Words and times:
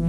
I 0.00 0.04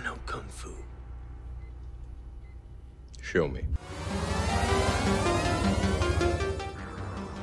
know 0.00 0.16
Kung 0.26 0.42
Fu. 0.48 0.74
Show 3.20 3.46
me. 3.46 3.62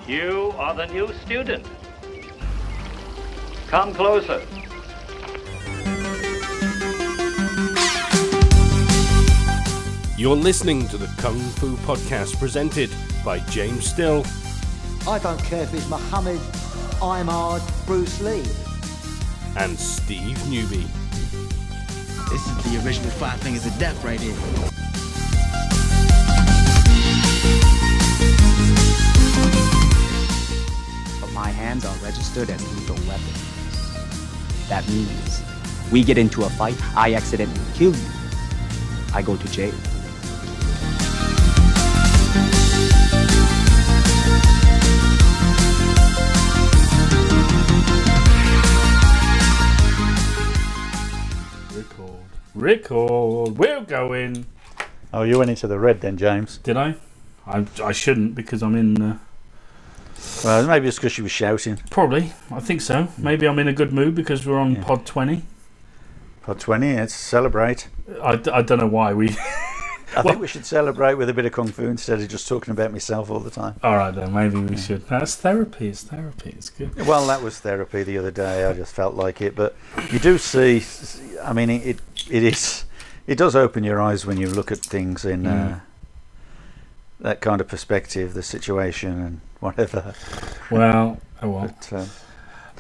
You 0.06 0.54
are 0.58 0.74
the 0.74 0.88
new 0.88 1.14
student. 1.24 1.66
Come 3.70 3.94
closer. 3.94 4.42
You're 10.18 10.36
listening 10.36 10.86
to 10.90 10.98
the 10.98 11.08
Kung 11.18 11.40
Fu 11.40 11.78
Podcast 11.78 12.38
presented 12.40 12.90
by 13.24 13.40
James 13.52 13.88
Still 13.88 14.26
I 15.08 15.18
don't 15.20 15.42
care 15.44 15.64
if 15.64 15.74
it's 15.74 15.90
Muhammad, 15.90 16.40
Imard, 17.00 17.62
Bruce 17.86 18.20
Lee. 18.20 18.44
and 19.58 19.80
Steve 19.80 20.38
Newby. 20.50 20.86
This 22.30 22.46
is 22.46 22.58
the 22.66 22.86
original 22.86 23.10
Five 23.12 23.40
Fingers 23.40 23.66
of 23.66 23.78
Death 23.80 24.04
right 24.04 24.20
here. 24.20 24.36
but 31.22 31.32
my 31.34 31.50
hands 31.50 31.86
are 31.86 31.96
registered 31.98 32.50
as 32.50 32.62
lethal 32.76 32.96
weapons. 33.08 33.49
That 34.70 34.88
means 34.88 35.42
we 35.92 36.04
get 36.04 36.20
into 36.20 36.44
a 36.44 36.50
fight, 36.52 36.78
I 36.96 37.16
accidentally 37.16 37.60
kill 37.74 37.96
you. 37.96 38.06
I 39.16 39.24
go 39.24 39.36
to 39.36 39.52
jail. 39.52 39.74
Record. 51.74 52.20
Record. 52.54 53.58
We're 53.58 53.82
going. 53.82 54.46
Oh, 55.12 55.24
you 55.24 55.40
went 55.40 55.50
into 55.50 55.66
the 55.66 55.80
red 55.80 56.02
then, 56.02 56.16
James. 56.18 56.60
Did 56.60 56.78
I? 56.78 56.96
I, 57.48 57.66
I 57.84 57.92
shouldn't 57.92 58.36
because 58.36 58.62
I'm 58.62 58.76
in. 58.76 59.02
Uh, 59.02 59.18
Well, 60.44 60.66
maybe 60.68 60.88
it's 60.88 60.98
because 60.98 61.18
you 61.18 61.24
were 61.24 61.30
shouting. 61.30 61.78
probably. 61.90 62.34
I 62.52 62.60
think 62.60 62.82
so. 62.82 63.08
Maybe 63.18 63.48
I'm 63.48 63.60
in 63.60 63.68
a 63.68 63.74
good 63.74 63.92
mood 63.94 64.16
because 64.16 64.46
we're 64.46 64.58
on 64.60 64.76
pod 64.78 65.06
20. 65.06 65.44
Pod 66.44 66.60
20, 66.60 66.96
let's 66.96 67.14
celebrate. 67.14 67.88
I, 68.22 68.36
d- 68.38 68.52
I 68.52 68.62
don't 68.62 68.80
know 68.80 68.88
why 68.88 69.14
we. 69.14 69.30
I 70.18 70.24
think 70.24 70.40
we 70.40 70.48
should 70.48 70.66
celebrate 70.66 71.14
with 71.14 71.30
a 71.30 71.34
bit 71.36 71.46
of 71.46 71.52
Kung 71.52 71.68
Fu 71.68 71.84
instead 71.84 72.20
of 72.20 72.28
just 72.30 72.48
talking 72.48 72.72
about 72.72 72.92
myself 72.92 73.30
all 73.30 73.40
the 73.40 73.52
time. 73.52 73.76
All 73.84 73.96
right, 73.96 74.10
then. 74.10 74.34
Maybe 74.34 74.58
we 74.60 74.76
should. 74.76 75.08
That's 75.08 75.36
therapy. 75.36 75.90
It's 75.90 76.02
therapy. 76.04 76.50
It's 76.58 76.72
good. 76.72 77.06
Well, 77.06 77.28
that 77.28 77.44
was 77.44 77.60
therapy 77.60 78.02
the 78.02 78.18
other 78.18 78.32
day. 78.32 78.66
I 78.66 78.74
just 78.74 78.96
felt 78.96 79.14
like 79.14 79.40
it. 79.40 79.56
But 79.56 79.76
you 80.10 80.18
do 80.18 80.40
see, 80.40 80.84
I 81.44 81.54
mean, 81.54 81.70
it, 81.70 82.00
it 82.28 82.42
is, 82.44 82.86
it 83.28 83.38
does 83.38 83.56
open 83.56 83.84
your 83.84 84.02
eyes 84.02 84.26
when 84.26 84.38
you 84.38 84.48
look 84.50 84.72
at 84.72 84.80
things 84.80 85.26
in 85.26 85.46
uh, 85.46 85.80
Mm. 85.80 87.24
that 87.24 87.42
kind 87.42 87.62
of 87.62 87.68
perspective, 87.68 88.34
the 88.34 88.42
situation 88.44 89.22
and 89.22 89.42
whatever. 89.66 90.14
Well, 90.72 91.20
oh 91.42 91.50
well. 91.50 91.76
But, 91.90 91.94
um, 91.94 92.10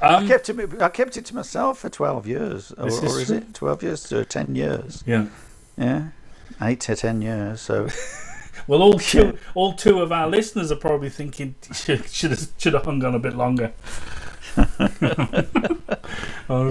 I 0.01 0.15
Um, 0.15 0.27
kept 0.27 0.49
it. 0.49 0.81
I 0.81 0.89
kept 0.89 1.17
it 1.17 1.25
to 1.25 1.35
myself 1.35 1.79
for 1.79 1.89
twelve 1.89 2.25
years, 2.27 2.71
or, 2.77 2.87
is 2.87 2.99
or 2.99 3.19
is 3.19 3.31
it 3.31 3.53
twelve 3.53 3.83
years 3.83 4.03
to 4.03 4.23
ten 4.25 4.55
years? 4.55 5.03
yeah. 5.05 5.25
Yeah, 5.77 6.07
eight 6.61 6.81
to 6.81 6.95
ten 6.95 7.21
years. 7.21 7.61
So 7.61 7.87
Well, 8.67 8.81
all 8.81 8.99
two, 8.99 9.37
all 9.55 9.73
two 9.73 10.01
of 10.01 10.11
our 10.11 10.27
listeners 10.29 10.71
are 10.71 10.75
probably 10.75 11.09
thinking 11.09 11.55
should 11.73 12.07
should 12.09 12.31
have, 12.31 12.47
should 12.57 12.73
have 12.73 12.85
hung 12.85 13.03
on 13.03 13.15
a 13.15 13.19
bit 13.19 13.35
longer. 13.35 13.71
Honest 14.57 14.99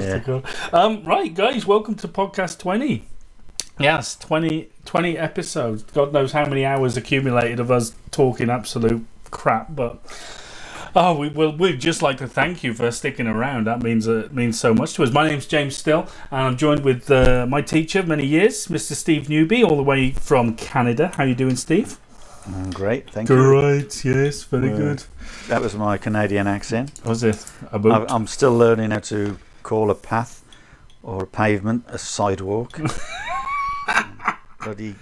to 0.08 0.16
Yeah. 0.16 0.18
God. 0.24 0.44
Um, 0.72 1.04
right, 1.04 1.32
guys, 1.34 1.66
welcome 1.66 1.94
to 1.96 2.08
podcast 2.08 2.58
twenty. 2.58 3.04
Yes, 3.80 4.16
20, 4.16 4.68
20 4.86 5.16
episodes. 5.16 5.84
God 5.84 6.12
knows 6.12 6.32
how 6.32 6.44
many 6.44 6.64
hours 6.64 6.96
accumulated 6.96 7.60
of 7.60 7.70
us 7.70 7.94
talking 8.10 8.50
absolute 8.50 9.06
crap, 9.30 9.74
but. 9.74 10.00
Oh, 10.96 11.14
we 11.16 11.28
will. 11.28 11.54
We'd 11.54 11.80
just 11.80 12.00
like 12.02 12.16
to 12.16 12.26
thank 12.26 12.64
you 12.64 12.72
for 12.72 12.90
sticking 12.90 13.26
around. 13.26 13.66
That 13.66 13.82
means 13.82 14.08
uh, 14.08 14.28
means 14.32 14.58
so 14.58 14.72
much 14.72 14.94
to 14.94 15.02
us. 15.02 15.12
My 15.12 15.28
name's 15.28 15.46
James 15.46 15.76
Still, 15.76 16.08
and 16.30 16.40
I'm 16.40 16.56
joined 16.56 16.82
with 16.82 17.10
uh, 17.10 17.46
my 17.48 17.60
teacher 17.60 17.98
of 18.00 18.08
many 18.08 18.24
years, 18.26 18.68
Mr. 18.68 18.94
Steve 18.94 19.28
Newby, 19.28 19.62
all 19.62 19.76
the 19.76 19.82
way 19.82 20.12
from 20.12 20.54
Canada. 20.56 21.12
How 21.14 21.24
are 21.24 21.26
you 21.26 21.34
doing, 21.34 21.56
Steve? 21.56 21.98
mm, 22.48 22.72
great, 22.72 23.10
thank 23.10 23.28
you. 23.28 23.36
Great, 23.36 24.02
yes, 24.04 24.42
very 24.44 24.70
Well, 24.70 24.78
good. 24.78 25.04
That 25.48 25.60
was 25.60 25.74
my 25.76 25.98
Canadian 25.98 26.46
accent. 26.46 26.90
Was 27.04 27.22
it 27.22 27.44
a 27.70 27.74
I, 27.74 27.78
boot? 27.78 28.06
I'm 28.10 28.26
still 28.26 28.56
learning 28.56 28.90
how 28.90 29.00
to 29.00 29.38
call 29.62 29.90
a 29.90 29.94
path 29.94 30.42
or 31.02 31.24
a 31.24 31.26
pavement 31.26 31.84
a 31.88 31.98
sidewalk. 31.98 32.80
Bloody 34.64 34.94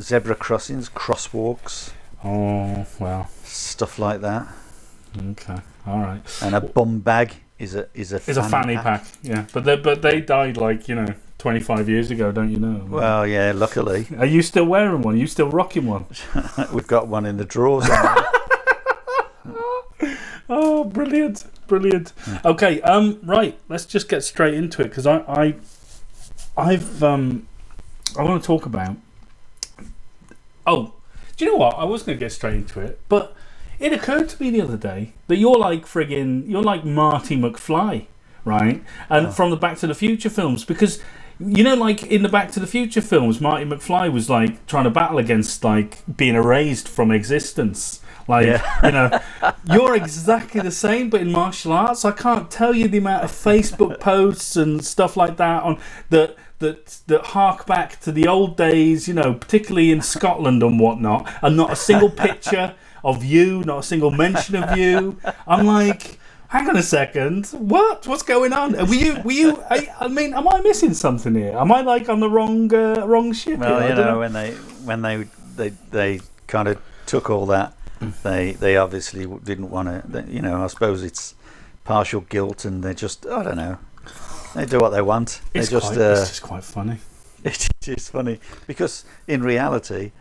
zebra 0.00 0.36
crossings, 0.36 0.88
crosswalks, 0.88 1.90
Oh, 2.24 2.86
well, 2.98 3.28
stuff 3.46 3.98
like 3.98 4.20
that. 4.20 4.46
okay, 5.30 5.58
all 5.86 6.00
right. 6.00 6.20
And 6.42 6.54
a 6.54 6.60
bum 6.60 7.00
bag 7.00 7.32
is 7.58 7.74
a 7.74 7.88
is 7.94 8.12
a 8.12 8.16
It's 8.16 8.36
a 8.36 8.42
fanny 8.42 8.76
pack, 8.76 9.06
yeah. 9.22 9.46
But 9.52 9.64
they 9.64 9.76
but 9.76 10.02
they 10.02 10.20
died 10.20 10.56
like 10.56 10.88
you 10.88 10.94
know 10.94 11.14
twenty 11.38 11.60
five 11.60 11.88
years 11.88 12.10
ago, 12.10 12.32
don't 12.32 12.50
you 12.50 12.58
know? 12.58 12.84
Well, 12.88 13.26
yeah. 13.26 13.52
Luckily, 13.54 14.06
are 14.18 14.26
you 14.26 14.42
still 14.42 14.66
wearing 14.66 15.02
one? 15.02 15.14
Are 15.14 15.18
you 15.18 15.26
still 15.26 15.50
rocking 15.50 15.86
one? 15.86 16.06
we've 16.72 16.86
got 16.86 17.08
one 17.08 17.26
in 17.26 17.36
the 17.36 17.44
drawers. 17.44 17.88
Oh, 20.48 20.84
brilliant, 20.84 21.44
brilliant. 21.66 22.12
Okay, 22.44 22.80
um, 22.82 23.18
right. 23.24 23.58
Let's 23.68 23.84
just 23.84 24.08
get 24.08 24.22
straight 24.22 24.54
into 24.54 24.80
it 24.82 24.90
because 24.90 25.04
I, 25.06 25.16
I, 25.26 25.54
I've, 26.56 27.02
um, 27.02 27.48
I 28.16 28.22
want 28.22 28.42
to 28.42 28.46
talk 28.46 28.64
about. 28.64 28.96
Oh, 30.66 30.92
do 31.36 31.44
you 31.44 31.50
know 31.50 31.56
what? 31.56 31.76
I 31.76 31.84
was 31.84 32.02
going 32.02 32.18
to 32.18 32.24
get 32.24 32.32
straight 32.32 32.54
into 32.54 32.80
it, 32.80 32.98
but 33.08 33.34
it 33.78 33.92
occurred 33.92 34.28
to 34.30 34.42
me 34.42 34.50
the 34.50 34.62
other 34.62 34.76
day 34.76 35.12
that 35.26 35.36
you're 35.36 35.58
like 35.58 35.84
friggin', 35.84 36.48
you're 36.48 36.62
like 36.62 36.84
Marty 36.84 37.36
McFly, 37.36 38.06
right? 38.44 38.82
And 39.10 39.34
from 39.34 39.50
the 39.50 39.56
Back 39.56 39.78
to 39.78 39.86
the 39.86 39.94
Future 39.94 40.30
films, 40.30 40.64
because 40.64 41.00
you 41.38 41.62
know, 41.62 41.74
like 41.74 42.02
in 42.04 42.22
the 42.22 42.28
Back 42.30 42.50
to 42.52 42.60
the 42.60 42.66
Future 42.66 43.02
films, 43.02 43.40
Marty 43.40 43.66
McFly 43.66 44.10
was 44.10 44.30
like 44.30 44.66
trying 44.66 44.84
to 44.84 44.90
battle 44.90 45.18
against 45.18 45.62
like 45.62 45.98
being 46.16 46.34
erased 46.34 46.88
from 46.88 47.10
existence. 47.10 48.00
Like, 48.28 48.60
you 48.82 48.90
know, 48.90 49.20
you're 49.70 49.94
exactly 49.94 50.60
the 50.60 50.72
same, 50.72 51.10
but 51.10 51.20
in 51.20 51.30
martial 51.30 51.72
arts, 51.72 52.04
I 52.04 52.10
can't 52.10 52.50
tell 52.50 52.74
you 52.74 52.88
the 52.88 52.98
amount 52.98 53.22
of 53.22 53.30
Facebook 53.30 54.00
posts 54.00 54.56
and 54.56 54.84
stuff 54.84 55.16
like 55.16 55.36
that 55.36 55.62
on 55.62 55.78
that 56.10 56.36
that 56.58 56.98
that 57.06 57.26
hark 57.26 57.66
back 57.66 58.00
to 58.00 58.12
the 58.12 58.26
old 58.28 58.56
days. 58.56 59.08
You 59.08 59.14
know, 59.14 59.34
particularly 59.34 59.90
in 59.90 60.02
Scotland 60.02 60.62
and 60.62 60.80
whatnot, 60.80 61.30
and 61.42 61.56
not 61.56 61.72
a 61.72 61.76
single 61.76 62.10
picture 62.10 62.74
of 63.04 63.24
you, 63.24 63.62
not 63.64 63.78
a 63.80 63.82
single 63.82 64.10
mention 64.10 64.56
of 64.56 64.76
you. 64.76 65.18
I'm 65.46 65.66
like. 65.66 66.18
Hang 66.48 66.68
on 66.68 66.76
a 66.76 66.82
second. 66.82 67.46
What? 67.48 68.06
What's 68.06 68.22
going 68.22 68.52
on? 68.52 68.74
Were 68.74 68.94
you? 68.94 69.20
Were 69.22 69.32
you? 69.32 69.60
I, 69.68 69.88
I 69.98 70.06
mean, 70.06 70.32
am 70.32 70.46
I 70.46 70.60
missing 70.60 70.94
something 70.94 71.34
here? 71.34 71.58
Am 71.58 71.72
I 71.72 71.80
like 71.80 72.08
on 72.08 72.20
the 72.20 72.30
wrong 72.30 72.72
uh, 72.72 73.04
wrong 73.04 73.32
ship? 73.32 73.58
Well, 73.58 73.80
here? 73.80 73.88
I 73.88 73.88
you 73.88 73.96
don't 73.96 74.06
know, 74.06 74.18
when 74.20 74.32
they 74.32 74.52
when 74.84 75.02
they 75.02 75.26
they 75.56 75.70
they 75.90 76.20
kind 76.46 76.68
of 76.68 76.80
took 77.04 77.30
all 77.30 77.46
that, 77.46 77.74
they 78.22 78.52
they 78.52 78.76
obviously 78.76 79.26
didn't 79.42 79.70
want 79.70 79.88
to. 79.88 80.24
You 80.28 80.40
know, 80.40 80.62
I 80.62 80.68
suppose 80.68 81.02
it's 81.02 81.34
partial 81.82 82.20
guilt, 82.20 82.64
and 82.64 82.84
they 82.84 82.94
just 82.94 83.26
I 83.26 83.42
don't 83.42 83.56
know. 83.56 83.78
They 84.56 84.64
do 84.66 84.78
what 84.78 84.90
they 84.90 85.02
want. 85.02 85.40
It's, 85.52 85.68
they 85.68 85.76
just 85.76 85.92
quite, 85.92 85.98
uh, 85.98 86.12
it's 86.12 86.28
just 86.28 86.42
quite 86.42 86.64
funny. 86.64 86.98
it 87.44 87.68
is 87.86 88.08
funny 88.08 88.40
because 88.66 89.04
in 89.28 89.42
reality, 89.42 90.12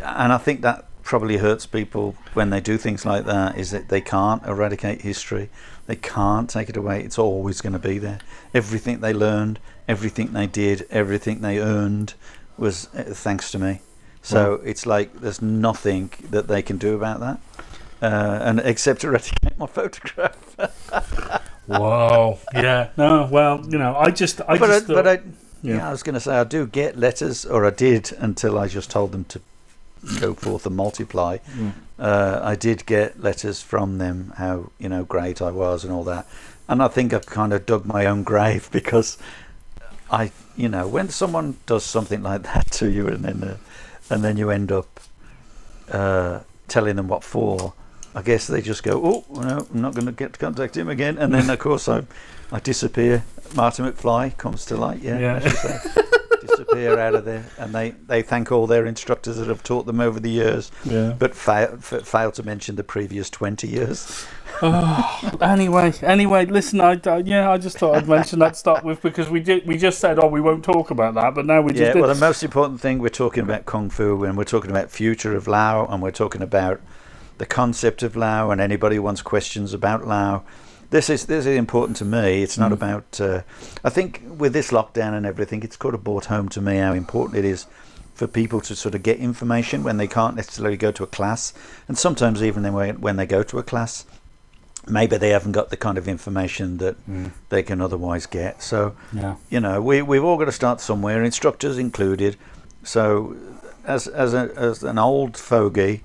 and 0.00 0.32
I 0.32 0.38
think 0.38 0.62
that 0.62 0.86
probably 1.02 1.38
hurts 1.38 1.66
people 1.66 2.14
when 2.34 2.50
they 2.50 2.60
do 2.60 2.78
things 2.78 3.04
like 3.04 3.24
that 3.24 3.58
is 3.58 3.72
that 3.72 3.88
they 3.88 4.00
can't 4.00 4.44
eradicate 4.46 5.02
history. 5.02 5.50
They 5.86 5.96
can't 5.96 6.48
take 6.48 6.68
it 6.68 6.76
away. 6.76 7.02
It's 7.02 7.18
always 7.18 7.60
going 7.60 7.72
to 7.72 7.78
be 7.78 7.98
there. 7.98 8.20
Everything 8.54 9.00
they 9.00 9.12
learned, 9.12 9.58
everything 9.88 10.32
they 10.32 10.46
did, 10.46 10.86
everything 10.90 11.40
they 11.40 11.58
earned 11.58 12.14
was 12.56 12.88
uh, 12.94 13.02
thanks 13.02 13.50
to 13.50 13.58
me. 13.58 13.80
So 14.22 14.60
it's 14.64 14.86
like 14.86 15.20
there's 15.20 15.42
nothing 15.42 16.12
that 16.30 16.46
they 16.46 16.62
can 16.62 16.78
do 16.78 16.94
about 16.94 17.18
that. 17.20 17.40
Uh, 18.00 18.38
and 18.42 18.60
except 18.60 19.02
eradicate 19.02 19.58
my 19.58 19.66
photograph. 19.78 20.56
Wow. 21.80 22.38
yeah. 22.54 22.90
No. 22.96 23.28
Well, 23.30 23.64
you 23.68 23.78
know, 23.78 23.96
I 23.96 24.10
just, 24.10 24.40
I 24.42 24.58
but 24.58 24.66
just, 24.68 24.90
I, 24.90 24.94
but 24.94 25.08
I, 25.08 25.12
yeah. 25.62 25.76
yeah. 25.76 25.88
I 25.88 25.90
was 25.90 26.02
going 26.02 26.14
to 26.14 26.20
say 26.20 26.34
I 26.36 26.44
do 26.44 26.66
get 26.66 26.98
letters, 26.98 27.44
or 27.44 27.64
I 27.66 27.70
did 27.70 28.12
until 28.18 28.58
I 28.58 28.68
just 28.68 28.90
told 28.90 29.12
them 29.12 29.24
to 29.26 29.40
go 30.20 30.34
forth 30.34 30.66
and 30.66 30.76
multiply. 30.76 31.38
Mm. 31.56 31.72
Uh, 31.98 32.40
I 32.42 32.56
did 32.56 32.86
get 32.86 33.22
letters 33.22 33.62
from 33.62 33.98
them 33.98 34.32
how 34.36 34.72
you 34.78 34.88
know 34.88 35.04
great 35.04 35.40
I 35.40 35.50
was 35.50 35.84
and 35.84 35.92
all 35.92 36.04
that, 36.04 36.26
and 36.68 36.82
I 36.82 36.88
think 36.88 37.12
I've 37.12 37.26
kind 37.26 37.52
of 37.52 37.66
dug 37.66 37.84
my 37.84 38.06
own 38.06 38.22
grave 38.22 38.68
because 38.72 39.18
I, 40.10 40.30
you 40.56 40.68
know, 40.68 40.86
when 40.86 41.08
someone 41.08 41.56
does 41.66 41.84
something 41.84 42.22
like 42.22 42.42
that 42.42 42.70
to 42.72 42.90
you, 42.90 43.08
and 43.08 43.24
then 43.24 43.42
uh, 43.42 43.56
and 44.10 44.22
then 44.22 44.36
you 44.36 44.50
end 44.50 44.70
up 44.70 45.00
uh, 45.90 46.40
telling 46.68 46.96
them 46.96 47.08
what 47.08 47.24
for, 47.24 47.72
I 48.14 48.22
guess 48.22 48.46
they 48.46 48.60
just 48.60 48.82
go, 48.82 49.00
oh 49.04 49.24
no, 49.40 49.66
I'm 49.72 49.80
not 49.80 49.94
going 49.94 50.06
to 50.06 50.12
get 50.12 50.34
to 50.34 50.38
contact 50.38 50.76
him 50.76 50.88
again, 50.88 51.16
and 51.18 51.32
then 51.32 51.48
of 51.48 51.58
course 51.58 51.88
I, 51.88 52.02
I 52.50 52.60
disappear. 52.60 53.24
Martin 53.54 53.90
McFly 53.90 54.36
comes 54.36 54.64
to 54.66 54.76
light, 54.76 55.00
yeah, 55.00 55.18
Yeah. 55.18 55.38
say. 55.48 55.78
disappear 56.42 56.98
out 56.98 57.14
of 57.14 57.24
there, 57.24 57.44
and 57.58 57.72
they, 57.74 57.90
they 58.08 58.20
thank 58.20 58.50
all 58.50 58.66
their 58.66 58.84
instructors 58.84 59.36
that 59.36 59.46
have 59.48 59.62
taught 59.62 59.86
them 59.86 60.00
over 60.00 60.18
the 60.18 60.28
years, 60.30 60.72
Yeah. 60.84 61.14
but 61.18 61.34
fa- 61.34 61.78
f- 61.78 62.02
fail 62.06 62.32
to 62.32 62.42
mention 62.42 62.74
the 62.76 62.82
previous 62.84 63.30
twenty 63.30 63.68
years. 63.68 64.26
Oh, 64.60 65.38
anyway, 65.40 65.92
anyway, 66.02 66.44
listen. 66.46 66.80
I, 66.80 67.00
I 67.06 67.18
yeah, 67.18 67.50
I 67.50 67.58
just 67.58 67.78
thought 67.78 67.96
I'd 67.96 68.08
mention 68.08 68.38
that 68.40 68.50
to 68.54 68.58
start 68.58 68.84
with 68.84 69.00
because 69.02 69.30
we 69.30 69.40
did. 69.40 69.66
We 69.66 69.76
just 69.78 69.98
said, 70.00 70.18
oh, 70.18 70.26
we 70.26 70.40
won't 70.40 70.64
talk 70.64 70.90
about 70.90 71.14
that, 71.14 71.34
but 71.34 71.46
now 71.46 71.62
we 71.62 71.72
just 71.72 71.80
Yeah, 71.82 71.92
did. 71.94 72.00
well, 72.00 72.12
the 72.14 72.20
most 72.20 72.42
important 72.42 72.80
thing 72.80 72.98
we're 72.98 73.08
talking 73.08 73.42
about 73.44 73.64
kung 73.64 73.88
fu, 73.88 74.24
and 74.24 74.36
we're 74.36 74.44
talking 74.44 74.70
about 74.70 74.90
future 74.90 75.34
of 75.36 75.46
Lau, 75.46 75.86
and 75.86 76.02
we're 76.02 76.10
talking 76.10 76.42
about 76.42 76.80
the 77.42 77.46
concept 77.46 78.04
of 78.04 78.14
Lau, 78.14 78.52
and 78.52 78.60
anybody 78.60 78.94
who 78.94 79.02
wants 79.02 79.20
questions 79.20 79.74
about 79.74 80.06
Lau. 80.06 80.44
This 80.90 81.10
is 81.10 81.26
this 81.26 81.44
is 81.44 81.56
important 81.56 81.96
to 81.96 82.04
me. 82.04 82.40
It's 82.44 82.56
not 82.56 82.70
Mm. 82.70 82.74
about. 82.74 83.20
Uh, 83.20 83.40
I 83.82 83.90
think 83.90 84.22
with 84.42 84.52
this 84.52 84.70
lockdown 84.70 85.12
and 85.16 85.26
everything, 85.26 85.64
it's 85.64 85.76
kind 85.76 85.92
of 85.92 86.04
brought 86.04 86.26
home 86.26 86.48
to 86.50 86.60
me 86.60 86.76
how 86.76 86.92
important 86.92 87.36
it 87.38 87.44
is 87.44 87.66
for 88.14 88.28
people 88.28 88.60
to 88.60 88.76
sort 88.76 88.94
of 88.94 89.02
get 89.02 89.18
information 89.18 89.82
when 89.82 89.96
they 89.96 90.06
can't 90.06 90.36
necessarily 90.36 90.76
go 90.76 90.92
to 90.92 91.02
a 91.02 91.06
class, 91.08 91.52
and 91.88 91.98
sometimes 91.98 92.44
even 92.44 92.62
when 92.72 93.00
when 93.00 93.16
they 93.16 93.26
go 93.26 93.42
to 93.42 93.58
a 93.58 93.64
class, 93.64 94.06
maybe 94.86 95.16
they 95.16 95.30
haven't 95.30 95.50
got 95.60 95.70
the 95.70 95.76
kind 95.76 95.98
of 95.98 96.06
information 96.06 96.78
that 96.78 96.94
they 97.48 97.64
can 97.64 97.80
otherwise 97.80 98.26
get. 98.26 98.62
So 98.62 98.94
yeah. 99.12 99.34
you 99.50 99.58
know, 99.58 99.82
we 99.82 100.00
we've 100.02 100.22
all 100.28 100.38
got 100.38 100.44
to 100.46 100.52
start 100.62 100.80
somewhere, 100.80 101.24
instructors 101.24 101.76
included. 101.76 102.36
So, 102.84 103.34
as 103.84 104.06
as 104.06 104.32
a, 104.32 104.44
as 104.56 104.84
an 104.84 104.98
old 104.98 105.36
fogey, 105.36 106.02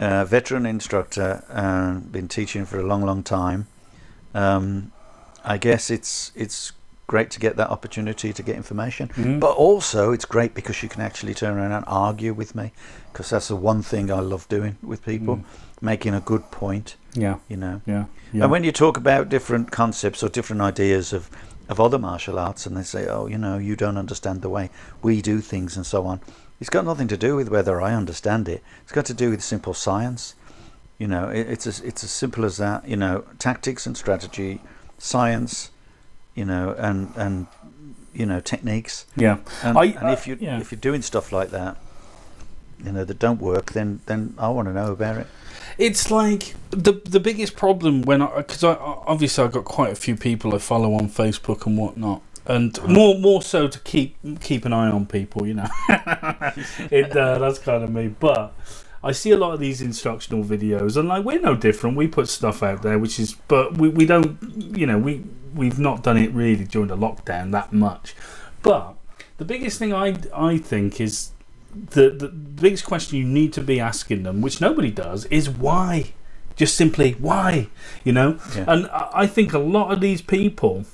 uh, 0.00 0.24
veteran 0.24 0.66
instructor, 0.66 1.42
uh, 1.50 1.94
been 2.10 2.28
teaching 2.28 2.64
for 2.66 2.78
a 2.78 2.82
long, 2.86 3.02
long 3.02 3.22
time. 3.22 3.66
Um, 4.34 4.92
I 5.44 5.58
guess 5.58 5.90
it's 5.90 6.32
it's 6.34 6.72
great 7.06 7.30
to 7.30 7.38
get 7.38 7.56
that 7.56 7.70
opportunity 7.70 8.32
to 8.32 8.42
get 8.42 8.56
information, 8.56 9.08
Mhm. 9.14 9.38
but 9.38 9.52
also 9.56 10.10
it's 10.12 10.24
great 10.24 10.54
because 10.54 10.82
you 10.82 10.88
can 10.88 11.00
actually 11.02 11.34
turn 11.34 11.56
around 11.56 11.70
and 11.72 11.84
argue 11.86 12.34
with 12.34 12.54
me, 12.56 12.72
because 13.12 13.30
that's 13.30 13.46
the 13.48 13.54
one 13.56 13.80
thing 13.82 14.10
I 14.10 14.18
love 14.18 14.48
doing 14.48 14.76
with 14.82 15.04
people, 15.04 15.38
making 15.80 16.14
a 16.14 16.20
good 16.20 16.50
point. 16.50 16.96
Yeah. 17.14 17.36
You 17.48 17.58
know. 17.58 17.80
Yeah. 17.86 18.04
Yeah. 18.32 18.42
And 18.42 18.50
when 18.50 18.64
you 18.64 18.72
talk 18.72 18.96
about 18.96 19.28
different 19.28 19.70
concepts 19.70 20.22
or 20.24 20.28
different 20.28 20.62
ideas 20.62 21.12
of, 21.12 21.30
of 21.68 21.78
other 21.80 21.98
martial 21.98 22.38
arts, 22.40 22.66
and 22.66 22.76
they 22.76 22.82
say, 22.82 23.06
oh, 23.08 23.28
you 23.28 23.38
know, 23.38 23.56
you 23.56 23.76
don't 23.76 23.96
understand 23.96 24.42
the 24.42 24.48
way 24.50 24.68
we 25.00 25.22
do 25.22 25.40
things 25.40 25.76
and 25.76 25.86
so 25.86 26.06
on, 26.06 26.20
it's 26.60 26.70
got 26.70 26.84
nothing 26.84 27.08
to 27.08 27.16
do 27.16 27.36
with 27.36 27.48
whether 27.48 27.80
I 27.80 27.94
understand 27.94 28.48
it. 28.48 28.62
It's 28.82 28.92
got 28.92 29.06
to 29.06 29.14
do 29.14 29.30
with 29.30 29.42
simple 29.42 29.74
science. 29.74 30.34
You 30.98 31.06
know, 31.06 31.28
it, 31.28 31.48
it's 31.48 31.66
as, 31.66 31.80
it's 31.80 32.02
as 32.02 32.10
simple 32.10 32.44
as 32.44 32.56
that. 32.56 32.88
You 32.88 32.96
know, 32.96 33.24
tactics 33.38 33.86
and 33.86 33.96
strategy, 33.96 34.60
science, 34.98 35.70
you 36.34 36.44
know, 36.44 36.74
and 36.78 37.12
and 37.16 37.46
you 38.14 38.24
know 38.26 38.40
techniques. 38.40 39.06
Yeah. 39.16 39.38
And, 39.62 39.76
I- 39.76 39.84
and 39.86 40.10
if 40.10 40.26
uh, 40.26 40.30
you 40.30 40.38
yeah. 40.40 40.60
if 40.60 40.72
you're 40.72 40.80
doing 40.80 41.02
stuff 41.02 41.32
like 41.32 41.50
that, 41.50 41.76
you 42.84 42.92
know, 42.92 43.04
that 43.04 43.18
don't 43.18 43.40
work, 43.40 43.72
then 43.72 44.00
then 44.06 44.34
I 44.38 44.48
want 44.48 44.68
to 44.68 44.74
know 44.74 44.92
about 44.92 45.18
it. 45.18 45.26
It's 45.78 46.10
like 46.10 46.54
the 46.70 46.94
the 47.04 47.20
biggest 47.20 47.56
problem 47.56 48.02
when 48.02 48.22
I 48.22 48.36
because 48.38 48.64
I 48.64 48.74
obviously 48.74 49.44
I've 49.44 49.52
got 49.52 49.64
quite 49.66 49.92
a 49.92 49.96
few 49.96 50.16
people 50.16 50.54
I 50.54 50.58
follow 50.58 50.94
on 50.94 51.10
Facebook 51.10 51.66
and 51.66 51.76
whatnot, 51.76 52.22
and 52.46 52.80
more 52.86 53.18
more 53.18 53.42
so 53.42 53.68
to 53.68 53.78
keep 53.80 54.16
keep 54.40 54.64
an 54.64 54.72
eye 54.72 54.88
on 54.88 55.06
people, 55.06 55.46
you 55.46 55.54
know. 55.54 55.68
it 56.90 57.16
uh, 57.16 57.38
that's 57.38 57.58
kind 57.58 57.84
of 57.84 57.90
me, 57.90 58.08
but. 58.08 58.54
I 59.04 59.12
see 59.12 59.30
a 59.30 59.36
lot 59.36 59.54
of 59.54 59.60
these 59.60 59.80
instructional 59.80 60.42
videos, 60.42 60.96
and 60.96 61.08
like 61.08 61.24
we're 61.24 61.38
no 61.38 61.54
different. 61.54 61.96
We 61.96 62.08
put 62.08 62.28
stuff 62.28 62.60
out 62.64 62.82
there, 62.82 62.98
which 62.98 63.20
is, 63.20 63.36
but 63.46 63.78
we, 63.78 63.88
we 63.88 64.04
don't, 64.04 64.36
you 64.76 64.84
know, 64.84 64.98
we 64.98 65.22
we've 65.54 65.78
not 65.78 66.02
done 66.02 66.16
it 66.16 66.32
really 66.32 66.64
during 66.64 66.88
the 66.88 66.96
lockdown 66.96 67.52
that 67.52 67.72
much. 67.72 68.16
But 68.62 68.94
the 69.38 69.44
biggest 69.44 69.78
thing 69.78 69.92
I 69.92 70.16
I 70.34 70.58
think 70.58 71.00
is 71.00 71.30
the, 71.72 72.10
the 72.10 72.28
biggest 72.28 72.84
question 72.84 73.18
you 73.18 73.24
need 73.24 73.52
to 73.52 73.60
be 73.60 73.78
asking 73.78 74.22
them, 74.22 74.40
which 74.40 74.60
nobody 74.60 74.90
does, 74.90 75.24
is 75.26 75.48
why. 75.48 76.12
Just 76.56 76.74
simply 76.74 77.12
why, 77.12 77.68
you 78.02 78.12
know. 78.12 78.38
Yeah. 78.54 78.64
And 78.66 78.86
I 78.86 79.10
I 79.12 79.26
think 79.26 79.52
a 79.52 79.58
lot 79.58 79.92
of 79.92 80.00
these 80.00 80.22
people, 80.22 80.84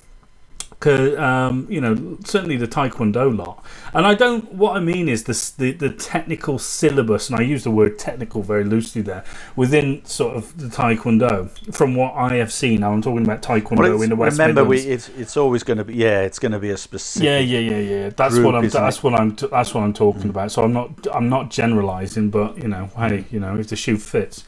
'cause, 0.82 1.16
um, 1.16 1.66
you 1.70 1.80
know, 1.80 2.18
certainly 2.24 2.56
the 2.56 2.66
Taekwondo 2.66 3.34
lot, 3.34 3.64
and 3.94 4.06
I 4.06 4.14
don't. 4.14 4.52
What 4.52 4.76
I 4.76 4.80
mean 4.80 5.08
is 5.08 5.24
this, 5.24 5.50
the 5.50 5.72
the 5.72 5.90
technical 5.90 6.58
syllabus, 6.58 7.30
and 7.30 7.38
I 7.38 7.42
use 7.42 7.62
the 7.64 7.70
word 7.70 7.98
technical 7.98 8.42
very 8.42 8.64
loosely 8.64 9.00
there 9.00 9.24
within 9.56 10.04
sort 10.04 10.36
of 10.36 10.56
the 10.58 10.66
Taekwondo. 10.66 11.48
From 11.72 11.94
what 11.94 12.14
I 12.14 12.34
have 12.34 12.52
seen, 12.52 12.80
now 12.80 12.92
I'm 12.92 13.02
talking 13.02 13.24
about 13.24 13.42
Taekwondo 13.42 14.02
in 14.02 14.10
the 14.10 14.16
West 14.16 14.38
remember, 14.38 14.64
we, 14.64 14.80
it's 14.80 15.08
it's 15.10 15.36
always 15.36 15.62
going 15.62 15.78
to 15.78 15.84
be 15.84 15.94
yeah, 15.94 16.20
it's 16.22 16.38
going 16.38 16.52
to 16.52 16.58
be 16.58 16.70
a 16.70 16.76
specific. 16.76 17.26
Yeah, 17.26 17.38
yeah, 17.38 17.58
yeah, 17.58 17.78
yeah. 17.78 18.10
That's 18.10 18.34
group, 18.34 18.46
what 18.46 18.54
I'm. 18.56 18.68
That's 18.68 18.98
it? 18.98 19.04
what 19.04 19.14
I'm. 19.14 19.36
That's 19.36 19.74
what 19.74 19.82
I'm 19.84 19.94
talking 19.94 20.30
about. 20.30 20.50
So 20.50 20.64
I'm 20.64 20.72
not. 20.72 20.90
I'm 21.14 21.28
not 21.28 21.50
generalising, 21.50 22.30
but 22.30 22.58
you 22.58 22.68
know, 22.68 22.90
hey, 22.96 23.24
you 23.30 23.40
know, 23.40 23.56
if 23.56 23.68
the 23.68 23.76
shoe 23.76 23.96
fits. 23.96 24.44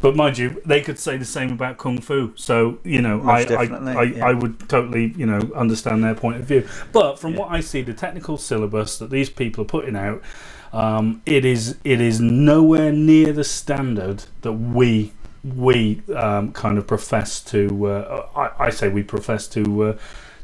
But 0.00 0.14
mind 0.14 0.38
you, 0.38 0.62
they 0.64 0.80
could 0.80 0.98
say 0.98 1.16
the 1.16 1.24
same 1.24 1.52
about 1.52 1.78
kung 1.78 2.00
fu. 2.00 2.32
So 2.36 2.78
you 2.84 3.02
know, 3.02 3.20
I, 3.22 3.44
Most 3.44 3.50
I, 3.50 3.64
I, 3.64 4.02
yeah. 4.04 4.26
I 4.26 4.32
would 4.32 4.68
totally, 4.68 5.12
you 5.16 5.26
know, 5.26 5.40
understand 5.54 6.04
their 6.04 6.14
point 6.14 6.36
of 6.36 6.44
view. 6.44 6.68
But 6.92 7.18
from 7.18 7.34
what 7.34 7.50
I 7.50 7.60
see, 7.60 7.82
the 7.82 7.94
technical 7.94 8.38
syllabus 8.38 8.98
that 8.98 9.10
these 9.10 9.28
people 9.30 9.62
are 9.62 9.66
putting 9.66 9.96
out, 9.96 10.22
um, 10.72 11.22
it 11.26 11.44
is 11.44 11.78
it 11.84 12.00
is 12.00 12.20
nowhere 12.20 12.92
near 12.92 13.32
the 13.32 13.44
standard 13.44 14.24
that 14.42 14.52
we 14.52 15.12
we 15.42 16.02
um, 16.14 16.52
kind 16.52 16.78
of 16.78 16.86
profess 16.86 17.40
to. 17.44 17.86
Uh, 17.86 18.28
I, 18.36 18.66
I 18.66 18.70
say 18.70 18.88
we 18.88 19.02
profess 19.02 19.48
to. 19.48 19.84
Uh, 19.84 19.98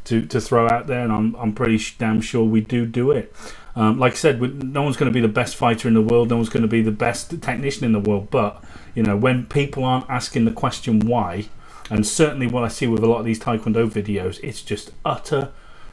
to, 0.05 0.27
to 0.27 0.39
throw 0.39 0.69
out 0.69 0.87
there, 0.87 1.01
and 1.01 1.11
I'm, 1.11 1.35
I'm 1.37 1.55
pretty 1.55 1.83
damn 1.99 2.21
sure 2.21 2.45
we 2.45 2.61
do 2.61 2.85
do 2.85 3.11
it. 3.11 3.35
Um, 3.77 3.99
like 3.99 4.13
I 4.13 4.17
said, 4.17 4.41
no 4.63 4.83
one's 4.83 4.97
going 4.97 5.11
to 5.11 5.15
be 5.15 5.21
the 5.21 5.27
best 5.33 5.57
fighter 5.57 5.89
in 5.89 5.95
the 5.95 6.01
world, 6.03 6.31
no 6.31 6.37
one's 6.37 6.49
going 6.49 6.63
to 6.63 6.69
be 6.69 6.81
the 6.83 6.93
best 6.93 7.43
technician 7.43 7.85
in 7.85 7.93
the 7.93 7.99
world, 8.01 8.29
but 8.31 8.63
you 8.95 9.03
know 9.03 9.17
when 9.17 9.47
people 9.47 9.85
aren't 9.85 10.09
asking 10.09 10.45
the 10.45 10.53
question 10.53 11.01
why, 11.01 11.47
and 11.91 12.07
certainly 12.07 12.47
what 12.47 12.63
I 12.65 12.69
see 12.69 12.87
with 12.87 13.03
a 13.03 13.07
lot 13.07 13.19
of 13.19 13.25
these 13.25 13.41
Taekwondo 13.41 13.89
videos, 13.91 14.39
it's 14.45 14.63
just 14.63 14.93
utter, 15.05 15.51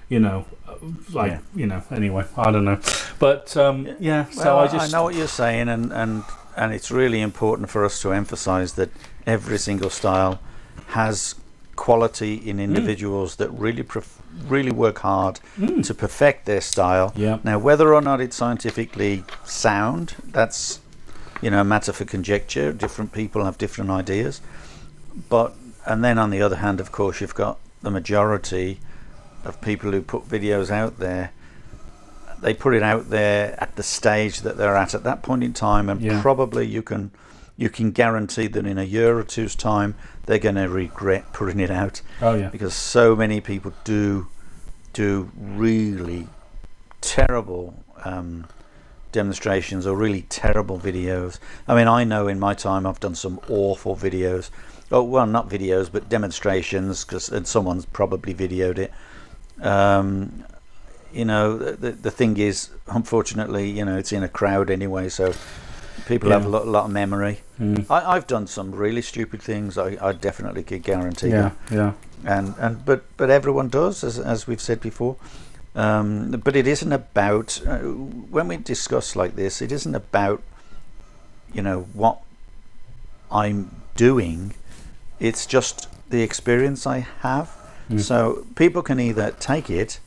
you 0.09 0.19
know, 0.19 0.45
uh, 0.67 0.75
like 1.11 1.31
Yeah. 1.31 1.39
you 1.55 1.65
know. 1.65 1.81
Anyway, 1.89 2.25
I 2.37 2.51
don't 2.51 2.65
know, 2.65 2.79
but 3.17 3.57
um, 3.57 3.87
yeah. 3.99 4.25
Well, 4.35 4.43
so 4.43 4.57
I, 4.59 4.63
I 4.65 4.67
just 4.67 4.91
know 4.93 5.01
what 5.03 5.15
you're 5.15 5.27
saying, 5.27 5.67
and, 5.67 5.91
and 5.91 6.23
and 6.55 6.73
it's 6.73 6.91
really 6.91 7.19
important 7.21 7.69
for 7.71 7.83
us 7.83 7.99
to 8.03 8.11
emphasise 8.13 8.73
that 8.73 8.89
every 9.25 9.57
single 9.57 9.89
style 9.89 10.39
has 10.89 11.33
quality 11.75 12.35
in 12.35 12.57
Mm. 12.57 12.63
individuals 12.63 13.37
that 13.37 13.49
really 13.49 13.81
prof- 13.83 14.20
really 14.47 14.71
work 14.71 14.99
hard 14.99 15.39
mm. 15.57 15.85
to 15.85 15.93
perfect 15.93 16.45
their 16.45 16.61
style. 16.61 17.13
Yeah. 17.15 17.39
Now, 17.43 17.59
whether 17.59 17.93
or 17.93 18.01
not 18.01 18.21
it's 18.21 18.35
scientifically 18.35 19.23
sound, 19.45 20.15
that's 20.25 20.79
you 21.41 21.49
know 21.49 21.61
a 21.61 21.63
matter 21.63 21.93
for 21.93 22.05
conjecture. 22.05 22.73
Different 22.73 23.11
people 23.11 23.45
have 23.45 23.57
different 23.57 23.89
ideas, 23.89 24.41
but 25.29 25.55
and 25.85 26.03
then 26.03 26.17
on 26.17 26.29
the 26.29 26.41
other 26.41 26.57
hand, 26.57 26.79
of 26.79 26.91
course, 26.91 27.21
you've 27.21 27.35
got 27.35 27.57
the 27.81 27.91
majority 27.91 28.79
of 29.43 29.59
people 29.61 29.91
who 29.91 30.01
put 30.01 30.27
videos 30.27 30.69
out 30.69 30.99
there 30.99 31.31
they 32.41 32.53
put 32.53 32.73
it 32.73 32.83
out 32.83 33.09
there 33.09 33.55
at 33.59 33.75
the 33.75 33.83
stage 33.83 34.41
that 34.41 34.57
they're 34.57 34.75
at 34.75 34.93
at 34.93 35.03
that 35.03 35.21
point 35.21 35.43
in 35.43 35.53
time, 35.53 35.89
and 35.89 36.01
Yeah. 36.01 36.21
probably 36.21 36.65
you 36.65 36.81
can 36.81 37.11
you 37.57 37.69
can 37.69 37.91
guarantee 37.91 38.47
that 38.47 38.65
in 38.65 38.79
a 38.79 38.83
year 38.83 39.19
or 39.19 39.23
two's 39.23 39.55
time 39.55 39.93
they're 40.25 40.39
going 40.39 40.55
to 40.55 40.67
regret 40.69 41.33
putting 41.33 41.59
it 41.59 41.71
out 41.71 42.01
oh 42.21 42.33
yeah, 42.35 42.49
because 42.49 42.73
so 42.73 43.15
many 43.15 43.41
people 43.41 43.73
do 43.83 44.27
do 44.93 45.31
really 45.37 46.27
terrible 47.01 47.73
um, 48.03 48.45
demonstrations 49.11 49.85
or 49.87 49.95
really 49.95 50.23
terrible 50.23 50.79
videos. 50.79 51.39
I 51.67 51.75
mean, 51.75 51.87
I 51.87 52.03
know 52.03 52.27
in 52.27 52.39
my 52.39 52.53
time 52.53 52.85
I've 52.85 52.99
done 52.99 53.15
some 53.15 53.39
awful 53.49 53.95
videos. 53.95 54.49
Oh 54.91 55.03
well, 55.03 55.25
not 55.25 55.49
videos, 55.49 55.89
but 55.91 56.09
demonstrations, 56.09 57.05
because 57.05 57.29
and 57.29 57.47
someone's 57.47 57.85
probably 57.85 58.33
videoed 58.33 58.77
it. 58.77 58.91
Um, 59.65 60.43
you 61.13 61.25
know, 61.25 61.57
the, 61.57 61.71
the 61.73 61.91
the 61.91 62.11
thing 62.11 62.37
is, 62.37 62.69
unfortunately, 62.87 63.69
you 63.69 63.85
know, 63.85 63.97
it's 63.97 64.11
in 64.11 64.23
a 64.23 64.29
crowd 64.29 64.69
anyway, 64.69 65.09
so 65.09 65.33
people 66.05 66.31
have 66.31 66.45
a 66.45 66.49
Yeah. 66.49 66.51
lot, 66.51 66.67
lot 66.67 66.85
of 66.85 66.91
memory. 66.91 67.41
Mm. 67.61 67.85
I, 67.89 68.15
I've 68.15 68.27
done 68.27 68.47
some 68.47 68.71
really 68.71 69.01
stupid 69.01 69.41
things. 69.41 69.77
I, 69.77 69.97
I 70.01 70.13
definitely 70.13 70.63
could 70.63 70.83
guarantee 70.83 71.29
yeah, 71.29 71.51
that 71.69 71.75
yeah. 71.75 71.93
and 72.25 72.55
and 72.57 72.83
but 72.83 73.03
but 73.17 73.29
everyone 73.29 73.69
does 73.69 74.03
as 74.03 74.17
as 74.17 74.47
we've 74.47 74.61
said 74.61 74.81
before 74.81 75.15
um, 75.75 76.31
but 76.43 76.55
it 76.55 76.67
isn't 76.67 76.91
about 76.91 77.61
uh, 77.67 77.77
when 77.77 78.47
we 78.47 78.57
discuss 78.57 79.15
like 79.15 79.35
this 79.35 79.61
it 79.61 79.71
isn't 79.71 79.95
about 79.95 80.41
you 81.53 81.61
know 81.61 81.81
what 81.93 82.17
I'm 83.31 83.69
doing 83.95 84.53
It's 85.21 85.45
just 85.45 85.87
the 86.09 86.23
experience 86.23 86.87
I 86.87 87.05
have. 87.19 87.55
So 87.99 88.47
people 88.55 88.81
can 88.81 88.99
either 88.99 89.31
take 89.39 89.69
it 89.69 89.99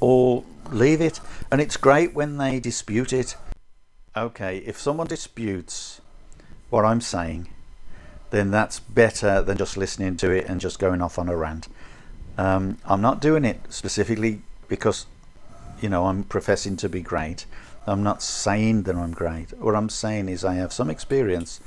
or 0.00 0.44
leave 0.70 1.00
it, 1.00 1.18
and 1.50 1.62
it's 1.62 1.78
great 1.78 2.12
when 2.12 2.36
they 2.36 2.60
dispute 2.60 3.12
it. 3.12 3.36
Okay, 4.14 4.58
if 4.58 4.78
someone 4.78 5.06
disputes 5.06 6.01
what 6.72 6.84
I'm 6.86 7.00
saying, 7.02 7.48
then 8.30 8.50
that's 8.50 8.80
better 8.80 9.42
than 9.42 9.58
just 9.58 9.76
listening 9.76 10.16
to 10.16 10.30
it 10.30 10.46
and 10.46 10.58
just 10.60 10.78
going 10.78 11.02
off 11.02 11.18
on 11.18 11.28
a 11.28 11.36
rant. 11.36 11.68
Um, 12.38 12.78
I'm 12.86 13.02
not 13.02 13.20
doing 13.20 13.44
it 13.44 13.60
specifically 13.68 14.40
because, 14.68 15.04
you 15.82 15.90
know, 15.90 16.06
I'm 16.06 16.24
professing 16.24 16.76
to 16.78 16.88
be 16.88 17.02
great. 17.02 17.44
I'm 17.86 18.02
not 18.02 18.22
saying 18.22 18.84
that 18.84 18.96
I'm 18.96 19.12
great. 19.12 19.52
What 19.58 19.74
I'm 19.76 19.90
saying 19.90 20.30
is 20.30 20.44
I 20.44 20.54
have 20.54 20.72
some 20.72 20.88
experience, 20.88 21.60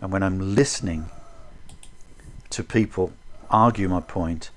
and 0.00 0.10
when 0.10 0.22
I'm 0.24 0.54
listening 0.56 1.08
to 2.50 2.64
people 2.64 3.12
argue 3.50 3.88
my 3.88 4.00
point, 4.00 4.50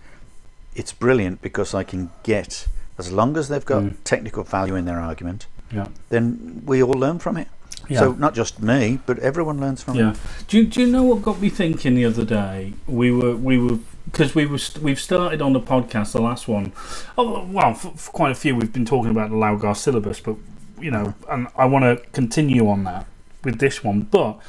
it's 0.74 0.94
brilliant 0.94 1.42
because 1.44 1.76
I 1.76 1.84
can 1.84 2.10
get, 2.24 2.68
as 2.98 3.12
long 3.12 3.38
as 3.38 3.50
they've 3.50 3.64
got 3.66 4.04
technical 4.04 4.44
value 4.44 4.74
in 4.76 4.86
their 4.86 5.00
argument, 5.00 5.46
Yeah. 5.72 5.88
then 6.10 6.64
we 6.66 6.82
all 6.82 6.94
learn 6.94 7.20
from 7.20 7.38
it. 7.38 7.50
So 7.90 8.14
not 8.14 8.34
just 8.34 8.62
me, 8.62 9.00
but 9.06 9.20
everyone 9.20 9.60
learns 9.60 9.84
from 9.84 9.96
Yeah. 9.96 10.12
it. 10.12 10.18
Do 10.48 10.58
you, 10.58 10.66
do 10.66 10.82
you 10.82 10.88
know 10.88 11.04
what 11.04 11.22
got 11.22 11.42
me 11.42 11.50
thinking 11.50 11.96
the 11.96 12.06
other 12.06 12.24
day? 12.24 12.74
We 12.88 13.12
were 13.12 13.36
we 13.36 13.58
were 13.58 13.80
because 14.06 14.34
we 14.34 14.46
were 14.46 14.58
st- 14.58 14.84
we've 14.84 15.00
started 15.00 15.42
on 15.42 15.54
the 15.54 15.60
podcast 15.60 16.14
the 16.14 16.22
last 16.22 16.48
one. 16.48 16.72
Oh 17.18 17.46
well, 17.46 17.74
for, 17.74 17.92
for 17.92 18.12
quite 18.12 18.32
a 18.32 18.36
few 18.36 18.56
we've 18.56 18.72
been 18.74 18.86
talking 18.86 19.12
about 19.12 19.30
the 19.30 19.36
Lau 19.36 19.56
Gar 19.56 19.76
syllabus, 19.76 20.20
but 20.22 20.36
you 20.80 20.90
know, 20.92 21.14
and 21.30 21.48
I 21.58 21.66
want 21.66 21.84
to 21.84 22.06
continue 22.12 22.68
on 22.70 22.84
that 22.86 23.06
with 23.44 23.60
this 23.60 23.84
one. 23.84 24.02
But 24.02 24.40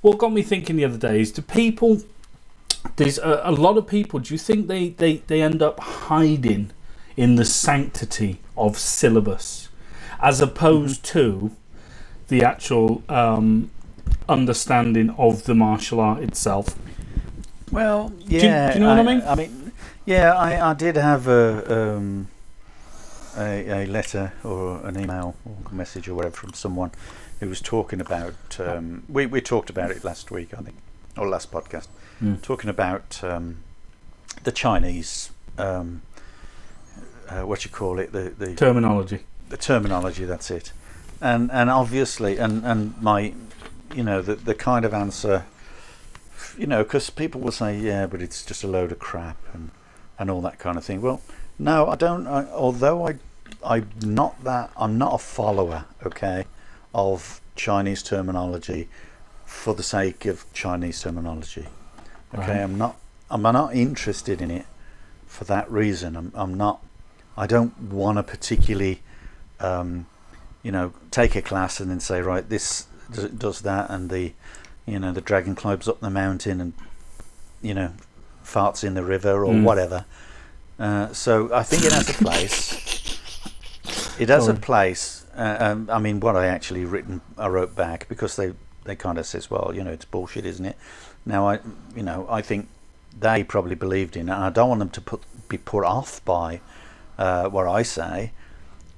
what 0.00 0.18
got 0.18 0.32
me 0.32 0.42
thinking 0.42 0.76
the 0.76 0.84
other 0.84 0.98
day 0.98 1.20
is 1.20 1.32
do 1.32 1.42
people? 1.42 2.02
There's 2.96 3.18
a, 3.18 3.40
a 3.44 3.52
lot 3.52 3.76
of 3.78 3.86
people. 3.86 4.18
Do 4.20 4.34
you 4.34 4.38
think 4.38 4.66
they, 4.66 4.88
they, 4.90 5.18
they 5.28 5.40
end 5.40 5.62
up 5.62 5.78
hiding 5.78 6.72
in 7.16 7.36
the 7.36 7.44
sanctity 7.44 8.40
of 8.56 8.76
syllabus 8.78 9.68
as 10.20 10.40
opposed 10.40 11.04
to 11.04 11.52
the 12.32 12.42
actual 12.42 13.02
um, 13.10 13.70
understanding 14.26 15.10
of 15.18 15.44
the 15.44 15.54
martial 15.54 16.00
art 16.00 16.22
itself. 16.22 16.74
Well, 17.70 18.10
yeah. 18.20 18.72
do 18.72 18.78
you 18.78 18.80
know 18.84 18.88
what 18.96 18.98
I 18.98 19.02
mean? 19.02 19.22
I 19.26 19.34
mean, 19.34 19.72
yeah, 20.06 20.32
I, 20.32 20.70
I 20.70 20.74
did 20.74 20.96
have 20.96 21.28
a, 21.28 21.94
um, 21.96 22.28
a 23.36 23.82
a 23.82 23.86
letter 23.86 24.32
or 24.42 24.80
an 24.86 24.98
email 24.98 25.36
or 25.44 25.56
a 25.70 25.74
message 25.74 26.08
or 26.08 26.14
whatever 26.14 26.36
from 26.36 26.54
someone 26.54 26.90
who 27.40 27.48
was 27.50 27.60
talking 27.60 28.00
about. 28.00 28.34
Um, 28.58 29.02
we 29.08 29.26
we 29.26 29.40
talked 29.42 29.68
about 29.70 29.90
it 29.90 30.02
last 30.02 30.30
week, 30.30 30.50
I 30.58 30.62
think, 30.62 30.76
or 31.16 31.28
last 31.28 31.50
podcast, 31.52 31.88
Mm. 32.22 32.40
talking 32.40 32.70
about 32.70 33.20
um, 33.24 33.56
the 34.44 34.52
Chinese. 34.52 35.30
Um, 35.58 36.02
uh, 37.28 37.42
what 37.46 37.64
you 37.64 37.70
call 37.70 37.98
it? 37.98 38.12
The 38.12 38.32
the 38.38 38.54
Terminology. 38.54 39.18
the 39.48 39.56
terminology 39.58 40.24
that's 40.24 40.50
it 40.50 40.72
and 41.22 41.50
and 41.52 41.70
obviously 41.70 42.36
and 42.36 42.64
and 42.66 43.00
my 43.00 43.32
you 43.94 44.02
know 44.02 44.20
the 44.20 44.34
the 44.34 44.54
kind 44.54 44.84
of 44.84 44.92
answer 44.92 45.46
you 46.58 46.66
know 46.66 46.82
because 46.82 47.08
people 47.08 47.40
will 47.40 47.52
say 47.52 47.78
yeah 47.78 48.06
but 48.06 48.20
it's 48.20 48.44
just 48.44 48.62
a 48.64 48.66
load 48.66 48.92
of 48.92 48.98
crap 48.98 49.38
and 49.54 49.70
and 50.18 50.30
all 50.30 50.40
that 50.42 50.58
kind 50.58 50.76
of 50.76 50.84
thing. 50.84 51.00
Well 51.00 51.20
no 51.58 51.86
i 51.88 51.94
don't 51.94 52.26
I, 52.26 52.44
although 52.50 53.06
i 53.06 53.14
i'm 53.64 53.88
not 54.02 54.42
that 54.44 54.72
i'm 54.76 54.98
not 54.98 55.14
a 55.14 55.18
follower 55.18 55.84
okay 56.04 56.44
of 56.94 57.40
chinese 57.54 58.02
terminology 58.02 58.88
for 59.44 59.74
the 59.74 59.82
sake 59.82 60.26
of 60.26 60.44
chinese 60.52 61.00
terminology 61.02 61.66
okay? 62.34 62.48
Right. 62.48 62.62
i'm 62.62 62.78
not 62.78 62.96
i'm 63.30 63.42
not 63.42 63.74
interested 63.74 64.40
in 64.40 64.50
it 64.50 64.66
for 65.26 65.44
that 65.44 65.70
reason. 65.70 66.16
I'm, 66.16 66.32
I'm 66.34 66.54
not 66.54 66.84
i 67.36 67.46
don't 67.46 67.78
want 67.80 68.18
to 68.18 68.22
particularly 68.22 69.02
um, 69.60 70.06
you 70.62 70.70
know, 70.72 70.92
take 71.10 71.34
a 71.36 71.42
class 71.42 71.80
and 71.80 71.90
then 71.90 72.00
say, 72.00 72.20
right, 72.20 72.48
this 72.48 72.86
does, 73.12 73.30
does 73.30 73.60
that, 73.62 73.90
and 73.90 74.10
the, 74.10 74.32
you 74.86 74.98
know, 74.98 75.12
the 75.12 75.20
dragon 75.20 75.54
climbs 75.54 75.88
up 75.88 76.00
the 76.00 76.10
mountain 76.10 76.60
and, 76.60 76.72
you 77.60 77.74
know, 77.74 77.92
farts 78.44 78.84
in 78.84 78.94
the 78.94 79.04
river 79.04 79.44
or 79.44 79.54
Mm. 79.54 79.62
whatever. 79.62 80.04
Uh, 80.78 81.12
so 81.12 81.52
I 81.54 81.62
think 81.62 81.84
it 81.84 81.92
has 81.92 82.08
a 82.08 82.14
place. 82.14 83.18
It 84.18 84.28
has 84.28 84.48
a 84.48 84.54
place. 84.54 85.24
Uh, 85.36 85.56
um, 85.60 85.88
I 85.90 85.98
mean, 85.98 86.20
what 86.20 86.36
I 86.36 86.46
actually 86.46 86.84
written, 86.84 87.20
I 87.38 87.48
wrote 87.48 87.74
back 87.74 88.08
because 88.08 88.36
they 88.36 88.52
they 88.84 88.96
kind 88.96 89.16
of 89.16 89.26
says, 89.26 89.48
well, 89.48 89.70
you 89.74 89.84
know, 89.84 89.92
it's 89.92 90.04
bullshit, 90.04 90.44
isn't 90.44 90.64
it? 90.66 90.76
Now 91.24 91.48
I, 91.48 91.60
you 91.94 92.02
know, 92.02 92.26
I 92.28 92.42
think 92.42 92.68
they 93.18 93.44
probably 93.44 93.76
believed 93.76 94.16
in 94.16 94.28
it, 94.28 94.32
and 94.32 94.42
I 94.42 94.50
don't 94.50 94.68
want 94.68 94.80
them 94.80 94.90
to 94.90 95.00
put 95.00 95.22
be 95.48 95.56
put 95.58 95.84
off 95.84 96.24
by 96.24 96.60
uh, 97.18 97.48
what 97.48 97.66
I 97.68 97.82
say, 97.82 98.32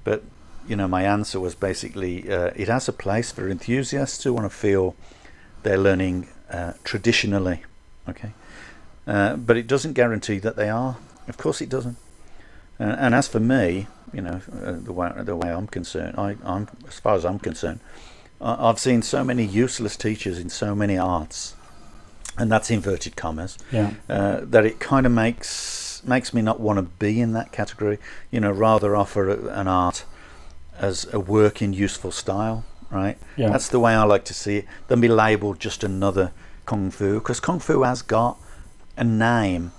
but 0.05 0.23
you 0.67 0.77
know, 0.77 0.89
my 0.89 1.03
answer 1.03 1.39
was 1.41 1.55
basically 1.55 2.31
uh, 2.31 2.51
it 2.57 2.69
has 2.69 2.89
a 2.89 2.93
place 2.93 3.31
for 3.33 3.49
enthusiasts 3.49 4.25
who 4.25 4.33
want 4.33 4.47
to 4.47 4.57
feel 4.57 4.95
they're 5.63 5.79
learning 5.79 6.29
uh, 6.51 6.73
traditionally, 6.85 7.63
okay, 8.09 8.33
uh, 9.07 9.37
but 9.37 9.57
it 9.57 9.67
doesn't 9.67 9.93
guarantee 9.95 10.39
that 10.39 10.57
they 10.57 10.69
are. 10.69 10.97
Of 11.29 11.37
course, 11.37 11.61
it 11.61 11.69
doesn't. 11.69 11.97
Uh, 12.79 12.85
and 12.99 13.15
as 13.15 13.29
for 13.29 13.41
me, 13.41 13.87
you 14.13 14.21
know, 14.21 14.41
uh, 14.63 14.73
the 14.73 14.93
way 14.93 15.13
the 15.23 15.37
way 15.37 15.51
I'm 15.53 15.67
concerned, 15.67 16.17
I, 16.19 16.37
I'm 16.45 16.69
as 16.89 16.99
far 17.01 17.15
as 17.15 17.25
I'm 17.25 17.39
concerned, 17.39 17.81
I, 18.41 18.69
I've 18.69 18.79
seen 18.79 19.03
so 19.03 19.25
many 19.25 19.45
useless 19.45 19.97
teachers 19.97 20.39
in 20.39 20.51
so 20.51 20.75
many 20.75 20.97
arts, 20.99 21.55
and 22.39 22.51
that's 22.51 22.71
inverted 22.71 23.17
commas 23.17 23.59
Yeah. 23.73 23.93
uh, 24.09 24.41
that 24.43 24.65
it 24.67 24.81
kind 24.81 25.07
of 25.07 25.13
makes 25.13 26.03
makes 26.07 26.35
me 26.35 26.43
not 26.43 26.61
want 26.61 26.79
to 26.79 26.83
be 26.83 27.21
in 27.21 27.33
that 27.33 27.53
category. 27.53 27.99
You 28.31 28.41
know, 28.41 28.51
rather 28.51 28.95
offer 28.97 29.31
an 29.49 29.69
art 29.69 30.05
as 30.79 31.07
a 31.13 31.21
work 31.21 31.63
in 31.63 31.73
useful 31.73 32.11
style, 32.11 32.65
right? 32.91 33.17
Yeah. 33.37 33.51
That's 33.51 33.69
the 33.69 33.81
way 33.81 33.95
I 33.95 34.05
like 34.05 34.25
to 34.27 34.35
see 34.35 34.59
it. 34.59 34.67
Then 34.89 35.01
be 35.01 35.09
labelled 35.09 35.61
just 35.61 35.85
another 35.85 36.33
kung 36.67 36.91
fu 36.91 37.15
because 37.15 37.41
kung 37.41 37.59
fu 37.59 37.83
has 37.83 38.03
got 38.03 38.39
a 38.97 39.05
name 39.05 39.73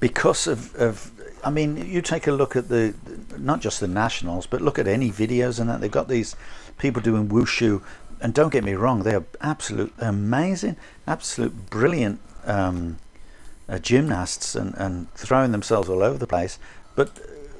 because 0.00 0.46
of, 0.46 0.74
of 0.76 1.10
I 1.44 1.50
mean, 1.50 1.76
you 1.76 2.02
take 2.02 2.26
a 2.26 2.32
look 2.32 2.56
at 2.56 2.68
the 2.68 2.94
not 3.38 3.60
just 3.60 3.80
the 3.80 3.88
nationals, 3.88 4.46
but 4.46 4.60
look 4.60 4.78
at 4.78 4.86
any 4.86 5.10
videos 5.10 5.60
and 5.60 5.68
that 5.70 5.80
they've 5.80 5.90
got 5.90 6.08
these 6.08 6.36
people 6.78 7.00
doing 7.00 7.28
wushu, 7.28 7.82
and 8.20 8.34
don't 8.34 8.52
get 8.52 8.64
me 8.64 8.74
wrong, 8.74 9.02
they 9.02 9.14
are 9.14 9.24
absolute 9.40 9.92
amazing, 9.98 10.76
absolute 11.06 11.70
brilliant 11.70 12.20
um, 12.44 12.98
uh, 13.68 13.78
gymnasts 13.78 14.54
and, 14.54 14.74
and 14.76 15.12
throwing 15.14 15.52
themselves 15.52 15.88
all 15.88 16.02
over 16.02 16.18
the 16.18 16.26
place. 16.26 16.58
But 16.94 17.10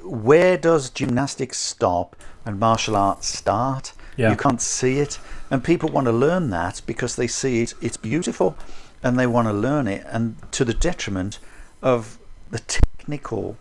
where 0.03 0.57
does 0.57 0.89
gymnastics 0.89 1.57
stop 1.57 2.15
and 2.47 2.59
martial 2.59 2.95
arts 2.95 3.27
start? 3.27 3.93
Yeah. 4.15 4.31
You 4.31 4.37
can't 4.37 4.61
see 4.61 4.99
it, 4.99 5.19
and 5.51 5.63
people 5.63 5.89
want 5.89 6.05
to 6.05 6.11
learn 6.11 6.49
that 6.49 6.81
because 6.85 7.15
they 7.15 7.27
see 7.27 7.61
it. 7.61 7.73
It's 7.81 7.97
beautiful, 7.97 8.57
and 9.03 9.19
they 9.19 9.27
want 9.27 9.47
to 9.47 9.53
learn 9.53 9.87
it, 9.87 10.05
and 10.09 10.37
to 10.53 10.65
the 10.65 10.73
detriment 10.73 11.39
of 11.83 12.17
the 12.49 12.59
technical 12.59 13.57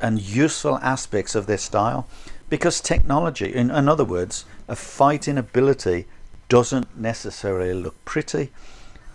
and 0.00 0.20
useful 0.20 0.78
aspects 0.78 1.34
of 1.34 1.46
their 1.46 1.58
style. 1.58 2.06
Because 2.48 2.80
technology, 2.80 3.54
in, 3.54 3.70
in 3.70 3.88
other 3.88 4.04
words, 4.04 4.46
a 4.68 4.76
fighting 4.76 5.36
ability 5.36 6.06
doesn't 6.48 6.96
necessarily 6.96 7.74
look 7.74 8.02
pretty, 8.04 8.50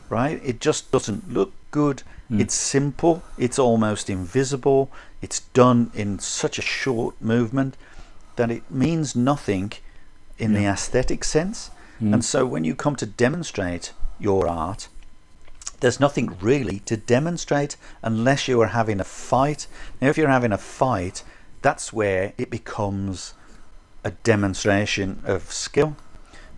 right? 0.09 0.39
It 0.43 0.59
just 0.59 0.91
doesn't 0.91 1.33
look 1.33 1.51
good. 1.71 2.03
Hmm. 2.27 2.41
It's 2.41 2.53
simple, 2.53 3.23
it's 3.37 3.57
almost 3.57 4.09
invisible, 4.09 4.91
it's 5.21 5.39
done 5.39 5.89
in 5.95 6.19
such 6.19 6.59
a 6.59 6.61
short 6.61 7.19
movement 7.19 7.75
that 8.35 8.51
it 8.51 8.69
means 8.69 9.15
nothing 9.15 9.73
in 10.37 10.53
the 10.53 10.65
aesthetic 10.65 11.23
sense. 11.23 11.71
And 12.13 12.25
so 12.25 12.45
when 12.45 12.63
you 12.63 12.75
come 12.75 12.95
to 12.97 13.05
demonstrate 13.05 13.93
your 14.19 14.47
art, 14.47 14.89
there's 15.79 15.99
nothing 15.99 16.37
really 16.41 16.79
to 16.79 16.97
demonstrate 16.97 17.77
unless 18.01 18.47
you 18.47 18.59
are 18.61 18.67
having 18.67 18.99
a 18.99 19.03
fight. 19.03 19.67
Now, 20.01 20.09
if 20.09 20.17
you're 20.17 20.27
having 20.27 20.51
a 20.51 20.57
fight, 20.57 21.23
that's 21.61 21.93
where 21.93 22.33
it 22.37 22.49
becomes 22.49 23.33
a 24.03 24.11
demonstration 24.11 25.21
of 25.25 25.51
skill, 25.51 25.95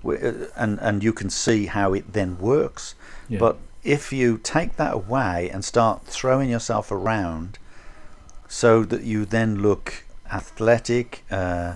uh, 0.06 0.48
and 0.56 0.80
and 0.80 1.04
you 1.04 1.14
can 1.14 1.30
see 1.30 1.68
how 1.68 1.94
it 1.94 2.14
then 2.14 2.38
works. 2.38 2.96
Yeah. 3.30 3.40
But 3.40 3.58
if 3.84 4.12
you 4.14 4.38
take 4.38 4.78
that 4.78 4.94
away 4.94 5.50
and 5.52 5.64
start 5.64 6.06
throwing 6.06 6.50
yourself 6.50 6.92
around, 6.92 7.60
so 8.48 8.84
that 8.84 9.04
you 9.04 9.26
then 9.26 9.62
look 9.62 10.05
athletic, 10.32 11.24
uh, 11.32 11.76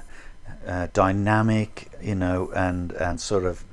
uh, 0.68 0.88
dynamic, 0.94 1.90
you 2.02 2.16
know, 2.16 2.52
and 2.56 2.92
and 2.94 3.20
sort 3.20 3.44
of, 3.46 3.64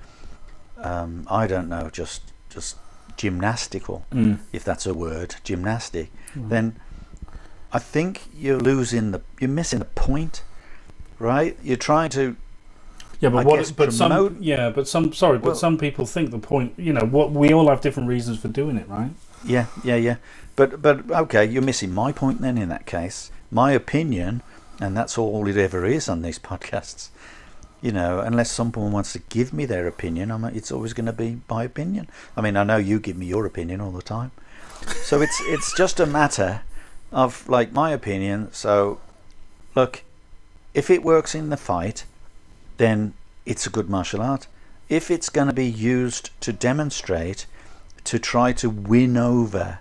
um, 0.78 1.26
I 1.30 1.47
don't 1.47 1.68
know, 1.68 1.90
just 1.92 2.23
just 2.50 2.76
gymnastical, 3.16 4.04
Mm. 4.12 4.38
if 4.52 4.62
that's 4.64 4.87
a 4.87 4.92
word, 4.95 5.37
gymnastic, 5.42 6.11
then 6.35 6.76
I 7.73 7.78
think 7.78 8.21
you're 8.37 8.61
losing 8.61 9.11
the, 9.12 9.21
you're 9.40 9.49
missing 9.50 9.78
the 9.78 9.87
point, 9.87 10.42
right? 11.18 11.56
You're 11.62 11.78
trying 11.78 12.11
to, 12.11 12.37
Yeah, 13.21 13.30
but 13.30 13.38
I 13.38 13.45
what? 13.45 13.56
guess 13.56 13.71
But 13.71 13.92
some. 13.95 14.37
Yeah, 14.40 14.68
but 14.71 14.87
some. 14.87 15.12
Sorry, 15.14 15.38
but 15.38 15.47
Well- 15.47 15.54
some 15.56 15.78
people 15.78 16.04
think 16.06 16.30
the 16.30 16.38
point. 16.38 16.75
You 16.76 16.92
know, 16.92 17.06
what 17.06 17.33
we 17.33 17.52
all 17.54 17.68
have 17.68 17.80
different 17.80 18.09
reasons 18.09 18.38
for 18.38 18.49
doing 18.49 18.76
it, 18.76 18.87
right? 18.88 19.11
Yeah, 19.45 19.66
yeah, 19.83 19.97
yeah. 19.97 20.16
But 20.56 20.83
but 20.83 21.11
okay, 21.11 21.45
you're 21.45 21.62
missing 21.64 21.92
my 21.95 22.12
point 22.12 22.40
then. 22.42 22.59
In 22.59 22.68
that 22.68 22.85
case, 22.87 23.30
my 23.50 23.73
opinion, 23.73 24.42
and 24.80 24.97
that's 24.97 25.18
all 25.18 25.47
it 25.49 25.56
ever 25.56 25.85
is 25.85 26.09
on 26.09 26.23
these 26.23 26.38
podcasts. 26.50 27.09
You 27.83 27.92
know, 27.92 28.21
unless 28.21 28.50
someone 28.50 28.90
wants 28.90 29.12
to 29.12 29.18
give 29.18 29.52
me 29.52 29.66
their 29.66 29.87
opinion, 29.87 30.30
I'm, 30.30 30.45
it's 30.45 30.73
always 30.73 30.92
going 30.92 31.06
to 31.06 31.12
be 31.12 31.40
my 31.49 31.64
opinion. 31.64 32.09
I 32.37 32.40
mean, 32.40 32.56
I 32.56 32.64
know 32.64 32.78
you 32.78 32.99
give 32.99 33.16
me 33.16 33.26
your 33.26 33.45
opinion 33.47 33.80
all 33.80 33.90
the 33.90 34.02
time, 34.02 34.33
so 35.02 35.21
it's 35.21 35.38
it's 35.45 35.76
just 35.76 36.00
a 36.00 36.06
matter 36.06 36.62
of 37.12 37.49
like 37.49 37.73
my 37.73 37.90
opinion. 37.90 38.52
So, 38.52 38.99
look, 39.75 40.02
if 40.75 40.90
it 40.90 41.02
works 41.02 41.35
in 41.35 41.50
the 41.50 41.56
fight, 41.56 42.04
then 42.78 43.14
it's 43.45 43.66
a 43.66 43.71
good 43.71 43.88
martial 43.88 44.23
art. 44.23 44.47
If 44.88 45.11
it's 45.11 45.28
going 45.28 45.49
to 45.49 45.52
be 45.54 45.66
used 45.66 46.30
to 46.40 46.52
demonstrate, 46.52 47.47
to 48.04 48.18
try 48.18 48.52
to 48.52 48.71
win 48.71 49.16
over 49.16 49.80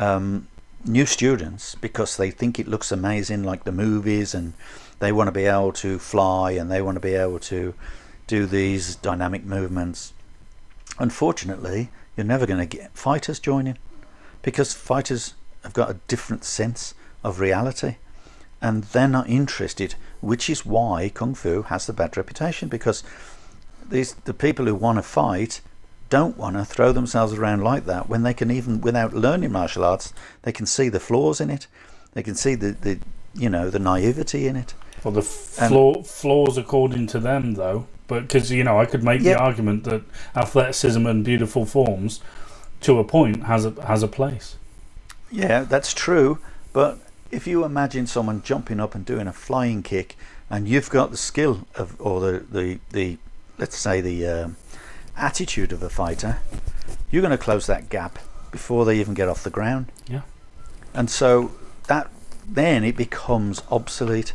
um, 0.00 0.47
new 0.84 1.06
students 1.06 1.74
because 1.74 2.16
they 2.16 2.30
think 2.30 2.58
it 2.58 2.68
looks 2.68 2.92
amazing, 2.92 3.42
like 3.42 3.64
the 3.64 3.72
movies, 3.72 4.34
and 4.34 4.54
they 4.98 5.12
want 5.12 5.28
to 5.28 5.32
be 5.32 5.44
able 5.46 5.72
to 5.72 5.98
fly 5.98 6.52
and 6.52 6.70
they 6.70 6.82
want 6.82 6.96
to 6.96 7.00
be 7.00 7.14
able 7.14 7.38
to 7.38 7.74
do 8.26 8.46
these 8.46 8.96
dynamic 8.96 9.44
movements. 9.44 10.12
Unfortunately, 10.98 11.90
you're 12.16 12.26
never 12.26 12.46
going 12.46 12.60
to 12.60 12.76
get 12.76 12.96
fighters 12.96 13.38
joining 13.38 13.78
because 14.42 14.72
fighters 14.72 15.34
have 15.62 15.72
got 15.72 15.90
a 15.90 15.98
different 16.08 16.44
sense 16.44 16.94
of 17.22 17.40
reality 17.40 17.96
and 18.60 18.84
they're 18.84 19.08
not 19.08 19.28
interested, 19.28 19.94
which 20.20 20.50
is 20.50 20.66
why 20.66 21.08
Kung 21.08 21.34
Fu 21.34 21.62
has 21.62 21.86
the 21.86 21.92
bad 21.92 22.16
reputation 22.16 22.68
because 22.68 23.02
these 23.88 24.14
the 24.14 24.34
people 24.34 24.66
who 24.66 24.74
want 24.74 24.98
to 24.98 25.02
fight 25.02 25.60
don't 26.10 26.36
want 26.36 26.56
to 26.56 26.64
throw 26.64 26.92
themselves 26.92 27.34
around 27.34 27.62
like 27.62 27.84
that 27.86 28.08
when 28.08 28.22
they 28.22 28.34
can 28.34 28.50
even 28.50 28.80
without 28.80 29.12
learning 29.12 29.52
martial 29.52 29.84
arts 29.84 30.12
they 30.42 30.52
can 30.52 30.66
see 30.66 30.88
the 30.88 31.00
flaws 31.00 31.40
in 31.40 31.50
it 31.50 31.66
they 32.14 32.22
can 32.22 32.34
see 32.34 32.54
the, 32.54 32.72
the 32.72 32.98
you 33.34 33.48
know 33.50 33.68
the 33.70 33.78
naivety 33.78 34.46
in 34.46 34.56
it 34.56 34.74
Well, 35.04 35.12
the 35.14 35.22
flaw, 35.22 36.02
flaws 36.02 36.58
according 36.58 37.06
to 37.08 37.20
them, 37.20 37.54
though, 37.54 37.86
but 38.08 38.22
because 38.22 38.50
you 38.50 38.64
know, 38.64 38.80
I 38.80 38.86
could 38.86 39.04
make 39.04 39.20
Yeah. 39.20 39.34
the 39.34 39.38
argument 39.40 39.84
that 39.84 40.02
athleticism 40.34 41.06
and 41.06 41.24
beautiful 41.24 41.64
forms, 41.66 42.20
to 42.80 42.98
a 42.98 43.04
point, 43.04 43.44
has 43.44 43.64
a 43.64 43.70
has 43.86 44.02
a 44.02 44.08
place. 44.08 44.56
Yeah, 45.30 45.62
that's 45.62 45.92
true. 45.92 46.38
But 46.72 46.98
if 47.30 47.46
you 47.46 47.64
imagine 47.64 48.06
someone 48.06 48.42
jumping 48.42 48.80
up 48.80 48.94
and 48.96 49.04
doing 49.04 49.28
a 49.28 49.32
flying 49.32 49.82
kick, 49.82 50.16
and 50.50 50.66
you've 50.66 50.90
got 50.90 51.10
the 51.10 51.16
skill 51.16 51.66
of, 51.76 51.94
or 52.00 52.20
the 52.20 52.44
the, 52.50 52.78
the 52.90 53.18
let's 53.58 53.76
say 53.76 54.00
the 54.00 54.26
um, 54.26 54.56
attitude 55.18 55.72
of 55.72 55.82
a 55.82 55.88
fighter, 55.90 56.38
you're 57.10 57.22
going 57.22 57.36
to 57.36 57.38
close 57.38 57.66
that 57.66 57.88
gap 57.88 58.18
before 58.50 58.84
they 58.84 58.98
even 58.98 59.14
get 59.14 59.28
off 59.28 59.42
the 59.42 59.50
ground. 59.50 59.86
Yeah. 60.08 60.22
And 60.94 61.10
so 61.10 61.52
that 61.86 62.10
then 62.48 62.84
it 62.84 62.96
becomes 62.96 63.62
obsolete. 63.70 64.32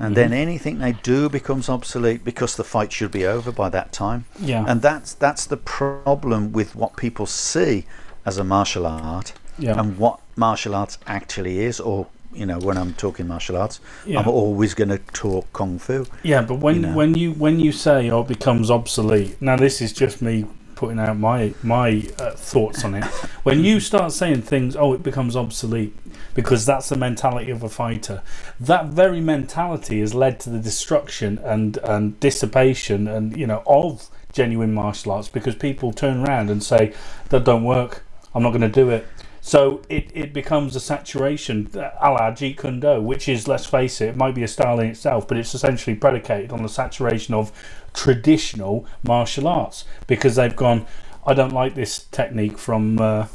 And 0.00 0.16
then 0.16 0.32
anything 0.32 0.78
they 0.78 0.92
do 0.92 1.28
becomes 1.28 1.68
obsolete 1.68 2.24
because 2.24 2.54
the 2.54 2.62
fight 2.62 2.92
should 2.92 3.10
be 3.10 3.26
over 3.26 3.50
by 3.50 3.68
that 3.70 3.90
time. 3.90 4.26
Yeah. 4.38 4.64
And 4.68 4.80
that's 4.80 5.12
that's 5.14 5.44
the 5.46 5.56
problem 5.56 6.52
with 6.52 6.76
what 6.76 6.96
people 6.96 7.26
see 7.26 7.84
as 8.24 8.38
a 8.38 8.44
martial 8.44 8.86
art 8.86 9.32
Yeah. 9.58 9.80
and 9.80 9.98
what 9.98 10.20
martial 10.36 10.74
arts 10.76 10.98
actually 11.08 11.58
is 11.60 11.80
or 11.80 12.06
you 12.38 12.46
know 12.46 12.58
when 12.58 12.78
I'm 12.78 12.94
talking 12.94 13.26
martial 13.26 13.56
arts 13.56 13.80
Yeah. 14.06 14.20
I'm 14.20 14.28
always 14.28 14.74
going 14.74 14.90
to 14.90 14.98
talk 15.12 15.52
kung 15.52 15.78
fu. 15.78 16.06
Yeah, 16.22 16.42
but 16.42 16.56
when 16.56 16.76
you 16.76 16.80
know. 16.82 16.94
when 16.94 17.14
you 17.14 17.32
when 17.32 17.60
you 17.60 17.72
say 17.72 18.10
oh 18.10 18.22
it 18.22 18.28
becomes 18.28 18.70
obsolete, 18.70 19.40
now 19.40 19.56
this 19.56 19.80
is 19.80 19.92
just 19.92 20.22
me 20.22 20.46
putting 20.74 21.00
out 21.00 21.18
my 21.18 21.52
my 21.62 22.08
uh, 22.18 22.30
thoughts 22.30 22.84
on 22.84 22.94
it. 22.94 23.04
when 23.42 23.64
you 23.64 23.80
start 23.80 24.12
saying 24.12 24.42
things, 24.42 24.76
oh 24.76 24.94
it 24.94 25.02
becomes 25.02 25.36
obsolete 25.36 25.94
because 26.34 26.64
that's 26.64 26.88
the 26.88 26.96
mentality 26.96 27.50
of 27.50 27.64
a 27.64 27.68
fighter. 27.68 28.22
That 28.60 28.86
very 28.86 29.20
mentality 29.20 30.00
has 30.00 30.14
led 30.14 30.38
to 30.40 30.50
the 30.50 30.60
destruction 30.60 31.38
and 31.42 31.78
and 31.78 32.18
dissipation 32.20 33.08
and 33.08 33.36
you 33.36 33.46
know 33.46 33.62
of 33.66 34.08
genuine 34.32 34.72
martial 34.72 35.12
arts 35.12 35.28
because 35.28 35.56
people 35.56 35.92
turn 35.92 36.24
around 36.24 36.50
and 36.50 36.62
say 36.62 36.94
that 37.30 37.44
don't 37.44 37.64
work. 37.64 38.04
I'm 38.34 38.42
not 38.42 38.50
going 38.50 38.60
to 38.60 38.68
do 38.68 38.90
it. 38.90 39.06
So 39.48 39.80
it, 39.88 40.10
it 40.14 40.34
becomes 40.34 40.76
a 40.76 40.80
saturation, 40.80 41.70
a 41.74 42.10
la 42.10 42.30
Jeet 42.32 42.58
Kune 42.58 42.80
Do, 42.80 43.00
which 43.00 43.30
is, 43.30 43.48
let's 43.48 43.64
face 43.64 44.02
it, 44.02 44.08
it 44.10 44.16
might 44.16 44.34
be 44.34 44.42
a 44.42 44.48
style 44.48 44.78
in 44.78 44.88
itself, 44.88 45.26
but 45.26 45.38
it's 45.38 45.54
essentially 45.54 45.96
predicated 45.96 46.52
on 46.52 46.62
the 46.62 46.68
saturation 46.68 47.32
of 47.32 47.50
traditional 47.94 48.84
martial 49.02 49.48
arts 49.48 49.86
because 50.06 50.36
they've 50.36 50.54
gone, 50.54 50.84
I 51.26 51.32
don't 51.32 51.54
like 51.54 51.74
this 51.74 52.00
technique 52.10 52.58
from 52.58 53.00
uh, 53.00 53.28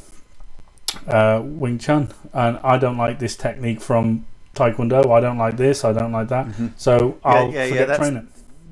uh, 1.07 1.41
Wing 1.43 1.79
Chun, 1.79 2.13
and 2.31 2.59
I 2.63 2.77
don't 2.77 2.97
like 2.97 3.17
this 3.17 3.35
technique 3.35 3.81
from 3.81 4.27
Taekwondo, 4.53 5.11
I 5.11 5.19
don't 5.19 5.39
like 5.39 5.57
this, 5.57 5.83
I 5.83 5.93
don't 5.93 6.11
like 6.11 6.27
that, 6.27 6.45
so 6.77 7.17
I'll 7.23 7.51
yeah, 7.51 7.63
yeah, 7.63 7.69
forget 7.69 7.87
that's- 7.87 8.07
train 8.07 8.17
it. 8.17 8.25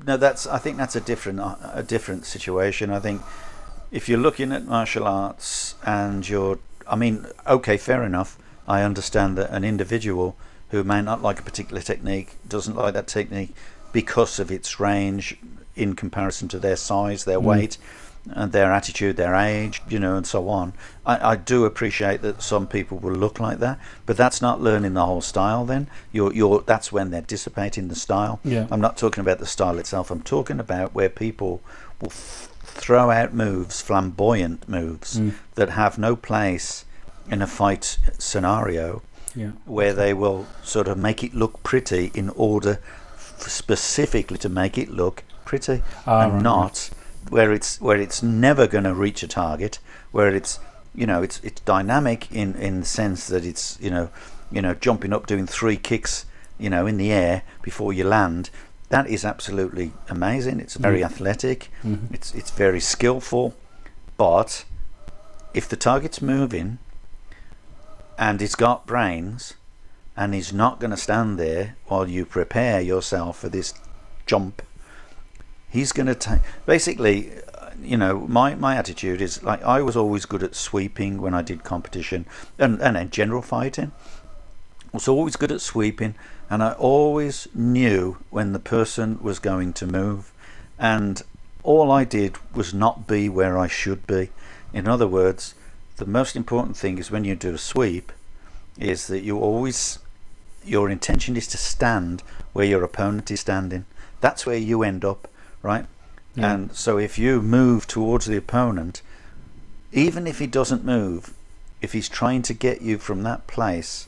No, 0.06 0.16
that's 0.16 0.46
I 0.46 0.58
think 0.58 0.76
that's 0.76 0.94
a 0.96 1.00
different 1.00 1.38
uh, 1.40 1.56
a 1.74 1.82
different 1.82 2.24
situation. 2.24 2.90
I 2.90 2.98
think 3.00 3.22
if 3.92 4.08
you're 4.08 4.18
looking 4.18 4.50
at 4.50 4.64
martial 4.64 5.04
arts 5.06 5.76
and 5.84 6.28
you're 6.28 6.58
I 6.92 6.96
mean, 6.96 7.26
okay, 7.46 7.78
fair 7.78 8.04
enough. 8.04 8.38
I 8.68 8.82
understand 8.82 9.36
that 9.38 9.50
an 9.50 9.64
individual 9.64 10.36
who 10.68 10.84
may 10.84 11.00
not 11.00 11.22
like 11.22 11.40
a 11.40 11.42
particular 11.42 11.80
technique 11.80 12.36
doesn't 12.46 12.76
like 12.76 12.94
that 12.94 13.06
technique 13.06 13.54
because 13.92 14.38
of 14.38 14.50
its 14.50 14.78
range 14.78 15.38
in 15.74 15.94
comparison 15.94 16.48
to 16.48 16.58
their 16.58 16.76
size, 16.76 17.24
their 17.24 17.40
mm. 17.40 17.44
weight, 17.44 17.78
and 18.30 18.52
their 18.52 18.70
attitude, 18.70 19.16
their 19.16 19.34
age, 19.34 19.82
you 19.88 19.98
know, 19.98 20.16
and 20.16 20.26
so 20.26 20.48
on. 20.48 20.74
I, 21.04 21.32
I 21.32 21.36
do 21.36 21.64
appreciate 21.64 22.22
that 22.22 22.42
some 22.42 22.66
people 22.66 22.98
will 22.98 23.14
look 23.14 23.40
like 23.40 23.58
that, 23.58 23.80
but 24.06 24.16
that's 24.16 24.40
not 24.40 24.60
learning 24.60 24.94
the 24.94 25.06
whole 25.06 25.22
style. 25.22 25.64
Then 25.64 25.88
you're, 26.12 26.32
you're 26.32 26.60
that's 26.60 26.92
when 26.92 27.10
they're 27.10 27.22
dissipating 27.22 27.88
the 27.88 27.96
style. 27.96 28.38
Yeah. 28.44 28.68
I'm 28.70 28.80
not 28.80 28.96
talking 28.96 29.22
about 29.22 29.38
the 29.38 29.46
style 29.46 29.78
itself. 29.78 30.10
I'm 30.10 30.22
talking 30.22 30.60
about 30.60 30.94
where 30.94 31.08
people 31.08 31.62
will 32.00 32.10
f- 32.10 32.51
throw 32.74 33.10
out 33.10 33.32
moves, 33.32 33.80
flamboyant 33.80 34.68
moves 34.68 35.20
that 35.54 35.70
have 35.70 35.98
no 35.98 36.16
place 36.16 36.84
in 37.30 37.40
a 37.42 37.46
fight 37.46 37.98
scenario 38.18 39.02
Yeah. 39.34 39.52
where 39.64 39.92
they 39.94 40.12
will 40.14 40.46
sort 40.62 40.88
of 40.88 40.98
make 40.98 41.22
it 41.24 41.34
look 41.34 41.62
pretty 41.62 42.10
in 42.14 42.30
order 42.30 42.78
f- 43.14 43.44
specifically 43.48 44.38
to 44.38 44.48
make 44.48 44.76
it 44.76 44.90
look 44.90 45.22
pretty 45.44 45.82
Ah, 46.06 46.22
and 46.22 46.34
right, 46.34 46.42
not 46.42 46.90
where 47.30 47.52
it's 47.52 47.80
where 47.80 47.96
it's 48.00 48.22
never 48.22 48.66
going 48.66 48.84
to 48.84 48.94
reach 48.94 49.22
a 49.22 49.28
target 49.28 49.78
where 50.10 50.34
it's 50.34 50.58
you 50.94 51.06
know 51.06 51.22
it's 51.22 51.40
it's 51.42 51.60
dynamic 51.62 52.30
in 52.32 52.54
in 52.56 52.80
the 52.80 52.86
sense 52.86 53.26
that 53.28 53.44
it's 53.44 53.78
you 53.80 53.90
know 53.90 54.10
you 54.50 54.60
know 54.60 54.74
jumping 54.74 55.12
up 55.12 55.26
doing 55.26 55.46
three 55.46 55.76
kicks 55.76 56.26
you 56.58 56.68
know 56.68 56.86
in 56.86 56.96
the 56.98 57.10
air 57.12 57.42
before 57.62 57.92
you 57.92 58.04
land 58.04 58.50
that 58.92 59.08
is 59.08 59.24
absolutely 59.24 59.92
amazing. 60.10 60.60
It's 60.60 60.76
very 60.76 61.02
athletic. 61.02 61.70
It's 62.12 62.34
it's 62.34 62.50
very 62.50 62.78
skillful. 62.78 63.54
But 64.18 64.66
if 65.54 65.66
the 65.66 65.76
target's 65.76 66.20
moving 66.20 66.78
and 68.18 68.38
he's 68.42 68.54
got 68.54 68.86
brains 68.86 69.54
and 70.14 70.34
he's 70.34 70.52
not 70.52 70.78
going 70.78 70.90
to 70.90 70.98
stand 70.98 71.38
there 71.38 71.76
while 71.86 72.06
you 72.06 72.26
prepare 72.26 72.82
yourself 72.82 73.38
for 73.38 73.48
this 73.48 73.72
jump 74.26 74.60
he's 75.70 75.90
going 75.92 76.06
to 76.06 76.14
take 76.14 76.42
basically 76.66 77.32
uh, 77.54 77.70
you 77.82 77.96
know 77.96 78.20
my 78.28 78.54
my 78.54 78.76
attitude 78.76 79.22
is 79.22 79.42
like 79.42 79.62
I 79.62 79.80
was 79.80 79.96
always 79.96 80.26
good 80.26 80.42
at 80.42 80.54
sweeping 80.54 81.20
when 81.22 81.32
I 81.32 81.40
did 81.40 81.64
competition 81.64 82.26
and 82.58 82.80
and 82.82 82.96
in 82.96 83.10
general 83.10 83.42
fighting. 83.42 83.92
I 84.92 84.96
was 84.98 85.08
always 85.08 85.36
good 85.36 85.50
at 85.50 85.62
sweeping 85.62 86.14
and 86.52 86.62
I 86.62 86.72
always 86.72 87.48
knew 87.54 88.18
when 88.28 88.52
the 88.52 88.58
person 88.58 89.18
was 89.22 89.38
going 89.38 89.72
to 89.72 89.86
move 89.86 90.30
and 90.78 91.22
all 91.62 91.90
I 91.90 92.04
did 92.04 92.36
was 92.54 92.74
not 92.74 93.06
be 93.06 93.26
where 93.30 93.56
I 93.56 93.68
should 93.68 94.06
be. 94.06 94.28
In 94.70 94.86
other 94.86 95.08
words 95.08 95.54
the 95.96 96.04
most 96.04 96.36
important 96.36 96.76
thing 96.76 96.98
is 96.98 97.10
when 97.10 97.24
you 97.24 97.34
do 97.34 97.54
a 97.54 97.58
sweep 97.58 98.12
is 98.78 99.06
that 99.06 99.22
you 99.22 99.38
always 99.38 99.98
your 100.62 100.90
intention 100.90 101.38
is 101.38 101.46
to 101.48 101.56
stand 101.56 102.22
where 102.52 102.66
your 102.66 102.84
opponent 102.84 103.30
is 103.30 103.40
standing. 103.40 103.86
That's 104.20 104.44
where 104.44 104.58
you 104.58 104.82
end 104.82 105.06
up 105.06 105.28
right? 105.62 105.86
Yeah. 106.34 106.52
and 106.52 106.76
so 106.76 106.98
if 106.98 107.18
you 107.18 107.40
move 107.40 107.86
towards 107.86 108.26
the 108.26 108.36
opponent 108.36 109.00
even 109.90 110.26
if 110.26 110.38
he 110.38 110.46
doesn't 110.46 110.84
move 110.84 111.32
if 111.80 111.94
he's 111.94 112.10
trying 112.10 112.42
to 112.42 112.52
get 112.52 112.82
you 112.82 112.98
from 112.98 113.22
that 113.22 113.46
place 113.46 114.06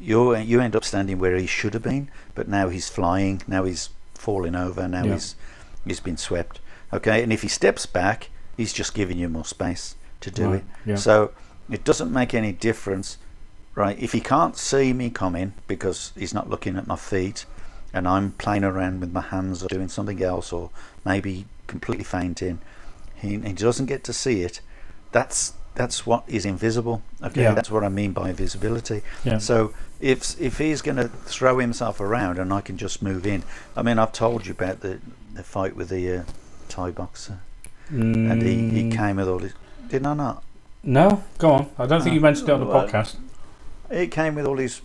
you 0.00 0.36
you 0.36 0.60
end 0.60 0.74
up 0.76 0.84
standing 0.84 1.18
where 1.18 1.36
he 1.36 1.46
should 1.46 1.74
have 1.74 1.82
been 1.82 2.08
but 2.34 2.48
now 2.48 2.68
he's 2.68 2.88
flying 2.88 3.42
now 3.46 3.64
he's 3.64 3.90
falling 4.14 4.54
over 4.54 4.86
now 4.88 5.04
Yeah. 5.04 5.14
he's 5.14 5.34
he's 5.86 6.00
been 6.00 6.16
swept. 6.16 6.60
Okay? 6.92 7.22
And 7.22 7.32
if 7.32 7.42
he 7.42 7.48
steps 7.48 7.86
back 7.86 8.30
he's 8.56 8.72
just 8.72 8.94
giving 8.94 9.18
you 9.18 9.28
more 9.28 9.44
space 9.44 9.96
to 10.20 10.30
do 10.30 10.46
Right, 10.50 10.54
it. 10.56 10.64
Yeah. 10.90 10.96
so 10.96 11.32
it 11.70 11.84
doesn't 11.84 12.12
make 12.12 12.34
any 12.34 12.52
difference 12.52 13.18
right? 13.76 13.98
If 13.98 14.12
he 14.12 14.20
can't 14.20 14.56
see 14.56 14.92
me 14.92 15.10
coming 15.10 15.54
because 15.68 16.12
he's 16.16 16.34
not 16.34 16.50
looking 16.50 16.76
at 16.76 16.86
my 16.86 16.96
feet 16.96 17.46
and 17.92 18.06
I'm 18.06 18.32
playing 18.32 18.64
around 18.64 19.00
with 19.00 19.12
my 19.12 19.20
hands 19.22 19.62
or 19.62 19.68
doing 19.68 19.88
something 19.88 20.22
else 20.22 20.52
or 20.52 20.70
maybe 21.04 21.46
completely 21.66 22.04
fainting 22.04 22.58
he, 23.14 23.38
he 23.38 23.52
doesn't 23.52 23.86
get 23.86 24.02
to 24.04 24.12
see 24.12 24.42
it 24.42 24.60
that's 25.12 25.54
that's 25.74 26.04
what 26.06 26.24
is 26.26 26.44
invisible. 26.44 27.02
Okay, 27.22 27.42
Yeah. 27.42 27.54
that's 27.54 27.70
what 27.70 27.84
I 27.84 27.88
mean 27.88 28.12
by 28.12 28.32
visibility. 28.32 29.02
Yeah. 29.24 29.38
So 29.38 29.72
if 30.00 30.40
if 30.40 30.58
he's 30.58 30.82
going 30.82 30.96
to 30.96 31.08
throw 31.08 31.58
himself 31.58 32.00
around 32.00 32.38
and 32.38 32.52
I 32.52 32.60
can 32.60 32.76
just 32.76 33.02
move 33.02 33.26
in, 33.26 33.42
I 33.76 33.82
mean, 33.82 33.98
I've 33.98 34.12
told 34.12 34.46
you 34.46 34.52
about 34.52 34.80
the 34.80 34.98
the 35.34 35.42
fight 35.42 35.76
with 35.76 35.88
the 35.90 36.18
uh, 36.18 36.22
Thai 36.68 36.90
boxer, 36.90 37.38
and 37.88 38.42
he, 38.42 38.68
he 38.68 38.82
Mm, 38.90 38.96
came 38.96 39.16
with 39.16 39.28
all 39.28 39.38
his. 39.40 39.52
Did 39.88 40.06
I 40.06 40.14
not? 40.14 40.42
No, 40.82 41.22
go 41.38 41.50
on. 41.52 41.70
I 41.78 41.86
don't 41.86 42.02
think 42.02 42.14
you 42.14 42.20
mentioned 42.20 42.48
it 42.48 42.52
on 42.52 42.60
the 42.60 42.66
Well, 42.66 42.86
podcast. 42.88 43.16
It 43.90 44.10
came 44.10 44.34
with 44.34 44.46
all 44.46 44.56
his 44.58 44.80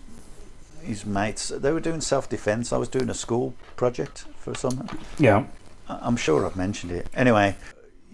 his 0.82 1.04
mates. 1.06 1.48
They 1.48 1.72
were 1.72 1.80
doing 1.80 2.00
self 2.00 2.28
defence. 2.28 2.72
I 2.72 2.76
was 2.76 2.88
doing 2.88 3.10
a 3.10 3.14
school 3.14 3.54
project 3.76 4.24
for 4.38 4.54
someone. 4.54 4.88
Yeah. 5.18 5.44
I'm 5.88 6.16
sure 6.16 6.44
I've 6.44 6.56
mentioned 6.56 6.90
it. 6.92 7.06
Anyway, 7.14 7.54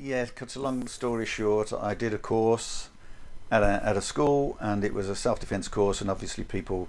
yeah, 0.02 0.26
cut 0.26 0.56
a 0.56 0.60
long 0.60 0.88
story 0.88 1.24
short, 1.24 1.72
I 1.72 1.94
did 1.94 2.12
a 2.12 2.18
course 2.18 2.88
at 3.52 3.62
a, 3.62 3.80
at 3.84 3.96
a 3.96 4.02
school 4.02 4.56
and 4.60 4.82
it 4.82 4.92
was 4.92 5.08
a 5.08 5.14
self 5.14 5.38
defence 5.38 5.68
course, 5.68 6.00
and 6.00 6.10
obviously 6.10 6.42
people, 6.42 6.88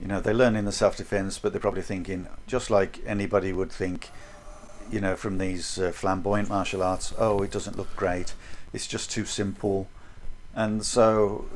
you 0.00 0.08
know, 0.08 0.20
they 0.20 0.32
learn 0.32 0.56
in 0.56 0.64
the 0.64 0.72
self 0.72 0.96
defence, 0.96 1.38
but 1.38 1.52
they're 1.52 1.60
probably 1.60 1.82
thinking, 1.82 2.26
just 2.48 2.70
like 2.70 3.00
anybody 3.06 3.52
would 3.52 3.70
think, 3.70 4.10
you 4.90 5.00
know, 5.00 5.14
from 5.14 5.38
these 5.38 5.78
uh, 5.78 5.92
flamboyant 5.92 6.48
martial 6.48 6.82
arts, 6.82 7.14
oh, 7.18 7.40
it 7.42 7.52
doesn't 7.52 7.76
look 7.76 7.94
great, 7.94 8.34
it's 8.72 8.88
just 8.88 9.12
too 9.12 9.24
simple. 9.24 9.86
And 10.56 10.84
so, 10.84 11.46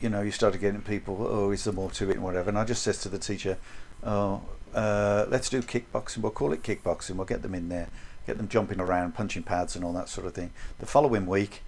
you 0.00 0.08
know, 0.08 0.22
you 0.22 0.30
started 0.30 0.60
getting 0.60 0.82
people, 0.82 1.26
oh, 1.28 1.50
is 1.50 1.64
there 1.64 1.72
more 1.72 1.90
to 1.90 2.08
it 2.08 2.14
and 2.14 2.22
whatever. 2.22 2.48
And 2.48 2.58
I 2.58 2.64
just 2.64 2.82
says 2.82 3.00
to 3.02 3.08
the 3.08 3.18
teacher, 3.18 3.58
oh, 4.04 4.42
uh, 4.74 5.26
let's 5.28 5.48
do 5.48 5.60
kickboxing. 5.60 6.18
We'll 6.18 6.30
call 6.30 6.52
it 6.52 6.62
kickboxing. 6.62 7.16
We'll 7.16 7.26
get 7.26 7.42
them 7.42 7.54
in 7.54 7.68
there, 7.68 7.88
get 8.30 8.38
them 8.38 8.48
jumping 8.48 8.78
around, 8.80 9.12
punching 9.16 9.42
pads 9.42 9.74
and 9.74 9.84
all 9.84 9.92
that 9.92 10.08
sort 10.08 10.24
of 10.24 10.34
thing. 10.34 10.52
The 10.78 10.86
following 10.86 11.26
week, 11.26 11.62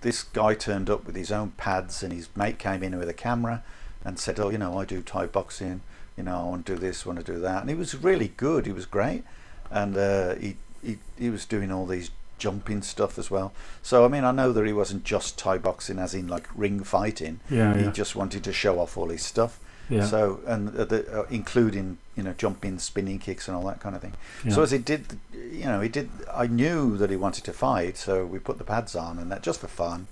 this 0.00 0.22
guy 0.22 0.54
turned 0.54 0.88
up 0.88 1.04
with 1.04 1.14
his 1.14 1.30
own 1.30 1.50
pads 1.58 2.02
and 2.02 2.14
his 2.14 2.30
mate 2.34 2.58
came 2.58 2.82
in 2.82 2.98
with 2.98 3.10
a 3.10 3.14
camera 3.14 3.62
and 4.04 4.18
said, 4.18 4.40
oh, 4.40 4.48
you 4.48 4.56
know, 4.56 4.78
I 4.78 4.86
do 4.86 5.02
Thai 5.02 5.26
boxing. 5.26 5.82
You 6.16 6.24
know, 6.24 6.38
I 6.38 6.42
want 6.44 6.64
to 6.66 6.74
do 6.74 6.80
this, 6.80 7.04
want 7.04 7.18
to 7.18 7.32
do 7.32 7.38
that. 7.40 7.60
And 7.60 7.68
he 7.68 7.76
was 7.76 7.94
really 7.94 8.28
good. 8.38 8.64
He 8.64 8.72
was 8.72 8.86
great. 8.86 9.22
And 9.70 9.98
uh, 9.98 10.36
he, 10.36 10.56
he, 10.82 10.98
he 11.18 11.28
was 11.28 11.44
doing 11.44 11.70
all 11.70 11.84
these 11.84 12.10
jumping 12.38 12.80
stuff 12.80 13.18
as 13.18 13.30
well. 13.30 13.52
So, 13.82 14.06
I 14.06 14.08
mean, 14.08 14.24
I 14.24 14.30
know 14.32 14.50
that 14.52 14.64
he 14.64 14.72
wasn't 14.72 15.04
just 15.04 15.38
Thai 15.38 15.58
boxing 15.58 15.98
as 15.98 16.14
in 16.14 16.26
like 16.26 16.48
ring 16.54 16.82
fighting. 16.84 17.40
Yeah, 17.50 17.76
He 17.76 17.84
yeah. 17.84 17.90
just 17.90 18.16
wanted 18.16 18.44
to 18.44 18.52
show 18.52 18.80
off 18.80 18.96
all 18.96 19.10
his 19.10 19.26
stuff. 19.26 19.60
Yeah. 19.88 20.04
So 20.04 20.40
and 20.46 20.76
uh, 20.76 20.84
the, 20.84 21.20
uh, 21.20 21.26
including 21.30 21.98
you 22.16 22.22
know 22.22 22.34
jumping, 22.34 22.78
spinning 22.78 23.18
kicks, 23.18 23.48
and 23.48 23.56
all 23.56 23.64
that 23.66 23.80
kind 23.80 23.94
of 23.96 24.02
thing. 24.02 24.14
So 24.50 24.62
as 24.62 24.70
he 24.70 24.78
did, 24.78 25.18
you 25.32 25.64
know, 25.64 25.80
he 25.80 25.88
did. 25.88 26.10
I 26.32 26.46
knew 26.46 26.96
that 26.98 27.10
he 27.10 27.16
wanted 27.16 27.44
to 27.44 27.52
fight, 27.52 27.96
so 27.96 28.26
we 28.26 28.38
put 28.38 28.58
the 28.58 28.64
pads 28.64 28.94
on 28.94 29.18
and 29.18 29.30
that 29.32 29.42
just 29.42 29.60
for 29.60 29.68
fun. 29.68 30.08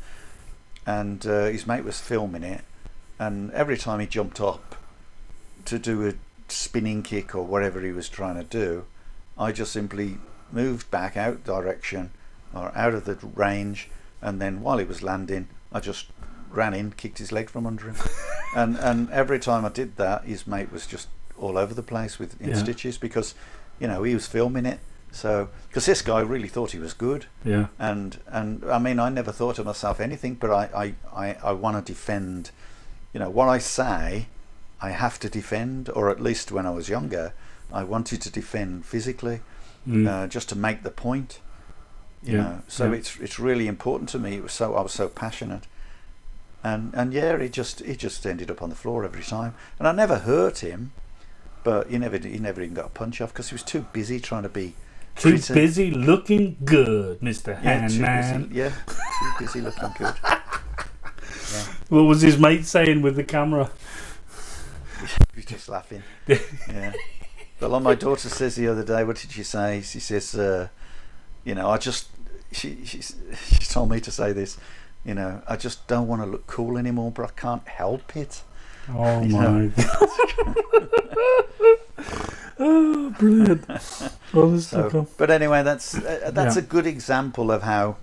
And 0.87 1.27
uh, 1.27 1.47
his 1.47 1.67
mate 1.67 1.85
was 1.85 2.01
filming 2.01 2.43
it, 2.43 2.63
and 3.19 3.51
every 3.53 3.77
time 3.77 4.01
he 4.01 4.07
jumped 4.07 4.41
up 4.41 4.77
to 5.65 5.79
do 5.79 6.09
a 6.09 6.15
spinning 6.49 7.03
kick 7.03 7.35
or 7.35 7.43
whatever 7.43 7.81
he 7.81 7.93
was 7.93 8.09
trying 8.09 8.37
to 8.37 8.45
do, 8.45 8.85
I 9.37 9.53
just 9.53 9.73
simply 9.73 10.19
moved 10.53 10.91
back 10.91 11.17
out 11.17 11.45
direction 11.45 12.11
or 12.55 12.71
out 12.77 12.95
of 12.95 13.05
the 13.05 13.19
range, 13.35 13.91
and 14.23 14.41
then 14.41 14.63
while 14.63 14.79
he 14.79 14.85
was 14.85 15.03
landing, 15.03 15.49
I 15.73 15.81
just 15.81 16.07
ran 16.57 16.75
in, 16.75 16.93
kicked 16.93 17.19
his 17.19 17.31
leg 17.33 17.51
from 17.51 17.67
under 17.67 17.85
him, 17.91 17.97
and 18.57 18.77
and 18.79 19.11
every 19.11 19.39
time 19.39 19.65
I 19.65 19.69
did 19.69 19.97
that, 19.97 20.25
his 20.25 20.47
mate 20.47 20.73
was 20.73 20.87
just 20.87 21.09
all 21.39 21.57
over 21.59 21.75
the 21.75 21.83
place 21.83 22.19
with 22.19 22.41
in 22.41 22.49
Yeah. 22.51 22.55
stitches 22.57 22.97
because, 22.99 23.35
you 23.79 23.87
know, 23.87 24.03
he 24.03 24.15
was 24.15 24.27
filming 24.27 24.65
it. 24.67 24.81
So 25.13 25.49
because 25.69 25.87
this 25.87 26.03
guy 26.03 26.21
really 26.21 26.49
thought 26.49 26.73
he 26.73 26.79
was 26.79 26.93
good, 26.95 27.27
Yeah. 27.45 27.67
and 27.79 28.19
and 28.27 28.65
I 28.71 28.79
mean 28.79 28.99
I 28.99 29.09
never 29.11 29.33
thought 29.33 29.59
of 29.59 29.67
myself 29.67 30.01
anything, 30.01 30.35
but 30.35 30.51
I 30.51 30.95
I, 31.15 31.27
I, 31.27 31.37
I 31.43 31.53
want 31.53 31.77
to 31.87 31.93
defend, 31.93 32.51
you 33.13 33.21
know, 33.21 33.31
what 33.31 33.49
I 33.49 33.59
say, 33.59 34.27
I 34.83 34.91
have 34.91 35.19
to 35.21 35.29
defend, 35.29 35.89
or 35.91 36.11
at 36.11 36.21
least 36.21 36.51
when 36.53 36.67
I 36.67 36.71
was 36.71 36.89
younger, 36.89 37.33
I 37.73 37.83
wanted 37.85 38.21
to 38.23 38.31
defend 38.31 38.85
physically, 38.87 39.41
Mm. 39.89 40.07
uh, 40.09 40.27
just 40.27 40.49
to 40.49 40.57
make 40.57 40.83
the 40.83 40.91
point. 40.91 41.39
You 42.23 42.33
Yeah, 42.37 42.43
know, 42.43 42.63
so 42.69 42.85
yeah. 42.87 42.99
it's 42.99 43.17
it's 43.21 43.39
really 43.39 43.69
important 43.69 44.09
to 44.11 44.19
me. 44.19 44.31
It 44.37 44.43
was 44.43 44.53
so 44.53 44.75
I 44.75 44.83
was 44.83 44.93
so 44.93 45.09
passionate, 45.09 45.65
and 46.67 46.93
and 46.95 47.13
yeah, 47.13 47.39
he 47.41 47.49
just 47.49 47.81
he 47.81 47.95
just 47.97 48.27
ended 48.27 48.51
up 48.51 48.61
on 48.63 48.69
the 48.71 48.75
floor 48.83 49.05
every 49.05 49.23
time, 49.23 49.55
and 49.79 49.87
I 49.87 49.93
never 49.93 50.19
hurt 50.19 50.59
him, 50.59 50.93
but 51.65 51.89
he 51.91 51.99
never 51.99 52.19
he 52.19 52.39
never 52.39 52.61
even 52.63 52.75
got 52.75 52.87
a 52.87 52.95
punch 53.01 53.21
off 53.21 53.33
because 53.33 53.49
he 53.51 53.55
was 53.55 53.63
too 53.63 53.83
busy 53.93 54.19
trying 54.21 54.43
to 54.43 54.49
be 54.49 54.75
Too 55.17 55.31
pretty. 55.39 55.55
busy 55.55 55.91
looking 55.91 56.57
good, 56.65 57.21
Mr. 57.21 57.63
Yeah, 57.63 57.87
too 57.89 58.01
Handman. 58.03 58.49
busy, 58.49 58.59
yeah, 58.59 58.71
too 58.97 59.33
busy 59.45 59.61
looking 59.61 59.91
good. 59.99 60.15
What 61.89 62.03
was 62.03 62.21
his 62.23 62.37
mate 62.39 62.67
saying 62.67 63.03
with 63.03 63.15
the 63.17 63.25
camera? 63.25 63.71
He 65.33 65.37
was 65.41 65.45
just 65.45 65.69
laughing. 65.69 66.03
yeah. 66.27 66.93
But 67.61 67.71
like 67.71 67.83
my 67.83 67.95
daughter 67.95 68.29
says 68.29 68.57
the 68.57 68.67
other 68.69 68.83
day, 68.83 69.05
what 69.05 69.17
did 69.17 69.31
she 69.31 69.43
say? 69.45 69.83
She 69.83 70.01
says, 70.01 70.35
uh, 70.35 70.69
you 71.45 71.55
know, 71.55 71.69
I 71.71 71.77
just 71.79 72.09
she 72.51 72.85
she 72.85 73.01
she 73.03 73.65
told 73.67 73.91
me 73.91 74.01
to 74.01 74.11
say 74.11 74.33
this. 74.33 74.57
You 75.07 75.15
know, 75.15 75.41
I 75.47 75.55
just 75.57 75.87
don't 75.87 76.09
want 76.09 76.23
to 76.23 76.27
look 76.27 76.47
cool 76.49 76.77
anymore, 76.77 77.13
but 77.13 77.23
I 77.25 77.31
can't 77.41 77.67
help 77.69 78.17
it. 78.17 78.43
Oh 78.93 79.23
You 79.23 79.37
my! 79.37 79.71
oh, 82.59 83.11
brilliant! 83.19 83.65
Oh, 84.35 84.51
this 84.51 84.69
so 84.69 84.89
So, 84.91 85.09
but 85.17 85.31
anyway, 85.31 85.63
that's 85.63 85.95
uh, 85.97 86.31
that's 86.33 86.57
Yeah. 86.57 86.63
a 86.63 86.65
good 86.65 86.87
example 86.87 87.51
of 87.51 87.63
how 87.63 87.97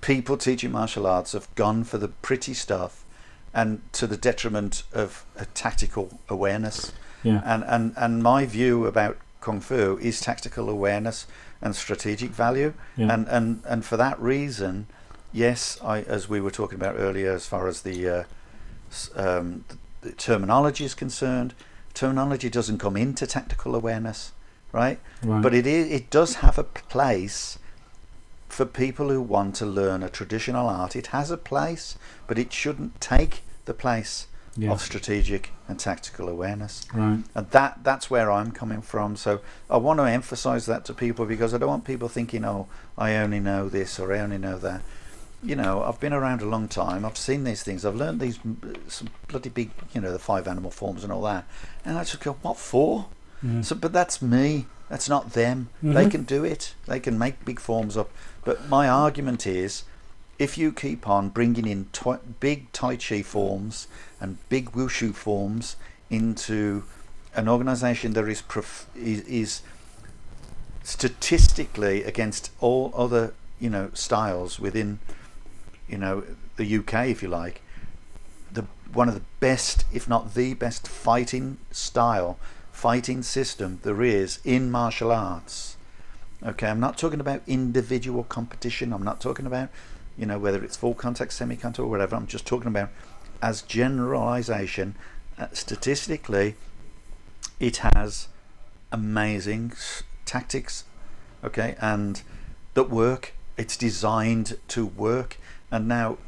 people 0.00 0.36
teaching 0.36 0.72
martial 0.72 1.06
arts 1.06 1.32
have 1.32 1.52
gone 1.54 1.84
for 1.84 1.98
the 1.98 2.08
pretty 2.08 2.54
stuff, 2.54 3.04
and 3.54 3.80
to 3.92 4.06
the 4.06 4.16
detriment 4.16 4.82
of 4.92 5.24
a 5.36 5.44
tactical 5.46 6.18
awareness. 6.28 6.92
Yeah. 7.22 7.42
And 7.44 7.64
and 7.64 7.92
and 7.96 8.22
my 8.22 8.46
view 8.46 8.86
about 8.86 9.16
kung 9.40 9.60
fu 9.60 9.98
is 10.00 10.20
tactical 10.20 10.68
awareness 10.70 11.26
and 11.60 11.74
strategic 11.76 12.30
value. 12.30 12.74
Yeah. 12.96 13.12
And 13.12 13.28
and 13.28 13.62
and 13.66 13.84
for 13.84 13.96
that 13.96 14.20
reason, 14.20 14.86
yes, 15.32 15.78
I 15.82 16.02
as 16.02 16.28
we 16.28 16.40
were 16.40 16.50
talking 16.50 16.76
about 16.78 16.96
earlier, 16.98 17.32
as 17.32 17.46
far 17.46 17.66
as 17.68 17.82
the 17.82 18.08
uh, 18.08 18.24
um, 19.16 19.64
the, 19.68 20.08
the 20.08 20.12
terminology 20.12 20.84
is 20.84 20.94
concerned, 20.94 21.54
terminology 21.94 22.48
doesn't 22.50 22.78
come 22.78 22.96
into 22.96 23.26
tactical 23.26 23.74
awareness, 23.74 24.32
right? 24.72 24.98
Right. 25.22 25.42
But 25.42 25.54
it 25.54 25.66
is 25.66 25.90
it 25.90 26.10
does 26.10 26.36
have 26.36 26.58
a 26.58 26.64
place 26.64 27.58
for 28.48 28.66
people 28.66 29.08
who 29.08 29.20
want 29.22 29.54
to 29.56 29.66
learn 29.66 30.02
a 30.02 30.10
traditional 30.10 30.68
art. 30.68 30.94
It 30.94 31.08
has 31.08 31.30
a 31.30 31.38
place, 31.38 31.96
but 32.26 32.38
it 32.38 32.52
shouldn't 32.52 33.00
take 33.00 33.42
the 33.64 33.72
place 33.74 34.26
Yeah. 34.56 34.72
of 34.72 34.82
strategic 34.82 35.50
and 35.68 35.78
tactical 35.80 36.28
awareness. 36.28 36.84
Right. 36.92 37.22
And 37.34 37.50
that 37.52 37.78
that's 37.84 38.10
where 38.10 38.30
I'm 38.30 38.50
coming 38.52 38.82
from. 38.82 39.16
So 39.16 39.40
I 39.70 39.78
want 39.78 39.98
to 40.00 40.04
emphasize 40.04 40.66
that 40.66 40.84
to 40.86 40.92
people 40.92 41.24
because 41.24 41.54
I 41.54 41.58
don't 41.58 41.70
want 41.70 41.84
people 41.86 42.08
thinking, 42.10 42.44
"Oh, 42.44 42.66
I 42.98 43.16
only 43.16 43.40
know 43.40 43.70
this 43.70 43.98
or 43.98 44.12
I 44.12 44.18
only 44.20 44.38
know 44.38 44.58
that." 44.58 44.82
You 45.42 45.56
know, 45.56 45.82
I've 45.82 45.98
been 45.98 46.12
around 46.12 46.40
a 46.40 46.46
long 46.46 46.68
time. 46.68 47.04
I've 47.04 47.16
seen 47.16 47.42
these 47.44 47.62
things. 47.64 47.84
I've 47.84 47.96
learned 47.96 48.20
these 48.20 48.38
mm, 48.38 48.76
some 48.88 49.08
bloody 49.26 49.48
big, 49.48 49.70
you 49.92 50.00
know, 50.00 50.12
the 50.12 50.18
five 50.20 50.46
animal 50.46 50.70
forms 50.70 51.02
and 51.02 51.12
all 51.12 51.22
that. 51.22 51.44
And 51.84 51.98
I 51.98 52.04
just 52.04 52.20
go, 52.20 52.34
"What 52.42 52.56
for?" 52.58 53.06
Yeah. 53.42 53.62
So, 53.62 53.74
but 53.74 53.92
that's 53.92 54.22
me. 54.22 54.66
That's 54.88 55.08
not 55.08 55.32
them. 55.32 55.68
They 55.82 56.04
Mhm. 56.06 56.10
can 56.10 56.22
do 56.24 56.44
it. 56.44 56.74
They 56.86 57.00
can 57.00 57.18
make 57.18 57.44
big 57.44 57.58
forms 57.58 57.96
up. 57.96 58.10
But 58.44 58.68
my 58.68 58.88
argument 58.88 59.46
is, 59.46 59.82
if 60.38 60.56
you 60.58 60.70
keep 60.70 61.08
on 61.08 61.28
bringing 61.30 61.66
in 61.66 61.86
twi- 61.92 62.18
big 62.40 62.70
Tai 62.72 62.96
Chi 62.96 63.22
forms 63.22 63.88
and 64.20 64.36
big 64.48 64.70
Wushu 64.72 65.12
forms 65.14 65.74
into 66.10 66.84
an 67.34 67.48
organization 67.48 68.12
that 68.12 68.28
is, 68.28 68.42
prof- 68.42 68.86
is, 68.94 69.20
is 69.22 69.62
statistically 70.84 72.04
against 72.04 72.50
all 72.60 72.92
other, 72.96 73.32
you 73.58 73.70
know, 73.70 73.90
styles 73.94 74.58
within, 74.60 74.98
you 75.88 75.98
know, 75.98 76.24
the 76.56 76.76
UK, 76.78 77.08
if 77.08 77.22
you 77.22 77.28
like, 77.28 77.62
the 78.52 78.64
one 78.92 79.08
of 79.08 79.14
the 79.14 79.22
best, 79.40 79.84
if 79.92 80.08
not 80.08 80.34
the 80.34 80.54
best, 80.54 80.86
fighting 80.86 81.58
style, 81.70 82.38
fighting 82.70 83.22
system 83.22 83.80
there 83.82 84.02
is 84.02 84.40
in 84.44 84.70
martial 84.70 85.12
arts. 85.12 85.76
Okay, 86.44 86.66
I'm 86.66 86.80
not 86.80 86.98
talking 86.98 87.20
about 87.20 87.42
individual 87.46 88.24
competition. 88.24 88.92
I'm 88.92 89.04
not 89.04 89.20
talking 89.20 89.46
about, 89.46 89.68
you 90.18 90.26
know, 90.26 90.38
whether 90.38 90.62
it's 90.64 90.76
full 90.76 90.94
contact, 90.94 91.32
semi 91.32 91.56
contact, 91.56 91.78
or 91.78 91.86
whatever. 91.86 92.16
I'm 92.16 92.26
just 92.26 92.46
talking 92.46 92.66
about 92.66 92.90
as 93.40 93.62
generalization. 93.62 94.96
Uh, 95.38 95.46
statistically, 95.52 96.56
it 97.60 97.78
has 97.78 98.28
amazing 98.90 99.72
tactics, 100.24 100.84
okay, 101.44 101.76
and 101.80 102.22
that 102.74 102.90
work. 102.90 103.34
It's 103.56 103.76
designed 103.76 104.58
to 104.68 104.86
work. 104.86 105.36
And 105.72 105.88
now 105.88 106.18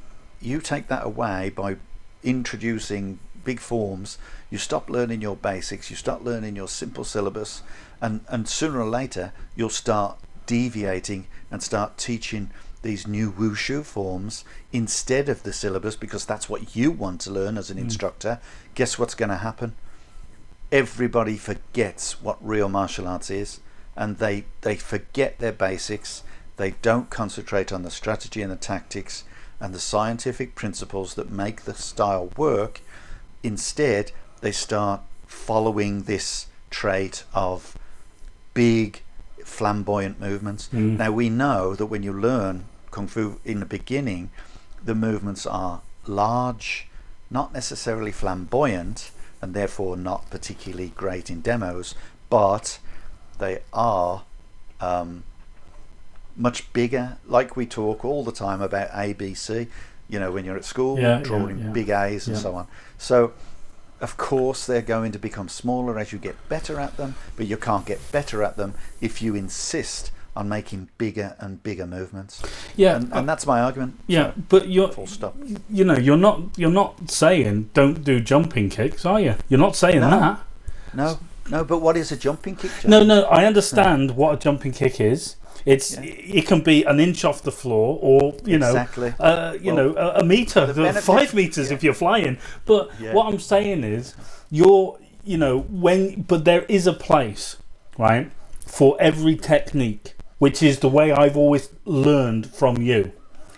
you 0.40 0.60
take 0.60 0.88
that 0.88 1.06
away 1.06 1.50
by 1.50 1.76
introducing 2.24 3.20
big 3.44 3.60
forms. 3.60 4.18
You 4.50 4.58
stop 4.58 4.90
learning 4.90 5.20
your 5.20 5.36
basics. 5.36 5.90
You 5.90 5.96
start 5.96 6.24
learning 6.24 6.56
your 6.56 6.66
simple 6.68 7.04
syllabus, 7.04 7.62
and 8.00 8.22
and 8.28 8.48
sooner 8.48 8.80
or 8.80 8.88
later 8.88 9.32
you'll 9.54 9.68
start 9.68 10.18
deviating 10.46 11.26
and 11.50 11.62
start 11.62 11.96
teaching 11.96 12.50
these 12.82 13.06
new 13.06 13.32
wushu 13.32 13.82
forms 13.82 14.44
instead 14.72 15.28
of 15.28 15.42
the 15.42 15.52
syllabus 15.52 15.96
because 15.96 16.26
that's 16.26 16.48
what 16.48 16.76
you 16.76 16.90
want 16.90 17.20
to 17.22 17.30
learn 17.30 17.56
as 17.56 17.70
an 17.70 17.78
hmm. 17.78 17.84
instructor, 17.84 18.38
guess 18.74 18.98
what's 18.98 19.14
going 19.14 19.30
to 19.30 19.36
happen? 19.36 19.74
Everybody 20.70 21.38
forgets 21.38 22.20
what 22.22 22.36
real 22.46 22.68
martial 22.68 23.08
arts 23.08 23.30
is 23.30 23.60
and 23.96 24.18
they, 24.18 24.44
they 24.60 24.76
forget 24.76 25.38
their 25.38 25.52
basics. 25.52 26.22
They 26.56 26.72
don't 26.82 27.08
concentrate 27.08 27.72
on 27.72 27.82
the 27.82 27.90
strategy 27.90 28.42
and 28.42 28.52
the 28.52 28.56
tactics 28.56 29.24
and 29.60 29.74
the 29.74 29.80
scientific 29.80 30.54
principles 30.54 31.14
that 31.14 31.30
make 31.30 31.62
the 31.62 31.74
style 31.74 32.30
work. 32.36 32.80
Instead, 33.42 34.12
they 34.40 34.52
start 34.52 35.00
following 35.26 36.02
this 36.02 36.46
trait 36.70 37.24
of 37.34 37.76
big, 38.52 39.02
flamboyant 39.44 40.20
movements. 40.20 40.72
Now, 40.98 41.10
we 41.12 41.28
know 41.28 41.74
that 41.74 41.86
when 41.86 42.02
you 42.02 42.12
learn 42.12 42.64
Kung 42.90 43.06
Fu 43.06 43.40
in 43.44 43.60
the 43.60 43.66
beginning, 43.66 44.30
the 44.84 44.94
movements 44.94 45.46
are 45.46 45.80
large, 46.06 46.88
not 47.30 47.52
necessarily 47.52 48.12
flamboyant, 48.12 49.10
and 49.40 49.54
therefore 49.54 49.96
not 49.96 50.30
particularly 50.30 50.92
great 50.96 51.30
in 51.30 51.40
demos, 51.40 51.94
but 52.30 52.78
they 53.38 53.60
are 53.72 54.22
um, 54.80 55.24
much 56.36 56.72
bigger. 56.72 57.18
Like 57.26 57.56
we 57.56 57.66
talk 57.66 58.04
all 58.04 58.24
the 58.24 58.32
time 58.32 58.60
about 58.62 58.90
ABC, 58.90 59.68
you 60.08 60.18
know, 60.20 60.30
when 60.32 60.44
you're 60.44 60.56
at 60.56 60.64
school, 60.64 60.98
Yeah, 60.98 61.20
drawing 61.22 61.58
yeah, 61.58 61.64
yeah. 61.66 61.70
big 61.72 61.88
A's 61.90 62.26
and 62.28 62.36
so 62.36 62.54
on. 62.54 62.66
So, 62.98 63.32
of 64.00 64.16
course, 64.16 64.66
they're 64.66 64.82
going 64.82 65.12
to 65.12 65.18
become 65.18 65.48
smaller 65.48 65.98
as 65.98 66.12
you 66.12 66.18
get 66.18 66.36
better 66.48 66.78
at 66.80 66.96
them, 66.96 67.14
but 67.36 67.46
you 67.46 67.56
can't 67.56 67.86
get 67.86 68.00
better 68.12 68.42
at 68.42 68.56
them 68.56 68.74
if 69.00 69.22
you 69.22 69.34
insist 69.34 70.10
on 70.36 70.48
making 70.48 70.88
bigger 70.98 71.36
and 71.38 71.62
bigger 71.62 71.86
movements. 71.86 72.42
Yeah, 72.76 72.96
And, 72.96 73.12
uh, 73.12 73.18
and 73.18 73.28
that's 73.28 73.46
my 73.46 73.60
argument. 73.60 74.00
yeah, 74.08 74.32
but 74.48 74.68
you're 74.68 74.90
Full 74.90 75.06
stop. 75.06 75.36
you 75.70 75.84
know 75.84 75.96
you're 75.96 76.16
not 76.16 76.40
you're 76.56 76.72
not 76.72 77.08
saying 77.08 77.70
don't 77.72 78.02
do 78.02 78.18
jumping 78.18 78.68
kicks, 78.68 79.06
are 79.06 79.20
you? 79.20 79.36
You're 79.48 79.60
not 79.60 79.76
saying 79.76 80.00
No. 80.00 80.10
that. 80.10 80.40
No, 80.92 81.18
no, 81.50 81.64
but 81.64 81.78
what 81.78 81.96
is 81.96 82.10
a 82.10 82.16
jumping 82.16 82.56
kick? 82.56 82.72
No, 82.84 83.04
no, 83.04 83.22
I 83.26 83.44
understand 83.46 84.16
what 84.16 84.34
a 84.34 84.38
jumping 84.38 84.72
kick 84.72 85.00
is. 85.00 85.36
It's 85.66 85.94
Yeah. 85.96 86.02
it 86.04 86.46
can 86.46 86.60
be 86.60 86.84
an 86.84 87.00
inch 87.00 87.24
off 87.24 87.42
the 87.42 87.52
floor, 87.52 87.98
or 88.02 88.34
you 88.44 88.58
know, 88.58 88.68
Exactly. 88.68 89.14
uh, 89.18 89.54
you 89.60 89.74
Well, 89.74 89.76
know, 89.90 89.94
a, 89.96 90.20
a 90.20 90.24
meter, 90.24 90.66
benefit- 90.74 91.02
five 91.04 91.32
meters 91.34 91.70
yeah. 91.70 91.76
if 91.76 91.82
you're 91.84 91.94
flying. 91.94 92.38
But 92.66 92.90
Yeah. 93.00 93.14
what 93.14 93.26
I'm 93.26 93.40
saying 93.40 93.82
is, 93.84 94.14
you're, 94.50 94.98
you 95.24 95.38
know, 95.38 95.60
when 95.70 96.22
but 96.28 96.44
there 96.44 96.64
is 96.68 96.86
a 96.86 96.92
place, 96.92 97.56
right, 97.98 98.30
for 98.66 98.96
every 99.00 99.36
technique, 99.36 100.14
which 100.38 100.62
is 100.62 100.80
the 100.80 100.88
way 100.88 101.12
I've 101.12 101.36
always 101.36 101.70
learned 101.86 102.46
from 102.54 102.82
you. 102.82 103.12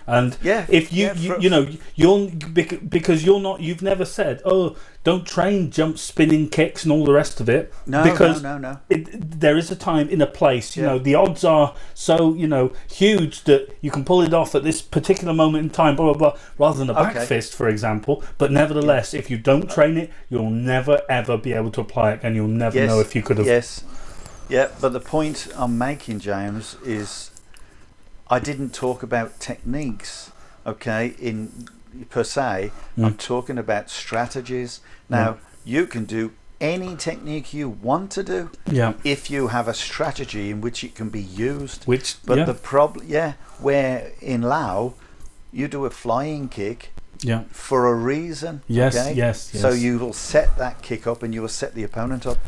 And 0.06 0.36
Yeah, 0.42 0.66
if 0.68 0.92
you, 0.92 1.06
yeah, 1.06 1.14
you, 1.14 1.36
you 1.40 1.50
know, 1.50 1.68
you're 1.94 2.30
because 2.30 3.24
you're 3.24 3.40
not, 3.40 3.60
you've 3.60 3.82
never 3.82 4.04
said, 4.04 4.40
oh, 4.44 4.76
don't 5.02 5.26
train 5.26 5.70
jump, 5.70 5.98
spinning 5.98 6.48
kicks, 6.48 6.84
and 6.84 6.92
all 6.92 7.04
the 7.04 7.12
rest 7.12 7.40
of 7.40 7.48
it. 7.48 7.72
No, 7.86 8.02
because 8.04 8.42
no, 8.42 8.58
no, 8.58 8.72
no. 8.72 8.80
it, 8.88 9.40
there 9.40 9.56
is 9.56 9.70
a 9.70 9.76
time 9.76 10.08
in 10.08 10.20
a 10.20 10.26
place 10.26 10.76
you 10.76 10.82
Yeah. 10.82 10.88
know 10.90 10.98
the 10.98 11.14
odds 11.14 11.44
are 11.44 11.74
so 11.94 12.34
you 12.34 12.46
know 12.48 12.72
huge 12.90 13.44
that 13.44 13.72
you 13.80 13.90
can 13.90 14.04
pull 14.04 14.22
it 14.22 14.34
off 14.34 14.54
at 14.54 14.64
this 14.64 14.82
particular 14.82 15.32
moment 15.32 15.62
in 15.64 15.70
time 15.70 15.94
blah 15.96 16.12
blah 16.12 16.30
blah 16.32 16.38
rather 16.58 16.78
than 16.78 16.90
a 16.90 16.94
back 16.94 17.14
Okay. 17.16 17.24
fist 17.26 17.54
for 17.54 17.68
example 17.68 18.24
but 18.38 18.50
nevertheless 18.50 19.14
if 19.14 19.30
you 19.30 19.38
don't 19.38 19.70
train 19.70 19.96
it 19.96 20.10
you'll 20.28 20.50
never 20.50 21.00
ever 21.08 21.36
be 21.36 21.52
able 21.52 21.70
to 21.70 21.80
apply 21.80 22.12
it 22.12 22.20
and 22.22 22.34
you'll 22.34 22.48
never 22.48 22.76
Yes, 22.76 22.88
know 22.88 23.00
if 23.00 23.14
you 23.14 23.22
could 23.22 23.38
have 23.38 23.46
Yes. 23.46 23.84
Yeah, 24.48 24.68
but 24.80 24.92
the 24.92 25.00
point 25.00 25.48
I'm 25.56 25.76
making, 25.76 26.20
James, 26.20 26.76
is 26.84 27.30
I 28.28 28.38
didn't 28.38 28.74
talk 28.74 29.02
about 29.02 29.38
techniques, 29.40 30.30
okay, 30.66 31.14
in 31.18 31.68
per 32.10 32.24
se. 32.24 32.72
I'm 32.98 33.14
Mm. 33.14 33.18
talking 33.18 33.58
about 33.58 33.88
strategies. 33.90 34.80
Now, 35.08 35.36
you 35.64 35.86
can 35.86 36.04
do 36.04 36.32
any 36.60 36.96
technique 36.96 37.52
you 37.52 37.68
want 37.68 38.10
to 38.10 38.22
do 38.22 38.48
yeah 38.70 38.94
if 39.04 39.30
you 39.30 39.48
have 39.48 39.68
a 39.68 39.74
strategy 39.74 40.48
in 40.50 40.60
which 40.62 40.82
it 40.82 40.94
can 40.94 41.10
be 41.10 41.20
used. 41.20 41.84
which 41.84 42.16
But 42.24 42.38
yeah, 42.38 42.44
the 42.46 42.54
problem, 42.54 43.04
yeah, 43.08 43.34
where 43.60 44.12
in 44.20 44.40
Lau, 44.42 44.94
you 45.52 45.68
do 45.68 45.84
a 45.84 45.90
flying 45.90 46.48
kick 46.48 46.92
yeah 47.22 47.42
for 47.50 47.86
a 47.86 47.94
reason. 47.94 48.62
Yes, 48.68 48.96
okay? 48.96 49.14
yes, 49.14 49.50
So 49.60 49.70
you 49.70 49.98
will 49.98 50.12
set 50.14 50.56
that 50.58 50.82
kick 50.82 51.06
up 51.06 51.22
and 51.22 51.34
you 51.34 51.40
will 51.42 51.48
set 51.62 51.74
the 51.74 51.84
opponent 51.84 52.26
up. 52.26 52.38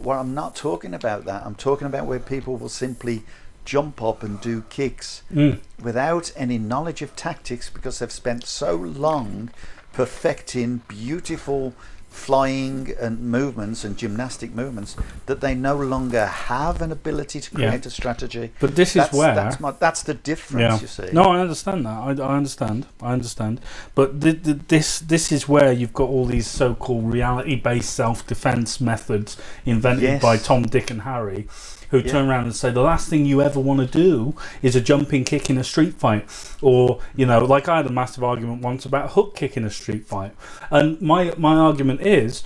Well, 0.00 0.20
I'm 0.20 0.34
not 0.34 0.54
talking 0.56 0.94
about 0.94 1.24
that. 1.24 1.44
I'm 1.44 1.54
talking 1.56 1.86
about 1.86 2.06
where 2.06 2.20
people 2.20 2.56
will 2.56 2.68
simply 2.68 3.24
jump 3.66 4.02
up 4.02 4.22
and 4.22 4.40
do 4.40 4.62
kicks 4.70 5.22
Mm. 5.30 5.58
without 5.82 6.32
any 6.36 6.56
knowledge 6.56 7.02
of 7.02 7.14
tactics 7.14 7.68
because 7.68 7.98
they've 7.98 8.10
spent 8.10 8.46
so 8.46 8.74
long 8.76 9.50
perfecting 9.92 10.80
beautiful 10.88 11.74
flying 12.08 12.94
and 12.98 13.20
movements 13.20 13.84
and 13.84 13.98
gymnastic 13.98 14.54
movements 14.54 14.96
that 15.26 15.42
they 15.42 15.54
no 15.54 15.76
longer 15.76 16.24
have 16.24 16.80
an 16.80 16.90
ability 16.90 17.40
to 17.40 17.50
Yeah. 17.52 17.68
create 17.68 17.84
a 17.84 17.90
strategy. 17.90 18.52
But 18.58 18.74
this 18.74 18.96
is 18.96 19.06
where- 19.12 19.34
that's, 19.34 19.60
my, 19.60 19.72
that's 19.72 20.02
the 20.02 20.14
difference. 20.14 20.80
You 20.80 20.88
see? 20.88 21.08
No, 21.12 21.24
I 21.32 21.40
understand 21.40 21.84
that. 21.84 21.90
I, 21.90 22.10
I 22.12 22.36
understand. 22.38 22.86
I 23.02 23.12
understand. 23.12 23.60
But 23.94 24.22
th- 24.22 24.42
th- 24.44 24.56
this 24.68 24.98
this 25.00 25.30
is 25.30 25.46
where 25.46 25.70
you've 25.72 25.92
got 25.92 26.08
all 26.08 26.24
these 26.24 26.46
so-called 26.46 27.12
reality-based 27.12 27.92
self-defense 27.92 28.80
methods 28.80 29.36
invented 29.66 30.02
Yes. 30.04 30.22
by 30.22 30.38
Tom, 30.38 30.62
Dick, 30.62 30.90
and 30.90 31.02
Harry, 31.02 31.48
who 31.90 31.98
Yeah. 31.98 32.12
turn 32.12 32.28
around 32.28 32.44
and 32.44 32.54
say 32.54 32.70
the 32.70 32.80
last 32.82 33.08
thing 33.08 33.26
you 33.26 33.42
ever 33.42 33.60
want 33.60 33.80
to 33.80 33.86
do 33.86 34.34
is 34.62 34.74
a 34.76 34.80
jumping 34.80 35.24
kick 35.24 35.48
in 35.50 35.58
a 35.58 35.64
street 35.64 35.94
fight, 35.94 36.26
or 36.62 37.00
you 37.14 37.26
know, 37.26 37.44
like 37.44 37.68
I 37.68 37.78
had 37.78 37.86
a 37.86 37.90
massive 37.92 38.24
argument 38.24 38.62
once 38.62 38.84
about 38.84 39.12
hook 39.12 39.34
kick 39.36 39.56
in 39.56 39.64
a 39.64 39.70
street 39.70 40.06
fight, 40.06 40.32
and 40.70 41.00
my 41.00 41.32
my 41.36 41.54
argument 41.56 42.00
is, 42.02 42.42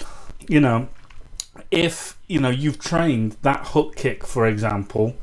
you 0.48 0.60
know, 0.60 0.88
if 1.70 2.16
you 2.28 2.40
know 2.40 2.50
you've 2.50 2.78
trained 2.78 3.36
that 3.42 3.68
hook 3.68 3.96
kick, 3.96 4.26
for 4.26 4.46
example, 4.46 5.16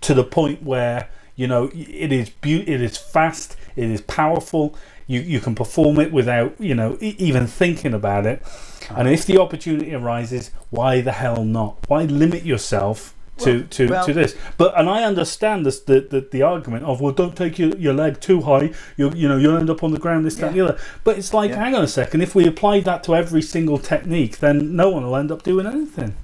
to 0.00 0.14
the 0.14 0.24
point 0.24 0.62
where 0.62 1.08
you 1.34 1.46
know 1.46 1.70
it 1.74 2.12
is 2.12 2.30
beau- 2.30 2.64
it 2.66 2.80
is 2.80 2.96
fast, 2.96 3.56
it 3.76 3.90
is 3.90 4.00
powerful. 4.02 4.74
You 5.06 5.20
you 5.20 5.40
can 5.40 5.54
perform 5.54 6.00
it 6.00 6.12
without 6.12 6.54
you 6.60 6.74
know 6.74 6.98
e- 7.00 7.14
even 7.18 7.46
thinking 7.46 7.94
about 7.94 8.26
it. 8.26 8.42
And 8.90 9.08
if 9.08 9.26
the 9.26 9.38
opportunity 9.38 9.92
arises, 9.94 10.50
why 10.70 11.00
the 11.00 11.12
hell 11.12 11.44
not? 11.44 11.76
Why 11.88 12.04
limit 12.04 12.44
yourself 12.44 13.14
to 13.38 13.58
Well- 13.58 13.66
to, 13.70 13.88
well- 13.88 14.06
to 14.06 14.12
this? 14.12 14.34
But 14.56 14.78
and 14.78 14.88
I 14.88 15.04
understand 15.04 15.66
this 15.66 15.80
the, 15.80 16.00
the 16.00 16.20
the 16.30 16.42
argument 16.42 16.84
of 16.84 17.00
well, 17.00 17.12
don't 17.12 17.36
take 17.36 17.58
your, 17.58 17.76
your 17.76 17.94
leg 17.94 18.20
too 18.20 18.42
high. 18.42 18.72
You 18.96 19.10
you 19.12 19.28
know 19.28 19.36
you'll 19.36 19.56
end 19.56 19.70
up 19.70 19.82
on 19.82 19.92
the 19.92 19.98
ground. 19.98 20.24
This 20.24 20.36
that 20.36 20.48
and 20.48 20.56
the 20.56 20.60
other. 20.62 20.78
But 21.04 21.18
it's 21.18 21.32
like 21.34 21.50
Yeah. 21.50 21.56
hang 21.64 21.74
on 21.74 21.84
a 21.84 21.88
second. 21.88 22.22
If 22.22 22.34
we 22.34 22.46
applied 22.46 22.84
that 22.84 23.02
to 23.04 23.14
every 23.14 23.42
single 23.42 23.78
technique, 23.78 24.38
then 24.38 24.74
no 24.76 24.90
one 24.90 25.04
will 25.04 25.16
end 25.16 25.30
up 25.30 25.42
doing 25.42 25.66
anything. 25.66 26.14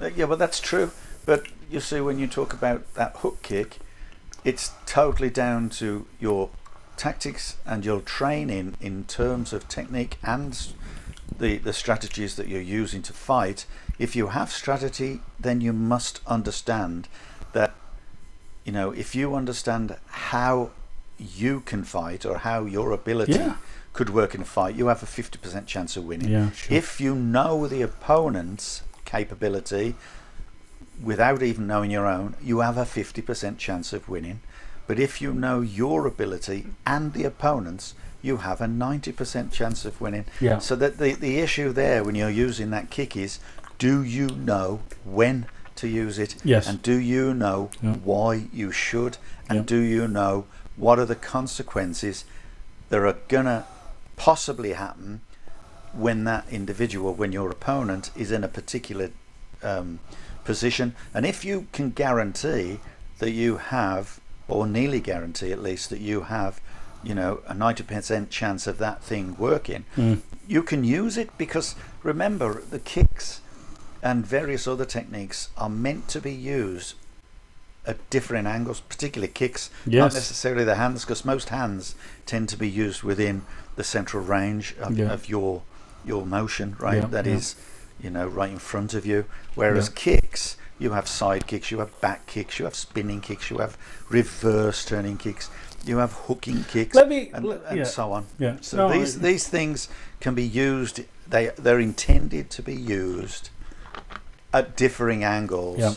Uh, 0.00 0.10
Yeah, 0.16 0.24
well, 0.26 0.38
that's 0.38 0.60
true. 0.60 0.90
But 1.26 1.46
you 1.70 1.80
see, 1.80 2.00
when 2.00 2.18
you 2.18 2.26
talk 2.26 2.52
about 2.52 2.94
that 2.94 3.16
hook 3.18 3.42
kick, 3.42 3.78
it's 4.44 4.72
totally 4.86 5.30
down 5.30 5.68
to 5.68 6.06
your 6.18 6.48
tactics 6.96 7.56
and 7.66 7.84
your 7.84 8.00
training 8.00 8.74
in 8.80 9.04
terms 9.04 9.52
of 9.52 9.68
technique 9.68 10.16
and 10.22 10.68
the, 11.38 11.58
the 11.58 11.72
strategies 11.72 12.36
that 12.36 12.48
you're 12.48 12.60
using 12.60 13.02
to 13.02 13.12
fight. 13.12 13.66
If 14.00 14.16
you 14.16 14.28
have 14.28 14.50
strategy, 14.50 15.20
then 15.38 15.60
you 15.60 15.74
must 15.74 16.20
understand 16.26 17.06
that, 17.52 17.74
you 18.64 18.72
know, 18.72 18.92
if 18.92 19.14
you 19.14 19.34
understand 19.34 19.94
how 20.30 20.70
you 21.18 21.60
can 21.60 21.84
fight 21.84 22.24
or 22.24 22.38
how 22.38 22.64
your 22.64 22.92
ability 22.92 23.32
Yeah. 23.34 23.56
could 23.92 24.08
work 24.08 24.34
in 24.34 24.40
a 24.40 24.44
fight, 24.46 24.74
you 24.74 24.86
have 24.86 25.02
a 25.02 25.06
50% 25.06 25.66
chance 25.66 25.98
of 25.98 26.04
winning. 26.04 26.30
Yeah, 26.30 26.50
sure. 26.52 26.74
If 26.78 26.98
you 26.98 27.14
know 27.14 27.66
the 27.66 27.82
opponent's 27.82 28.82
capability 29.04 29.96
without 31.02 31.42
even 31.42 31.66
knowing 31.66 31.90
your 31.90 32.06
own, 32.06 32.36
you 32.42 32.60
have 32.60 32.78
a 32.78 32.86
50% 32.86 33.58
chance 33.58 33.92
of 33.92 34.08
winning. 34.08 34.40
But 34.86 34.98
if 34.98 35.20
you 35.20 35.34
know 35.34 35.60
your 35.60 36.06
ability 36.06 36.68
and 36.86 37.12
the 37.12 37.24
opponent's, 37.24 37.94
you 38.22 38.38
have 38.38 38.60
a 38.60 38.66
90% 38.66 39.52
chance 39.52 39.84
of 39.84 40.00
winning. 40.00 40.24
Yeah. 40.40 40.58
So 40.58 40.74
that 40.76 40.98
the, 40.98 41.12
the 41.14 41.38
issue 41.38 41.72
there 41.72 42.02
when 42.04 42.14
you're 42.14 42.28
using 42.48 42.70
that 42.70 42.90
kick 42.90 43.16
is 43.16 43.38
do 43.80 44.02
you 44.04 44.28
know 44.28 44.80
when 45.04 45.46
to 45.76 45.88
use 45.88 46.18
it? 46.18 46.36
Yes. 46.44 46.68
And 46.68 46.80
do 46.82 46.96
you 46.98 47.32
know 47.34 47.70
Yeah. 47.82 47.94
why 48.04 48.44
you 48.52 48.70
should? 48.70 49.16
And 49.48 49.58
Yeah. 49.60 49.64
do 49.64 49.78
you 49.80 50.06
know 50.06 50.44
what 50.76 50.98
are 50.98 51.06
the 51.06 51.16
consequences 51.16 52.24
that 52.90 53.00
are 53.00 53.16
going 53.28 53.46
to 53.46 53.64
possibly 54.16 54.74
happen 54.74 55.22
when 55.92 56.24
that 56.24 56.44
individual, 56.50 57.14
when 57.14 57.32
your 57.32 57.50
opponent 57.50 58.10
is 58.14 58.30
in 58.30 58.44
a 58.44 58.48
particular 58.48 59.10
um, 59.62 59.98
position. 60.44 60.94
And 61.12 61.26
if 61.26 61.44
you 61.44 61.66
can 61.72 61.90
guarantee 61.90 62.80
that 63.18 63.30
you 63.32 63.58
have, 63.58 64.18
or 64.48 64.66
nearly 64.66 65.00
guarantee 65.00 65.52
at 65.52 65.62
least, 65.62 65.90
that 65.90 66.00
you 66.00 66.22
have, 66.22 66.60
you 67.02 67.14
know, 67.14 67.40
a 67.46 67.52
90% 67.54 68.30
chance 68.30 68.66
of 68.66 68.78
that 68.78 69.02
thing 69.02 69.36
working, 69.38 69.84
Mm. 69.96 70.20
you 70.48 70.62
can 70.62 70.82
use 70.84 71.18
it 71.18 71.28
because 71.36 71.74
remember, 72.02 72.62
the 72.70 72.78
kicks 72.78 73.40
and 74.02 74.26
various 74.26 74.66
other 74.66 74.84
techniques 74.84 75.48
are 75.56 75.68
meant 75.68 76.08
to 76.08 76.20
be 76.20 76.32
used 76.32 76.94
at 77.86 78.10
different 78.10 78.46
angles, 78.46 78.80
particularly 78.80 79.32
kicks, 79.32 79.70
not 79.86 80.12
necessarily 80.14 80.64
the 80.64 80.74
hands, 80.74 81.04
because 81.04 81.24
most 81.24 81.48
hands 81.48 81.94
tend 82.26 82.48
to 82.48 82.56
be 82.56 82.68
used 82.68 83.02
within 83.02 83.42
the 83.76 83.84
central 83.84 84.22
range 84.22 84.74
of, 84.80 84.96
Yeah. 84.96 85.06
of 85.12 85.28
your 85.28 85.62
your 86.06 86.24
motion, 86.24 86.76
right? 86.78 87.02
Yeah, 87.02 87.06
That 87.08 87.26
yeah. 87.26 87.34
is, 87.34 87.56
you 88.02 88.08
know, 88.08 88.26
right 88.26 88.50
in 88.50 88.58
front 88.58 88.94
of 88.94 89.04
you. 89.04 89.26
Whereas 89.54 89.90
kicks, 89.90 90.56
you 90.78 90.92
have 90.92 91.06
side 91.06 91.46
kicks, 91.46 91.70
you 91.70 91.78
have 91.80 91.98
back 92.00 92.26
kicks, 92.26 92.58
you 92.58 92.64
have 92.64 92.74
spinning 92.74 93.20
kicks, 93.20 93.50
you 93.50 93.58
have 93.58 93.76
reverse 94.08 94.82
turning 94.86 95.18
kicks, 95.18 95.50
you 95.84 95.98
have 95.98 96.12
hooking 96.26 96.64
kicks, 96.64 96.94
Let 96.94 97.06
me- 97.08 97.30
and, 97.34 97.44
let- 97.44 97.62
and 97.68 97.86
so 97.86 98.12
on. 98.12 98.26
Yeah. 98.38 98.56
So 98.62 98.76
No, 98.78 98.92
these 98.92 99.16
I- 99.18 99.20
these 99.20 99.46
things 99.46 99.88
can 100.20 100.34
be 100.34 100.42
used. 100.46 101.02
They 101.28 101.50
they're 101.58 101.80
intended 101.80 102.48
to 102.50 102.62
be 102.62 102.74
used 102.74 103.50
at 104.52 104.76
differing 104.76 105.24
angles. 105.24 105.78
Yeah. 105.78 105.94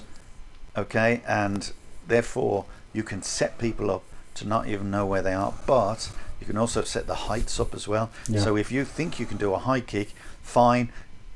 Okay, 0.75 1.21
and 1.27 1.71
therefore 2.07 2.65
you 2.93 3.03
can 3.03 3.21
set 3.21 3.57
people 3.57 3.91
up 3.91 4.03
to 4.35 4.47
not 4.47 4.67
even 4.67 4.89
know 4.89 5.05
where 5.05 5.21
they 5.21 5.33
are, 5.33 5.53
but 5.67 6.11
you 6.39 6.47
can 6.47 6.57
also 6.57 6.83
set 6.83 7.07
the 7.07 7.15
heights 7.15 7.59
up 7.59 7.73
as 7.73 7.87
well. 7.87 8.09
Yeah. 8.27 8.41
So 8.41 8.57
if 8.57 8.71
you 8.71 8.83
think 8.85 9.19
you 9.19 9.25
can 9.25 9.37
do 9.37 9.53
a 9.53 9.59
high 9.59 9.81
kick, 9.81 10.13
fine. 10.41 10.91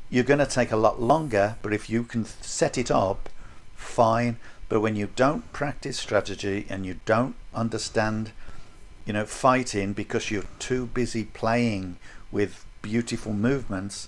You're 0.10 0.23
going 0.23 0.39
to 0.39 0.45
take 0.45 0.71
a 0.71 0.77
lot 0.77 1.01
longer, 1.01 1.58
but 1.62 1.73
if 1.73 1.89
you 1.89 2.03
can 2.03 2.25
set 2.25 2.77
it 2.77 2.89
up, 2.89 3.30
fine. 3.75 4.38
But 4.69 4.80
when 4.80 4.95
you 4.95 5.10
don't 5.15 5.51
practice 5.53 5.97
strategy 5.97 6.65
and 6.69 6.86
you 6.86 6.99
don't 7.06 7.36
understand, 7.53 8.32
you 9.06 9.13
know, 9.13 9.25
fighting 9.25 9.93
because 9.93 10.32
you're 10.32 10.43
too 10.60 10.88
busy 10.88 11.25
playing 11.25 11.97
with 12.32 12.65
beautiful 12.82 13.34
movements, 13.34 14.08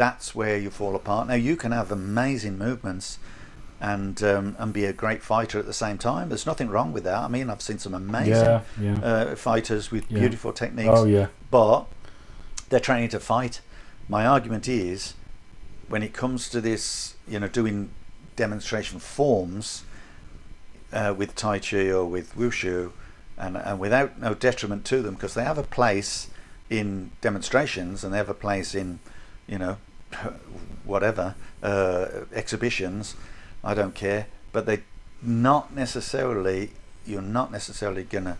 that's 0.00 0.34
where 0.34 0.56
you 0.56 0.70
fall 0.70 0.96
apart. 0.96 1.28
Now 1.28 1.34
you 1.34 1.56
can 1.56 1.72
have 1.72 1.92
amazing 1.92 2.56
movements 2.56 3.18
and 3.78 4.22
um, 4.22 4.56
and 4.58 4.72
be 4.72 4.86
a 4.86 4.94
great 4.94 5.22
fighter 5.22 5.58
at 5.58 5.66
the 5.66 5.74
same 5.84 5.98
time. 5.98 6.30
There's 6.30 6.46
nothing 6.46 6.70
wrong 6.70 6.94
with 6.94 7.04
that. 7.04 7.18
I 7.18 7.28
mean, 7.28 7.50
I've 7.50 7.60
seen 7.60 7.78
some 7.78 7.92
amazing 7.94 8.32
Yeah, 8.32 8.60
yeah. 8.80 8.98
Uh, 9.10 9.36
fighters 9.36 9.90
with 9.90 10.04
Yeah. 10.10 10.20
beautiful 10.20 10.52
techniques 10.54 10.88
Oh 11.00 11.04
yeah. 11.04 11.26
but 11.50 11.80
they're 12.70 12.80
training 12.90 13.10
to 13.10 13.20
fight. 13.20 13.60
My 14.08 14.24
argument 14.26 14.66
is, 14.68 15.14
when 15.88 16.02
it 16.02 16.12
comes 16.14 16.48
to 16.48 16.60
this, 16.62 17.14
you 17.28 17.38
know, 17.38 17.48
doing 17.48 17.90
demonstration 18.36 18.98
forms 19.00 19.84
uh, 20.92 21.12
with 21.16 21.34
Tai 21.34 21.58
Chi 21.58 21.90
or 21.90 22.06
with 22.06 22.34
Wushu, 22.36 22.92
and, 23.36 23.56
and 23.56 23.78
without 23.78 24.18
no 24.18 24.32
detriment 24.34 24.84
to 24.86 25.02
them, 25.02 25.14
because 25.14 25.34
they 25.34 25.44
have 25.44 25.58
a 25.58 25.62
place 25.62 26.28
in 26.70 27.10
demonstrations 27.20 28.02
and 28.02 28.12
they 28.14 28.18
have 28.24 28.30
a 28.30 28.40
place 28.48 28.74
in, 28.74 28.98
you 29.46 29.58
know, 29.58 29.76
whatever 30.84 31.34
uh, 31.62 32.06
exhibitions. 32.32 33.14
I 33.62 33.74
don't 33.74 33.94
care, 33.94 34.26
but 34.52 34.66
they 34.66 34.82
not 35.22 35.74
necessarily. 35.74 36.70
You're 37.06 37.22
not 37.22 37.50
necessarily 37.50 38.04
going 38.04 38.24
to 38.24 38.36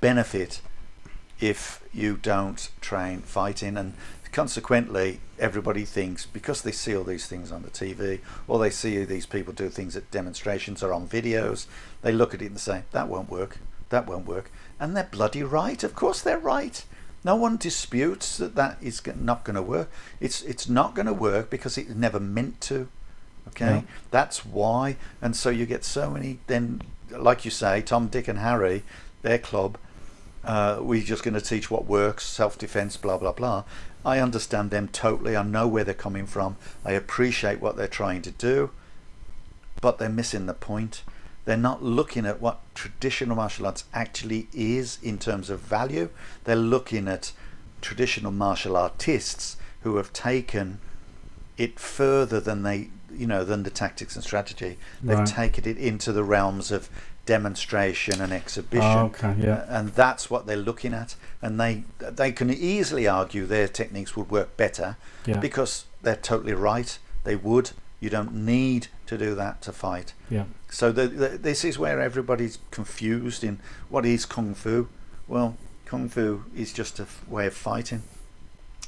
benefit 0.00 0.60
if 1.40 1.82
you 1.92 2.16
don't 2.16 2.70
train 2.80 3.20
fighting 3.20 3.76
and 3.76 3.94
consequently 4.32 5.20
everybody 5.38 5.84
thinks 5.84 6.26
because 6.26 6.62
they 6.62 6.70
see 6.70 6.94
all 6.94 7.02
these 7.02 7.26
things 7.26 7.50
on 7.50 7.62
the 7.62 7.70
TV 7.70 8.20
or 8.46 8.58
they 8.58 8.70
see 8.70 9.04
these 9.04 9.26
people 9.26 9.52
do 9.52 9.68
things 9.68 9.96
at 9.96 10.10
demonstrations 10.10 10.82
or 10.82 10.92
on 10.92 11.08
videos 11.08 11.66
they 12.02 12.12
look 12.12 12.32
at 12.32 12.42
it 12.42 12.46
and 12.46 12.60
say 12.60 12.82
that 12.92 13.08
won't 13.08 13.30
work 13.30 13.58
that 13.88 14.06
won't 14.06 14.26
work 14.26 14.50
and 14.78 14.96
they're 14.96 15.08
bloody 15.10 15.42
right 15.42 15.82
of 15.82 15.94
course 15.94 16.20
they're 16.20 16.38
right 16.38 16.84
no 17.24 17.36
one 17.36 17.56
disputes 17.56 18.36
that 18.38 18.54
that 18.54 18.78
is 18.80 19.02
not 19.16 19.44
going 19.44 19.56
to 19.56 19.62
work 19.62 19.90
it's 20.20 20.42
it's 20.42 20.68
not 20.68 20.94
going 20.94 21.06
to 21.06 21.12
work 21.12 21.50
because 21.50 21.76
it's 21.76 21.94
never 21.94 22.20
meant 22.20 22.60
to 22.60 22.88
okay 23.48 23.66
Yeah. 23.66 23.82
that's 24.10 24.44
why 24.44 24.96
and 25.20 25.36
so 25.36 25.50
you 25.50 25.66
get 25.66 25.84
so 25.84 26.10
many 26.10 26.38
then 26.46 26.82
like 27.10 27.44
you 27.44 27.50
say 27.50 27.82
tom 27.82 28.08
dick 28.08 28.28
and 28.28 28.38
harry 28.38 28.82
their 29.22 29.38
club 29.38 29.76
uh, 30.42 30.78
we're 30.80 31.02
just 31.02 31.22
going 31.22 31.34
to 31.34 31.40
teach 31.42 31.70
what 31.70 31.84
works, 31.84 32.24
self-defense, 32.24 32.96
blah 32.96 33.18
blah 33.18 33.32
blah. 33.32 33.64
I 34.06 34.20
understand 34.20 34.70
them 34.70 34.88
totally. 34.88 35.36
I 35.36 35.42
know 35.42 35.68
where 35.68 35.84
they're 35.84 35.92
coming 35.92 36.24
from. 36.24 36.56
I 36.82 36.92
appreciate 36.92 37.60
what 37.60 37.76
they're 37.76 37.86
trying 37.86 38.22
to 38.22 38.30
do, 38.30 38.70
but 39.82 39.98
they're 39.98 40.08
missing 40.08 40.46
the 40.46 40.54
point. 40.54 41.02
They're 41.44 41.56
not 41.56 41.82
looking 41.82 42.26
at 42.26 42.40
what 42.40 42.60
traditional 42.74 43.36
martial 43.36 43.66
arts 43.66 43.84
actually 43.94 44.48
is 44.52 44.98
in 45.02 45.18
terms 45.18 45.50
of 45.50 45.60
value. 45.60 46.10
They're 46.44 46.56
looking 46.56 47.08
at 47.08 47.32
traditional 47.80 48.30
martial 48.32 48.76
artists 48.76 49.56
who 49.82 49.96
have 49.96 50.12
taken 50.12 50.78
it 51.56 51.78
further 51.78 52.40
than 52.40 52.62
they, 52.62 52.88
you 53.12 53.26
know, 53.26 53.44
than 53.44 53.62
the 53.62 53.70
tactics 53.70 54.14
and 54.16 54.24
strategy. 54.24 54.76
They've 55.02 55.18
Right. 55.18 55.26
taken 55.26 55.64
it 55.66 55.78
into 55.78 56.12
the 56.12 56.24
realms 56.24 56.70
of 56.70 56.88
demonstration 57.26 58.20
and 58.20 58.32
exhibition 58.32 58.98
Oh, 58.98 59.04
okay, 59.06 59.34
yeah. 59.38 59.64
and 59.68 59.90
that's 59.90 60.30
what 60.30 60.46
they're 60.46 60.56
looking 60.56 60.92
at 60.92 61.14
and 61.40 61.60
they 61.60 61.84
they 62.00 62.32
can 62.32 62.50
easily 62.50 63.06
argue 63.06 63.46
their 63.46 63.68
techniques 63.68 64.16
would 64.16 64.30
work 64.30 64.56
better 64.56 64.96
Yeah. 65.26 65.38
because 65.38 65.84
they're 66.02 66.16
totally 66.16 66.54
right 66.54 66.98
they 67.24 67.36
would 67.36 67.70
you 68.00 68.10
don't 68.10 68.34
need 68.34 68.88
to 69.06 69.18
do 69.18 69.34
that 69.34 69.60
to 69.62 69.72
fight. 69.72 70.14
Yeah. 70.30 70.44
so 70.70 70.90
the, 70.90 71.06
the, 71.06 71.28
this 71.28 71.64
is 71.64 71.78
where 71.78 72.00
everybody's 72.00 72.58
confused 72.70 73.44
in 73.44 73.60
what 73.88 74.06
is 74.06 74.24
kung 74.26 74.54
fu? 74.54 74.88
Well 75.28 75.56
kung 75.84 76.08
fu 76.08 76.44
is 76.56 76.72
just 76.72 76.98
a 76.98 77.02
f- 77.02 77.26
way 77.28 77.46
of 77.46 77.54
fighting. 77.54 78.02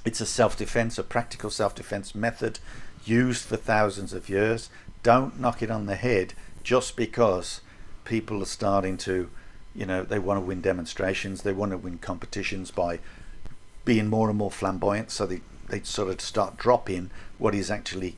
It's 0.05 0.21
a 0.21 0.27
self-defense 0.27 0.99
a 0.99 1.03
practical 1.03 1.51
self-defense 1.51 2.15
method 2.15 2.59
used 3.05 3.45
for 3.45 3.57
thousands 3.57 4.13
of 4.13 4.29
years. 4.29 4.71
Don't 5.03 5.39
knock 5.39 5.63
it 5.63 5.71
on 5.71 5.87
the 5.87 5.97
head 5.97 6.35
just 6.63 6.97
because 6.97 7.61
people 8.05 8.43
are 8.43 8.47
starting 8.47 8.97
to 8.97 9.29
you 9.75 9.87
know 9.87 10.03
they 10.03 10.19
want 10.19 10.39
to 10.39 10.45
win 10.45 10.61
demonstrations 10.61 11.43
they 11.43 11.53
want 11.53 11.73
to 11.73 11.79
win 11.79 11.99
competitions 11.99 12.71
by 12.71 12.99
being 13.85 14.07
more 14.09 14.29
and 14.29 14.39
more 14.39 14.51
flamboyant 14.51 15.11
so 15.11 15.27
they 15.27 15.41
they 15.69 15.81
sort 15.83 16.09
of 16.11 16.21
start 16.21 16.57
dropping 16.57 17.11
what 17.39 17.55
is 17.55 17.71
actually 17.71 18.17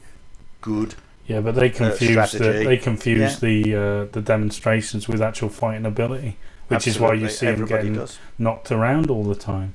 good 0.65 0.95
Yeah, 1.27 1.41
but 1.41 1.55
they 1.55 1.71
confuse 1.71 2.11
the, 2.15 2.21
Uh, 2.21 2.27
strategy. 2.27 2.65
they 2.71 2.77
confuse 2.77 3.33
Yeah. 3.35 3.49
the 3.49 3.57
uh, 3.83 4.05
the 4.17 4.21
demonstrations 4.35 5.09
with 5.09 5.21
actual 5.31 5.49
fighting 5.49 5.87
ability, 5.87 6.33
which 6.69 6.87
is 6.87 6.99
why 6.99 7.13
you 7.15 7.25
Absolutely, 7.25 7.29
see 7.39 7.47
them 7.47 7.53
everybody 7.55 7.83
getting 7.83 7.95
does. 8.01 8.19
knocked 8.39 8.71
around 8.73 9.11
all 9.11 9.25
the 9.35 9.41
time. 9.53 9.71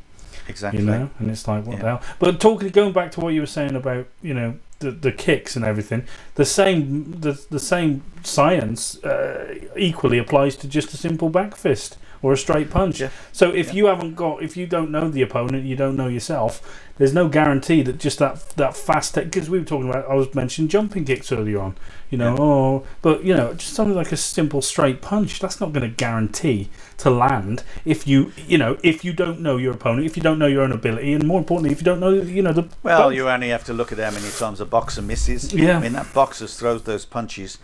exactly 0.47 0.79
You 0.81 0.85
know, 0.91 1.09
and 1.19 1.29
it's 1.33 1.47
like 1.47 1.63
what 1.67 1.75
Yeah. 1.77 1.81
the 1.83 1.87
hell? 1.91 2.01
But 2.19 2.39
talking, 2.39 2.69
going 2.69 2.93
back 2.99 3.11
to 3.13 3.19
what 3.21 3.33
you 3.35 3.41
were 3.45 3.53
saying 3.59 3.75
about 3.75 4.05
you 4.29 4.33
know 4.33 4.49
the 4.79 4.91
the 4.91 5.11
kicks 5.11 5.55
and 5.57 5.63
everything, 5.65 6.01
the 6.35 6.45
same 6.45 6.83
the 7.25 7.33
the 7.49 7.59
same 7.73 8.01
science 8.23 8.79
uh, 9.03 9.55
equally 9.89 10.17
applies 10.19 10.55
to 10.61 10.67
just 10.67 10.93
a 10.93 10.97
simple 10.97 11.29
back 11.29 11.55
fist 11.55 11.97
or 12.21 12.33
a 12.33 12.37
straight 12.37 12.69
punch. 12.69 12.99
Yeah. 13.01 13.09
So 13.31 13.51
if 13.51 13.67
Yeah. 13.67 13.73
you 13.73 13.85
haven't 13.87 14.15
got, 14.15 14.43
if 14.43 14.57
you 14.57 14.67
don't 14.67 14.91
know 14.91 15.09
the 15.09 15.21
opponent, 15.21 15.65
you 15.65 15.75
don't 15.75 15.95
know 15.95 16.07
yourself. 16.07 16.61
There's 16.97 17.13
no 17.13 17.29
guarantee 17.29 17.81
that 17.83 17.97
just 17.97 18.19
that 18.19 18.49
that 18.57 18.75
fast 18.75 19.13
tech 19.13 19.25
because 19.31 19.49
we 19.49 19.57
were 19.59 19.63
talking 19.65 19.89
about. 19.89 20.09
I 20.09 20.15
was 20.15 20.35
mentioning 20.35 20.67
jumping 20.67 21.05
kicks 21.05 21.31
earlier 21.31 21.59
on. 21.61 21.75
You 22.09 22.17
know, 22.17 22.33
Yeah. 22.35 22.41
oh, 22.41 22.83
but 23.01 23.23
you 23.23 23.33
know, 23.33 23.53
just 23.53 23.73
something 23.73 23.95
like 23.95 24.11
a 24.11 24.17
simple 24.17 24.61
straight 24.61 25.01
punch. 25.01 25.39
That's 25.39 25.61
not 25.61 25.71
going 25.71 25.89
to 25.89 25.95
guarantee 25.95 26.67
to 26.97 27.09
land 27.09 27.63
if 27.85 28.05
you, 28.05 28.33
you 28.47 28.57
know, 28.57 28.77
if 28.83 29.05
you 29.05 29.13
don't 29.13 29.39
know 29.39 29.55
your 29.55 29.73
opponent, 29.73 30.05
if 30.07 30.17
you 30.17 30.23
don't 30.23 30.39
know 30.39 30.47
your 30.47 30.63
own 30.63 30.73
ability, 30.73 31.13
and 31.13 31.25
more 31.25 31.39
importantly, 31.39 31.71
if 31.71 31.79
you 31.79 31.85
don't 31.85 32.01
know, 32.01 32.09
you 32.09 32.41
know, 32.41 32.51
the 32.51 32.67
Well, 32.83 33.03
both. 33.03 33.13
you 33.15 33.29
only 33.29 33.47
have 33.49 33.63
to 33.65 33.73
look 33.73 33.93
at 33.93 33.99
how 33.99 34.11
many 34.11 34.29
times 34.37 34.59
a 34.59 34.65
boxer 34.65 35.01
misses. 35.01 35.53
Yeah. 35.53 35.77
I 35.77 35.81
mean, 35.81 35.93
that 35.93 36.13
boxer 36.13 36.47
throws 36.47 36.81
those 36.83 37.05
punches 37.05 37.59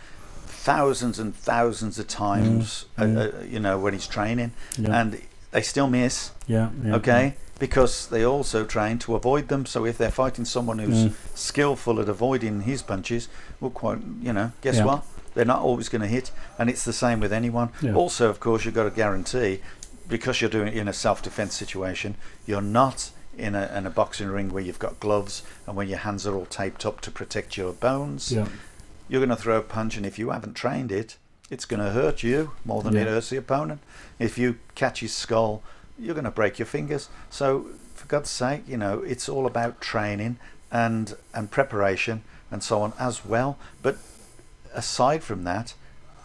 thousands 0.70 1.18
and 1.20 1.34
thousands 1.34 1.98
of 1.98 2.06
times, 2.08 2.86
Mm, 2.98 3.16
uh, 3.16 3.20
uh, 3.20 3.42
you 3.44 3.60
know, 3.60 3.78
when 3.78 3.92
he's 3.92 4.08
training, 4.08 4.50
Yeah. 4.76 5.00
and 5.00 5.08
they 5.52 5.62
still 5.62 5.86
miss. 5.88 6.32
yeah, 6.48 6.70
yeah, 6.84 6.96
okay, 6.96 7.34
because 7.60 8.08
they 8.08 8.24
also 8.24 8.64
train 8.64 8.98
to 8.98 9.14
avoid 9.14 9.46
them. 9.48 9.64
So 9.64 9.86
if 9.86 9.96
they're 9.96 10.10
fighting 10.24 10.44
someone 10.44 10.78
who's 10.80 11.04
Mm. 11.06 11.12
skillful 11.34 12.00
at 12.00 12.08
avoiding 12.08 12.62
his 12.62 12.82
punches, 12.82 13.28
well, 13.60 13.70
quite, 13.70 13.98
you 14.20 14.32
know, 14.32 14.50
guess 14.60 14.80
what? 14.82 15.04
They're 15.34 15.44
not 15.54 15.60
always 15.60 15.88
going 15.88 16.02
to 16.02 16.08
hit, 16.18 16.30
and 16.58 16.68
it's 16.68 16.84
the 16.84 16.92
same 17.04 17.20
with 17.20 17.32
anyone. 17.32 17.68
Also, 17.94 18.28
of 18.28 18.40
course, 18.40 18.64
you've 18.64 18.74
got 18.74 18.84
to 18.84 18.90
guarantee 19.02 19.60
because 20.08 20.40
you're 20.40 20.50
doing 20.58 20.68
it 20.68 20.74
in 20.76 20.88
a 20.88 20.92
self-defense 20.92 21.54
situation, 21.54 22.14
you're 22.46 22.68
not 22.80 23.10
in 23.38 23.54
a, 23.54 23.70
in 23.76 23.86
a 23.86 23.90
boxing 23.90 24.28
ring 24.36 24.48
where 24.52 24.62
you've 24.66 24.78
got 24.78 24.98
gloves 24.98 25.42
and 25.66 25.76
where 25.76 25.86
your 25.86 25.98
hands 25.98 26.26
are 26.26 26.34
all 26.34 26.46
taped 26.46 26.86
up 26.86 27.00
to 27.02 27.10
protect 27.10 27.56
your 27.56 27.72
bones. 27.72 28.32
yeah, 28.32 28.46
You're 29.08 29.20
going 29.20 29.36
to 29.36 29.42
throw 29.42 29.58
a 29.58 29.62
punch, 29.62 29.96
and 29.96 30.04
if 30.04 30.18
you 30.18 30.30
haven't 30.30 30.54
trained 30.54 30.90
it, 30.90 31.16
it's 31.50 31.64
going 31.64 31.82
to 31.82 31.90
hurt 31.90 32.22
you 32.22 32.52
more 32.64 32.82
than 32.82 32.96
it 32.96 33.06
hurts 33.06 33.30
the 33.30 33.36
opponent. 33.36 33.80
If 34.18 34.36
you 34.36 34.58
catch 34.74 35.00
his 35.00 35.14
skull, 35.14 35.62
you're 35.98 36.14
going 36.14 36.24
to 36.24 36.30
break 36.30 36.58
your 36.58 36.66
fingers. 36.66 37.08
So, 37.30 37.68
for 37.94 38.06
God's 38.08 38.30
sake, 38.30 38.62
you 38.66 38.76
know, 38.76 39.00
it's 39.00 39.28
all 39.28 39.46
about 39.46 39.80
training 39.80 40.38
and 40.72 41.16
and 41.32 41.50
preparation 41.50 42.22
and 42.50 42.62
so 42.62 42.82
on 42.82 42.92
as 42.98 43.24
well. 43.24 43.58
But 43.82 43.96
aside 44.74 45.22
from 45.22 45.44
that, 45.44 45.74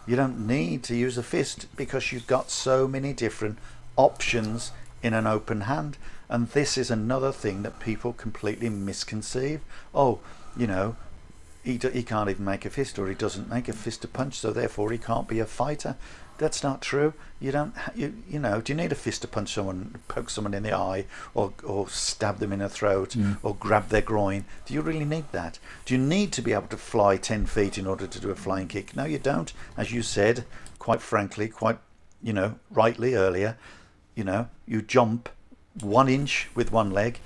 you 0.08 0.16
don't 0.16 0.46
need 0.46 0.84
to 0.84 0.96
use 0.96 1.18
a 1.18 1.24
fist 1.24 1.68
because 1.76 2.12
you've 2.12 2.28
got 2.28 2.50
so 2.50 2.88
many 2.88 3.14
different 3.14 3.58
options 3.96 4.72
in 5.04 5.14
an 5.14 5.28
open 5.28 5.62
hand. 5.62 5.98
And 6.30 6.48
this 6.50 6.78
is 6.78 6.90
another 6.90 7.32
thing 7.32 7.64
that 7.64 7.80
people 7.80 8.14
completely 8.14 8.70
misconceive. 8.70 9.62
Oh, 9.94 10.20
you 10.56 10.68
know, 10.68 10.96
he, 11.64 11.78
do, 11.78 11.90
he 11.90 12.04
can't 12.04 12.30
even 12.30 12.46
make 12.46 12.66
a 12.66 12.70
fist 12.70 12.98
or 12.98 13.08
he 13.08 13.16
doesn't 13.16 13.50
make 13.50 13.68
a 13.68 13.74
fist 13.74 14.02
to 14.02 14.08
punch, 14.08 14.36
so 14.36 14.52
therefore 14.52 14.92
he 14.92 14.98
can't 14.98 15.28
be 15.28 15.40
a 15.40 15.46
fighter. 15.46 15.96
That's 16.38 16.64
not 16.64 16.82
true. 16.82 17.14
You 17.40 17.52
don't. 17.52 17.78
ha- 17.78 17.92
You 17.94 18.16
you 18.28 18.40
know. 18.40 18.62
Do 18.62 18.74
you 18.74 18.78
need 18.78 18.92
a 18.92 18.96
fist 18.96 19.22
to 19.22 19.28
punch 19.28 19.54
someone, 19.54 20.00
poke 20.08 20.32
someone 20.32 20.56
in 20.56 20.64
the 20.64 20.74
eye, 20.74 21.06
or 21.36 21.54
or 21.64 21.88
stab 21.88 22.40
them 22.40 22.52
in 22.52 22.60
the 22.60 22.70
throat, 22.70 23.12
mm. 23.12 23.38
or 23.44 23.54
grab 23.54 23.90
their 23.90 24.02
groin? 24.02 24.46
Do 24.66 24.74
you 24.74 24.82
really 24.82 25.06
need 25.06 25.32
that? 25.34 25.60
Do 25.86 25.94
you 25.94 26.00
need 26.00 26.32
to 26.34 26.42
be 26.42 26.54
able 26.54 26.68
to 26.70 26.78
fly 26.78 27.18
ten 27.18 27.46
feet 27.46 27.78
in 27.78 27.86
order 27.86 28.08
to 28.08 28.20
do 28.20 28.32
a 28.32 28.36
flying 28.36 28.68
kick? 28.68 28.96
No, 28.96 29.06
you 29.06 29.20
don't. 29.20 29.54
As 29.78 29.92
you 29.92 30.02
said, 30.02 30.46
quite 30.80 31.02
frankly, 31.02 31.48
quite 31.48 31.78
you 32.24 32.34
know, 32.34 32.56
rightly 32.72 33.14
earlier, 33.14 33.58
you 34.16 34.24
know, 34.24 34.48
you 34.66 34.82
jump 34.82 35.30
one 35.80 36.10
inch 36.10 36.50
with 36.56 36.72
one 36.72 36.90
leg 36.90 37.20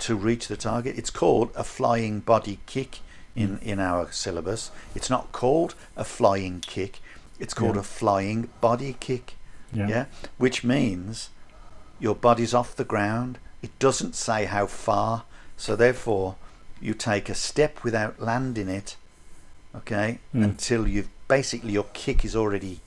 to 0.00 0.14
reach 0.14 0.48
the 0.48 0.56
target. 0.56 0.96
It's 0.96 1.10
called 1.10 1.50
a 1.56 1.64
flying 1.64 2.20
body 2.20 2.58
kick 2.66 3.00
in, 3.34 3.58
in 3.58 3.78
our 3.80 4.10
syllabus. 4.12 4.70
It's 4.94 5.10
not 5.10 5.32
called 5.32 5.74
a 5.96 6.04
flying 6.04 6.60
kick. 6.60 7.00
It's 7.38 7.54
called 7.54 7.74
Yeah. 7.76 7.80
a 7.80 7.84
flying 7.84 8.50
body 8.60 8.96
kick. 9.00 9.34
Yeah. 9.72 10.04
Which 10.38 10.62
means 10.64 11.30
your 11.98 12.14
body's 12.14 12.52
off 12.54 12.76
the 12.76 12.84
ground. 12.84 13.38
It 13.62 13.76
doesn't 13.78 14.14
say 14.14 14.44
how 14.44 14.66
far. 14.66 15.24
So 15.56 15.76
therefore 15.76 16.36
you 16.80 16.94
take 16.94 17.28
a 17.28 17.34
step 17.34 17.82
without 17.84 18.20
landing 18.20 18.68
it. 18.68 18.96
Okay? 19.74 20.18
Mm. 20.34 20.44
Until 20.44 20.86
you've 20.86 21.08
basically 21.28 21.72
your 21.72 21.86
kick 21.94 22.24
is 22.24 22.36
already 22.36 22.80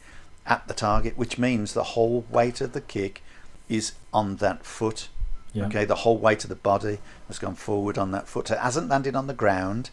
at 0.45 0.67
the 0.67 0.73
target, 0.75 1.17
which 1.17 1.39
means 1.39 1.73
the 1.73 1.83
whole 1.95 2.23
weight 2.29 2.61
of 2.61 2.73
the 2.73 2.81
kick 2.81 3.23
is 3.67 3.93
on 4.13 4.35
that 4.35 4.63
foot. 4.63 5.07
Yeah. 5.53 5.65
Okay, 5.67 5.85
the 5.85 5.95
whole 5.95 6.17
weight 6.17 6.43
of 6.43 6.49
the 6.49 6.55
body 6.55 6.99
has 7.27 7.39
gone 7.39 7.55
forward 7.55 7.97
on 7.97 8.11
that 8.11 8.27
foot. 8.27 8.49
So 8.49 8.55
it 8.55 8.59
hasn't 8.59 8.89
landed 8.89 9.15
on 9.15 9.25
the 9.27 9.33
ground. 9.33 9.89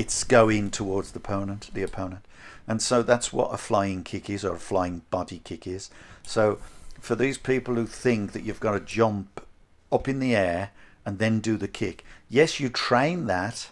It's 0.00 0.24
going 0.24 0.70
towards 0.70 1.12
the 1.12 1.18
opponent, 1.18 1.68
the 1.74 1.82
opponent. 1.82 2.24
And 2.66 2.80
so 2.80 3.02
that's 3.02 3.32
what 3.34 3.52
a 3.52 3.58
flying 3.58 4.02
kick 4.02 4.30
is, 4.30 4.44
or 4.44 4.54
a 4.54 4.58
flying 4.58 5.02
body 5.10 5.40
kick 5.44 5.66
is. 5.66 5.90
So 6.22 6.58
for 7.00 7.14
these 7.14 7.36
people 7.36 7.74
who 7.74 7.86
think 7.86 8.32
that 8.32 8.42
you've 8.44 8.60
got 8.60 8.72
to 8.72 8.80
jump 8.80 9.44
up 9.92 10.08
in 10.08 10.18
the 10.20 10.34
air 10.34 10.70
and 11.04 11.18
then 11.18 11.40
do 11.40 11.56
the 11.58 11.68
kick, 11.68 12.04
yes, 12.30 12.58
you 12.60 12.68
train 12.70 13.26
that 13.26 13.68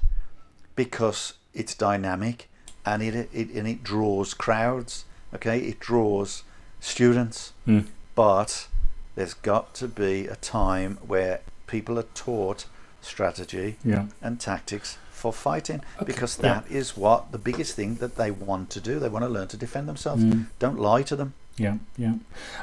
because 0.77 1.35
it's 1.55 1.75
dynamic 1.75 2.49
and 2.85 3.03
it, 3.03 3.15
it 3.33 3.49
and 3.51 3.67
it 3.67 3.83
draws 3.83 4.35
crowds. 4.35 5.05
Okay, 5.35 5.59
it 5.61 5.81
draws 5.81 6.43
students, 6.81 7.53
Mm. 7.67 7.87
but 8.15 8.69
there's 9.15 9.35
got 9.35 9.73
to 9.75 9.89
be 9.89 10.27
a 10.27 10.37
time 10.37 10.99
where 11.07 11.41
people 11.67 11.99
are 11.99 12.11
taught 12.15 12.67
strategy 13.01 13.77
Yeah. 13.85 14.07
and 14.23 14.39
tactics 14.41 14.99
for 15.19 15.33
fighting 15.33 15.83
because 16.05 16.39
yeah. 16.39 16.43
that 16.55 16.71
is 16.71 16.97
what 16.97 17.33
the 17.33 17.39
biggest 17.39 17.75
thing 17.75 17.97
that 17.97 18.17
they 18.17 18.31
want 18.31 18.71
to 18.71 18.81
do. 18.81 18.99
They 18.99 19.09
want 19.09 19.25
to 19.25 19.29
learn 19.29 19.49
to 19.49 19.57
defend 19.57 19.89
themselves. 19.89 20.23
Mm. 20.23 20.47
Don't 20.59 20.79
lie 20.79 21.03
to 21.03 21.17
them. 21.17 21.35
Yeah, 21.57 21.79
yeah. 21.97 22.15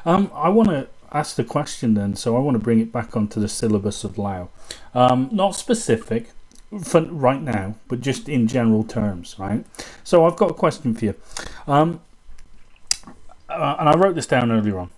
Um, 0.05 0.31
I 0.33 0.49
want 0.49 0.69
to 0.69 0.87
ask 1.11 1.35
the 1.35 1.43
question 1.43 1.93
then, 1.93 2.15
so 2.15 2.35
I 2.35 2.39
want 2.39 2.55
to 2.55 2.59
bring 2.63 2.79
it 2.79 2.91
back 2.91 3.15
onto 3.15 3.39
the 3.39 3.49
syllabus 3.49 4.03
of 4.03 4.17
Lau. 4.17 4.49
Um, 4.93 5.29
not 5.31 5.55
specific 5.55 6.31
for 6.83 7.01
right 7.01 7.41
now, 7.41 7.75
but 7.87 8.01
just 8.01 8.27
in 8.29 8.47
general 8.47 8.83
terms, 8.83 9.35
right? 9.37 9.65
So 10.03 10.25
I've 10.25 10.35
got 10.35 10.51
a 10.51 10.53
question 10.53 10.93
for 10.93 11.05
you, 11.05 11.15
um, 11.67 12.01
uh, 13.49 13.75
and 13.79 13.89
I 13.89 13.95
wrote 13.95 14.15
this 14.15 14.27
down 14.27 14.51
earlier 14.51 14.79
on. 14.79 14.89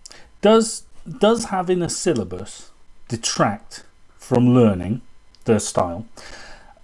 Does 0.41 0.83
does 1.07 1.45
having 1.45 1.81
a 1.81 1.89
syllabus 1.89 2.71
detract 3.07 3.83
from 4.17 4.53
learning 4.53 5.01
the 5.45 5.59
style? 5.59 6.05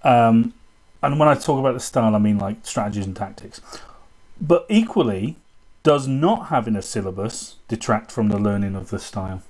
Um, 0.02 0.54
and 1.04 1.18
when 1.18 1.28
I 1.28 1.34
talk 1.34 1.58
about 1.58 1.74
the 1.74 1.80
style, 1.80 2.14
I 2.14 2.18
mean 2.18 2.38
like 2.38 2.56
strategies 2.62 3.06
and 3.06 3.16
tactics. 3.16 3.60
But 4.40 4.66
equally, 4.68 5.36
does 5.82 6.06
not 6.08 6.46
having 6.48 6.76
a 6.76 6.82
syllabus 6.82 7.56
detract 7.68 8.10
from 8.10 8.28
the 8.28 8.38
learning 8.38 8.74
of 8.74 8.90
the 8.90 8.98
style? 8.98 9.42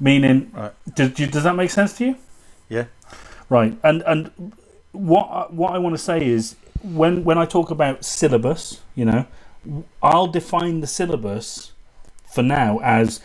Meaning, 0.00 0.50
Right. 0.54 0.72
does, 0.94 1.12
does 1.12 1.42
that 1.44 1.56
make 1.56 1.70
sense 1.70 1.92
to 1.98 2.04
you? 2.06 2.16
Yeah. 2.68 2.84
Right. 3.48 3.76
And 3.82 4.02
and 4.02 4.30
what 4.92 5.28
I- 5.30 5.52
what 5.52 5.72
I 5.74 5.78
want 5.78 5.94
to 5.96 6.02
say 6.02 6.24
is 6.24 6.56
when 6.82 7.24
when 7.24 7.38
I 7.38 7.46
talk 7.46 7.70
about 7.70 8.04
syllabus, 8.04 8.80
you 8.94 9.04
know, 9.04 9.24
I'll 10.02 10.26
define 10.28 10.80
the 10.80 10.86
syllabus 10.86 11.72
for 12.32 12.42
now 12.42 12.78
as 12.82 13.20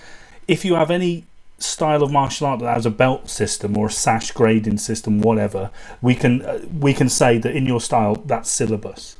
if 0.48 0.66
you 0.66 0.76
have 0.76 0.90
any 0.90 1.26
style 1.64 2.04
of 2.04 2.12
martial 2.12 2.48
art 2.48 2.60
that 2.60 2.74
has 2.74 2.86
a 2.86 2.92
belt 2.92 3.30
system 3.30 3.78
or 3.78 3.88
a 3.88 3.92
sash 3.92 4.32
grading 4.32 4.78
system, 4.78 5.22
whatever, 5.22 5.72
we 6.02 6.16
can 6.16 6.42
uh, 6.44 6.60
we 6.80 6.94
can 6.94 7.10
say 7.10 7.38
that 7.38 7.56
in 7.56 7.66
your 7.66 7.82
style 7.82 8.16
that's 8.16 8.50
syllabus. 8.50 9.18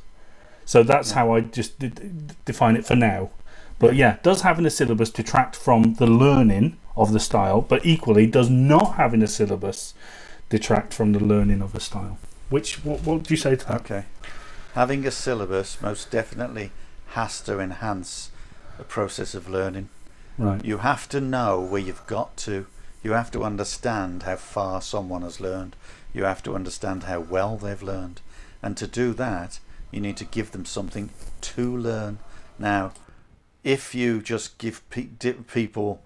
So 0.64 0.82
that's 0.82 1.12
how 1.12 1.32
I 1.32 1.40
just 1.40 1.78
d- 1.78 1.88
d- 1.88 2.34
define 2.44 2.76
it 2.76 2.86
for 2.86 2.96
now. 2.96 3.30
But 3.78 3.96
yeah, 3.96 4.18
does 4.22 4.42
having 4.42 4.64
a 4.66 4.70
syllabus 4.70 5.10
detract 5.10 5.56
from 5.56 5.94
the 5.94 6.06
learning 6.06 6.76
of 6.96 7.12
the 7.12 7.20
style? 7.20 7.60
But 7.60 7.84
equally, 7.84 8.26
does 8.26 8.48
not 8.48 8.94
having 8.94 9.22
a 9.22 9.26
syllabus 9.26 9.94
detract 10.48 10.94
from 10.94 11.12
the 11.12 11.20
learning 11.20 11.60
of 11.60 11.72
the 11.72 11.80
style? 11.80 12.18
Which 12.50 12.84
what, 12.84 13.02
what 13.02 13.24
do 13.24 13.34
you 13.34 13.38
say 13.38 13.56
to 13.56 13.66
that? 13.66 13.80
Okay. 13.82 14.04
Having 14.74 15.06
a 15.06 15.10
syllabus 15.10 15.80
most 15.80 16.10
definitely 16.10 16.70
has 17.08 17.40
to 17.42 17.60
enhance 17.60 18.30
the 18.78 18.84
process 18.84 19.34
of 19.34 19.48
learning. 19.48 19.88
Right. 20.38 20.64
You 20.64 20.78
have 20.78 21.08
to 21.10 21.20
know 21.20 21.60
where 21.60 21.80
you've 21.80 22.06
got 22.06 22.36
to. 22.38 22.66
You 23.02 23.12
have 23.12 23.30
to 23.32 23.44
understand 23.44 24.22
how 24.24 24.36
far 24.36 24.80
someone 24.80 25.22
has 25.22 25.40
learned. 25.40 25.76
You 26.12 26.24
have 26.24 26.42
to 26.44 26.54
understand 26.54 27.04
how 27.04 27.20
well 27.20 27.56
they've 27.56 27.82
learned. 27.82 28.20
And 28.62 28.76
to 28.78 28.86
do 28.86 29.12
that, 29.14 29.60
you 29.90 30.00
need 30.00 30.16
to 30.16 30.24
give 30.24 30.52
them 30.52 30.64
something 30.64 31.10
to 31.42 31.76
learn. 31.76 32.18
Now, 32.58 32.92
if 33.62 33.94
you 33.94 34.20
just 34.22 34.58
give 34.58 34.88
pe- 34.90 35.08
people, 35.52 36.02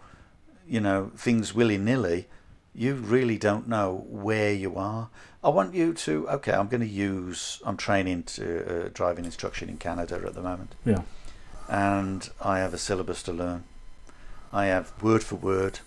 you 0.69 0.81
know, 0.81 1.11
things 1.17 1.55
willy 1.55 1.79
nilly, 1.79 2.27
you 2.75 2.95
really 2.95 3.39
don't 3.39 3.69
know 3.69 4.05
where 4.09 4.53
you 4.53 4.77
are. 4.77 5.09
I 5.43 5.49
want 5.51 5.75
you 5.75 5.95
to, 5.95 6.29
okay, 6.29 6.53
I'm 6.53 6.69
going 6.69 6.81
to 6.81 6.87
use, 6.87 7.61
I'm 7.65 7.77
training 7.77 8.25
to 8.25 8.87
uh, 8.87 8.89
driving 8.93 9.25
instruction 9.25 9.69
in 9.69 9.79
Canada 9.79 10.21
at 10.27 10.35
the 10.35 10.43
moment 10.43 10.75
Yeah. 10.85 11.03
and 11.69 12.29
I 12.41 12.59
have 12.59 12.75
a 12.75 12.79
syllabus 12.79 13.23
to 13.25 13.33
learn. 13.33 13.65
I 14.53 14.67
have 14.67 14.93
word 15.03 15.23
for 15.23 15.37
word. 15.37 15.81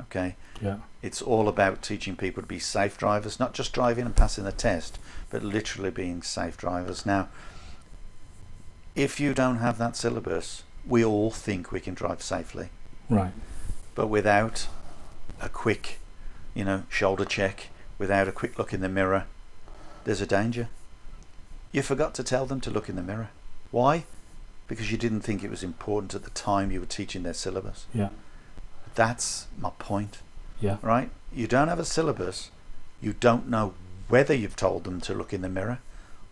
Okay, 0.00 0.36
Yeah. 0.60 0.78
it's 1.00 1.22
all 1.22 1.48
about 1.48 1.82
teaching 1.82 2.16
people 2.16 2.42
to 2.42 2.46
be 2.46 2.58
safe 2.58 2.98
drivers, 2.98 3.38
not 3.38 3.54
just 3.54 3.72
driving 3.72 4.04
and 4.06 4.16
passing 4.16 4.44
the 4.44 4.52
test, 4.52 4.98
but 5.30 5.42
literally 5.42 5.90
being 5.90 6.22
safe 6.22 6.56
drivers. 6.56 7.06
Now, 7.06 7.28
if 8.94 9.20
you 9.20 9.32
don't 9.34 9.58
have 9.58 9.78
that 9.78 9.96
syllabus, 9.96 10.64
we 10.86 11.04
all 11.04 11.30
think 11.30 11.70
we 11.72 11.80
can 11.80 11.94
drive 11.94 12.22
safely, 12.22 12.70
Right. 13.08 13.32
but 13.94 14.08
without 14.08 14.66
a 15.40 15.48
quick, 15.48 15.98
you 16.54 16.64
know, 16.64 16.82
shoulder 16.88 17.24
check, 17.24 17.68
without 17.98 18.28
a 18.28 18.32
quick 18.32 18.58
look 18.58 18.72
in 18.72 18.80
the 18.80 18.88
mirror, 18.88 19.26
there's 20.04 20.20
a 20.20 20.26
danger. 20.26 20.68
You 21.70 21.82
forgot 21.82 22.12
to 22.14 22.24
tell 22.24 22.44
them 22.44 22.60
to 22.62 22.70
look 22.70 22.88
in 22.88 22.96
the 22.96 23.02
mirror. 23.02 23.30
Why? 23.70 24.04
Because 24.72 24.90
you 24.90 24.96
didn't 24.96 25.20
think 25.20 25.44
it 25.44 25.50
was 25.50 25.62
important 25.62 26.14
at 26.14 26.22
the 26.24 26.30
time 26.30 26.72
you 26.72 26.80
were 26.80 26.86
teaching 26.86 27.24
their 27.24 27.34
syllabus. 27.34 27.84
Yeah. 27.92 28.08
That's 28.94 29.46
my 29.58 29.68
point, 29.78 30.20
Yeah. 30.60 30.78
right? 30.80 31.10
You 31.30 31.46
don't 31.46 31.68
have 31.68 31.78
a 31.78 31.84
syllabus, 31.84 32.50
you 32.98 33.12
don't 33.12 33.48
know 33.50 33.74
whether 34.08 34.32
you've 34.32 34.56
told 34.56 34.84
them 34.84 34.98
to 35.02 35.12
look 35.12 35.34
in 35.34 35.42
the 35.42 35.50
mirror, 35.50 35.80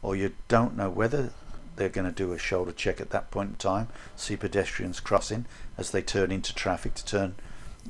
or 0.01 0.17
you 0.17 0.33
don't 0.49 0.75
know 0.75 0.89
whether 0.89 1.35
they're 1.77 1.91
going 1.91 2.07
to 2.07 2.13
do 2.13 2.33
a 2.33 2.39
shoulder 2.39 2.73
check 2.73 2.99
at 2.99 3.11
that 3.11 3.31
point 3.31 3.51
in 3.51 3.57
time, 3.57 3.89
see 4.17 4.37
pedestrians 4.37 5.01
crossing 5.01 5.45
as 5.77 5.91
they 5.91 6.01
turn 6.01 6.33
into 6.33 6.55
traffic 6.55 6.95
to 6.95 7.05
turn, 7.05 7.35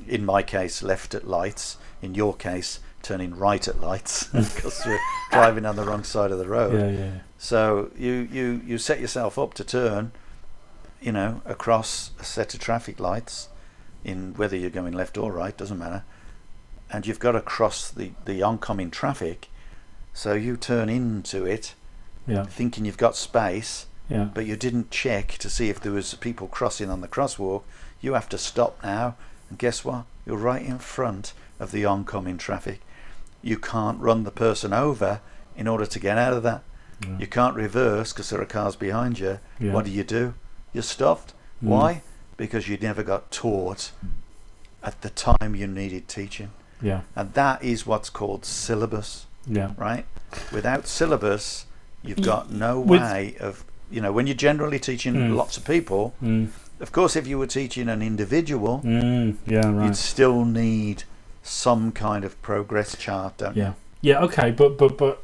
in 0.05 0.25
my 0.25 0.43
case, 0.43 0.83
left 0.83 1.15
at 1.15 1.25
lights, 1.25 1.77
in 2.01 2.13
your 2.13 2.33
case, 2.35 2.81
turning 3.01 3.37
right 3.37 3.69
at 3.69 3.79
lights 3.79 4.25
because 4.33 4.81
we're 4.85 4.99
driving 5.31 5.65
on 5.65 5.77
the 5.77 5.85
wrong 5.85 6.03
side 6.03 6.31
of 6.31 6.39
the 6.39 6.47
road. 6.49 6.73
Yeah. 6.73 6.89
Yeah. 7.05 7.11
So 7.37 7.89
you, 7.97 8.27
you, 8.29 8.61
you 8.65 8.77
set 8.77 8.99
yourself 8.99 9.39
up 9.39 9.53
to 9.53 9.63
turn, 9.63 10.11
you 11.01 11.11
know, 11.11 11.41
across 11.45 12.11
a 12.19 12.23
set 12.23 12.53
of 12.53 12.59
traffic 12.59 12.99
lights, 12.99 13.49
in 14.03 14.33
whether 14.35 14.55
you're 14.55 14.69
going 14.69 14.93
left 14.93 15.17
or 15.17 15.31
right, 15.31 15.55
doesn't 15.57 15.77
matter. 15.79 16.03
And 16.91 17.05
you've 17.07 17.19
got 17.19 17.33
to 17.33 17.41
cross 17.41 17.89
the, 17.89 18.11
the 18.25 18.41
oncoming 18.43 18.91
traffic, 18.91 19.47
so 20.13 20.33
you 20.33 20.57
turn 20.57 20.89
into 20.89 21.45
it 21.45 21.73
Yeah. 22.27 22.43
thinking 22.45 22.85
you've 22.85 22.97
got 22.97 23.15
space, 23.15 23.85
Yeah. 24.09 24.25
but 24.33 24.45
you 24.45 24.55
didn't 24.55 24.91
check 24.91 25.37
to 25.39 25.49
see 25.49 25.69
if 25.69 25.79
there 25.79 25.91
was 25.91 26.13
people 26.15 26.47
crossing 26.47 26.89
on 26.89 27.01
the 27.01 27.07
crosswalk. 27.07 27.63
You 28.01 28.13
have 28.13 28.29
to 28.29 28.37
stop 28.37 28.77
now, 28.83 29.15
and 29.49 29.57
guess 29.57 29.83
what? 29.85 30.05
You're 30.25 30.37
right 30.37 30.61
in 30.65 30.79
front 30.79 31.33
of 31.59 31.71
the 31.71 31.85
oncoming 31.85 32.37
traffic. 32.37 32.81
You 33.41 33.57
can't 33.57 33.99
run 33.99 34.23
the 34.23 34.31
person 34.31 34.73
over 34.73 35.21
in 35.55 35.67
order 35.67 35.85
to 35.85 35.99
get 35.99 36.17
out 36.17 36.33
of 36.33 36.43
that. 36.43 36.63
Yeah. 37.03 37.17
You 37.19 37.27
can't 37.27 37.55
reverse 37.55 38.13
because 38.13 38.29
there 38.29 38.41
are 38.41 38.45
cars 38.45 38.75
behind 38.75 39.17
you. 39.19 39.39
What 39.59 39.85
do 39.85 39.91
you 39.91 40.03
do? 40.03 40.33
You're 40.73 40.83
stuffed. 40.83 41.33
Mm. 41.63 41.67
Why? 41.67 42.01
Because 42.37 42.67
you 42.67 42.77
never 42.77 43.03
got 43.03 43.31
taught 43.31 43.91
at 44.83 45.01
the 45.01 45.09
time 45.09 45.55
you 45.55 45.67
needed 45.67 46.07
teaching. 46.07 46.51
Yeah. 46.81 47.01
And 47.15 47.33
that 47.33 47.63
is 47.63 47.85
what's 47.85 48.09
called 48.09 48.45
syllabus 48.45 49.25
Yeah. 49.47 49.71
right? 49.77 50.05
Without 50.51 50.87
syllabus, 50.87 51.65
You've 52.03 52.21
got 52.23 52.49
no 52.51 52.79
with- 52.79 53.01
way 53.01 53.35
of, 53.39 53.63
you 53.91 54.01
know, 54.01 54.11
when 54.11 54.25
you're 54.25 54.35
generally 54.35 54.79
teaching 54.79 55.13
Mm. 55.13 55.35
lots 55.35 55.55
of 55.57 55.65
people, 55.65 56.15
Mm, 56.23 56.47
of 56.79 56.91
course, 56.91 57.15
if 57.15 57.27
you 57.27 57.37
were 57.37 57.45
teaching 57.45 57.87
an 57.89 58.01
individual, 58.01 58.81
mm, 58.83 59.35
yeah, 59.45 59.85
you'd 59.85 59.95
still 59.97 60.43
need 60.45 61.03
some 61.43 61.91
kind 61.91 62.25
of 62.25 62.41
progress 62.41 62.95
chart, 62.97 63.37
don't 63.37 63.55
you? 63.55 63.63
Yeah. 63.63 63.73
Yeah, 64.03 64.19
okay, 64.23 64.49
but 64.49 64.79
but 64.79 64.97
but 64.97 65.19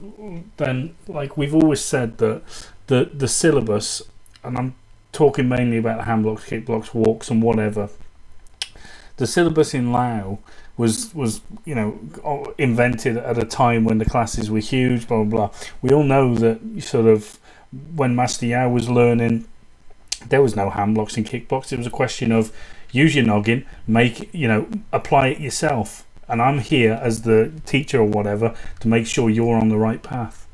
then 0.57 0.93
like 1.07 1.35
we've 1.35 1.55
always 1.55 1.81
said 1.81 2.19
that 2.19 2.43
the 2.85 3.09
the 3.11 3.27
syllabus 3.27 4.03
and 4.43 4.55
I'm 4.55 4.75
talking 5.11 5.49
mainly 5.49 5.77
about 5.77 6.05
hand 6.05 6.23
blocks, 6.23 6.45
kick 6.45 6.65
blocks, 6.65 6.93
walks 6.93 7.29
and 7.29 7.41
whatever. 7.41 7.89
The 9.17 9.27
syllabus 9.27 9.73
in 9.73 9.91
Lau 9.91 10.39
was 10.77 11.13
was 11.15 11.41
you 11.65 11.73
know 11.73 12.53
invented 12.57 13.17
at 13.17 13.37
a 13.37 13.45
time 13.45 13.83
when 13.83 13.97
the 13.97 14.05
classes 14.05 14.51
were 14.51 14.59
huge, 14.59 15.07
blah 15.07 15.23
blah 15.23 15.47
blah. 15.47 15.57
We 15.81 15.91
all 15.91 16.03
know 16.03 16.35
that 16.35 16.83
sort 16.83 17.07
of 17.07 17.39
when 17.95 18.15
Master 18.15 18.45
Yao 18.45 18.69
was 18.69 18.89
learning 18.89 19.47
there 20.29 20.41
was 20.41 20.55
no 20.55 20.69
hand 20.69 20.95
blocks 20.95 21.17
and 21.17 21.25
kick 21.25 21.47
blocks. 21.47 21.71
It 21.71 21.77
was 21.77 21.87
a 21.87 21.91
question 21.91 22.31
of 22.31 22.51
use 22.91 23.15
your 23.15 23.25
noggin, 23.25 23.65
make 23.85 24.33
you 24.33 24.47
know, 24.47 24.67
apply 24.91 25.29
it 25.29 25.39
yourself. 25.39 26.05
And 26.27 26.41
I'm 26.41 26.59
here 26.59 26.99
as 27.01 27.21
the 27.21 27.51
teacher 27.65 27.99
or 27.99 28.05
whatever 28.05 28.55
to 28.81 28.87
make 28.87 29.07
sure 29.07 29.29
you're 29.29 29.55
on 29.55 29.69
the 29.69 29.77
right 29.77 30.01
path. 30.03 30.46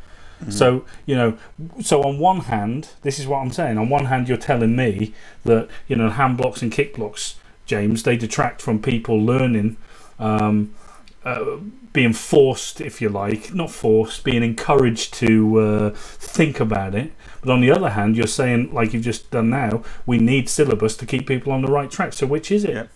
So 0.51 0.85
you 1.05 1.15
know, 1.15 1.37
so 1.81 2.03
on 2.03 2.19
one 2.19 2.41
hand, 2.41 2.89
this 3.01 3.19
is 3.19 3.27
what 3.27 3.37
I'm 3.39 3.51
saying. 3.51 3.77
On 3.77 3.89
one 3.89 4.05
hand, 4.05 4.27
you're 4.27 4.37
telling 4.37 4.75
me 4.75 5.13
that 5.43 5.69
you 5.87 5.95
know 5.95 6.09
hand 6.09 6.37
blocks 6.37 6.61
and 6.61 6.71
kick 6.71 6.95
blocks, 6.95 7.35
James, 7.65 8.03
they 8.03 8.17
detract 8.17 8.61
from 8.61 8.81
people 8.81 9.19
learning, 9.19 9.77
um, 10.19 10.73
uh, 11.23 11.57
being 11.93 12.13
forced, 12.13 12.81
if 12.81 13.01
you 13.01 13.09
like, 13.09 13.53
not 13.53 13.71
forced, 13.71 14.23
being 14.23 14.43
encouraged 14.43 15.13
to 15.15 15.59
uh, 15.59 15.89
think 15.91 16.59
about 16.59 16.95
it. 16.95 17.11
But 17.41 17.51
on 17.51 17.61
the 17.61 17.71
other 17.71 17.91
hand, 17.91 18.17
you're 18.17 18.27
saying, 18.27 18.73
like 18.73 18.93
you've 18.93 19.03
just 19.03 19.29
done 19.31 19.49
now, 19.49 19.83
we 20.05 20.17
need 20.17 20.49
syllabus 20.49 20.97
to 20.97 21.05
keep 21.05 21.27
people 21.27 21.51
on 21.51 21.61
the 21.61 21.71
right 21.71 21.91
track. 21.91 22.13
So 22.13 22.25
which 22.25 22.51
is 22.51 22.63
it? 22.63 22.73
Yeah. 22.73 22.87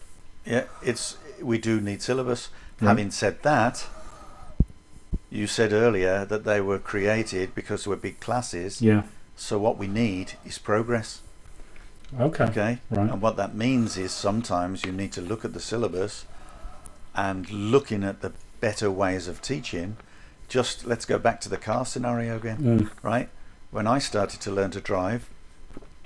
Yeah, 0.48 0.64
it's 0.82 1.18
we 1.42 1.58
do 1.58 1.82
need 1.82 2.02
syllabus. 2.02 2.50
Right. 2.80 2.88
Having 2.90 3.12
said 3.12 3.44
that, 3.44 3.86
you 5.30 5.48
said 5.48 5.74
earlier 5.74 6.26
that 6.26 6.44
they 6.46 6.62
were 6.62 6.80
created 6.80 7.54
because 7.56 7.84
they 7.84 7.90
were 7.90 7.96
big 7.98 8.20
classes. 8.20 8.82
Yeah. 8.82 9.04
So 9.36 9.58
what 9.60 9.78
we 9.78 9.88
need 9.88 10.34
is 10.46 10.58
progress. 10.58 11.22
Okay. 12.20 12.46
Okay. 12.46 12.78
Right. 12.90 13.10
And 13.12 13.22
what 13.22 13.36
that 13.38 13.54
means 13.56 13.98
is 13.98 14.12
sometimes 14.12 14.86
you 14.86 14.92
need 14.92 15.12
to 15.14 15.22
look 15.22 15.44
at 15.44 15.54
the 15.54 15.60
syllabus 15.60 16.26
and 17.16 17.50
looking 17.52 18.04
at 18.04 18.22
the 18.22 18.32
better 18.62 18.90
ways 18.90 19.28
of 19.28 19.42
teaching. 19.42 19.98
Just 20.48 20.86
let's 20.86 21.06
go 21.06 21.20
back 21.20 21.42
to 21.42 21.50
the 21.50 21.58
car 21.58 21.86
scenario 21.86 22.38
again, 22.38 22.58
Mm. 22.60 22.90
right? 23.04 23.30
When 23.72 23.86
I 23.86 24.00
started 24.00 24.40
to 24.42 24.52
learn 24.52 24.72
to 24.72 24.80
drive, 24.82 25.28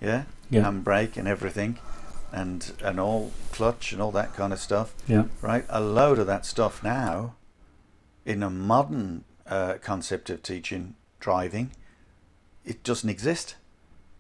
yeah, 0.01 0.23
Yeah. 0.49 0.63
handbrake 0.63 1.15
and 1.15 1.27
everything, 1.27 1.77
and 2.33 2.71
and 2.83 2.99
all 2.99 3.31
clutch 3.51 3.93
and 3.93 4.01
all 4.01 4.11
that 4.13 4.33
kind 4.33 4.51
of 4.51 4.59
stuff, 4.59 4.93
Yeah. 5.07 5.25
right? 5.41 5.65
A 5.69 5.79
load 5.79 6.17
of 6.17 6.25
that 6.27 6.45
stuff 6.45 6.81
now, 6.83 7.35
in 8.25 8.43
a 8.43 8.49
modern 8.49 9.23
uh, 9.47 9.75
concept 9.81 10.29
of 10.29 10.43
teaching 10.43 10.95
driving, 11.19 11.71
it 12.65 12.83
doesn't 12.83 13.09
exist, 13.09 13.55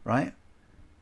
right? 0.03 0.33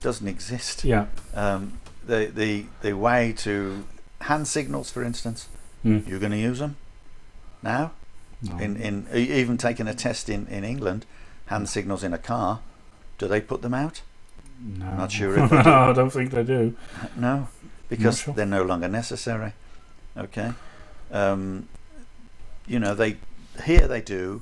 Doesn't 0.02 0.28
exist 0.28 0.84
Yeah. 0.84 1.08
um, 1.34 1.80
the 2.06 2.32
the 2.34 2.66
the 2.82 2.94
way 2.94 3.34
to 3.38 3.86
hand 4.22 4.48
signals, 4.48 4.92
for 4.92 5.04
instance, 5.04 5.48
Mm. 5.86 6.06
you're 6.08 6.20
going 6.20 6.34
to 6.34 6.38
use 6.38 6.60
them 6.60 6.76
now. 7.64 7.92
No. 8.42 8.58
In 8.58 8.76
in 8.78 9.08
even 9.14 9.58
taking 9.58 9.88
a 9.88 9.94
test 9.94 10.30
in 10.30 10.48
in 10.48 10.64
England, 10.64 11.06
hand 11.48 11.68
signals 11.70 12.04
in 12.04 12.14
a 12.14 12.18
car, 12.18 12.60
do 13.18 13.28
they 13.28 13.42
put 13.42 13.62
them 13.62 13.74
out? 13.74 14.02
No. 14.62 14.94
Not 14.96 15.12
sure 15.12 15.38
if 15.44 15.50
they 15.50 15.64
do. 15.64 15.70
I 15.70 15.94
don't 15.94 16.10
think 16.12 16.32
they 16.32 16.44
do. 16.44 16.76
No, 17.16 17.48
because 17.90 18.20
sure. 18.20 18.34
they're 18.34 18.46
no 18.46 18.64
longer 18.64 18.88
necessary. 18.90 19.54
Okay, 20.18 20.52
um, 21.12 21.68
you 22.70 22.80
know 22.80 22.94
they 22.96 23.18
here 23.66 23.88
they 23.88 24.02
do, 24.02 24.42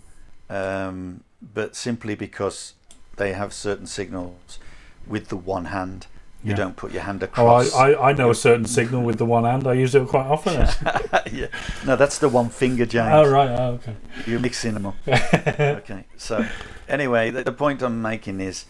um, 0.49 1.21
but 1.53 1.75
simply 1.75 2.13
because 2.15 2.73
they 3.15 3.34
have 3.34 3.51
certain 3.53 3.88
signals 3.88 4.59
with 5.07 5.30
the 5.30 5.38
one 5.38 5.65
hand. 5.65 6.05
You 6.43 6.51
Yeah. 6.51 6.57
don't 6.57 6.75
put 6.78 6.91
your 6.91 7.01
hand 7.01 7.23
Oh, 7.23 7.25
across. 7.25 7.73
I, 7.73 7.93
I, 7.93 8.09
I 8.09 8.13
know 8.13 8.30
a 8.30 8.36
certain 8.36 8.65
signal 8.67 9.01
with 9.01 9.17
the 9.17 9.25
one 9.25 9.43
hand. 9.43 9.65
I 9.65 9.73
use 9.73 9.95
it 9.95 10.07
quite 10.07 10.28
often. 10.28 10.53
yeah. 11.34 11.47
No, 11.86 11.95
that's 11.95 12.19
the 12.19 12.30
one 12.30 12.49
finger, 12.49 12.86
James. 12.95 13.09
oh, 13.11 13.28
right. 13.30 13.49
Oh, 13.49 13.71
okay. 13.80 13.95
You're 14.28 14.39
mixing 14.39 14.75
them 14.75 14.86
up. 14.86 14.95
okay. 15.07 16.05
So, 16.15 16.45
anyway, 16.88 17.32
the, 17.32 17.43
the 17.43 17.51
point 17.51 17.82
I'm 17.82 18.03
making 18.03 18.39
is, 18.39 18.65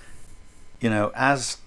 you 0.79 0.89
know, 0.89 1.11
as 1.13 1.57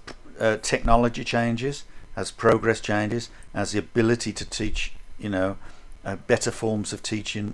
uh, 0.40 0.56
technology 0.62 1.22
changes, 1.22 1.84
as 2.16 2.30
progress 2.30 2.80
changes, 2.80 3.28
as 3.52 3.72
the 3.72 3.78
ability 3.78 4.32
to 4.32 4.44
teach, 4.48 4.94
you 5.18 5.28
know, 5.28 5.58
uh, 6.04 6.16
better 6.16 6.50
forms 6.50 6.94
of 6.94 7.02
teaching, 7.02 7.52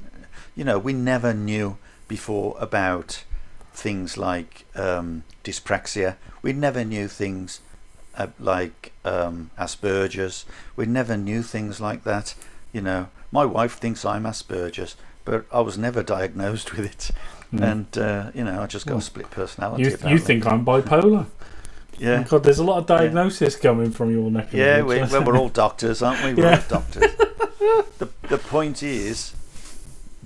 you 0.57 0.65
know, 0.65 0.79
we 0.79 0.93
never 0.93 1.33
knew 1.35 1.77
before 2.09 2.57
about 2.59 3.23
things 3.73 4.17
like 4.17 4.65
um, 4.75 5.23
dyspraxia. 5.45 6.17
We 6.43 6.53
never 6.53 6.85
knew 6.85 7.09
things 7.09 7.61
uh, 8.17 8.29
like 8.41 8.93
um, 9.05 9.51
Asperger's. 9.59 10.47
We 10.75 10.87
never 10.87 11.17
knew 11.17 11.43
things 11.43 11.81
like 11.81 12.05
that. 12.05 12.35
You 12.73 12.81
know, 12.81 13.09
my 13.31 13.45
wife 13.45 13.75
thinks 13.79 14.05
I'm 14.05 14.25
Asperger's, 14.25 14.97
but 15.25 15.45
I 15.53 15.61
was 15.61 15.77
never 15.77 16.03
diagnosed 16.03 16.73
with 16.77 16.87
it. 16.87 17.11
And 17.53 17.87
uh, 17.97 18.31
you 18.35 18.45
know, 18.45 18.61
I 18.63 18.67
just 18.67 18.87
got 18.87 18.95
Well, 18.95 18.99
a 18.99 19.03
split 19.03 19.31
personality. 19.31 19.85
You, 19.85 19.97
you 20.09 20.19
think 20.19 20.47
I'm 20.47 20.65
bipolar? 20.65 21.27
Yeah. 21.99 22.25
God, 22.25 22.43
there's 22.43 22.59
a 22.59 22.65
lot 22.65 22.79
of 22.79 22.87
diagnosis 22.87 23.57
coming 23.57 23.91
from 23.93 24.11
your 24.11 24.31
neck. 24.31 24.49
Yeah, 24.53 24.83
we, 24.83 24.99
well, 25.01 25.25
we're 25.25 25.39
all 25.39 25.49
doctors, 25.65 26.03
aren't 26.03 26.23
we? 26.25 26.35
We're 26.35 26.51
Yeah. 26.51 26.57
all 26.57 26.81
doctors. 26.81 27.15
the, 27.99 28.09
the 28.29 28.37
point 28.39 28.83
is, 28.83 29.33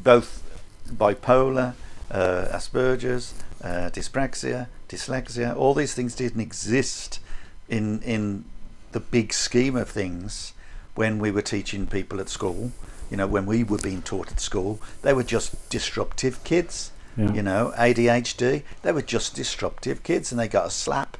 both 0.02 0.42
bipolar, 0.88 1.74
uh, 2.10 2.46
Asperger's, 2.52 3.34
uh, 3.62 3.90
dyspraxia, 3.92 4.66
dyslexia, 4.88 5.54
all 5.56 5.74
these 5.74 5.94
things 5.94 6.14
didn't 6.14 6.40
exist 6.40 7.20
in 7.68 8.00
in 8.02 8.44
the 8.92 9.00
big 9.00 9.32
scheme 9.32 9.76
of 9.76 9.88
things 9.88 10.52
when 10.96 11.18
we 11.20 11.30
were 11.30 11.42
teaching 11.42 11.86
people 11.86 12.20
at 12.20 12.28
school. 12.28 12.72
You 13.10 13.16
know, 13.16 13.26
when 13.26 13.46
we 13.46 13.62
were 13.64 13.78
being 13.78 14.02
taught 14.02 14.30
at 14.32 14.40
school, 14.40 14.80
they 15.02 15.12
were 15.12 15.22
just 15.24 15.68
disruptive 15.70 16.42
kids. 16.44 16.90
Yeah. 17.16 17.32
You 17.32 17.42
know, 17.42 17.72
ADHD, 17.76 18.62
they 18.82 18.92
were 18.92 19.02
just 19.02 19.34
disruptive 19.34 20.02
kids, 20.02 20.30
and 20.32 20.40
they 20.40 20.48
got 20.48 20.66
a 20.66 20.70
slap. 20.70 21.16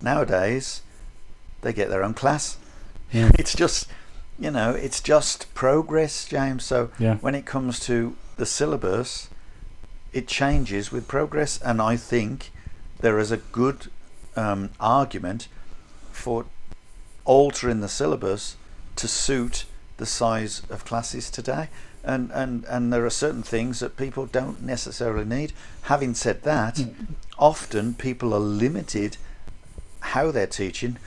Nowadays, 0.00 0.82
they 1.62 1.72
get 1.72 1.88
their 1.90 2.02
own 2.04 2.14
class. 2.14 2.56
Yeah. 3.12 3.30
It's 3.38 3.54
just, 3.54 3.86
you 4.38 4.50
know, 4.50 4.70
it's 4.70 5.00
just 5.00 5.52
progress, 5.54 6.26
James. 6.26 6.64
So 6.64 6.90
Yeah. 6.98 7.16
when 7.16 7.34
it 7.34 7.44
comes 7.44 7.78
to 7.80 8.16
the 8.36 8.46
syllabus, 8.46 9.28
it 10.12 10.28
changes 10.28 10.92
with 10.92 11.08
progress, 11.08 11.60
and 11.62 11.80
I 11.80 11.96
think 11.96 12.50
there 13.00 13.18
is 13.18 13.30
a 13.30 13.36
good 13.36 13.90
um, 14.36 14.70
argument 14.80 15.48
for 16.10 16.46
altering 17.24 17.80
the 17.80 17.88
syllabus 17.88 18.56
to 18.96 19.08
suit 19.08 19.64
the 19.96 20.06
size 20.06 20.62
of 20.70 20.84
classes 20.84 21.30
today. 21.30 21.68
And, 22.04 22.30
and, 22.32 22.64
and 22.64 22.92
there 22.92 23.06
are 23.06 23.10
certain 23.10 23.44
things 23.44 23.78
that 23.78 23.96
people 23.96 24.26
don't 24.26 24.62
necessarily 24.62 25.24
need. 25.24 25.52
Having 25.82 26.14
said 26.14 26.42
that, 26.42 26.80
often 27.38 27.94
people 27.94 28.34
are 28.34 28.40
limited 28.40 29.16
how 30.00 30.32
they're 30.32 30.48
teaching. 30.48 30.98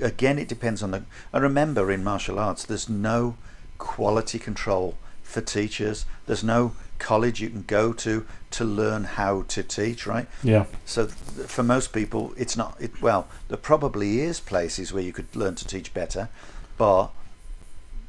Again, 0.00 0.38
it 0.38 0.48
depends 0.48 0.82
on 0.82 0.90
the. 0.90 1.04
And 1.32 1.42
remember, 1.42 1.90
in 1.90 2.04
martial 2.04 2.38
arts, 2.38 2.64
there's 2.64 2.88
no 2.88 3.36
quality 3.78 4.38
control 4.38 4.96
for 5.32 5.40
teachers. 5.40 6.04
There's 6.26 6.44
no 6.44 6.72
college 6.98 7.40
you 7.40 7.48
can 7.50 7.64
go 7.66 7.92
to 7.94 8.24
to 8.52 8.64
learn 8.64 9.04
how 9.04 9.42
to 9.48 9.62
teach, 9.62 10.06
right? 10.06 10.26
Yeah. 10.42 10.66
So 10.84 11.06
th- 11.06 11.48
for 11.48 11.62
most 11.62 11.92
people, 11.92 12.32
it's 12.36 12.56
not. 12.56 12.76
It, 12.78 13.00
well, 13.02 13.26
there 13.48 13.56
probably 13.56 14.20
is 14.20 14.38
places 14.40 14.92
where 14.92 15.02
you 15.02 15.12
could 15.12 15.34
learn 15.34 15.54
to 15.56 15.66
teach 15.66 15.92
better, 15.94 16.28
but 16.76 17.08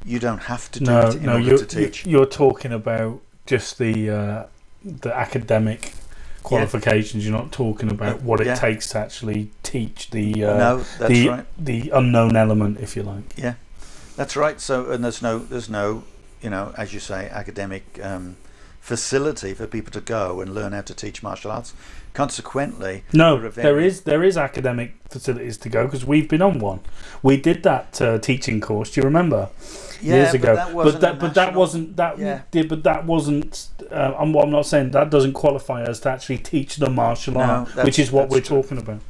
you 0.04 0.18
don't 0.18 0.42
have 0.44 0.70
to 0.72 0.80
do 0.80 0.84
No, 0.84 1.08
it 1.08 1.14
in 1.16 1.22
no, 1.24 1.32
order 1.34 1.44
you're, 1.44 1.58
to 1.58 1.66
teach. 1.66 2.06
you're 2.06 2.26
talking 2.26 2.72
about 2.72 3.20
just 3.46 3.78
the 3.78 4.10
uh, 4.10 4.44
the 4.84 5.12
academic 5.16 5.94
qualifications. 6.42 7.24
You're 7.26 7.36
not 7.36 7.52
talking 7.52 7.90
about 7.90 8.20
what 8.22 8.40
it 8.40 8.46
Yeah. 8.46 8.54
takes 8.54 8.88
to 8.90 8.98
actually 8.98 9.50
teach 9.62 10.10
the 10.10 10.44
uh, 10.44 10.56
No, 10.58 10.76
that's 10.98 11.08
the 11.08 11.28
right. 11.30 11.46
the 11.58 11.90
unknown 11.90 12.36
element, 12.36 12.78
if 12.80 12.96
you 12.96 13.02
like. 13.02 13.24
Yeah, 13.36 13.54
that's 14.14 14.36
right. 14.36 14.60
So, 14.60 14.90
and 14.90 15.02
there's 15.02 15.22
no, 15.22 15.38
there's 15.38 15.70
no, 15.70 16.04
you 16.44 16.50
know, 16.50 16.72
as 16.76 16.92
you 16.92 17.00
say, 17.00 17.28
academic 17.30 17.82
um, 18.02 18.36
facility 18.80 19.54
for 19.54 19.66
people 19.66 19.90
to 19.92 20.00
go 20.02 20.40
and 20.42 20.54
learn 20.54 20.72
how 20.72 20.82
to 20.82 20.94
teach 20.94 21.22
martial 21.22 21.50
arts. 21.50 21.72
Consequently, 22.12 23.02
No, 23.12 23.36
there 23.38 23.46
are 23.46 23.50
there 23.50 23.64
very- 23.74 23.86
is 23.86 24.02
there 24.02 24.22
is 24.22 24.36
academic 24.36 24.94
facilities 25.10 25.56
to 25.58 25.68
go 25.68 25.84
because 25.86 26.04
we've 26.04 26.28
been 26.28 26.42
on 26.42 26.60
one. 26.60 26.78
We 27.22 27.36
did 27.38 27.64
that 27.64 28.00
uh, 28.00 28.18
teaching 28.18 28.60
course. 28.60 28.92
Do 28.92 29.00
you 29.00 29.04
remember? 29.04 29.48
Yeah, 30.00 30.14
years 30.16 30.26
but 30.32 30.34
ago. 30.36 30.54
that 30.54 30.72
wasn't 30.74 31.00
that 31.00 31.18
but 31.18 31.34
that 31.34 31.54
wasn't 31.54 31.96
that. 31.96 32.18
Yeah. 32.18 32.42
Did, 32.52 32.68
but 32.68 32.84
that 32.84 33.04
wasn't. 33.04 33.66
Uh, 33.90 34.12
I'm, 34.16 34.34
I'm 34.36 34.50
not 34.50 34.66
saying 34.66 34.90
that 34.92 35.10
doesn't 35.10 35.32
qualify 35.32 35.82
us 35.82 35.98
to 36.00 36.10
actually 36.10 36.38
teach 36.38 36.76
the 36.76 36.90
martial 36.90 37.34
No, 37.34 37.40
art, 37.40 37.74
which 37.84 37.98
is 37.98 38.12
what 38.12 38.28
we're 38.28 38.40
true. 38.40 38.62
talking 38.62 38.78
about. 38.78 39.00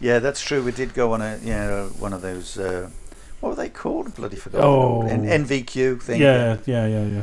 Yeah, 0.00 0.18
that's 0.20 0.42
true. 0.42 0.62
We 0.62 0.70
did 0.72 0.92
go 0.94 1.12
on 1.12 1.22
a 1.22 1.38
you 1.42 1.54
know 1.54 1.90
one 1.98 2.12
of 2.12 2.20
those. 2.22 2.56
Uh, 2.58 2.90
what 3.44 3.50
were 3.50 3.62
they 3.62 3.68
called? 3.68 4.14
Bloody 4.14 4.36
forgot. 4.36 4.64
Oh. 4.64 5.02
N- 5.02 5.24
NVQ 5.44 6.00
thing. 6.02 6.18
Yeah, 6.20 6.56
yeah, 6.64 6.86
yeah, 6.86 7.04
yeah. 7.04 7.22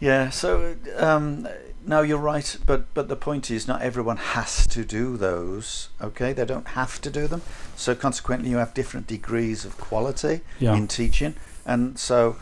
Yeah. 0.00 0.30
So 0.30 0.76
um, 0.96 1.46
no, 1.86 2.00
you're 2.00 2.16
right. 2.18 2.56
But 2.64 2.92
but 2.94 3.08
the 3.08 3.16
point 3.16 3.50
is, 3.50 3.68
not 3.68 3.82
everyone 3.82 4.16
has 4.16 4.66
to 4.68 4.82
do 4.82 5.18
those. 5.18 5.90
Okay, 6.00 6.32
they 6.32 6.46
don't 6.46 6.68
have 6.68 7.02
to 7.02 7.10
do 7.10 7.26
them. 7.28 7.42
So 7.76 7.94
consequently, 7.94 8.48
you 8.48 8.56
have 8.56 8.72
different 8.72 9.06
degrees 9.06 9.66
of 9.66 9.76
quality 9.76 10.40
Yeah. 10.58 10.74
in 10.74 10.88
teaching, 10.88 11.34
and 11.66 11.98
so 11.98 12.36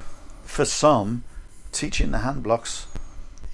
for 0.44 0.64
some, 0.64 1.24
teaching 1.72 2.12
the 2.12 2.18
hand 2.18 2.44
blocks 2.44 2.86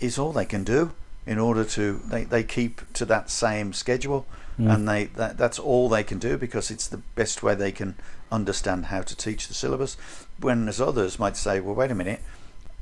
is 0.00 0.18
all 0.18 0.32
they 0.32 0.44
can 0.44 0.64
do 0.64 0.92
in 1.24 1.38
order 1.38 1.64
to 1.64 2.00
they, 2.10 2.24
they 2.24 2.44
keep 2.44 2.82
to 2.92 3.06
that 3.06 3.30
same 3.30 3.72
schedule 3.72 4.26
Mm. 4.58 4.74
and 4.74 4.88
they 4.88 5.04
that, 5.16 5.36
that's 5.36 5.58
all 5.58 5.90
they 5.90 6.02
can 6.02 6.18
do 6.18 6.38
because 6.38 6.70
it's 6.70 6.88
the 6.88 6.96
best 7.14 7.42
way 7.42 7.54
they 7.54 7.70
can 7.72 7.94
understand 8.32 8.86
how 8.86 9.02
to 9.02 9.16
teach 9.16 9.48
the 9.48 9.54
syllabus 9.54 9.96
when 10.40 10.64
there's 10.66 10.80
others 10.80 11.18
might 11.18 11.36
say 11.36 11.60
well 11.60 11.74
wait 11.74 11.90
a 11.90 11.94
minute. 11.94 12.20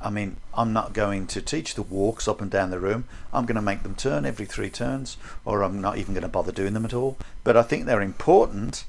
I 0.01 0.09
mean 0.09 0.37
I'm 0.53 0.73
not 0.73 0.93
going 0.93 1.27
to 1.27 1.41
teach 1.41 1.75
the 1.75 1.81
walks 1.81 2.27
up 2.27 2.41
and 2.41 2.51
down 2.51 2.69
the 2.71 2.79
room. 2.79 3.05
I'm 3.33 3.45
going 3.45 3.55
to 3.55 3.61
make 3.61 3.83
them 3.83 3.95
turn 3.95 4.25
every 4.25 4.45
three 4.45 4.69
turns 4.69 5.17
or 5.45 5.63
I'm 5.63 5.79
not 5.81 5.97
even 5.97 6.13
going 6.13 6.23
to 6.23 6.27
bother 6.27 6.51
doing 6.51 6.73
them 6.73 6.85
at 6.85 6.93
all. 6.93 7.17
But 7.43 7.55
I 7.57 7.61
think 7.63 7.85
they're 7.85 8.01
important 8.01 8.85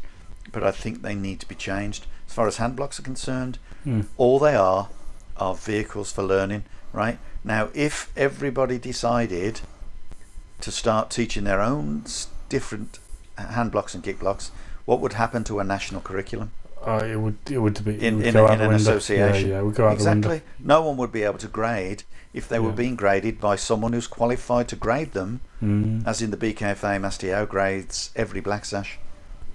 but 0.52 0.62
I 0.62 0.70
think 0.70 1.02
they 1.02 1.14
need 1.14 1.40
to 1.40 1.48
be 1.48 1.54
changed. 1.54 2.06
As 2.28 2.32
far 2.34 2.46
as 2.46 2.56
hand 2.56 2.76
blocks 2.76 2.98
are 2.98 3.02
concerned 3.02 3.58
Mm. 3.86 4.06
all 4.16 4.40
they 4.40 4.56
are 4.56 4.88
are 5.36 5.54
vehicles 5.54 6.10
for 6.10 6.24
learning 6.24 6.64
right? 6.92 7.18
Now 7.44 7.68
if 7.74 8.10
everybody 8.16 8.78
decided 8.78 9.60
to 10.60 10.72
start 10.72 11.10
teaching 11.10 11.44
their 11.44 11.60
own 11.60 12.04
different 12.48 12.98
hand 13.36 13.70
blocks 13.70 13.94
and 13.94 14.02
kick 14.02 14.18
blocks 14.18 14.50
what 14.86 15.00
would 15.00 15.12
happen 15.12 15.44
to 15.44 15.60
a 15.60 15.64
national 15.64 16.00
curriculum? 16.00 16.52
Uh, 16.82 17.02
it 17.04 17.16
would 17.16 17.36
it 17.50 17.58
would 17.58 17.84
be 17.84 17.94
it 17.96 18.02
in, 18.02 18.16
would 18.18 18.26
in, 18.26 18.36
in 18.36 18.60
an 18.60 18.72
association. 18.72 19.50
Yeah, 19.50 19.62
yeah, 19.62 19.70
go 19.72 19.88
out 19.88 19.94
exactly. 19.94 20.42
No 20.58 20.82
one 20.82 20.96
would 20.96 21.12
be 21.12 21.22
able 21.24 21.38
to 21.38 21.48
grade 21.48 22.04
if 22.32 22.48
they 22.48 22.58
were 22.58 22.72
being 22.72 22.96
graded 22.96 23.40
by 23.40 23.56
someone 23.56 23.92
who's 23.92 24.06
qualified 24.06 24.68
to 24.68 24.76
grade 24.76 25.12
them 25.12 25.40
Mm. 25.62 26.06
as 26.06 26.20
in 26.20 26.30
the 26.30 26.36
BKFA 26.36 27.00
Master 27.00 27.32
Lau 27.32 27.46
grades 27.46 28.10
every 28.14 28.42
black 28.42 28.66
sash 28.66 28.98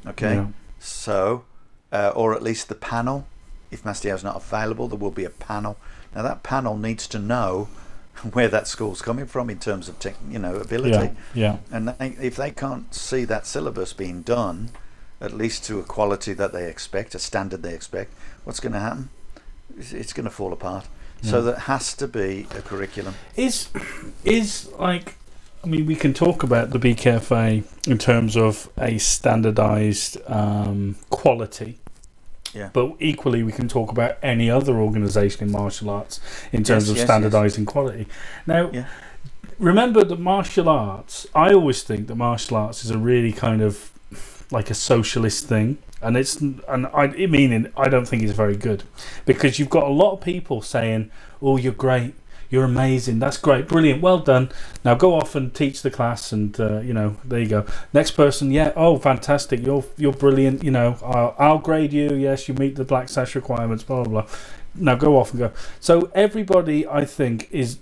okay? 0.07 0.34
Yeah. 0.34 0.47
so 0.79 1.43
uh, 1.91 2.11
or 2.15 2.34
at 2.34 2.41
least 2.41 2.69
the 2.69 2.75
panel. 2.75 3.27
If 3.69 3.86
Master 3.86 4.09
Lau 4.09 4.15
is 4.15 4.23
not 4.23 4.36
available 4.38 4.88
there 4.88 4.97
will 4.97 5.11
be 5.11 5.25
a 5.25 5.29
panel. 5.29 5.77
Now 6.15 6.23
that 6.23 6.41
panel 6.41 6.75
needs 6.75 7.07
to 7.09 7.19
know 7.19 7.69
where 8.34 8.47
that 8.47 8.67
school's 8.67 9.03
coming 9.03 9.27
from 9.27 9.49
in 9.51 9.59
terms 9.59 9.88
of 9.88 9.99
tech, 9.99 10.15
you 10.27 10.39
know 10.39 10.55
ability. 10.55 11.13
Yeah, 11.13 11.13
yeah. 11.36 11.57
and 11.71 11.89
they, 11.89 12.17
if 12.19 12.36
they 12.36 12.49
can't 12.49 12.93
see 12.95 13.23
that 13.25 13.45
syllabus 13.45 13.93
being 13.93 14.23
done 14.23 14.71
at 15.22 15.34
least 15.34 15.63
to 15.65 15.80
a 15.80 15.84
quality 15.84 16.34
that 16.34 16.51
they 16.51 16.67
expect 16.69 17.15
a 17.15 17.19
standard 17.19 17.61
they 17.63 17.74
expect 17.74 18.11
what's 18.43 18.59
going 18.59 18.74
to 18.74 18.80
happen 18.80 19.09
it's, 19.78 19.93
it's 19.93 20.13
going 20.13 20.26
to 20.26 20.32
fall 20.32 20.51
apart 20.53 20.86
so 21.24 21.38
Yeah. 21.38 21.41
there 21.45 21.55
has 21.59 21.93
to 21.95 22.07
be 22.07 22.47
a 22.55 22.61
curriculum 22.61 23.13
Is 23.36 23.69
is 24.24 24.69
like 24.80 25.15
I 25.63 25.67
mean 25.67 25.86
we 25.86 25.95
can 25.95 26.13
talk 26.13 26.41
about 26.43 26.72
the 26.72 26.80
BKFA 26.80 27.63
in 27.88 27.97
terms 27.99 28.36
of 28.36 28.69
a 28.80 28.97
standardized 28.97 30.17
um, 30.26 30.95
quality. 31.11 31.78
Yeah. 32.53 32.69
But 32.74 32.95
equally, 32.99 33.43
we 33.43 33.51
can 33.51 33.67
talk 33.69 33.91
about 33.91 34.17
any 34.24 34.49
other 34.49 34.78
organisation 34.80 35.43
in 35.45 35.51
martial 35.51 35.89
arts 35.91 36.19
in 36.51 36.63
terms 36.63 36.86
Yes, 36.88 36.89
of 36.89 36.97
yes, 36.97 37.07
yes. 37.07 37.09
standardising 37.09 37.65
quality. 37.67 38.07
Now, 38.47 38.72
Yeah. 38.74 38.86
remember 39.59 40.03
that 40.03 40.19
martial 40.19 40.67
arts. 40.67 41.28
I 41.36 41.53
always 41.53 41.84
think 41.84 42.07
that 42.07 42.15
martial 42.15 42.57
arts 42.57 42.84
is 42.84 42.89
a 42.91 42.97
really 42.97 43.32
kind 43.32 43.61
of 43.61 43.91
like 44.52 44.70
a 44.70 44.74
socialist 44.74 45.47
thing, 45.47 45.78
and 46.02 46.18
it's 46.18 46.39
and 46.39 46.62
I, 46.68 47.04
I 47.04 47.28
mean 47.28 47.72
I 47.78 47.89
don't 47.89 48.06
think 48.08 48.24
it's 48.24 48.34
very 48.34 48.58
good 48.58 48.84
because 49.26 49.60
you've 49.60 49.70
got 49.70 49.84
a 49.84 49.93
lot 49.93 50.14
of 50.14 50.22
people 50.22 50.62
saying, 50.62 51.12
"Oh, 51.41 51.58
you're 51.58 51.74
great." 51.74 52.16
You're 52.49 52.66
amazing. 52.66 53.20
That's 53.20 53.38
great. 53.38 53.66
Brilliant. 53.70 54.02
Well 54.02 54.20
done. 54.20 54.52
Now 54.84 54.93
go 54.93 55.16
off 55.16 55.36
and 55.36 55.54
teach 55.56 55.84
the 55.84 55.89
class, 55.89 56.34
and 56.34 56.60
uh, 56.60 56.82
you 56.82 56.93
know 56.93 57.16
there 57.24 57.39
you 57.39 57.47
go. 57.47 57.66
Next 57.93 58.12
person, 58.12 58.52
yeah. 58.52 58.74
Oh, 58.76 58.99
fantastic. 58.99 59.66
You're 59.66 59.86
you're 59.95 60.12
brilliant. 60.12 60.62
You 60.62 60.72
know, 60.72 60.97
I'll, 61.02 61.34
I'll 61.39 61.60
grade 61.60 61.93
you. 61.93 62.14
Yes, 62.14 62.49
you 62.49 62.54
meet 62.54 62.76
the 62.76 62.84
black 62.84 63.08
sash 63.08 63.36
requirements. 63.36 63.86
Blah 63.86 64.04
blah 64.04 64.24
blah. 64.24 64.32
Now 64.76 64.95
go 64.95 65.18
off 65.18 65.32
and 65.32 65.39
go. 65.39 65.52
So 65.80 66.12
everybody, 66.14 66.86
I 66.86 67.06
think, 67.06 67.47
is 67.52 67.80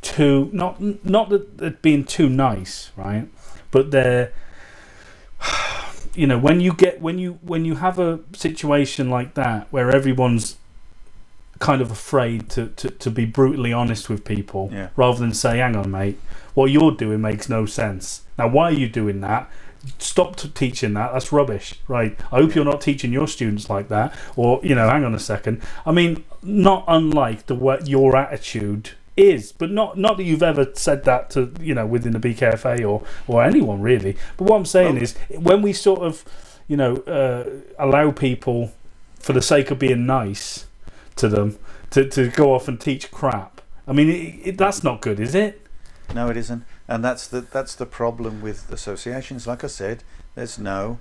too 0.00 0.48
not 0.52 0.80
not 1.04 1.30
that 1.30 1.82
being 1.82 2.04
too 2.04 2.28
nice, 2.28 2.92
right? 2.96 3.28
But 3.72 3.90
they're 3.90 4.32
you 6.14 6.26
know 6.26 6.38
when 6.38 6.60
you 6.60 6.72
get 6.72 7.00
when 7.00 7.18
you 7.18 7.38
when 7.42 7.64
you 7.64 7.76
have 7.76 7.98
a 7.98 8.20
situation 8.34 9.10
like 9.10 9.34
that 9.34 9.66
where 9.70 9.90
everyone's 9.90 10.56
kind 11.60 11.80
of 11.80 11.90
afraid 11.90 12.50
to, 12.50 12.66
to, 12.70 12.90
to 12.90 13.10
be 13.10 13.24
brutally 13.24 13.72
honest 13.72 14.08
with 14.10 14.24
people 14.24 14.70
Yeah. 14.72 14.88
rather 14.96 15.18
than 15.18 15.32
say 15.32 15.58
hang 15.58 15.76
on 15.76 15.90
mate 15.90 16.18
what 16.54 16.70
you're 16.70 16.92
doing 16.92 17.20
makes 17.20 17.48
no 17.48 17.64
sense. 17.66 18.22
Now 18.38 18.48
why 18.48 18.64
are 18.64 18.72
you 18.72 18.88
doing 18.88 19.20
that? 19.22 19.50
Stop 19.98 20.36
t- 20.36 20.48
teaching 20.48 20.94
that. 20.94 21.12
That's 21.12 21.32
rubbish 21.32 21.74
right? 21.88 22.18
I 22.32 22.36
hope 22.40 22.54
you're 22.54 22.64
not 22.64 22.80
teaching 22.80 23.12
your 23.12 23.28
students 23.28 23.68
like 23.70 23.88
that 23.88 24.14
or 24.36 24.60
you 24.62 24.74
know 24.74 24.88
hang 24.88 25.04
on 25.04 25.14
a 25.14 25.18
second. 25.18 25.62
I 25.86 25.92
mean 25.92 26.24
not 26.42 26.84
unlike 26.88 27.46
the 27.46 27.54
what 27.54 27.88
your 27.88 28.16
attitude 28.16 28.90
is 29.16 29.52
but 29.52 29.70
not 29.70 29.96
not 29.96 30.16
that 30.16 30.24
you've 30.24 30.42
ever 30.42 30.66
said 30.74 31.04
that 31.04 31.30
to 31.30 31.52
you 31.60 31.74
know 31.74 31.86
within 31.86 32.12
the 32.12 32.18
bkfa 32.18 32.84
or 32.88 33.02
or 33.28 33.44
anyone 33.44 33.80
really 33.80 34.16
but 34.36 34.44
what 34.46 34.56
i'm 34.56 34.64
saying 34.64 34.96
is 34.96 35.16
when 35.38 35.62
we 35.62 35.72
sort 35.72 36.00
of 36.00 36.24
you 36.66 36.76
know 36.76 36.96
uh, 37.06 37.44
allow 37.78 38.10
people 38.10 38.72
for 39.20 39.32
the 39.32 39.42
sake 39.42 39.70
of 39.70 39.78
being 39.78 40.04
nice 40.04 40.66
to 41.14 41.28
them 41.28 41.58
to, 41.90 42.08
to 42.08 42.28
go 42.30 42.54
off 42.54 42.66
and 42.66 42.80
teach 42.80 43.10
crap 43.12 43.60
i 43.86 43.92
mean 43.92 44.08
it, 44.08 44.48
it, 44.48 44.58
that's 44.58 44.82
not 44.82 45.00
good 45.00 45.20
is 45.20 45.34
it 45.34 45.60
No, 46.12 46.28
it 46.28 46.36
isn't, 46.36 46.64
and 46.86 47.02
that's 47.04 47.26
the 47.26 47.40
that's 47.40 47.74
the 47.74 47.86
problem 47.86 48.42
with 48.42 48.70
associations. 48.70 49.46
Like 49.46 49.64
I 49.64 49.68
said, 49.68 50.04
there's 50.34 50.58
no 50.58 50.98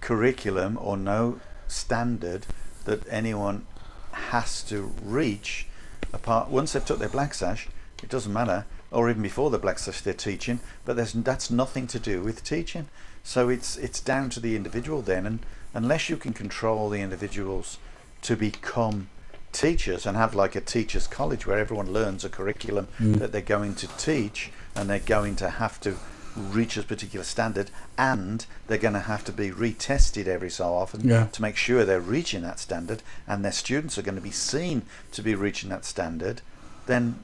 curriculum 0.00 0.76
or 0.80 0.96
no 0.96 1.40
standard 1.68 2.46
that 2.84 3.06
anyone 3.08 3.66
has 4.12 4.62
to 4.64 4.92
reach. 5.02 5.68
Apart 6.12 6.48
once 6.48 6.72
they've 6.72 6.84
took 6.84 6.98
their 6.98 7.08
black 7.08 7.34
sash, 7.34 7.68
it 8.02 8.08
doesn't 8.08 8.32
matter, 8.32 8.66
or 8.90 9.08
even 9.08 9.22
before 9.22 9.50
the 9.50 9.58
black 9.58 9.78
sash 9.78 10.00
they're 10.00 10.14
teaching. 10.14 10.60
But 10.84 10.96
there's 10.96 11.12
that's 11.12 11.50
nothing 11.50 11.86
to 11.88 11.98
do 11.98 12.22
with 12.22 12.44
teaching. 12.44 12.88
So 13.22 13.48
it's 13.48 13.76
it's 13.76 14.00
down 14.00 14.30
to 14.30 14.40
the 14.40 14.56
individual 14.56 15.02
then, 15.02 15.26
and 15.26 15.38
unless 15.74 16.08
you 16.08 16.16
can 16.16 16.32
control 16.32 16.90
the 16.90 17.00
individuals 17.00 17.78
to 18.22 18.36
become 18.36 19.08
teachers 19.52 20.06
and 20.06 20.16
have 20.16 20.34
like 20.34 20.56
a 20.56 20.60
teachers 20.60 21.06
college 21.06 21.46
where 21.46 21.58
everyone 21.58 21.92
learns 21.92 22.24
a 22.24 22.28
curriculum 22.28 22.88
mm. 22.98 23.18
that 23.18 23.32
they're 23.32 23.42
going 23.42 23.74
to 23.74 23.86
teach 23.98 24.50
and 24.74 24.88
they're 24.88 24.98
going 24.98 25.36
to 25.36 25.50
have 25.50 25.78
to 25.80 25.96
reach 26.36 26.76
a 26.76 26.82
particular 26.82 27.24
standard 27.24 27.70
and 27.98 28.46
they're 28.66 28.78
going 28.78 28.94
to 28.94 29.00
have 29.00 29.22
to 29.24 29.32
be 29.32 29.50
retested 29.50 30.26
every 30.26 30.48
so 30.50 30.72
often 30.74 31.06
Yeah. 31.08 31.26
to 31.26 31.42
make 31.42 31.56
sure 31.56 31.84
they're 31.84 32.00
reaching 32.00 32.42
that 32.42 32.58
standard 32.58 33.02
and 33.26 33.44
their 33.44 33.52
students 33.52 33.98
are 33.98 34.02
going 34.02 34.14
to 34.14 34.20
be 34.22 34.30
seen 34.30 34.82
to 35.12 35.22
be 35.22 35.34
reaching 35.34 35.68
that 35.70 35.84
standard 35.84 36.40
then 36.86 37.16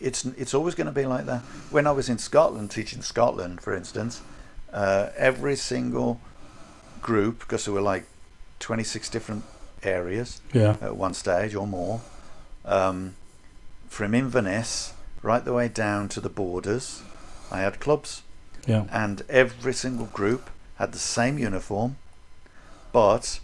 it's 0.00 0.24
it's 0.24 0.54
always 0.54 0.74
going 0.74 0.86
to 0.86 0.92
be 0.92 1.04
like 1.04 1.26
that 1.26 1.40
when 1.70 1.86
I 1.86 1.90
was 1.92 2.08
in 2.08 2.16
Scotland 2.18 2.70
teaching 2.70 3.02
Scotland 3.02 3.60
for 3.60 3.74
instance 3.74 4.22
uh, 4.72 5.10
every 5.18 5.56
single 5.56 6.20
group 7.02 7.40
because 7.40 7.66
there 7.66 7.74
were 7.74 7.80
like 7.82 8.06
26 8.60 9.08
different 9.10 9.44
areas 9.82 10.40
yeah 10.54 10.76
at 10.80 10.96
one 10.96 11.12
stage 11.14 11.54
or 11.54 11.66
more, 11.66 12.00
um, 12.64 13.14
from 13.88 14.14
Inverness 14.14 14.94
right 15.22 15.44
the 15.44 15.52
way 15.52 15.68
down 15.68 16.08
to 16.08 16.20
the 16.20 16.28
borders. 16.30 17.02
I 17.52 17.60
had 17.60 17.80
clubs, 17.80 18.22
yeah 18.66 18.84
and 18.90 19.22
every 19.28 19.72
single 19.74 20.06
group 20.06 20.50
had 20.78 20.92
the 20.92 20.98
same 20.98 21.38
uniform, 21.38 21.96
but 22.92 23.40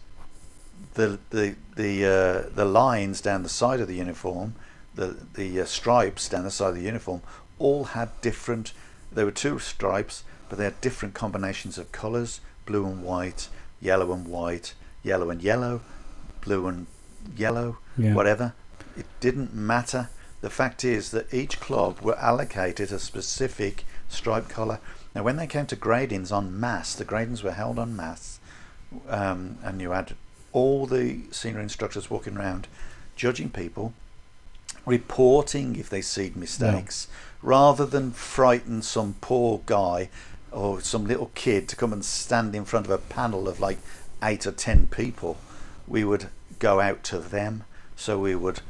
the 0.94 1.18
the 1.30 1.54
the 1.76 2.04
uh, 2.04 2.48
the 2.54 2.64
lines 2.64 3.20
down 3.20 3.42
the 3.42 3.48
side 3.48 3.80
of 3.80 3.88
the 3.88 3.96
uniform, 3.96 4.54
the 4.94 5.16
the 5.34 5.60
uh, 5.60 5.64
stripes 5.64 6.28
down 6.28 6.44
the 6.44 6.50
side 6.50 6.70
of 6.70 6.74
the 6.76 6.82
uniform, 6.82 7.20
all 7.58 7.84
had 7.84 8.08
different. 8.20 8.72
There 9.12 9.24
were 9.24 9.30
two 9.30 9.58
stripes, 9.58 10.24
but 10.48 10.58
they 10.58 10.64
had 10.64 10.80
different 10.80 11.14
combinations 11.14 11.78
of 11.78 11.92
colours: 11.92 12.40
blue 12.64 12.86
and 12.86 13.02
white, 13.02 13.48
yellow 13.80 14.12
and 14.12 14.26
white, 14.26 14.74
yellow 15.02 15.30
and 15.30 15.42
yellow, 15.42 15.82
blue 16.40 16.66
and 16.66 16.86
yellow, 17.36 17.78
Yeah. 17.98 18.14
whatever. 18.14 18.54
It 18.96 19.06
didn't 19.20 19.54
matter. 19.54 20.08
the 20.42 20.50
fact 20.50 20.84
is 20.84 21.10
that 21.10 21.32
each 21.34 21.58
club 21.60 21.98
were 22.02 22.16
allocated 22.18 22.92
a 22.92 22.98
specific 22.98 23.84
stripe 24.08 24.48
colour. 24.48 24.78
Now, 25.16 25.22
when 25.22 25.36
they 25.36 25.46
came 25.46 25.64
to 25.68 25.76
gradings 25.76 26.30
on 26.30 26.60
mass, 26.60 26.94
the 26.94 27.02
gradings 27.02 27.42
were 27.42 27.52
held 27.52 27.78
on 27.78 27.96
mass, 27.96 28.38
um, 29.08 29.56
and 29.64 29.80
you 29.80 29.92
had 29.92 30.14
all 30.52 30.84
the 30.84 31.20
senior 31.30 31.60
instructors 31.60 32.10
walking 32.10 32.36
around 32.36 32.68
judging 33.16 33.48
people, 33.48 33.94
reporting 34.84 35.76
if 35.76 35.88
they 35.88 36.02
see 36.02 36.32
mistakes, 36.36 37.08
rather 37.40 37.86
than 37.86 38.10
frighten 38.10 38.82
some 38.82 39.14
poor 39.22 39.62
guy 39.64 40.10
or 40.52 40.82
some 40.82 41.06
little 41.06 41.30
kid 41.34 41.66
to 41.70 41.76
come 41.76 41.94
and 41.94 42.04
stand 42.04 42.54
in 42.54 42.66
front 42.66 42.84
of 42.84 42.92
a 42.92 42.98
panel 42.98 43.48
of 43.48 43.58
like 43.58 43.78
eight 44.22 44.46
or 44.46 44.52
ten 44.52 44.86
people. 44.86 45.38
We 45.88 46.04
would 46.04 46.28
go 46.58 46.78
out 46.78 47.02
to 47.04 47.18
them, 47.20 47.64
so 47.96 48.18
we 48.18 48.34
would 48.34 48.60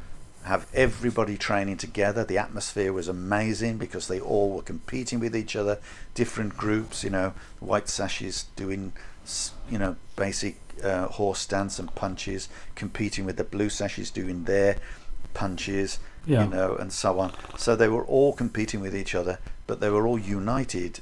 have 0.47 0.67
everybody 0.73 1.37
training 1.37 1.77
together. 1.77 2.23
The 2.23 2.37
atmosphere 2.37 2.91
was 2.91 3.07
amazing 3.07 3.77
because 3.77 4.07
they 4.07 4.19
all 4.19 4.51
were 4.55 4.61
competing 4.61 5.19
with 5.19 5.35
each 5.35 5.55
other, 5.55 5.79
different 6.13 6.57
groups. 6.57 7.03
You 7.03 7.11
know, 7.11 7.33
white 7.59 7.89
sashes 7.89 8.45
doing, 8.55 8.93
you 9.69 9.77
know, 9.77 9.95
basic 10.15 10.57
uh, 10.83 11.07
horse 11.07 11.39
stance 11.39 11.79
and 11.79 11.93
punches, 11.95 12.49
competing 12.75 13.25
with 13.25 13.37
the 13.37 13.43
blue 13.43 13.69
sashes 13.69 14.09
doing 14.09 14.45
their 14.45 14.77
punches. 15.33 15.99
Yeah. 16.25 16.43
You 16.43 16.49
know, 16.49 16.75
and 16.75 16.91
so 16.91 17.19
on. 17.19 17.31
So 17.57 17.75
they 17.77 17.87
were 17.87 18.03
all 18.03 18.33
competing 18.33 18.81
with 18.81 18.93
each 18.93 19.15
other, 19.15 19.39
but 19.65 19.79
they 19.79 19.89
were 19.89 20.05
all 20.05 20.19
united, 20.19 20.99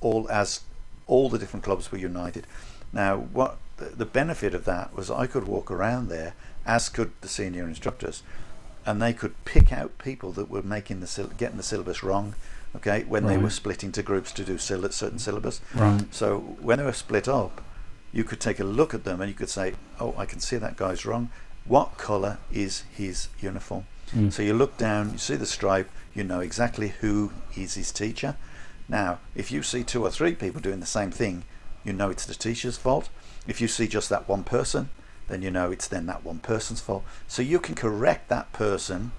all 0.00 0.26
as 0.30 0.60
all 1.06 1.28
the 1.28 1.38
different 1.38 1.62
clubs 1.62 1.92
were 1.92 1.98
united. 1.98 2.46
Now, 2.90 3.18
what 3.18 3.58
the, 3.76 3.86
the 3.86 4.06
benefit 4.06 4.54
of 4.54 4.64
that 4.64 4.96
was 4.96 5.10
I 5.10 5.26
could 5.26 5.46
walk 5.46 5.70
around 5.70 6.08
there, 6.08 6.32
as 6.64 6.88
could 6.88 7.12
the 7.20 7.28
senior 7.28 7.66
instructors, 7.66 8.22
and 8.84 9.00
they 9.00 9.12
could 9.12 9.34
pick 9.44 9.72
out 9.72 9.98
people 9.98 10.32
that 10.32 10.50
were 10.50 10.62
making 10.62 11.00
the 11.00 11.30
getting 11.36 11.56
the 11.56 11.62
syllabus 11.62 12.02
wrong. 12.02 12.34
Okay, 12.74 13.04
when 13.04 13.26
they 13.26 13.36
were 13.36 13.44
Right. 13.44 13.52
split 13.52 13.84
into 13.84 14.02
groups 14.02 14.32
to 14.32 14.44
do 14.44 14.56
syll- 14.56 14.90
certain 14.90 15.18
syllabus. 15.18 15.60
Right. 15.74 16.04
So 16.10 16.38
when 16.60 16.78
they 16.78 16.84
were 16.84 16.92
split 16.94 17.28
up, 17.28 17.60
you 18.12 18.24
could 18.24 18.40
take 18.40 18.58
a 18.60 18.64
look 18.64 18.94
at 18.94 19.04
them 19.04 19.20
and 19.20 19.28
you 19.28 19.34
could 19.36 19.50
say, 19.50 19.74
"Oh, 20.00 20.14
I 20.16 20.24
can 20.26 20.40
see 20.40 20.56
that 20.56 20.76
guy's 20.76 21.04
wrong. 21.04 21.30
What 21.64 21.98
colour 21.98 22.38
is 22.50 22.84
his 22.90 23.28
uniform?" 23.40 23.84
Hmm. 24.12 24.30
So 24.30 24.42
you 24.42 24.54
look 24.54 24.76
down, 24.78 25.12
you 25.12 25.18
see 25.18 25.36
the 25.36 25.46
stripe, 25.46 25.90
you 26.14 26.24
know 26.24 26.40
exactly 26.40 26.94
who 27.00 27.32
is 27.56 27.74
his 27.74 27.92
teacher. 27.92 28.36
Now, 28.88 29.18
if 29.34 29.50
you 29.52 29.62
see 29.62 29.84
two 29.84 30.02
or 30.02 30.10
three 30.10 30.34
people 30.34 30.60
doing 30.60 30.80
the 30.80 30.86
same 30.86 31.10
thing, 31.10 31.44
you 31.84 31.92
know 31.92 32.10
it's 32.10 32.26
the 32.26 32.34
teacher's 32.34 32.76
fault. 32.78 33.08
If 33.46 33.60
you 33.60 33.68
see 33.68 33.86
just 33.86 34.08
that 34.08 34.28
one 34.28 34.44
person, 34.44 34.88
then 35.28 35.42
you 35.42 35.50
know 35.50 35.70
it's 35.70 35.88
then 35.88 36.06
that 36.06 36.24
one 36.24 36.38
person's 36.38 36.80
fault. 36.80 37.04
So 37.28 37.42
you 37.42 37.58
can 37.58 37.74
correct 37.74 38.28
that 38.28 38.52
person 38.52 39.12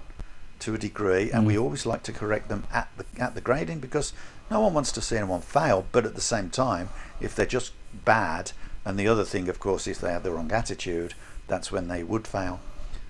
to 0.60 0.74
a 0.74 0.78
degree, 0.78 1.30
and 1.30 1.46
we 1.46 1.54
mm. 1.54 1.62
always 1.62 1.84
like 1.86 2.02
to 2.04 2.12
correct 2.12 2.48
them 2.48 2.64
at 2.72 2.88
the 2.96 3.04
at 3.20 3.34
the 3.34 3.40
grading 3.40 3.80
because 3.80 4.12
no 4.50 4.60
one 4.60 4.74
wants 4.74 4.92
to 4.92 5.00
see 5.00 5.16
anyone 5.16 5.40
fail. 5.40 5.86
But 5.92 6.06
at 6.06 6.14
the 6.14 6.20
same 6.20 6.50
time, 6.50 6.88
if 7.20 7.34
they're 7.34 7.46
just 7.46 7.72
bad, 8.04 8.52
and 8.84 8.98
the 8.98 9.08
other 9.08 9.24
thing, 9.24 9.48
of 9.48 9.58
course, 9.58 9.86
is 9.86 9.98
they 9.98 10.12
have 10.12 10.22
the 10.22 10.30
wrong 10.30 10.52
attitude, 10.52 11.14
that's 11.48 11.72
when 11.72 11.88
they 11.88 12.02
would 12.02 12.26
fail. 12.26 12.60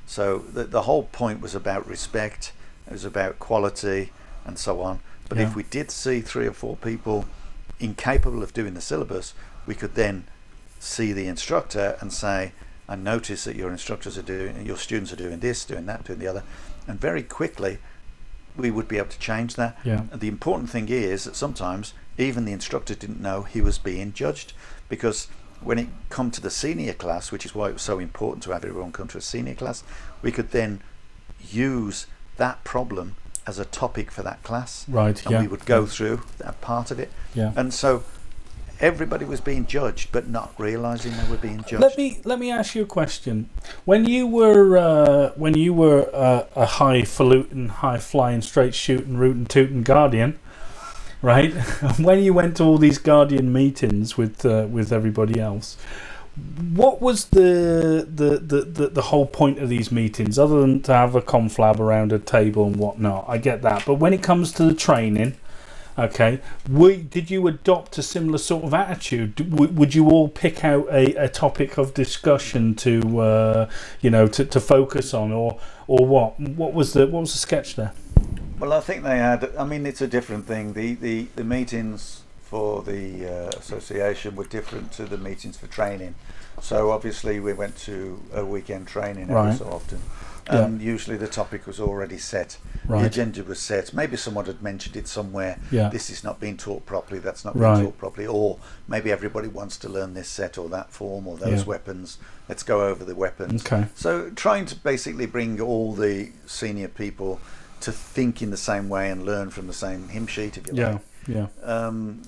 So 0.07 0.38
the 0.38 0.64
the 0.64 0.82
whole 0.82 1.05
point 1.05 1.40
was 1.40 1.55
about 1.55 1.86
respect. 1.86 2.53
It 2.86 2.92
was 2.92 3.05
about 3.05 3.38
quality 3.38 4.12
and 4.45 4.59
so 4.59 4.82
on. 4.82 5.01
But 5.28 5.38
Yeah. 5.38 5.49
if 5.49 5.57
we 5.57 5.62
did 5.62 5.90
see 5.90 6.20
three 6.20 6.47
or 6.47 6.53
four 6.53 6.76
people 6.76 7.24
incapable 7.80 8.42
of 8.42 8.53
doing 8.53 8.74
the 8.74 8.80
syllabus, 8.80 9.34
we 9.66 9.74
could 9.74 9.95
then 9.95 10.24
see 10.78 11.12
the 11.12 11.26
instructor 11.26 11.97
and 12.01 12.12
say, 12.12 12.53
I 12.89 12.97
notice 12.97 13.45
that 13.45 13.57
your 13.57 13.70
instructors 13.70 14.18
are 14.18 14.22
doing, 14.22 14.66
your 14.66 14.76
students 14.76 15.12
are 15.12 15.16
doing 15.16 15.41
this, 15.41 15.64
doing 15.64 15.87
that, 15.87 16.05
doing 16.05 16.18
the 16.18 16.26
other. 16.26 16.43
And 16.87 17.01
very 17.01 17.22
quickly, 17.22 17.78
we 18.57 18.70
would 18.70 18.89
be 18.89 18.99
able 18.99 19.09
to 19.09 19.18
change 19.18 19.57
that. 19.57 19.78
Yeah. 19.85 20.03
The 20.12 20.28
important 20.28 20.70
thing 20.70 20.89
is 20.89 21.24
that 21.24 21.35
sometimes 21.35 21.95
even 22.18 22.45
the 22.45 22.53
instructor 22.53 22.95
didn't 22.95 23.20
know 23.20 23.43
he 23.43 23.61
was 23.61 23.78
being 23.78 24.12
judged 24.12 24.53
because 24.89 25.28
when 25.61 25.78
it 25.78 25.89
come 26.11 26.30
to 26.30 26.41
the 26.41 26.51
senior 26.51 26.93
class, 26.93 27.32
which 27.32 27.47
is 27.47 27.55
why 27.55 27.70
it 27.70 27.72
was 27.72 27.82
so 27.82 27.99
important 27.99 28.43
to 28.45 28.51
have 28.53 28.64
everyone 28.64 28.93
come 28.93 29.09
to 29.09 29.18
a 29.18 29.22
senior 29.22 29.55
class, 29.55 29.82
we 30.22 30.30
could 30.30 30.51
then 30.51 30.82
use 31.41 32.07
that 32.37 32.62
problem 32.64 33.16
as 33.47 33.59
a 33.59 33.64
topic 33.64 34.11
for 34.11 34.22
that 34.22 34.43
class. 34.43 34.87
Right, 34.89 35.20
And 35.24 35.32
yeah. 35.32 35.41
we 35.41 35.49
would 35.49 35.66
go 35.66 35.87
through 35.87 36.22
that 36.39 36.61
part 36.61 36.91
of 36.91 36.99
it. 36.99 37.11
Yeah. 37.35 37.53
And 37.57 37.72
so 37.72 38.05
everybody 38.81 39.25
was 39.25 39.41
being 39.41 39.66
judged, 39.66 40.12
but 40.12 40.29
not 40.29 40.55
realizing 40.59 41.12
they 41.16 41.31
were 41.31 41.37
being 41.37 41.62
judged. 41.62 41.83
Let 41.83 41.97
me 41.97 42.20
let 42.25 42.39
me 42.39 42.51
ask 42.51 42.75
you 42.75 42.83
a 42.83 42.87
question. 42.87 43.49
When 43.85 44.05
you 44.05 44.27
were 44.27 44.77
uh, 44.77 45.31
when 45.37 45.57
you 45.57 45.72
were 45.75 46.11
uh, 46.14 46.47
a 46.57 46.66
highfalutin, 46.66 47.68
high 47.68 47.99
flying, 47.99 48.43
straight 48.43 48.75
shooting, 48.75 49.16
rootin' 49.16 49.47
tootin' 49.47 49.83
guardian, 49.83 50.39
right? 51.22 51.53
when 51.99 52.22
you 52.22 52.35
went 52.35 52.57
to 52.59 52.64
all 52.64 52.79
these 52.79 52.99
guardian 52.99 53.53
meetings 53.53 54.16
with 54.16 54.45
uh, 54.45 54.66
with 54.70 54.93
everybody 54.93 55.41
else, 55.41 55.77
what 56.72 57.01
was 57.01 57.27
the 57.27 58.07
the, 58.12 58.39
the, 58.39 58.62
the 58.62 58.89
the 58.89 59.03
whole 59.03 59.27
point 59.27 59.59
of 59.59 59.68
these 59.68 59.93
meetings, 59.93 60.39
other 60.39 60.61
than 60.61 60.83
to 60.83 60.93
have 60.93 61.14
a 61.14 61.22
conflab 61.22 61.81
around 61.81 62.12
a 62.12 62.18
table 62.18 62.66
and 62.66 62.77
whatnot? 62.77 63.25
I 63.29 63.39
get 63.39 63.62
that, 63.62 63.85
but 63.87 63.95
when 63.95 64.12
it 64.12 64.22
comes 64.22 64.53
to 64.53 64.64
the 64.64 64.75
training. 64.75 65.37
Okay, 65.97 66.40
we, 66.68 66.97
did 66.97 67.30
you 67.30 67.47
adopt 67.47 67.99
a 67.99 68.03
similar 68.03 68.38
sort 68.38 68.64
of 68.64 68.74
attitude? 68.74 69.36
W- 69.36 69.72
would 69.72 69.95
you 69.95 70.11
all 70.11 70.28
pick 70.28 70.64
out 70.64 70.88
a, 70.90 71.14
a 71.14 71.28
topic 71.28 71.78
of 71.78 71.95
discussion 71.95 72.74
to, 72.76 73.20
uh, 73.20 73.70
you 74.01 74.11
know, 74.11 74.26
to, 74.26 74.45
to 74.45 74.61
focus 74.61 75.14
on, 75.14 75.30
or 75.30 75.61
or 75.86 76.05
what? 76.05 76.40
What 76.40 76.74
was 76.74 76.95
the 76.95 77.07
what 77.07 77.20
was 77.20 77.32
the 77.32 77.38
sketch 77.38 77.76
there? 77.76 77.92
Well, 78.59 78.72
I 78.72 78.80
think 78.80 79.05
they 79.05 79.18
had. 79.18 79.55
I 79.57 79.64
mean, 79.64 79.86
it's 79.86 80.01
a 80.01 80.09
different 80.09 80.47
thing. 80.47 80.72
The 80.72 80.95
the, 80.95 81.28
the 81.36 81.45
meetings 81.45 82.22
for 82.42 82.82
the 82.82 83.26
uh, 83.26 83.49
association 83.59 84.34
were 84.34 84.47
different 84.47 84.90
to 84.92 85.05
the 85.05 85.18
meetings 85.18 85.57
for 85.57 85.68
training. 85.68 86.16
So 86.61 86.90
obviously, 86.90 87.38
we 87.38 87.53
went 87.53 87.76
to 87.78 88.20
a 88.32 88.45
weekend 88.45 88.88
training 88.88 89.24
every 89.24 89.34
Right. 89.34 89.59
so 89.59 89.66
often, 89.66 90.01
Yeah. 90.47 90.64
and 90.64 90.82
usually 90.82 91.16
the 91.16 91.26
topic 91.26 91.66
was 91.66 91.80
already 91.80 92.18
set. 92.18 92.59
Right. 92.86 93.01
The 93.01 93.07
agenda 93.07 93.42
was 93.45 93.59
set. 93.59 93.95
Maybe 93.95 94.16
someone 94.16 94.45
had 94.45 94.62
mentioned 94.62 94.95
it 94.97 95.09
somewhere. 95.09 95.59
Yeah. 95.70 95.88
This 95.88 96.11
is 96.11 96.22
not 96.22 96.38
being 96.40 96.57
taught 96.59 96.84
properly. 96.84 97.18
That's 97.18 97.45
not 97.45 97.57
Right. 97.57 97.74
being 97.76 97.86
taught 97.86 97.99
properly. 97.99 98.26
Or 98.26 98.59
maybe 98.86 99.11
everybody 99.11 99.49
wants 99.49 99.76
to 99.78 99.88
learn 99.88 100.12
this 100.14 100.28
set 100.28 100.59
or 100.59 100.68
that 100.68 100.90
form 100.90 101.26
or 101.26 101.38
those 101.38 101.61
Yeah. 101.61 101.64
weapons. 101.66 102.18
Let's 102.49 102.62
go 102.62 102.86
over 102.86 103.05
the 103.05 103.14
weapons. 103.14 103.64
Okay. 103.64 103.86
So 103.95 104.30
trying 104.30 104.66
to 104.66 104.76
basically 104.76 105.26
bring 105.26 105.61
all 105.61 105.95
the 105.95 106.30
senior 106.47 106.88
people 106.88 107.40
to 107.80 107.90
think 107.92 108.42
in 108.42 108.51
the 108.51 108.57
same 108.59 108.88
way 108.90 109.11
and 109.11 109.24
learn 109.24 109.51
from 109.51 109.66
the 109.66 109.72
same 109.72 110.09
hymn 110.09 110.26
sheet, 110.26 110.59
if 110.59 110.66
you 110.66 110.74
Yeah, 110.74 110.90
like. 110.92 111.01
yeah, 111.26 111.47
Um, 111.62 112.20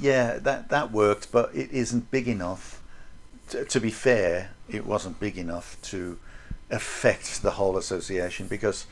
yeah, 0.00 0.38
that 0.38 0.68
that 0.68 0.92
worked, 0.92 1.32
but 1.32 1.50
it 1.54 1.70
isn't 1.72 2.10
big 2.10 2.28
enough. 2.28 2.80
To, 3.50 3.64
to 3.64 3.80
be 3.80 3.90
fair, 3.90 4.50
it 4.68 4.84
wasn't 4.86 5.18
big 5.18 5.38
enough 5.38 5.76
to 5.84 6.18
affect 6.70 7.42
the 7.42 7.52
whole 7.52 7.76
association 7.76 8.46
because 8.46 8.86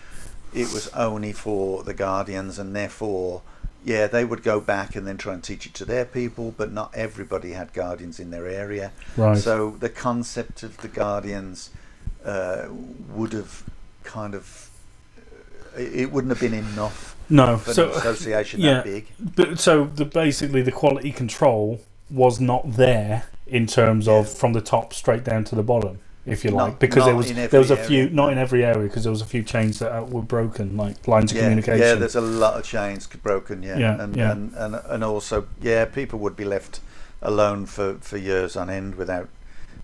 it 0.55 0.73
was 0.73 0.89
only 0.89 1.33
for 1.33 1.83
the 1.83 1.95
guardians, 1.95 2.59
and 2.59 2.75
therefore, 2.75 3.43
yeah, 3.85 4.07
they 4.07 4.25
would 4.25 4.43
go 4.43 4.61
back 4.61 4.97
and 4.97 5.07
then 5.07 5.17
try 5.19 5.35
and 5.35 5.43
teach 5.45 5.67
it 5.67 5.75
to 5.75 5.85
their 5.85 6.05
people, 6.05 6.55
but 6.57 6.73
not 6.73 6.91
everybody 6.95 7.53
had 7.53 7.73
guardians 7.73 8.19
in 8.19 8.31
their 8.31 8.47
area. 8.47 8.93
Right. 9.17 9.37
So 9.37 9.71
the 9.79 9.89
concept 9.91 10.63
of 10.63 10.79
the 10.79 10.89
guardians 10.89 11.71
uh, 12.25 12.69
would 13.11 13.33
have 13.33 13.65
kind 14.05 14.35
of 14.35 14.71
it 15.77 15.95
it 15.95 16.13
wouldn't 16.13 16.31
have 16.31 16.41
been 16.41 16.55
enough 16.59 17.17
no. 17.29 17.57
for 17.59 17.75
So 17.75 17.91
an 17.93 17.99
association 17.99 18.61
yeah, 18.61 18.75
that 18.75 18.85
big. 18.85 19.07
but 19.19 19.59
so 19.59 19.85
the 19.85 20.05
basically 20.05 20.63
the 20.63 20.73
quality 20.73 21.13
control 21.13 21.81
was 22.11 22.41
not 22.41 22.73
there 22.73 23.25
in 23.47 23.67
terms 23.67 24.09
of 24.09 24.29
from 24.29 24.53
the 24.53 24.61
top 24.61 24.95
straight 24.95 25.25
down 25.25 25.45
to 25.45 25.55
the 25.55 25.63
bottom, 25.63 25.99
if 26.27 26.45
you 26.45 26.51
Not- 26.51 26.57
like, 26.57 26.79
because 26.81 27.05
there 27.05 27.15
was 27.17 27.33
there 27.33 27.61
was 27.61 27.71
a 27.71 27.77
few 27.77 28.03
area, 28.05 28.11
not 28.13 28.33
in 28.33 28.39
every 28.39 28.65
area 28.65 28.83
because 28.89 29.05
there 29.05 29.13
was 29.13 29.23
a 29.23 29.27
few 29.27 29.43
chains 29.43 29.79
that 29.79 29.93
uh, 29.97 30.03
were 30.05 30.23
broken, 30.23 30.77
like 30.77 31.07
lines 31.07 31.33
of 31.33 31.39
communication. 31.39 31.81
yeah, 31.81 31.95
there's 31.95 32.17
a 32.17 32.21
lot 32.21 32.55
of 32.59 32.65
chains 32.65 33.07
broken. 33.07 33.63
Yeah, 33.63 33.79
Yeah, 33.79 34.03
and, 34.03 34.17
yeah. 34.17 34.33
And, 34.33 34.55
and 34.55 34.75
and 34.75 35.05
also, 35.05 35.47
yeah, 35.63 35.85
people 35.85 36.19
would 36.19 36.37
be 36.37 36.45
left 36.45 36.81
alone 37.23 37.67
for, 37.67 37.95
for 38.01 38.17
years 38.17 38.57
on 38.57 38.69
end 38.69 38.97
without 38.97 39.29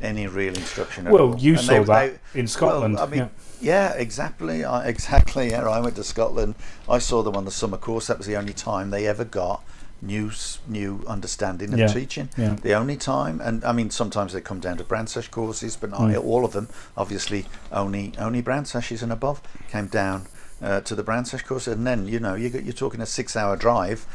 any 0.01 0.26
real 0.26 0.55
instruction. 0.55 1.07
At 1.07 1.12
well, 1.12 1.32
all. 1.32 1.38
you 1.38 1.53
And 1.53 1.61
saw 1.62 1.72
they- 1.72 1.84
that 1.84 2.18
they- 2.34 2.40
in 2.40 2.47
Scotland. 2.49 2.95
Well, 2.95 3.05
I 3.05 3.07
mean, 3.07 3.30
yeah. 3.61 3.88
yeah, 3.90 3.93
exactly, 3.95 4.64
I, 4.64 4.86
exactly. 4.95 5.51
Yeah, 5.51 5.68
I 5.68 5.80
went 5.80 5.95
to 5.97 6.05
Scotland. 6.05 6.57
I 6.88 6.99
saw 6.99 7.22
them 7.22 7.36
on 7.36 7.45
the 7.45 7.51
summer 7.53 7.76
course. 7.78 8.09
That 8.09 8.18
was 8.18 8.26
the 8.26 8.36
only 8.36 8.53
time 8.53 8.90
they 8.90 9.07
ever 9.07 9.24
got 9.24 9.62
new 10.03 10.30
new 10.68 11.03
understanding 11.07 11.72
of 11.72 11.78
Yeah, 11.78 11.86
teaching. 11.86 12.28
yeah. 12.36 12.57
The 12.61 12.74
only 12.74 12.96
time, 12.96 13.40
and 13.40 13.64
I 13.64 13.72
mean, 13.72 13.90
sometimes 13.90 14.32
they 14.32 14.40
come 14.40 14.61
down 14.61 14.76
to 14.78 14.84
brown 14.84 15.07
sash 15.07 15.28
courses, 15.28 15.76
but 15.76 15.90
not 15.90 16.00
Mm. 16.00 16.24
all 16.24 16.44
of 16.44 16.53
them. 16.53 16.68
Obviously, 16.96 17.46
only 17.70 18.12
only 18.18 18.42
brown 18.42 18.64
sashes 18.64 19.03
and 19.03 19.12
above 19.12 19.40
came 19.70 19.86
down. 19.86 20.26
Uh, 20.61 20.80
to 20.80 20.94
the 20.94 21.03
brown 21.03 21.24
sash 21.24 21.42
course, 21.42 21.66
and 21.66 21.84
then 21.84 22.07
you 22.07 22.20
know 22.20 22.34
you 22.36 22.48
you're 22.48 22.72
talking 22.72 23.00
a 23.00 23.07
six-hour 23.07 23.57
drive. 23.57 24.07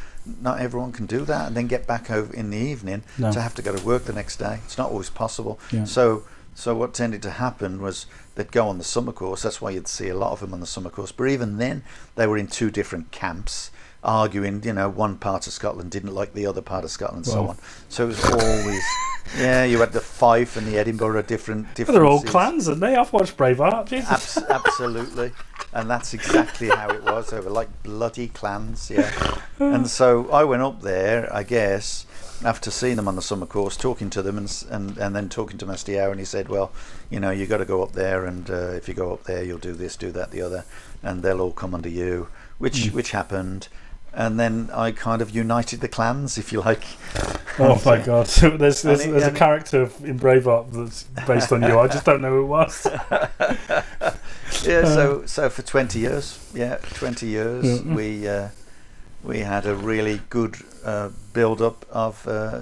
Not 0.41 0.61
everyone 0.61 0.93
can 0.93 1.05
do 1.05 1.25
that, 1.25 1.47
and 1.47 1.57
then 1.57 1.67
get 1.67 1.85
back 1.88 2.09
over 2.09 2.33
in 2.33 2.51
the 2.51 2.57
evening 2.57 3.03
No. 3.17 3.33
to 3.33 3.41
have 3.41 3.53
to 3.55 3.61
go 3.61 3.75
to 3.75 3.83
work 3.85 4.05
the 4.05 4.13
next 4.13 4.38
day. 4.39 4.59
It's 4.65 4.77
not 4.77 4.89
always 4.91 5.09
possible. 5.09 5.59
Yeah. 5.71 5.83
So 5.85 6.23
So 6.55 6.73
what 6.73 6.93
tended 6.95 7.21
to 7.21 7.29
happen 7.29 7.81
was 7.81 8.07
they'd 8.33 8.51
go 8.51 8.67
on 8.67 8.77
the 8.79 8.83
summer 8.83 9.11
course. 9.11 9.43
That's 9.43 9.61
why 9.61 9.69
you'd 9.69 9.88
see 9.88 10.09
a 10.09 10.15
lot 10.17 10.31
of 10.31 10.39
them 10.39 10.53
on 10.55 10.59
the 10.59 10.65
summer 10.65 10.89
course. 10.89 11.11
But 11.11 11.27
even 11.29 11.57
then, 11.59 11.83
they 12.15 12.25
were 12.25 12.35
in 12.35 12.47
two 12.47 12.71
different 12.71 13.11
camps, 13.11 13.69
arguing. 14.07 14.63
You 14.63 14.73
know, 14.73 14.89
one 14.89 15.17
part 15.17 15.45
of 15.45 15.53
Scotland 15.53 15.91
didn't 15.91 16.15
like 16.15 16.33
the 16.33 16.47
other 16.47 16.61
part 16.61 16.83
of 16.83 16.89
Scotland, 16.89 17.25
and 17.25 17.33
so 17.33 17.47
on. 17.47 17.57
So 17.89 18.05
it 18.05 18.07
was 18.07 18.25
always, 18.25 18.83
yeah. 19.37 19.65
You 19.65 19.79
had 19.79 19.91
the 19.91 20.01
Fife 20.01 20.57
and 20.57 20.65
the 20.65 20.77
Edinburgh 20.77 21.21
different. 21.23 21.75
They're 21.75 22.05
all 22.05 22.21
clans, 22.23 22.67
and 22.67 22.81
they? 22.81 22.95
I've 22.95 23.13
watched 23.13 23.37
Braveheart. 23.37 23.87
Jesus. 23.89 24.37
Abs- 24.37 24.49
absolutely, 24.49 25.33
and 25.73 25.89
that's 25.89 26.13
exactly 26.13 26.69
how 26.69 26.89
it 26.89 27.03
was. 27.03 27.29
They 27.29 27.39
were 27.39 27.51
like 27.51 27.83
bloody 27.83 28.29
clans, 28.29 28.89
yeah. 28.89 29.11
And 29.59 29.87
so 29.87 30.29
I 30.31 30.43
went 30.45 30.61
up 30.61 30.81
there, 30.81 31.31
I 31.33 31.43
guess, 31.43 32.05
after 32.45 32.69
seeing 32.71 32.95
them 32.95 33.07
on 33.07 33.15
the 33.15 33.21
summer 33.21 33.45
course, 33.45 33.75
talking 33.75 34.09
to 34.11 34.21
them, 34.21 34.37
and 34.37 34.65
and, 34.69 34.97
and 34.97 35.15
then 35.15 35.27
talking 35.27 35.57
to 35.57 35.65
Master 35.65 35.93
Lau, 35.93 36.11
and 36.11 36.19
he 36.19 36.25
said, 36.25 36.47
"Well, 36.47 36.71
you 37.09 37.19
know, 37.19 37.31
you 37.31 37.45
got 37.45 37.57
to 37.57 37.65
go 37.65 37.83
up 37.83 37.91
there, 37.91 38.25
and 38.25 38.49
uh, 38.49 38.71
if 38.79 38.87
you 38.87 38.93
go 38.93 39.11
up 39.13 39.23
there, 39.25 39.43
you'll 39.43 39.57
do 39.57 39.73
this, 39.73 39.97
do 39.97 40.11
that, 40.11 40.31
the 40.31 40.41
other, 40.41 40.63
and 41.03 41.23
they'll 41.23 41.41
all 41.41 41.51
come 41.51 41.73
under 41.75 41.89
you," 41.89 42.29
which 42.59 42.87
which 42.91 43.11
happened. 43.11 43.67
And 44.18 44.39
then 44.39 44.70
I 44.74 44.91
kind 44.91 45.22
of 45.22 45.30
united 45.30 45.80
the 45.80 45.88
clans, 45.88 46.38
if 46.38 46.51
you 46.51 46.61
like. 46.61 46.84
Oh 47.59 47.82
my 47.86 47.97
god! 47.97 48.26
There's 48.59 48.84
there's, 48.84 49.03
it- 49.05 49.09
there's 49.11 49.24
a 49.24 49.32
character 49.32 49.89
in 50.03 50.20
Braveheart 50.20 50.72
that's 50.74 51.03
based 51.26 51.51
on 51.51 51.63
you. 51.63 51.80
I 51.80 51.88
just 51.88 52.05
don't 52.05 52.22
know 52.22 52.30
who 52.30 52.41
it 52.43 52.45
was. 52.45 52.86
yeah 54.63 54.86
so 54.86 55.26
so 55.26 55.49
for 55.49 55.61
20 55.61 55.99
years 55.99 56.39
yeah 56.53 56.78
20 56.93 57.26
years 57.28 57.65
Yeah. 57.84 57.95
we 57.95 58.28
uh, 58.28 58.47
we 59.24 59.39
had 59.39 59.65
a 59.65 59.76
really 59.76 60.22
good 60.30 60.55
uh, 60.86 61.09
build 61.34 61.61
up 61.61 61.86
of 61.91 62.28
uh, 62.28 62.61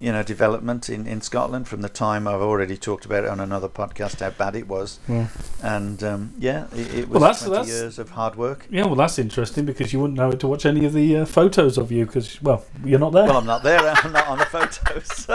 you 0.00 0.10
know 0.10 0.22
development 0.22 0.88
in, 0.88 1.06
in 1.06 1.20
Scotland 1.20 1.68
from 1.68 1.82
the 1.82 1.88
time 1.90 2.26
I've 2.26 2.40
already 2.40 2.76
talked 2.78 3.04
about 3.04 3.24
it 3.24 3.28
on 3.30 3.38
another 3.38 3.68
podcast 3.68 4.20
how 4.20 4.30
bad 4.30 4.56
it 4.56 4.66
was 4.66 4.98
Yeah. 5.06 5.28
and 5.62 6.02
um, 6.02 6.32
yeah 6.38 6.66
it, 6.74 6.94
it 6.94 7.08
was 7.08 7.20
Well, 7.20 7.20
that's- 7.20 7.40
20 7.44 7.50
that's- 7.54 7.68
years 7.68 7.98
of 7.98 8.10
hard 8.10 8.34
work 8.36 8.66
Yeah, 8.70 8.86
well, 8.86 8.94
that's 8.94 9.18
interesting 9.18 9.66
because 9.66 9.92
you 9.92 10.00
wouldn't 10.00 10.16
know 10.18 10.30
it 10.30 10.40
to 10.40 10.48
watch 10.48 10.64
any 10.64 10.86
of 10.86 10.94
the 10.94 11.16
uh, 11.18 11.24
photos 11.26 11.76
of 11.76 11.92
you 11.92 12.06
because, 12.06 12.40
well, 12.42 12.64
you're 12.84 12.98
not 12.98 13.12
there. 13.12 13.24
well 13.26 13.36
I'm 13.36 13.46
not 13.46 13.62
there 13.62 13.78
I'm 13.78 14.12
not 14.12 14.26
on 14.26 14.38
the 14.38 14.46
photos 14.46 15.26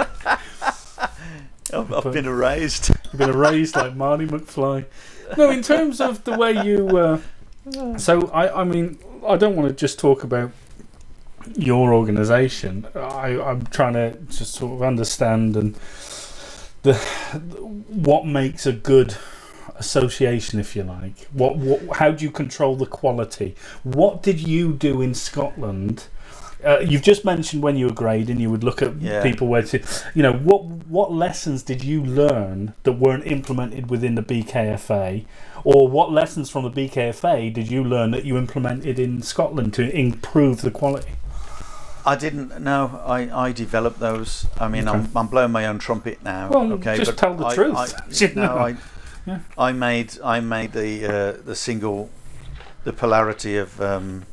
I've, 1.73 1.93
I've 1.93 2.11
been 2.13 2.25
erased 2.25 2.89
You've 3.11 3.19
been 3.19 3.29
erased 3.29 3.75
like 3.75 3.95
Marty 3.95 4.25
McFly. 4.25 4.85
No, 5.37 5.49
in 5.49 5.61
terms 5.61 6.01
of 6.01 6.23
the 6.25 6.37
way 6.37 6.51
you. 6.65 6.97
Uh, 6.97 7.97
so, 7.97 8.27
I, 8.27 8.61
I 8.61 8.63
mean, 8.63 8.99
I 9.27 9.37
don't 9.37 9.55
want 9.55 9.69
to 9.69 9.73
just 9.73 9.97
talk 9.97 10.23
about 10.23 10.51
your 11.55 11.93
organisation. 11.93 12.87
I, 12.95 13.39
I'm 13.39 13.65
trying 13.67 13.93
to 13.93 14.17
just 14.29 14.53
sort 14.55 14.73
of 14.73 14.81
understand 14.83 15.55
and 15.55 15.75
the 16.83 16.93
what 17.89 18.25
makes 18.25 18.65
a 18.65 18.73
good 18.73 19.15
association, 19.77 20.59
if 20.59 20.75
you 20.75 20.83
like. 20.83 21.25
What, 21.33 21.57
what 21.57 21.97
how 21.97 22.11
do 22.11 22.23
you 22.23 22.31
control 22.31 22.75
the 22.75 22.85
quality? 22.85 23.55
What 23.83 24.23
did 24.23 24.39
you 24.39 24.73
do 24.73 25.01
in 25.01 25.13
Scotland? 25.13 26.07
Uh, 26.63 26.79
you've 26.79 27.03
just 27.03 27.23
mentioned 27.25 27.61
when 27.61 27.75
you 27.77 27.85
were 27.85 27.93
grading, 27.93 28.39
you 28.39 28.49
would 28.49 28.63
look 28.63 28.81
at 28.81 28.95
Yeah. 28.99 29.21
people 29.21 29.47
where 29.47 29.61
to, 29.63 29.79
you 30.15 30.23
know, 30.23 30.33
what 30.33 30.63
what 30.65 31.11
lessons 31.11 31.61
did 31.61 31.83
you 31.83 32.03
learn 32.03 32.73
that 32.83 32.93
weren't 32.93 33.27
implemented 33.27 33.89
within 33.91 34.15
the 34.15 34.23
BKFA, 34.23 35.25
or 35.63 35.87
what 35.87 36.11
lessons 36.11 36.49
from 36.49 36.63
the 36.63 36.71
BKFA 36.71 37.53
did 37.53 37.69
you 37.69 37.83
learn 37.83 38.11
that 38.11 38.25
you 38.25 38.37
implemented 38.37 38.97
in 38.97 39.21
Scotland 39.21 39.73
to 39.75 39.95
improve 39.95 40.61
the 40.61 40.71
quality? 40.71 41.11
I 42.05 42.15
didn't 42.15 42.59
know. 42.61 43.01
I, 43.05 43.47
I 43.47 43.51
developed 43.51 43.99
those. 43.99 44.45
I 44.59 44.67
mean, 44.67 44.87
I'm, 44.87 45.09
I'm 45.15 45.27
blowing 45.27 45.51
my 45.51 45.65
own 45.65 45.79
trumpet 45.79 46.23
now. 46.23 46.49
Well, 46.49 46.73
okay, 46.73 46.97
just 46.97 47.11
but 47.11 47.17
tell 47.17 47.33
the 47.35 47.47
I, 47.47 47.55
truth. 47.55 47.75
I, 47.75 47.87
You 48.11 48.35
no, 48.35 48.45
know. 48.45 48.57
I, 48.57 48.75
Yeah. 49.25 49.39
I 49.57 49.71
made 49.71 50.19
I 50.23 50.39
made 50.39 50.73
the 50.73 51.05
uh, 51.05 51.31
the 51.43 51.55
single, 51.55 52.11
the 52.83 52.93
polarity 52.93 53.57
of 53.57 53.81
um, 53.81 54.25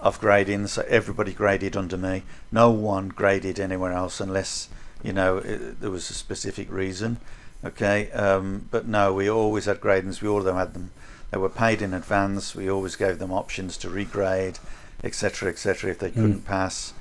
of 0.00 0.18
grading. 0.20 0.68
So 0.68 0.84
everybody 0.88 1.34
graded 1.34 1.76
under 1.76 1.98
me. 1.98 2.22
No 2.50 2.70
one 2.70 3.08
graded 3.08 3.60
anywhere 3.60 3.92
else 3.92 4.18
unless 4.20 4.70
you 5.02 5.12
know 5.12 5.36
it, 5.38 5.80
there 5.82 5.90
was 5.90 6.08
a 6.08 6.14
specific 6.14 6.72
reason. 6.72 7.18
Okay, 7.62 8.10
um, 8.12 8.68
but 8.70 8.86
no, 8.86 9.12
we 9.12 9.28
always 9.28 9.66
had 9.66 9.80
gradings. 9.80 10.22
We 10.22 10.28
all 10.28 10.38
of 10.38 10.44
them 10.44 10.56
had 10.56 10.72
them. 10.72 10.92
They 11.30 11.38
were 11.38 11.50
paid 11.50 11.82
in 11.82 11.92
advance. 11.92 12.54
We 12.54 12.70
always 12.70 12.96
gave 12.96 13.18
them 13.18 13.32
options 13.32 13.76
to 13.78 13.88
regrade, 13.88 14.58
etc., 15.04 15.50
etc. 15.50 15.90
If 15.90 15.98
they 15.98 16.10
couldn't 16.10 16.44
pass, 16.44 16.92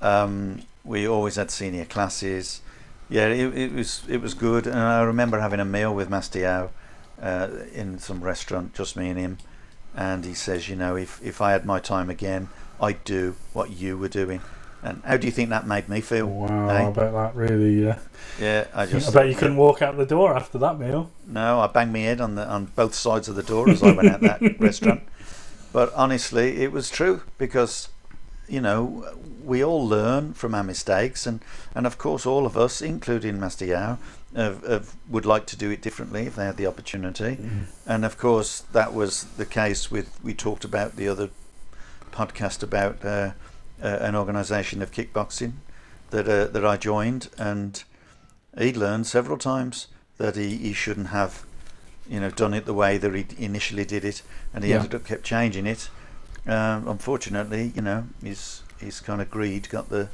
um, 0.00 0.62
we 0.84 1.06
always 1.06 1.36
had 1.36 1.50
senior 1.50 1.84
classes. 1.84 2.60
Yeah, 3.10 3.28
it, 3.28 3.56
it 3.56 3.72
was 3.72 4.02
it 4.08 4.20
was 4.20 4.34
good, 4.34 4.66
and 4.66 4.78
I 4.78 5.02
remember 5.02 5.40
having 5.40 5.60
a 5.60 5.64
meal 5.64 5.94
with 5.94 6.10
Master 6.10 6.40
Lau 6.42 6.70
uh, 7.22 7.48
in 7.72 7.98
some 7.98 8.22
restaurant, 8.22 8.74
just 8.74 8.96
me 8.96 9.08
and 9.08 9.18
him, 9.18 9.38
and 9.96 10.24
he 10.24 10.34
says, 10.34 10.68
you 10.68 10.76
know, 10.76 10.96
if 10.96 11.20
if 11.22 11.40
I 11.40 11.52
had 11.52 11.64
my 11.64 11.78
time 11.80 12.10
again, 12.10 12.48
I'd 12.80 13.02
do 13.04 13.34
what 13.52 13.70
you 13.70 13.96
were 13.96 14.08
doing. 14.08 14.40
And 14.80 15.02
how 15.04 15.16
do 15.16 15.26
you 15.26 15.32
think 15.32 15.50
that 15.50 15.66
made 15.66 15.88
me 15.88 16.00
feel? 16.00 16.26
Wow, 16.26 16.68
eh? 16.68 16.86
I 16.86 16.90
bet 16.90 17.12
that 17.12 17.34
really. 17.34 17.90
Uh, 17.90 17.96
Yeah, 18.40 18.66
I 18.72 18.86
just 18.86 19.08
I 19.08 19.12
bet 19.12 19.28
you 19.28 19.34
couldn't 19.34 19.56
walk 19.56 19.82
out 19.82 19.96
the 19.96 20.06
door 20.06 20.36
after 20.36 20.56
that 20.58 20.78
meal. 20.78 21.10
no, 21.26 21.58
I 21.60 21.66
banged 21.66 21.92
my 21.92 21.98
head 22.00 22.20
on 22.20 22.36
the 22.36 22.46
on 22.46 22.66
both 22.76 22.94
sides 22.94 23.28
of 23.28 23.34
the 23.34 23.42
door 23.42 23.68
as 23.68 23.82
I 23.82 23.90
went 23.92 24.08
out 24.08 24.20
that 24.20 24.60
restaurant. 24.60 25.02
But 25.78 25.94
honestly, 25.94 26.62
it 26.64 26.72
was 26.72 26.90
true 26.90 27.22
because 27.38 27.88
you 28.48 28.60
know 28.60 29.14
we 29.44 29.62
all 29.62 29.86
learn 29.86 30.34
from 30.34 30.52
our 30.52 30.64
mistakes, 30.64 31.24
and 31.24 31.38
and 31.72 31.86
of 31.86 31.98
course 31.98 32.26
all 32.26 32.46
of 32.46 32.56
us, 32.56 32.82
including 32.82 33.38
Master 33.38 33.64
Yao, 33.64 33.98
would 35.08 35.24
like 35.24 35.46
to 35.46 35.56
do 35.56 35.70
it 35.70 35.80
differently 35.80 36.26
if 36.26 36.34
they 36.34 36.46
had 36.46 36.56
the 36.56 36.66
opportunity. 36.66 37.38
And 37.86 38.04
of 38.04 38.18
course 38.18 38.64
that 38.72 38.92
was 38.92 39.22
the 39.36 39.46
case 39.46 39.88
with 39.88 40.18
we 40.20 40.34
talked 40.34 40.64
about 40.64 40.96
the 40.96 41.06
other 41.06 41.30
podcast 42.10 42.64
about 42.64 43.04
uh, 43.04 43.30
uh, 43.80 43.98
an 44.00 44.16
organisation 44.16 44.82
of 44.82 44.90
kickboxing 44.90 45.52
that 46.10 46.28
uh, 46.28 46.46
that 46.48 46.66
I 46.66 46.76
joined, 46.76 47.28
and 47.38 47.84
he'd 48.58 48.76
learned 48.76 49.06
several 49.06 49.38
times 49.38 49.86
that 50.16 50.34
he, 50.34 50.56
he 50.56 50.72
shouldn't 50.72 51.10
have, 51.18 51.46
you 52.08 52.20
know, 52.20 52.30
done 52.30 52.54
it 52.54 52.64
the 52.64 52.74
way 52.74 52.98
that 52.98 53.14
he 53.14 53.26
initially 53.44 53.84
did 53.84 54.04
it, 54.04 54.22
and 54.54 54.64
he 54.64 54.70
Yeah. 54.70 54.76
ended 54.76 54.94
up 54.94 55.04
kept 55.04 55.24
changing 55.24 55.66
it. 55.66 55.90
Um, 56.46 56.88
unfortunately, 56.88 57.72
you 57.74 57.82
know, 57.82 58.06
his 58.22 58.62
his 58.78 59.00
kind 59.00 59.20
of 59.20 59.28
greed 59.30 59.68
got 59.70 59.88
the, 59.88 60.08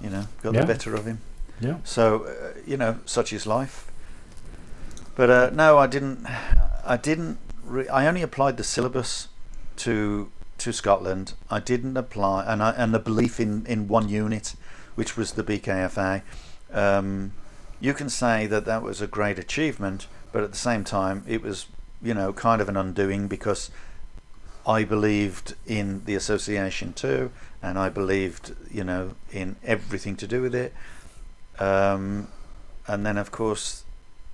you 0.00 0.10
know, 0.10 0.26
got 0.42 0.54
Yeah. 0.54 0.60
the 0.60 0.66
better 0.66 0.94
of 0.94 1.06
him. 1.06 1.18
Yeah. 1.60 1.76
So, 1.84 2.24
uh, 2.24 2.58
you 2.66 2.76
know, 2.76 2.98
such 3.06 3.32
is 3.32 3.46
life. 3.46 3.86
But 5.14 5.30
uh, 5.30 5.50
no, 5.52 5.78
I 5.78 5.86
didn't. 5.86 6.26
I 6.84 6.96
didn't. 6.96 7.38
Re- 7.64 7.88
I 7.88 8.06
only 8.06 8.22
applied 8.22 8.56
the 8.56 8.64
syllabus 8.64 9.28
to 9.76 10.30
to 10.58 10.72
Scotland. 10.72 11.34
I 11.50 11.58
didn't 11.60 11.96
apply, 11.96 12.44
and 12.46 12.62
I, 12.62 12.70
and 12.72 12.94
the 12.94 12.98
belief 12.98 13.40
in, 13.40 13.66
in 13.66 13.88
one 13.88 14.08
unit, 14.08 14.54
which 14.94 15.16
was 15.16 15.32
the 15.32 15.42
BKFA. 15.42 16.22
Um, 16.72 17.32
you 17.80 17.94
can 17.94 18.08
say 18.08 18.46
that 18.46 18.64
that 18.64 18.82
was 18.82 19.00
a 19.00 19.06
great 19.06 19.38
achievement, 19.38 20.06
but 20.32 20.42
at 20.42 20.50
the 20.50 20.58
same 20.58 20.84
time, 20.84 21.24
it 21.28 21.42
was 21.42 21.66
you 22.02 22.14
know 22.14 22.32
kind 22.32 22.60
of 22.60 22.68
an 22.68 22.76
undoing 22.76 23.28
because 23.28 23.70
I 24.66 24.84
believed 24.84 25.54
in 25.66 26.04
the 26.04 26.14
association 26.14 26.92
too, 26.92 27.30
and 27.62 27.78
I 27.78 27.88
believed 27.88 28.54
you 28.70 28.84
know 28.84 29.12
in 29.32 29.56
everything 29.64 30.16
to 30.16 30.26
do 30.26 30.42
with 30.42 30.54
it. 30.54 30.72
Um, 31.58 32.28
and 32.86 33.04
then 33.06 33.18
of 33.18 33.30
course, 33.30 33.84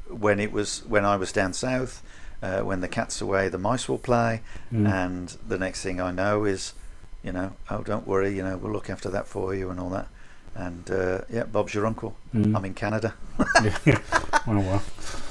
when 0.08 0.40
it 0.40 0.52
was 0.52 0.82
when 0.86 1.04
I 1.04 1.16
was 1.16 1.32
down 1.32 1.52
south, 1.52 2.02
uh, 2.42 2.60
when 2.60 2.80
the 2.80 2.88
cat's 2.88 3.20
away, 3.20 3.48
the 3.48 3.58
mice 3.58 3.88
will 3.88 3.98
play, 3.98 4.40
Mm. 4.72 4.88
and 4.90 5.28
the 5.46 5.58
next 5.58 5.82
thing 5.82 6.00
I 6.00 6.10
know 6.12 6.44
is, 6.44 6.72
you 7.22 7.32
know, 7.32 7.52
oh 7.70 7.82
don't 7.82 8.06
worry, 8.06 8.34
you 8.36 8.42
know 8.42 8.56
we'll 8.56 8.72
look 8.72 8.88
after 8.90 9.10
that 9.10 9.26
for 9.26 9.54
you 9.54 9.70
and 9.70 9.78
all 9.80 9.90
that. 9.90 10.08
And 10.54 10.90
uh, 10.90 11.20
yeah, 11.30 11.44
Bob's 11.44 11.74
your 11.74 11.86
uncle. 11.86 12.16
Mm. 12.34 12.56
I'm 12.56 12.64
in 12.64 12.74
Canada. 12.74 13.14
yeah. 13.84 14.00
Well, 14.46 14.60
well. 14.60 14.82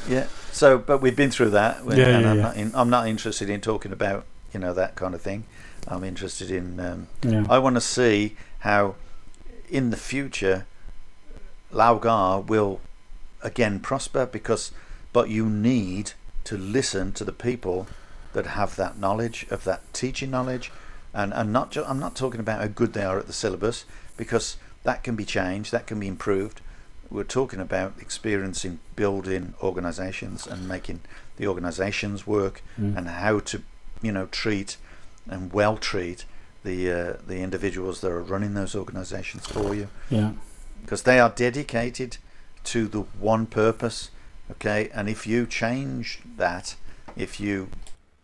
Yeah. 0.07 0.27
So, 0.57 0.79
but 0.79 1.03
we've 1.03 1.15
been 1.15 1.29
through 1.29 1.51
that, 1.51 1.85
Yeah, 1.85 1.91
and 1.91 2.23
yeah, 2.23 2.31
I'm, 2.31 2.37
yeah. 2.37 2.41
Not 2.41 2.57
in, 2.57 2.71
I'm 2.73 2.89
not 2.89 3.07
interested 3.07 3.47
in 3.47 3.61
talking 3.61 3.91
about 3.91 4.25
you 4.51 4.59
know 4.59 4.73
that 4.73 4.95
kind 4.95 5.13
of 5.13 5.21
thing. 5.21 5.43
I'm 5.87 6.03
interested 6.03 6.49
in. 6.49 6.79
Um, 6.79 7.07
Yeah. 7.21 7.45
I 7.47 7.59
want 7.59 7.75
to 7.75 7.81
see 7.81 8.35
how, 8.59 8.95
in 9.69 9.91
the 9.91 9.97
future, 9.97 10.65
Lau 11.71 11.99
Gar 11.99 12.41
will 12.41 12.81
again 13.43 13.79
prosper 13.79 14.25
because, 14.25 14.71
but 15.13 15.29
you 15.29 15.47
need 15.47 16.13
to 16.45 16.57
listen 16.57 17.11
to 17.13 17.23
the 17.23 17.31
people 17.31 17.85
that 18.33 18.47
have 18.47 18.75
that 18.77 18.97
knowledge 18.97 19.45
of 19.51 19.63
that 19.65 19.81
teaching 19.93 20.31
knowledge, 20.31 20.71
and 21.13 21.35
and 21.35 21.53
not 21.53 21.69
ju- 21.69 21.85
I'm 21.85 21.99
not 21.99 22.15
talking 22.15 22.39
about 22.39 22.61
how 22.61 22.67
good 22.67 22.93
they 22.93 23.03
are 23.03 23.19
at 23.19 23.27
the 23.27 23.33
syllabus 23.41 23.85
because 24.17 24.57
that 24.85 25.03
can 25.03 25.15
be 25.15 25.25
changed, 25.25 25.71
that 25.71 25.85
can 25.85 25.99
be 25.99 26.07
improved. 26.07 26.61
We're 27.09 27.23
talking 27.23 27.59
about 27.59 27.93
experience 27.99 28.65
in 28.65 28.79
building 28.95 29.53
organisations 29.61 30.45
and 30.47 30.67
making 30.67 31.01
the 31.37 31.47
organisations 31.47 32.27
work 32.27 32.61
Mm. 32.79 32.97
and 32.97 33.07
how 33.07 33.39
to, 33.39 33.61
you 34.01 34.11
know, 34.11 34.27
treat 34.27 34.77
and 35.29 35.51
well 35.53 35.77
treat 35.77 36.25
the 36.63 36.91
uh, 36.91 37.13
the 37.27 37.37
individuals 37.41 38.01
that 38.01 38.11
are 38.11 38.21
running 38.21 38.53
those 38.55 38.75
organisations 38.75 39.45
for 39.47 39.73
you 39.75 39.87
Yeah. 40.09 40.31
because 40.81 41.03
they 41.03 41.19
are 41.19 41.29
dedicated 41.29 42.17
to 42.65 42.87
the 42.87 43.01
one 43.19 43.45
purpose 43.45 44.09
Okay, 44.49 44.89
and 44.93 45.09
if 45.09 45.27
you 45.27 45.45
change 45.45 46.19
that, 46.37 46.75
if 47.17 47.37
you, 47.37 47.67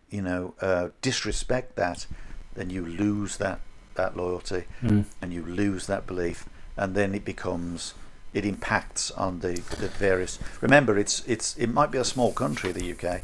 you 0.09 0.21
know, 0.21 0.53
uh, 0.61 0.87
disrespect 1.01 1.75
that, 1.75 2.07
then 2.55 2.69
you 2.69 2.85
lose 2.85 3.35
that 3.37 3.59
that 3.95 4.15
loyalty, 4.15 4.63
Mm. 4.81 5.03
and 5.21 5.33
you 5.33 5.43
lose 5.45 5.85
that 5.87 6.07
belief, 6.07 6.45
and 6.77 6.95
then 6.95 7.13
it 7.13 7.25
becomes, 7.25 7.93
it 8.33 8.45
impacts 8.45 9.11
on 9.11 9.39
the, 9.39 9.53
the 9.79 9.87
various. 9.89 10.39
Remember, 10.61 10.97
it's 10.97 11.23
it's 11.27 11.55
it 11.57 11.67
might 11.67 11.91
be 11.91 11.97
a 11.97 12.03
small 12.03 12.31
country, 12.33 12.71
the 12.71 12.91
UK, 12.93 13.21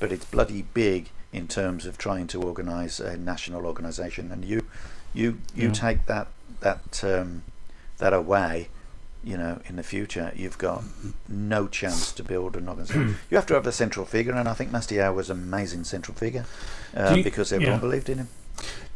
but 0.00 0.12
it's 0.12 0.24
bloody 0.24 0.62
big 0.74 1.10
in 1.32 1.46
terms 1.46 1.86
of 1.86 1.98
trying 1.98 2.26
to 2.28 2.42
organise 2.42 3.00
a 3.00 3.16
national 3.16 3.66
organisation, 3.66 4.32
and 4.32 4.44
you, 4.44 4.62
you 5.14 5.38
you 5.54 5.68
Yeah. 5.68 5.72
take 5.72 6.06
that 6.06 6.28
that 6.60 7.04
um, 7.04 7.42
that 7.98 8.12
away, 8.12 8.68
you 9.22 9.36
know, 9.36 9.60
in 9.68 9.76
the 9.76 9.82
future, 9.82 10.32
you've 10.34 10.58
got 10.58 10.82
no 11.28 11.68
chance 11.68 12.12
to 12.12 12.22
build 12.24 12.56
an 12.56 12.68
organisation. 12.68 13.16
you 13.30 13.36
have 13.36 13.46
to 13.46 13.54
have 13.54 13.66
a 13.66 13.72
central 13.72 14.06
figure, 14.06 14.32
and 14.32 14.48
I 14.48 14.54
think 14.54 14.72
Master 14.72 14.96
Lau 14.96 15.12
was 15.12 15.30
an 15.30 15.38
amazing 15.42 15.84
central 15.84 16.16
figure 16.16 16.46
uh, 16.96 17.14
you- 17.16 17.22
because 17.24 17.52
everyone 17.52 17.74
yeah. 17.76 17.80
believed 17.80 18.08
in 18.08 18.18
him. 18.18 18.28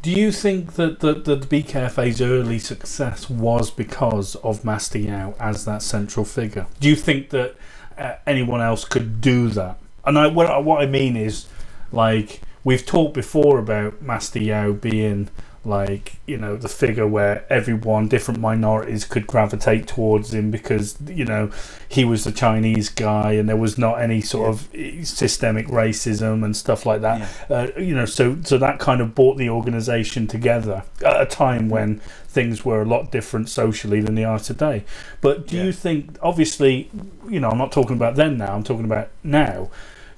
Do 0.01 0.11
you 0.11 0.31
think 0.33 0.73
that 0.73 0.99
the, 0.99 1.13
the, 1.13 1.35
the 1.35 1.47
BKFA's 1.63 2.21
early 2.21 2.59
success 2.59 3.29
was 3.29 3.71
because 3.71 4.35
of 4.37 4.65
Master 4.65 4.99
Lau 4.99 5.33
as 5.39 5.63
that 5.65 5.81
central 5.81 6.25
figure? 6.25 6.67
Do 6.81 6.89
you 6.89 6.95
think 6.95 7.29
that 7.29 7.55
uh, 7.97 8.15
anyone 8.27 8.59
else 8.61 8.83
could 8.83 9.21
do 9.21 9.47
that? 9.49 9.77
And 10.05 10.17
I, 10.19 10.27
what, 10.27 10.47
I- 10.47 10.57
what 10.57 10.81
I 10.81 10.87
mean 10.87 11.15
is, 11.15 11.45
like, 11.93 12.41
we've 12.65 12.85
talked 12.85 13.13
before 13.13 13.59
about 13.59 14.01
Master 14.01 14.41
Lau 14.41 14.73
being 14.73 15.29
like 15.65 16.15
you 16.25 16.37
know 16.37 16.57
the 16.57 16.67
figure 16.67 17.07
where 17.07 17.45
everyone 17.49 18.07
different 18.09 18.39
minorities 18.39 19.05
could 19.05 19.25
gravitate 19.25 19.87
towards 19.87 20.33
him 20.33 20.51
because 20.51 20.97
you 21.07 21.23
know 21.23 21.49
he 21.87 22.03
was 22.03 22.25
the 22.25 22.31
chinese 22.33 22.89
guy 22.89 23.31
and 23.31 23.47
there 23.47 23.55
was 23.55 23.77
not 23.77 24.01
any 24.01 24.19
sort 24.19 24.49
of 24.49 24.67
systemic 25.07 25.65
racism 25.67 26.43
and 26.43 26.55
stuff 26.57 26.85
like 26.85 27.01
that. 27.01 27.29
Uh, 27.49 27.67
you 27.77 27.95
know 27.95 28.05
so 28.05 28.37
so 28.43 28.57
that 28.57 28.77
kind 28.79 28.99
of 29.01 29.15
brought 29.15 29.37
the 29.37 29.49
organization 29.49 30.27
together 30.27 30.83
at 31.05 31.21
a 31.21 31.25
time 31.25 31.69
when 31.69 31.99
things 32.27 32.65
were 32.65 32.81
a 32.81 32.85
lot 32.85 33.11
different 33.11 33.47
socially 33.47 34.01
than 34.01 34.15
they 34.15 34.23
are 34.25 34.39
today. 34.39 34.83
But 35.21 35.47
do 35.47 35.55
Yeah. 35.55 35.63
you 35.65 35.71
think 35.71 36.17
obviously 36.21 36.89
you 37.29 37.39
know 37.39 37.49
i'm 37.49 37.57
not 37.57 37.71
talking 37.71 37.95
about 37.95 38.15
then 38.15 38.37
now 38.37 38.53
i'm 38.53 38.63
talking 38.63 38.85
about 38.85 39.09
now 39.23 39.69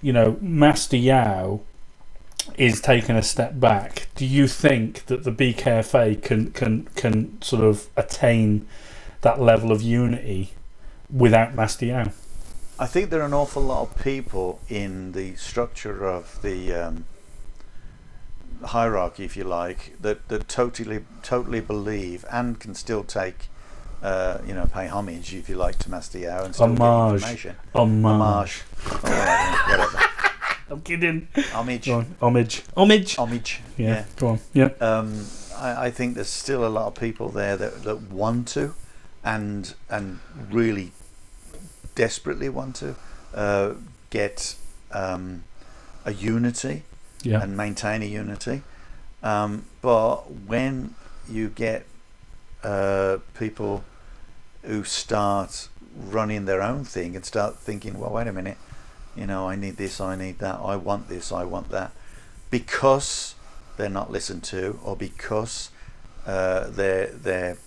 you 0.01 0.11
know 0.11 0.37
master 0.41 0.97
Lau 0.97 1.61
is 2.57 2.81
taking 2.81 3.15
a 3.15 3.23
step 3.23 3.59
back, 3.59 4.07
do 4.15 4.25
you 4.25 4.47
think 4.47 5.05
that 5.07 5.23
the 5.23 5.31
BKFA 5.31 6.21
can 6.21 6.51
can 6.51 6.85
can 6.95 7.41
sort 7.41 7.63
of 7.63 7.87
attain 7.95 8.67
that 9.21 9.41
level 9.41 9.71
of 9.71 9.81
unity 9.81 10.51
without 11.09 11.55
Master 11.55 11.85
Lau? 11.87 12.05
I 12.77 12.87
think 12.87 13.09
there 13.09 13.21
are 13.21 13.25
an 13.25 13.33
awful 13.33 13.61
lot 13.61 13.83
of 13.83 14.03
people 14.03 14.59
in 14.67 15.13
the 15.13 15.35
structure 15.35 16.05
of 16.05 16.41
the 16.41 16.73
um, 16.73 17.05
hierarchy, 18.63 19.23
if 19.23 19.37
you 19.37 19.43
like, 19.45 19.95
that, 20.01 20.27
that 20.27 20.47
totally 20.47 21.05
totally 21.23 21.61
believe 21.61 22.25
and 22.31 22.59
can 22.59 22.75
still 22.75 23.03
take, 23.03 23.47
uh, 24.03 24.39
you 24.45 24.53
know, 24.53 24.65
pay 24.65 24.87
homage, 24.87 25.33
if 25.33 25.47
you 25.47 25.55
like, 25.55 25.77
to 25.79 25.89
Master 25.89 26.19
Lau 26.19 26.43
and 26.43 26.53
still 26.53 26.67
Homage. 26.67 27.21
get 27.21 27.29
information. 27.31 27.55
Homage. 27.73 28.05
Homage. 28.05 28.61
Whatever. 29.69 30.09
I'm 30.69 30.81
kidding. 30.81 31.27
Homage. 31.53 31.85
Go 31.85 31.95
on. 31.99 32.15
Homage. 32.21 32.63
Homage. 32.75 33.15
Homage. 33.17 33.61
Yeah. 33.77 33.87
yeah. 33.87 34.05
Go 34.17 34.27
on. 34.29 34.39
Yeah. 34.53 34.69
um, 34.81 35.25
I, 35.57 35.85
I 35.87 35.91
think 35.91 36.15
there's 36.15 36.27
still 36.29 36.65
a 36.65 36.69
lot 36.69 36.87
of 36.87 36.95
people 36.95 37.29
there 37.29 37.55
that, 37.57 37.83
that 37.83 38.01
want 38.11 38.47
to, 38.49 38.73
and 39.23 39.73
and 39.89 40.19
really 40.51 40.91
desperately 41.93 42.49
want 42.49 42.75
to 42.77 42.95
uh, 43.33 43.73
get 44.09 44.55
um, 44.91 45.43
a 46.03 46.13
unity 46.13 46.83
Yeah. 47.23 47.41
and 47.41 47.55
maintain 47.55 48.01
a 48.01 48.05
unity. 48.05 48.63
Um, 49.23 49.65
but 49.81 50.29
when 50.47 50.95
you 51.29 51.49
get 51.49 51.85
uh, 52.63 53.17
people 53.37 53.83
who 54.63 54.83
start 54.83 55.67
running 55.95 56.45
their 56.45 56.61
own 56.61 56.83
thing 56.83 57.15
and 57.15 57.23
start 57.25 57.57
thinking, 57.57 57.97
well, 57.99 58.11
wait 58.11 58.27
a 58.27 58.33
minute, 58.33 58.57
you 59.15 59.25
know, 59.25 59.49
I 59.49 59.55
need 59.55 59.77
this, 59.77 59.99
I 60.01 60.15
need 60.15 60.39
that, 60.39 60.59
I 60.59 60.75
want 60.75 61.07
this, 61.09 61.31
I 61.31 61.43
want 61.43 61.69
that, 61.69 61.91
because 62.51 63.35
they're 63.77 63.89
not 63.89 64.11
listened 64.11 64.43
to 64.43 64.79
or 64.83 64.95
because 64.95 65.69
uh, 66.25 66.69
their 66.69 67.07
their 67.07 67.57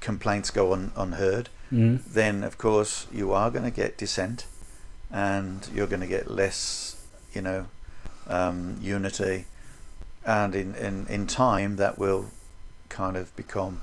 complaints 0.00 0.50
go 0.50 0.72
un, 0.72 0.92
unheard, 0.96 1.48
Mm. 1.72 2.04
then 2.04 2.44
of 2.44 2.56
course 2.58 3.06
you 3.10 3.32
are 3.32 3.50
going 3.50 3.64
to 3.64 3.70
get 3.70 3.96
dissent, 3.98 4.46
and 5.10 5.66
you're 5.74 5.86
going 5.88 6.02
to 6.02 6.06
get 6.06 6.30
less, 6.30 6.96
you 7.32 7.40
know, 7.42 7.66
um, 8.28 8.76
unity, 8.80 9.46
and 10.24 10.54
in, 10.54 10.74
in, 10.74 11.06
in 11.08 11.26
time 11.26 11.76
that 11.76 11.98
will 11.98 12.26
kind 12.90 13.16
of 13.16 13.34
become, 13.34 13.80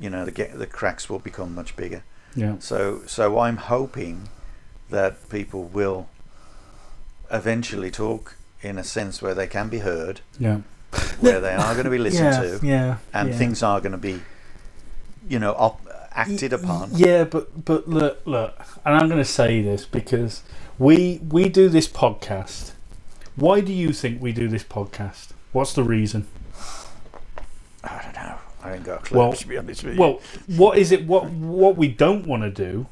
you 0.00 0.08
know, 0.08 0.24
the 0.24 0.30
get 0.30 0.56
the 0.58 0.66
cracks 0.66 1.10
will 1.10 1.18
become 1.18 1.54
much 1.54 1.76
bigger. 1.76 2.02
Yeah. 2.34 2.56
So 2.60 3.02
so 3.06 3.40
I'm 3.40 3.58
hoping 3.58 4.28
that 4.92 5.28
people 5.28 5.64
will 5.64 6.08
eventually 7.30 7.90
talk 7.90 8.36
in 8.62 8.78
a 8.78 8.84
sense 8.84 9.20
where 9.20 9.34
they 9.34 9.46
can 9.46 9.68
be 9.68 9.78
heard, 9.80 10.20
Yeah. 10.38 10.58
where 11.20 11.40
they 11.40 11.54
are 11.54 11.72
going 11.74 11.84
to 11.84 11.90
be 11.90 11.98
listened 12.08 12.32
yeah. 12.34 12.58
to, 12.58 12.66
Yeah. 12.66 12.96
and 13.12 13.30
yeah. 13.30 13.36
things 13.36 13.62
are 13.62 13.80
going 13.80 13.92
to 13.92 13.98
be, 13.98 14.20
you 15.28 15.38
know, 15.38 15.52
op- 15.54 15.86
acted 16.12 16.52
upon. 16.52 16.90
Yeah, 16.94 17.24
but 17.24 17.64
but 17.64 17.88
look, 17.88 18.20
look, 18.26 18.54
and 18.84 18.94
I'm 18.94 19.08
going 19.08 19.18
to 19.20 19.24
say 19.24 19.62
this 19.62 19.84
because 19.84 20.42
we 20.78 21.20
we 21.28 21.48
do 21.48 21.68
this 21.68 21.88
podcast. 21.88 22.72
Why 23.34 23.60
do 23.60 23.72
you 23.72 23.92
think 23.92 24.20
we 24.22 24.32
do 24.32 24.46
this 24.46 24.62
podcast? 24.62 25.30
What's 25.52 25.72
the 25.72 25.82
reason? 25.82 26.26
I 27.82 28.00
don't 28.02 28.14
know. 28.14 28.36
I 28.62 28.74
ain't 28.74 28.84
got 28.84 29.00
a 29.00 29.02
clue. 29.04 29.18
Well, 29.18 29.32
to 29.32 29.48
be 29.48 29.56
honest 29.58 29.82
with 29.82 29.94
you. 29.94 30.00
Well, 30.00 30.20
what 30.46 30.78
is 30.78 30.92
it? 30.92 31.06
What 31.06 31.30
what 31.30 31.76
we 31.76 31.88
don't 31.88 32.26
want 32.26 32.42
to 32.42 32.50
do 32.50 32.86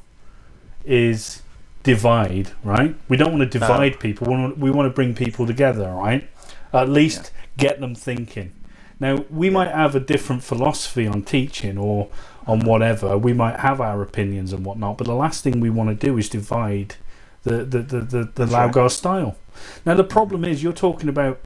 is 0.83 1.43
divide, 1.83 2.51
right? 2.63 2.95
We 3.09 3.17
don't 3.17 3.31
want 3.31 3.51
to 3.51 3.59
divide 3.59 3.99
people. 3.99 4.27
We 4.27 4.33
want, 4.33 4.57
we 4.57 4.71
want 4.71 4.87
to 4.87 4.93
bring 4.93 5.15
people 5.15 5.47
together, 5.47 5.91
right? 5.91 6.29
At 6.73 6.89
least 6.89 7.31
get 7.57 7.79
them 7.79 7.95
thinking. 7.95 8.53
Now, 8.99 9.25
we 9.29 9.49
might 9.49 9.69
have 9.69 9.95
a 9.95 9.99
different 9.99 10.43
philosophy 10.43 11.07
on 11.07 11.23
teaching 11.23 11.77
or 11.77 12.09
on 12.45 12.61
whatever. 12.61 13.17
We 13.17 13.33
might 13.33 13.59
have 13.59 13.81
our 13.81 14.01
opinions 14.01 14.53
and 14.53 14.63
whatnot, 14.63 14.97
but 14.97 15.07
the 15.07 15.15
last 15.15 15.43
thing 15.43 15.59
we 15.59 15.69
want 15.69 15.89
to 15.89 16.07
do 16.07 16.17
is 16.17 16.29
divide 16.29 16.95
the 17.43 17.65
the 17.65 17.79
the 17.79 17.99
the, 18.01 18.23
the 18.35 18.45
That's 18.45 18.75
right. 18.75 18.91
Style. 18.91 19.37
Now, 19.85 19.95
the 19.95 20.03
problem 20.03 20.45
is 20.45 20.61
you're 20.61 20.73
talking 20.73 21.09
about, 21.09 21.41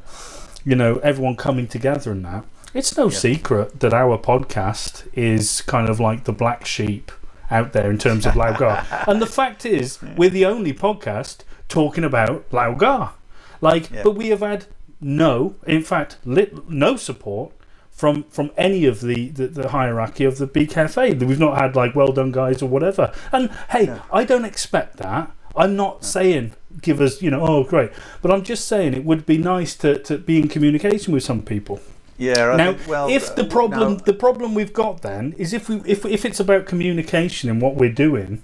you 0.65 0.75
know, 0.75 0.97
everyone 0.97 1.37
coming 1.37 1.67
together 1.67 2.11
and 2.11 2.25
that. 2.25 2.45
It's 2.73 2.97
no 2.97 3.07
secret 3.07 3.79
that 3.79 3.93
our 3.93 4.17
podcast 4.17 5.07
is 5.13 5.61
kind 5.61 5.87
of 5.87 6.01
like 6.01 6.25
the 6.25 6.33
black 6.33 6.65
sheep 6.65 7.09
out 7.51 7.73
there 7.73 7.89
in 7.89 7.97
terms 7.97 8.25
of 8.25 8.35
Lau 8.35 8.53
Gar. 8.53 8.85
and 9.07 9.21
the 9.21 9.25
fact 9.27 9.65
is, 9.65 9.99
we're 10.15 10.29
the 10.29 10.45
only 10.45 10.73
podcast 10.73 11.39
talking 11.67 12.03
about 12.03 12.45
Lau 12.51 12.73
Gar. 12.73 13.13
Like, 13.61 13.91
Yeah. 13.91 14.03
but 14.03 14.11
we 14.11 14.29
have 14.29 14.41
had 14.41 14.65
no, 15.01 15.55
in 15.65 15.81
fact, 15.81 16.17
lit, 16.25 16.69
no 16.69 16.95
support 16.95 17.51
from 17.91 18.23
from 18.23 18.51
any 18.57 18.85
of 18.85 18.99
the, 19.01 19.29
the, 19.29 19.47
the 19.47 19.69
hierarchy 19.69 20.25
of 20.25 20.37
the 20.37 20.47
BKFA. 20.47 21.21
We've 21.23 21.39
not 21.39 21.57
had 21.57 21.75
like 21.75 21.95
well 21.95 22.11
done 22.11 22.31
guys 22.31 22.61
or 22.61 22.67
whatever. 22.67 23.13
And 23.31 23.49
hey, 23.69 23.93
I 24.11 24.25
don't 24.25 24.45
expect 24.45 24.97
that. 24.97 25.31
I'm 25.55 25.75
not 25.77 26.03
saying 26.03 26.53
give 26.81 26.99
us 26.99 27.21
you 27.21 27.31
know 27.31 27.41
oh 27.47 27.63
great, 27.63 27.91
but 28.21 28.31
I'm 28.31 28.43
just 28.43 28.67
saying 28.67 28.93
it 28.93 29.05
would 29.05 29.25
be 29.25 29.37
nice 29.37 29.75
to, 29.77 29.97
to 29.99 30.17
be 30.17 30.39
in 30.39 30.49
communication 30.49 31.13
with 31.13 31.23
some 31.23 31.41
people. 31.41 31.79
Yeah. 32.17 32.51
I 32.51 32.55
now, 32.57 32.73
think, 32.73 32.87
well, 32.87 33.09
if 33.09 33.35
the 33.35 33.45
problem 33.45 33.93
now- 33.93 33.99
the 33.99 34.13
problem 34.13 34.53
we've 34.53 34.73
got 34.73 35.01
then 35.01 35.33
is 35.37 35.53
if 35.53 35.69
we 35.69 35.81
if 35.85 36.05
if 36.05 36.25
it's 36.25 36.39
about 36.39 36.65
communication 36.65 37.49
and 37.49 37.61
what 37.61 37.75
we're 37.75 37.91
doing, 37.91 38.43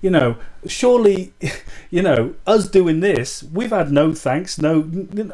you 0.00 0.10
know, 0.10 0.36
surely, 0.66 1.32
you 1.90 2.02
know, 2.02 2.34
us 2.46 2.68
doing 2.68 3.00
this, 3.00 3.42
we've 3.42 3.70
had 3.70 3.90
no 3.90 4.14
thanks, 4.14 4.58
no 4.58 4.82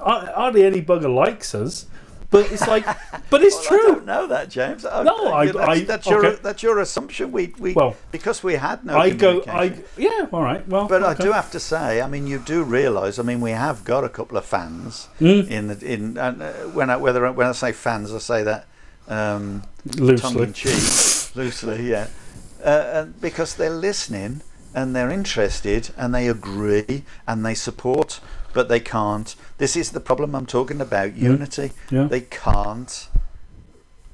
hardly 0.01 0.65
any 0.65 0.81
bugger 0.83 1.15
likes 1.15 1.55
us, 1.55 1.87
but 2.35 2.51
it's 2.53 2.67
like, 2.67 2.85
but 3.31 3.41
it's 3.43 3.55
Well, 3.57 3.65
I 3.65 3.69
true. 3.83 3.87
don't 3.95 4.07
know 4.07 4.27
that, 4.27 4.51
James. 4.51 4.85
I, 4.85 5.03
No, 5.05 5.33
I- 5.33 5.47
that's, 5.47 5.57
I- 5.57 5.85
that's 5.85 6.07
your 6.07 6.27
okay. 6.27 6.39
that's 6.43 6.63
your 6.63 6.79
assumption. 6.81 7.31
We 7.33 7.55
we 7.59 7.73
Well, 7.75 7.95
because 8.11 8.43
we 8.43 8.55
had 8.55 8.85
no. 8.85 8.99
I 8.99 9.11
go, 9.11 9.43
I 9.47 9.65
yeah, 9.97 10.27
all 10.33 10.43
right, 10.43 10.67
well, 10.69 10.87
But 10.89 11.03
I 11.03 11.15
do 11.15 11.31
have 11.33 11.51
to 11.53 11.61
say, 11.61 12.03
I 12.03 12.09
mean, 12.09 12.27
you 12.27 12.39
do 12.55 12.63
realise. 12.65 13.19
I 13.19 13.23
mean, 13.23 13.41
we 13.41 13.53
have 13.53 13.85
got 13.85 14.03
a 14.05 14.09
couple 14.09 14.37
of 14.37 14.45
fans 14.45 15.09
Mm. 15.21 15.49
in 15.57 15.63
the 15.69 15.77
in. 15.95 16.19
And 16.19 16.43
uh, 16.43 16.53
when 16.79 16.91
I 16.91 16.97
whether 16.97 17.31
when 17.33 17.47
I 17.47 17.53
say 17.53 17.73
fans, 17.73 18.13
I 18.13 18.19
say 18.19 18.43
that 18.43 18.67
um, 19.09 19.63
tongue 19.93 20.07
loosely. 20.07 20.43
in 20.43 20.53
cheek, 20.53 21.35
loosely, 21.37 21.91
yeah, 21.91 22.07
uh, 22.65 22.85
and 23.05 23.21
because 23.21 23.55
they're 23.55 23.79
listening 23.91 24.41
and 24.75 24.95
they're 24.97 25.11
interested 25.21 25.91
and 25.97 26.13
they 26.15 26.27
agree 26.29 27.05
and 27.27 27.45
they 27.47 27.55
support, 27.55 28.21
but 28.55 28.69
they 28.69 28.81
can't. 28.81 29.35
This 29.59 29.77
is 29.77 29.91
the 29.91 30.01
problem 30.01 30.35
I'm 30.35 30.47
talking 30.47 30.81
about: 30.81 31.17
unity. 31.17 31.73
Yeah. 31.91 32.05
They 32.05 32.23
can't, 32.23 33.09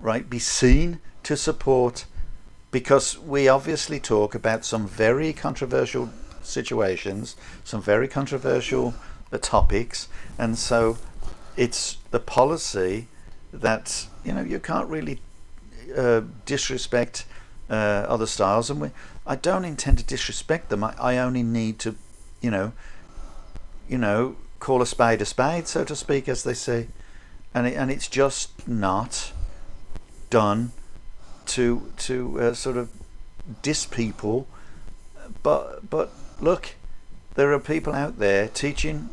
right, 0.00 0.28
be 0.28 0.38
seen 0.38 0.98
to 1.22 1.36
support 1.36 2.06
because 2.70 3.18
we 3.18 3.48
obviously 3.48 4.00
talk 4.00 4.34
about 4.34 4.64
some 4.64 4.88
very 4.88 5.32
controversial 5.32 6.10
situations, 6.42 7.36
some 7.64 7.82
very 7.82 8.08
controversial 8.08 8.94
uh, 9.32 9.38
topics, 9.38 10.08
and 10.38 10.58
so 10.58 10.98
it's 11.56 11.98
the 12.10 12.20
policy 12.20 13.06
that 13.52 14.06
you 14.24 14.32
know 14.32 14.42
you 14.42 14.58
can't 14.58 14.88
really 14.88 15.20
uh, 15.96 16.22
disrespect 16.46 17.26
uh, 17.68 18.06
other 18.08 18.26
styles, 18.26 18.70
and 18.70 18.80
we, 18.80 18.90
I 19.26 19.36
don't 19.36 19.64
intend 19.64 19.98
to 19.98 20.04
disrespect 20.04 20.70
them. 20.70 20.82
I, 20.82 20.94
I 20.98 21.18
only 21.18 21.42
need 21.42 21.78
to, 21.80 21.94
you 22.40 22.50
know, 22.50 22.72
you 23.90 23.98
know, 23.98 24.36
call 24.60 24.80
a 24.82 24.86
spade 24.86 25.20
a 25.20 25.24
spade, 25.24 25.66
so 25.66 25.84
to 25.84 25.96
speak, 25.96 26.28
as 26.28 26.44
they 26.44 26.54
say, 26.54 26.86
and 27.52 27.66
it, 27.66 27.74
and 27.74 27.90
it's 27.90 28.08
just 28.08 28.66
not 28.68 29.32
done 30.30 30.72
to 31.46 31.90
to 31.98 32.40
uh, 32.40 32.54
sort 32.54 32.76
of 32.76 32.88
diss 33.62 33.84
people. 33.86 34.46
But 35.42 35.90
but 35.90 36.12
look, 36.40 36.74
there 37.34 37.52
are 37.52 37.58
people 37.58 37.92
out 37.94 38.18
there 38.18 38.48
teaching 38.48 39.10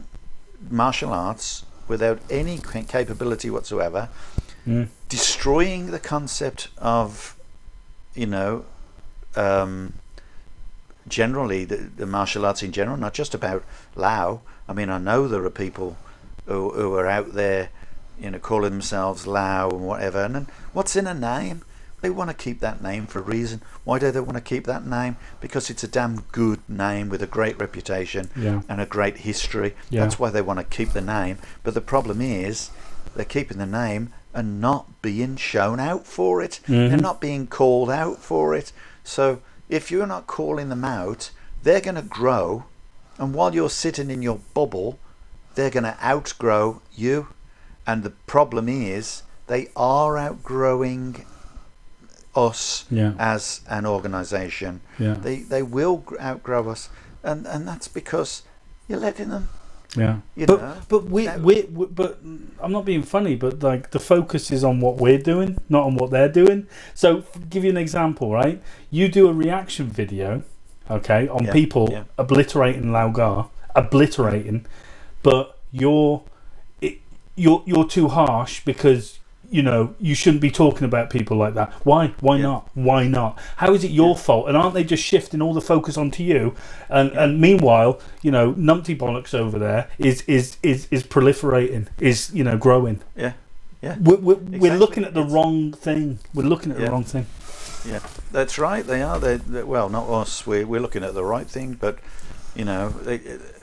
martial 0.69 1.11
arts 1.11 1.65
without 1.87 2.19
any 2.29 2.59
capability 2.59 3.49
whatsoever, 3.49 4.09
Mm. 4.67 4.89
destroying 5.07 5.91
the 5.91 5.99
concept 5.99 6.67
of, 6.77 7.37
you 8.13 8.25
know, 8.25 8.65
um, 9.37 9.93
generally 11.07 11.63
the, 11.63 11.77
the 11.77 12.05
martial 12.05 12.45
arts 12.45 12.61
in 12.61 12.73
general, 12.73 12.97
not 12.97 13.13
just 13.13 13.33
about 13.33 13.63
Lau. 13.95 14.41
I 14.69 14.73
mean, 14.73 14.89
I 14.89 14.97
know 14.97 15.27
there 15.27 15.43
are 15.45 15.49
people 15.49 15.97
who, 16.45 16.71
who 16.71 16.93
are 16.95 17.07
out 17.07 17.33
there, 17.33 17.69
you 18.19 18.31
know, 18.31 18.39
calling 18.39 18.71
themselves 18.71 19.25
Lau 19.27 19.69
and 19.69 19.81
whatever. 19.81 20.23
And 20.23 20.35
then 20.35 20.47
what's 20.73 20.95
in 20.95 21.07
a 21.07 21.13
name? 21.13 21.63
They 22.01 22.09
want 22.11 22.29
to 22.29 22.35
keep 22.35 22.59
that 22.59 22.81
name 22.83 23.07
for 23.07 23.19
a 23.19 23.23
reason. 23.23 23.61
Why 23.83 23.97
do 23.97 24.11
they 24.11 24.19
want 24.19 24.35
to 24.35 24.41
keep 24.41 24.65
that 24.65 24.85
name? 24.85 25.17
Because 25.41 25.69
it's 25.71 25.83
a 25.83 25.87
damn 25.87 26.21
good 26.31 26.59
name 26.69 27.09
with 27.09 27.23
a 27.23 27.27
great 27.27 27.59
reputation 27.59 28.29
Yeah. 28.35 28.61
and 28.69 28.79
a 28.79 28.85
great 28.85 29.17
history. 29.19 29.75
Yeah. 29.89 30.01
That's 30.01 30.19
why 30.19 30.29
they 30.29 30.41
want 30.43 30.59
to 30.59 30.63
keep 30.65 30.89
the 30.93 31.01
name. 31.01 31.39
But 31.63 31.73
the 31.73 31.81
problem 31.81 32.21
is, 32.21 32.69
they're 33.15 33.25
keeping 33.25 33.57
the 33.57 33.65
name 33.65 34.13
and 34.31 34.61
not 34.61 35.01
being 35.01 35.37
shown 35.37 35.79
out 35.79 36.05
for 36.05 36.39
it. 36.43 36.59
They're 36.67 36.89
Mhm. 36.91 37.01
not 37.01 37.19
being 37.19 37.47
called 37.47 37.89
out 37.89 38.19
for 38.19 38.53
it. 38.53 38.71
So 39.03 39.39
if 39.67 39.89
you're 39.89 40.05
not 40.05 40.27
calling 40.27 40.69
them 40.69 40.85
out, 40.85 41.31
they're 41.63 41.81
going 41.81 41.95
to 41.95 42.03
grow. 42.03 42.65
And 43.17 43.33
while 43.33 43.53
you're 43.55 43.69
sitting 43.69 44.09
in 44.11 44.21
your 44.21 44.39
bubble, 44.53 44.99
they're 45.55 45.69
going 45.71 45.83
to 45.83 45.97
outgrow 46.03 46.81
you. 46.95 47.27
And 47.85 48.03
the 48.03 48.11
problem 48.27 48.67
is, 48.69 49.23
they 49.47 49.69
are 49.75 50.17
outgrowing 50.17 51.25
us 52.35 52.85
Yeah. 52.91 53.13
as 53.17 53.61
an 53.69 53.85
organization. 53.85 54.81
Yeah. 54.99 55.15
They 55.15 55.37
they 55.37 55.63
will 55.63 56.03
outgrow 56.19 56.69
us, 56.69 56.89
and 57.23 57.47
and 57.47 57.67
that's 57.67 57.87
because 57.87 58.43
you're 58.87 58.99
letting 58.99 59.29
them. 59.29 59.49
Yeah, 59.95 60.17
You 60.35 60.45
but 60.45 60.61
know, 60.61 60.75
but 60.89 61.03
we, 61.05 61.27
we 61.37 61.63
we 61.73 61.85
but 61.85 62.19
I'm 62.59 62.71
not 62.71 62.85
being 62.85 63.03
funny, 63.03 63.35
but 63.35 63.63
like 63.63 63.89
the 63.91 63.99
focus 63.99 64.51
is 64.51 64.63
on 64.63 64.79
what 64.81 64.97
we're 64.97 65.17
doing, 65.17 65.57
not 65.69 65.83
on 65.85 65.95
what 65.95 66.11
they're 66.11 66.29
doing. 66.43 66.67
So, 66.93 67.23
give 67.49 67.63
you 67.63 67.69
an 67.71 67.77
example, 67.77 68.31
right? 68.31 68.61
You 68.91 69.07
do 69.07 69.27
a 69.29 69.33
reaction 69.33 69.87
video, 69.87 70.43
okay, 70.89 71.27
on 71.27 71.45
Yeah, 71.45 71.53
people 71.53 71.89
yeah. 71.91 72.03
obliterating 72.17 72.91
Lau 72.91 73.09
Gar, 73.09 73.49
obliterating, 73.75 74.65
but 75.23 75.57
you're 75.71 76.23
it, 76.81 76.99
you're 77.35 77.63
you're 77.65 77.85
too 77.87 78.07
harsh 78.09 78.61
because 78.65 79.19
you 79.49 79.61
know 79.61 79.95
you 79.99 80.13
shouldn't 80.13 80.41
be 80.41 80.51
talking 80.51 80.83
about 80.83 81.09
people 81.09 81.37
like 81.37 81.53
that. 81.53 81.71
Why? 81.85 82.07
Why 82.19 82.35
Yeah. 82.37 82.41
not? 82.43 82.69
Why 82.73 83.07
not? 83.07 83.39
How 83.57 83.73
is 83.73 83.83
it 83.83 83.91
your 83.91 84.15
fault? 84.17 84.47
And 84.49 84.57
aren't 84.57 84.73
they 84.73 84.83
just 84.83 85.03
shifting 85.03 85.41
all 85.41 85.53
the 85.53 85.61
focus 85.61 85.97
onto 85.97 86.21
you? 86.23 86.53
And 86.89 87.11
and 87.13 87.39
meanwhile, 87.39 87.99
you 88.21 88.31
know, 88.31 88.53
numpty 88.53 88.97
bollocks 88.97 89.33
over 89.33 89.57
there 89.57 89.87
is 89.99 90.21
is 90.23 90.57
is 90.63 90.87
is 90.91 91.03
proliferating, 91.03 91.87
is 91.99 92.31
you 92.33 92.43
know 92.43 92.57
growing. 92.57 92.99
Yeah, 93.15 93.33
yeah, 93.81 93.95
We're 94.01 94.17
we're, 94.17 94.35
we're 94.35 94.77
looking 94.77 95.03
at 95.05 95.13
the 95.13 95.21
It's- 95.21 95.33
wrong 95.33 95.71
thing. 95.73 96.19
We're 96.33 96.43
looking 96.47 96.71
at 96.73 96.79
the 96.79 96.91
wrong 96.91 97.03
thing. 97.05 97.25
Yeah. 97.87 97.99
That's 98.31 98.57
right. 98.59 98.85
They 98.85 99.01
are. 99.01 99.19
They 99.19 99.37
they- 99.37 99.63
well, 99.63 99.89
not 99.89 100.07
us. 100.09 100.45
We're 100.45 100.65
we're 100.67 100.81
looking 100.81 101.03
at 101.03 101.13
the 101.13 101.23
right 101.25 101.47
thing, 101.47 101.73
but 101.73 101.99
you 102.55 102.65
know, 102.65 102.89
they, 102.89 103.19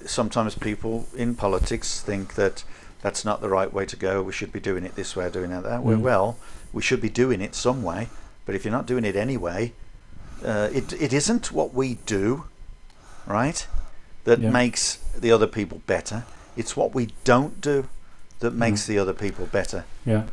sometimes 0.06 0.54
people 0.54 1.06
in 1.16 1.34
politics 1.34 2.00
think 2.00 2.34
that 2.34 2.64
that's 3.02 3.24
not 3.24 3.40
the 3.40 3.48
right 3.48 3.72
way 3.72 3.84
to 3.86 3.96
go. 3.96 4.22
We 4.22 4.32
should 4.32 4.52
be 4.52 4.60
doing 4.60 4.84
it 4.84 4.94
this 4.94 5.14
way, 5.16 5.28
doing 5.30 5.50
it 5.50 5.62
that 5.62 5.82
way. 5.82 5.94
Mm. 5.94 6.00
Well, 6.00 6.38
we 6.72 6.80
should 6.82 7.00
be 7.00 7.10
doing 7.10 7.40
it 7.40 7.54
some 7.54 7.82
way. 7.82 8.08
But 8.46 8.54
if 8.54 8.64
you're 8.64 8.72
not 8.72 8.86
doing 8.86 9.04
it 9.04 9.16
anyway, 9.16 9.72
uh, 10.44 10.68
it 10.72 10.92
it 10.94 11.12
isn't 11.12 11.52
what 11.52 11.74
we 11.74 11.94
do, 12.06 12.44
right? 13.26 13.66
That 14.24 14.40
Yeah. 14.40 14.50
makes 14.50 14.98
the 15.18 15.30
other 15.32 15.46
people 15.46 15.82
better. 15.86 16.24
It's 16.56 16.76
what 16.76 16.94
we 16.94 17.12
don't 17.24 17.60
do 17.60 17.88
that 18.40 18.52
Mm. 18.54 18.58
makes 18.58 18.86
the 18.86 18.98
other 18.98 19.12
people 19.12 19.46
better. 19.46 19.84
Yeah, 20.06 20.24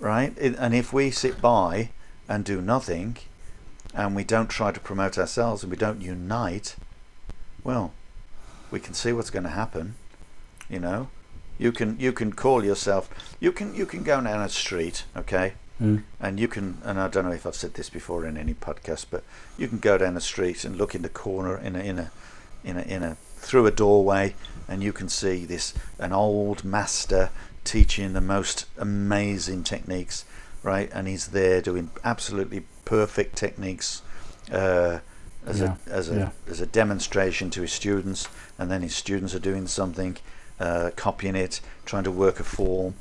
right? 0.00 0.32
It, 0.38 0.56
and 0.58 0.74
if 0.74 0.92
we 0.92 1.10
sit 1.10 1.40
by 1.40 1.90
and 2.28 2.44
do 2.44 2.60
nothing, 2.60 3.16
and 3.98 4.16
we 4.16 4.24
don't 4.24 4.48
try 4.48 4.70
to 4.72 4.80
promote 4.80 5.18
ourselves, 5.18 5.62
and 5.62 5.70
we 5.70 5.76
don't 5.76 6.00
unite, 6.00 6.76
well, 7.64 7.92
we 8.70 8.78
can 8.80 8.94
see 8.94 9.12
what's 9.12 9.30
going 9.30 9.42
to 9.42 9.50
happen. 9.50 9.96
You 10.70 10.78
know, 10.78 11.08
you 11.58 11.72
can 11.72 11.98
you 11.98 12.12
can 12.12 12.32
call 12.32 12.64
yourself 12.64 13.10
you 13.40 13.50
can 13.52 13.74
you 13.74 13.84
can 13.86 14.02
go 14.04 14.20
down 14.20 14.40
a 14.40 14.48
street, 14.48 15.04
okay, 15.16 15.52
Mm. 15.80 16.02
and 16.20 16.40
you 16.40 16.48
can 16.48 16.78
and 16.84 16.98
I 16.98 17.06
don't 17.06 17.24
know 17.24 17.30
if 17.32 17.46
I've 17.46 17.54
said 17.54 17.74
this 17.74 17.88
before 17.88 18.26
in 18.26 18.36
any 18.36 18.52
podcast, 18.54 19.06
but 19.10 19.22
you 19.56 19.68
can 19.68 19.78
go 19.78 19.96
down 19.96 20.14
the 20.14 20.20
street 20.20 20.64
and 20.64 20.76
look 20.76 20.94
in 20.94 21.02
the 21.02 21.08
corner 21.08 21.56
in 21.56 21.76
a 21.76 21.78
in 21.80 21.98
a 21.98 22.10
in 22.64 22.76
a 22.76 22.82
in 22.82 23.02
a 23.04 23.16
through 23.36 23.66
a 23.66 23.70
doorway, 23.70 24.34
and 24.68 24.82
you 24.82 24.92
can 24.92 25.08
see 25.08 25.44
this 25.44 25.74
an 25.98 26.12
old 26.12 26.64
master 26.64 27.30
teaching 27.62 28.12
the 28.12 28.20
most 28.20 28.66
amazing 28.76 29.62
techniques, 29.62 30.24
right? 30.68 30.90
And 30.92 31.08
he's 31.08 31.28
there 31.28 31.60
doing 31.62 31.90
absolutely 32.04 32.64
perfect 32.84 33.36
techniques. 33.36 34.02
Uh, 34.52 34.98
as 35.46 35.60
Yeah, 35.60 35.76
a 35.86 35.90
as 35.90 36.10
a 36.10 36.14
yeah. 36.14 36.30
as 36.52 36.60
a 36.60 36.66
demonstration 36.66 37.50
to 37.50 37.62
his 37.62 37.72
students, 37.72 38.28
and 38.58 38.70
then 38.70 38.82
his 38.82 38.94
students 38.94 39.34
are 39.34 39.44
doing 39.50 39.66
something, 39.66 40.18
uh, 40.60 40.90
copying 40.96 41.36
it, 41.36 41.60
trying 41.86 42.04
to 42.04 42.10
work 42.10 42.38
a 42.38 42.44
form, 42.44 42.94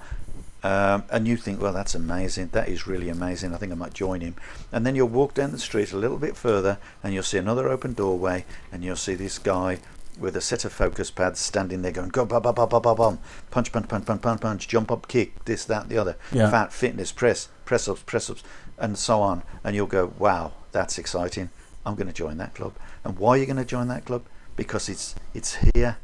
um, 0.64 1.04
and 1.10 1.28
you 1.28 1.38
think, 1.38 1.62
well, 1.62 1.74
that's 1.74 1.96
amazing. 1.96 2.50
That 2.52 2.68
is 2.70 2.88
really 2.88 3.10
amazing. 3.10 3.54
I 3.54 3.58
think 3.58 3.72
I 3.72 3.76
might 3.76 3.94
join 3.94 4.22
him. 4.22 4.36
And 4.72 4.86
then 4.86 4.96
you'll 4.96 5.08
walk 5.22 5.34
down 5.34 5.52
the 5.52 5.60
street 5.60 5.92
a 5.94 5.98
little 5.98 6.18
bit 6.18 6.36
further, 6.38 6.78
and 7.04 7.14
you'll 7.14 7.24
see 7.24 7.38
another 7.38 7.68
open 7.70 7.94
doorway, 7.94 8.46
and 8.72 8.84
you'll 8.84 8.96
see 9.08 9.16
this 9.16 9.40
guy 9.40 9.80
with 10.20 10.36
a 10.36 10.42
set 10.42 10.66
of 10.66 10.74
focus 10.74 11.12
pads 11.12 11.40
standing 11.40 11.82
there 11.82 11.92
going, 11.92 12.10
go, 12.10 12.26
bum, 12.26 12.42
bum, 12.42 12.56
bum, 12.56 12.70
bum, 12.70 12.82
bum, 12.82 12.98
bum. 12.98 13.20
punch, 13.52 13.72
punch, 13.72 13.88
punch, 13.88 14.06
punch, 14.06 14.22
punch, 14.22 14.42
punch, 14.42 14.68
jump 14.68 14.92
up, 14.92 15.08
kick, 15.08 15.46
this, 15.46 15.66
that, 15.66 15.90
the 15.90 15.98
other, 15.98 16.16
Yeah. 16.32 16.50
fat, 16.50 16.74
fitness, 16.74 17.12
press, 17.12 17.50
press 17.66 17.88
ups, 17.88 18.02
press 18.06 18.30
ups, 18.30 18.44
and 18.78 18.98
so 18.98 19.22
on. 19.22 19.44
And 19.64 19.76
you'll 19.76 19.88
go, 19.88 20.14
wow, 20.18 20.54
that's 20.72 20.98
exciting. 20.98 21.50
I'm 21.86 21.96
going 21.96 22.08
to 22.08 22.14
join 22.14 22.38
that 22.38 22.54
club. 22.56 22.74
And 23.04 23.18
why 23.18 23.32
are 23.32 23.38
you 23.38 23.46
going 23.46 23.58
to 23.58 23.66
join 23.66 23.88
that 23.90 24.06
club? 24.06 24.24
Because 24.56 24.90
it's 24.90 25.16
it's 25.34 25.58
here 25.74 25.98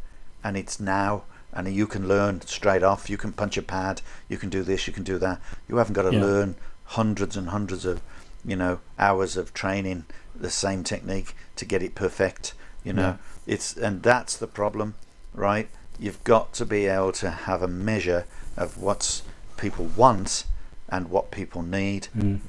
and 0.44 0.56
it's 0.56 0.80
now 0.80 1.24
and 1.52 1.68
you 1.74 1.88
can 1.88 2.08
learn 2.08 2.42
straight 2.42 2.84
off. 2.84 3.10
You 3.10 3.18
can 3.18 3.34
punch 3.34 3.58
a 3.58 3.62
pad. 3.62 4.02
You 4.30 4.38
can 4.38 4.50
do 4.50 4.64
this. 4.64 4.88
You 4.88 4.94
can 4.94 5.04
do 5.04 5.18
that. 5.20 5.40
You 5.68 5.78
haven't 5.78 5.94
got 5.94 6.04
to 6.04 6.14
Yeah. 6.14 6.22
learn 6.22 6.56
hundreds 6.86 7.36
and 7.36 7.50
hundreds 7.50 7.84
of, 7.86 8.02
you 8.46 8.56
know, 8.56 8.80
hours 8.98 9.36
of 9.38 9.54
training 9.54 10.06
the 10.36 10.50
same 10.50 10.84
technique 10.84 11.36
to 11.58 11.66
get 11.66 11.82
it 11.84 11.96
perfect. 11.96 12.54
You 12.84 12.94
know, 12.94 13.18
it's 13.46 13.76
and 13.76 14.04
that's 14.04 14.38
the 14.38 14.48
problem, 14.48 14.96
right? 15.34 15.70
You've 16.00 16.24
got 16.24 16.54
to 16.54 16.66
be 16.66 16.88
able 16.88 17.12
to 17.14 17.30
have 17.30 17.62
a 17.62 17.68
measure 17.68 18.26
of 18.58 18.78
what 18.78 19.22
people 19.58 19.86
want 19.96 20.46
and 20.90 21.10
what 21.10 21.32
people 21.32 21.62
need. 21.62 22.08
Mm. 22.16 22.40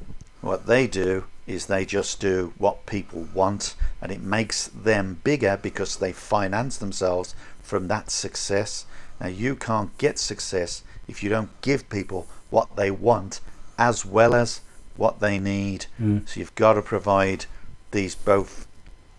What 0.41 0.67
they 0.67 0.87
do 0.87 1.25
is 1.47 1.67
they 1.67 1.85
just 1.85 2.21
do 2.21 2.53
what 2.59 2.87
people 2.87 3.29
want, 3.35 3.75
and 4.01 4.11
it 4.11 4.21
makes 4.21 4.69
them 4.69 5.21
bigger 5.25 5.59
because 5.61 5.97
they 5.97 6.13
finance 6.13 6.77
themselves 6.79 7.35
from 7.63 7.89
that 7.89 8.11
success. 8.11 8.87
Now, 9.21 9.29
you 9.29 9.57
can't 9.57 9.97
get 9.99 10.19
success 10.19 10.83
if 11.07 11.23
you 11.23 11.29
don't 11.29 11.51
give 11.61 11.89
people 11.91 12.27
what 12.51 12.77
they 12.77 12.91
want 12.91 13.41
as 13.79 14.05
well 14.05 14.35
as 14.35 14.61
what 14.97 15.21
they 15.21 15.39
need. 15.39 15.87
Mm. 16.01 16.29
So, 16.29 16.41
you've 16.41 16.55
got 16.55 16.75
to 16.75 16.83
provide 16.83 17.47
these 17.91 18.15
both 18.15 18.67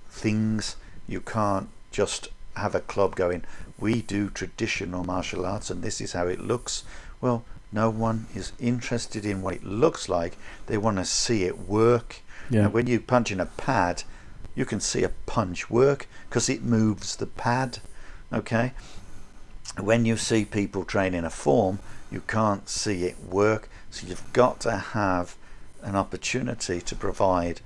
things. 0.10 0.76
You 1.08 1.22
can't 1.22 1.70
just 1.92 2.30
have 2.56 2.76
a 2.76 2.80
club 2.80 3.16
going, 3.16 3.44
we 3.80 4.02
do 4.02 4.30
traditional 4.30 5.04
martial 5.04 5.46
arts 5.46 5.70
and 5.70 5.82
this 5.82 6.00
is 6.00 6.14
how 6.14 6.28
it 6.28 6.40
looks. 6.40 6.84
Well, 7.22 7.44
no 7.72 7.90
one 7.90 8.28
is 8.34 8.54
interested 8.60 9.26
in 9.26 9.42
what 9.42 9.56
it 9.56 9.64
looks 9.64 10.08
like. 10.08 10.38
They 10.68 10.78
want 10.78 10.98
to 10.98 11.06
see 11.06 11.44
it 11.44 11.60
work. 11.60 12.22
Yeah. 12.50 12.66
And 12.66 12.74
when 12.74 12.88
you 12.88 13.00
punch 13.00 13.32
in 13.32 13.40
a 13.40 13.46
pad, 13.46 14.04
you 14.56 14.66
can 14.66 14.80
see 14.80 15.04
a 15.04 15.10
punch 15.26 15.70
work 15.70 16.08
because 16.30 16.50
it 16.50 16.64
moves 16.64 17.16
the 17.16 17.26
pad. 17.26 17.80
Okay? 18.32 18.72
When 19.80 20.06
you 20.06 20.16
see 20.16 20.46
people 20.46 20.86
training 20.86 21.26
a 21.26 21.30
form, 21.30 21.80
you 22.10 22.22
can't 22.22 22.70
see 22.70 23.04
it 23.06 23.18
work. 23.20 23.68
So 23.92 24.08
you've 24.08 24.32
got 24.32 24.62
to 24.62 24.78
have 24.78 25.36
an 25.82 25.96
opportunity 25.96 26.80
to 26.82 26.96
provide 26.96 27.62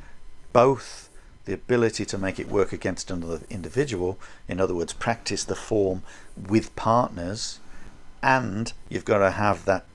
both 0.54 1.09
the 1.50 1.56
ability 1.56 2.06
to 2.06 2.16
make 2.16 2.38
it 2.40 2.48
work 2.48 2.72
against 2.72 3.10
another 3.10 3.40
individual. 3.50 4.20
In 4.48 4.62
other 4.62 4.76
words, 4.76 4.94
practice 4.94 5.44
the 5.44 5.56
form 5.56 6.04
with 6.38 6.76
partners, 6.76 7.60
and 8.22 8.72
you've 8.88 9.04
got 9.04 9.18
to 9.18 9.32
have 9.32 9.66
that, 9.66 9.86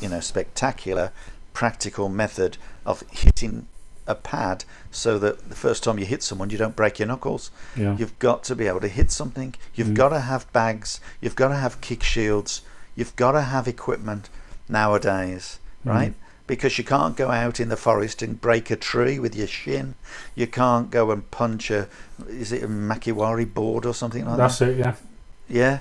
you 0.00 0.08
know, 0.08 0.20
spectacular, 0.20 1.10
practical 1.52 2.08
method 2.08 2.58
of 2.86 3.02
hitting 3.10 3.66
a 4.06 4.14
pad 4.14 4.64
so 4.92 5.18
that 5.18 5.48
the 5.48 5.56
first 5.56 5.82
time 5.82 5.98
you 5.98 6.04
hit 6.06 6.22
someone 6.22 6.50
you 6.50 6.58
don't 6.58 6.76
break 6.76 7.00
your 7.00 7.08
knuckles. 7.08 7.50
Yeah. 7.74 7.96
You've 7.96 8.16
got 8.20 8.44
to 8.44 8.54
be 8.54 8.68
able 8.68 8.80
to 8.80 8.88
hit 8.88 9.10
something. 9.10 9.56
You've 9.74 9.88
Mm. 9.88 9.94
got 9.94 10.10
to 10.10 10.20
have 10.20 10.52
bags. 10.52 11.00
You've 11.20 11.34
got 11.34 11.48
to 11.48 11.56
have 11.56 11.80
kick 11.80 12.04
shields. 12.04 12.62
You've 12.94 13.16
got 13.16 13.32
to 13.32 13.40
have 13.42 13.66
equipment 13.66 14.28
nowadays, 14.68 15.58
Mm. 15.84 16.14
Because 16.46 16.76
you 16.76 16.84
can't 16.84 17.16
go 17.16 17.30
out 17.30 17.58
in 17.58 17.70
the 17.70 17.76
forest 17.76 18.20
and 18.20 18.40
break 18.40 18.70
a 18.70 18.76
tree 18.76 19.18
with 19.18 19.34
your 19.34 19.46
shin. 19.46 19.94
You 20.34 20.46
can't 20.46 20.90
go 20.90 21.10
and 21.10 21.30
punch 21.30 21.70
a 21.70 21.88
is 22.28 22.52
it 22.52 22.62
a 22.62 22.68
makiwara 22.68 23.52
board 23.52 23.86
or 23.86 23.94
something 23.94 24.26
like 24.26 24.36
That's 24.36 24.58
that? 24.58 24.76
That's 24.76 24.78
it. 24.78 24.78
Yeah. 24.78 24.94
Yeah, 25.48 25.78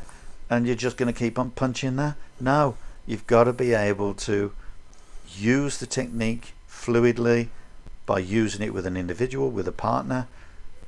and 0.49 0.67
you're 0.67 0.75
just 0.75 0.97
going 0.97 1.11
to 1.11 1.17
keep 1.17 1.39
on 1.39 1.51
punching 1.51 1.95
there? 1.95 2.15
No, 2.39 2.75
you've 3.05 3.27
got 3.27 3.45
to 3.45 3.53
be 3.53 3.73
able 3.73 4.13
to 4.15 4.53
use 5.35 5.77
the 5.77 5.85
technique 5.85 6.53
fluidly 6.69 7.47
by 8.05 8.19
using 8.19 8.61
it 8.61 8.73
with 8.73 8.85
an 8.85 8.97
individual, 8.97 9.49
with 9.49 9.67
a 9.67 9.71
partner. 9.71 10.27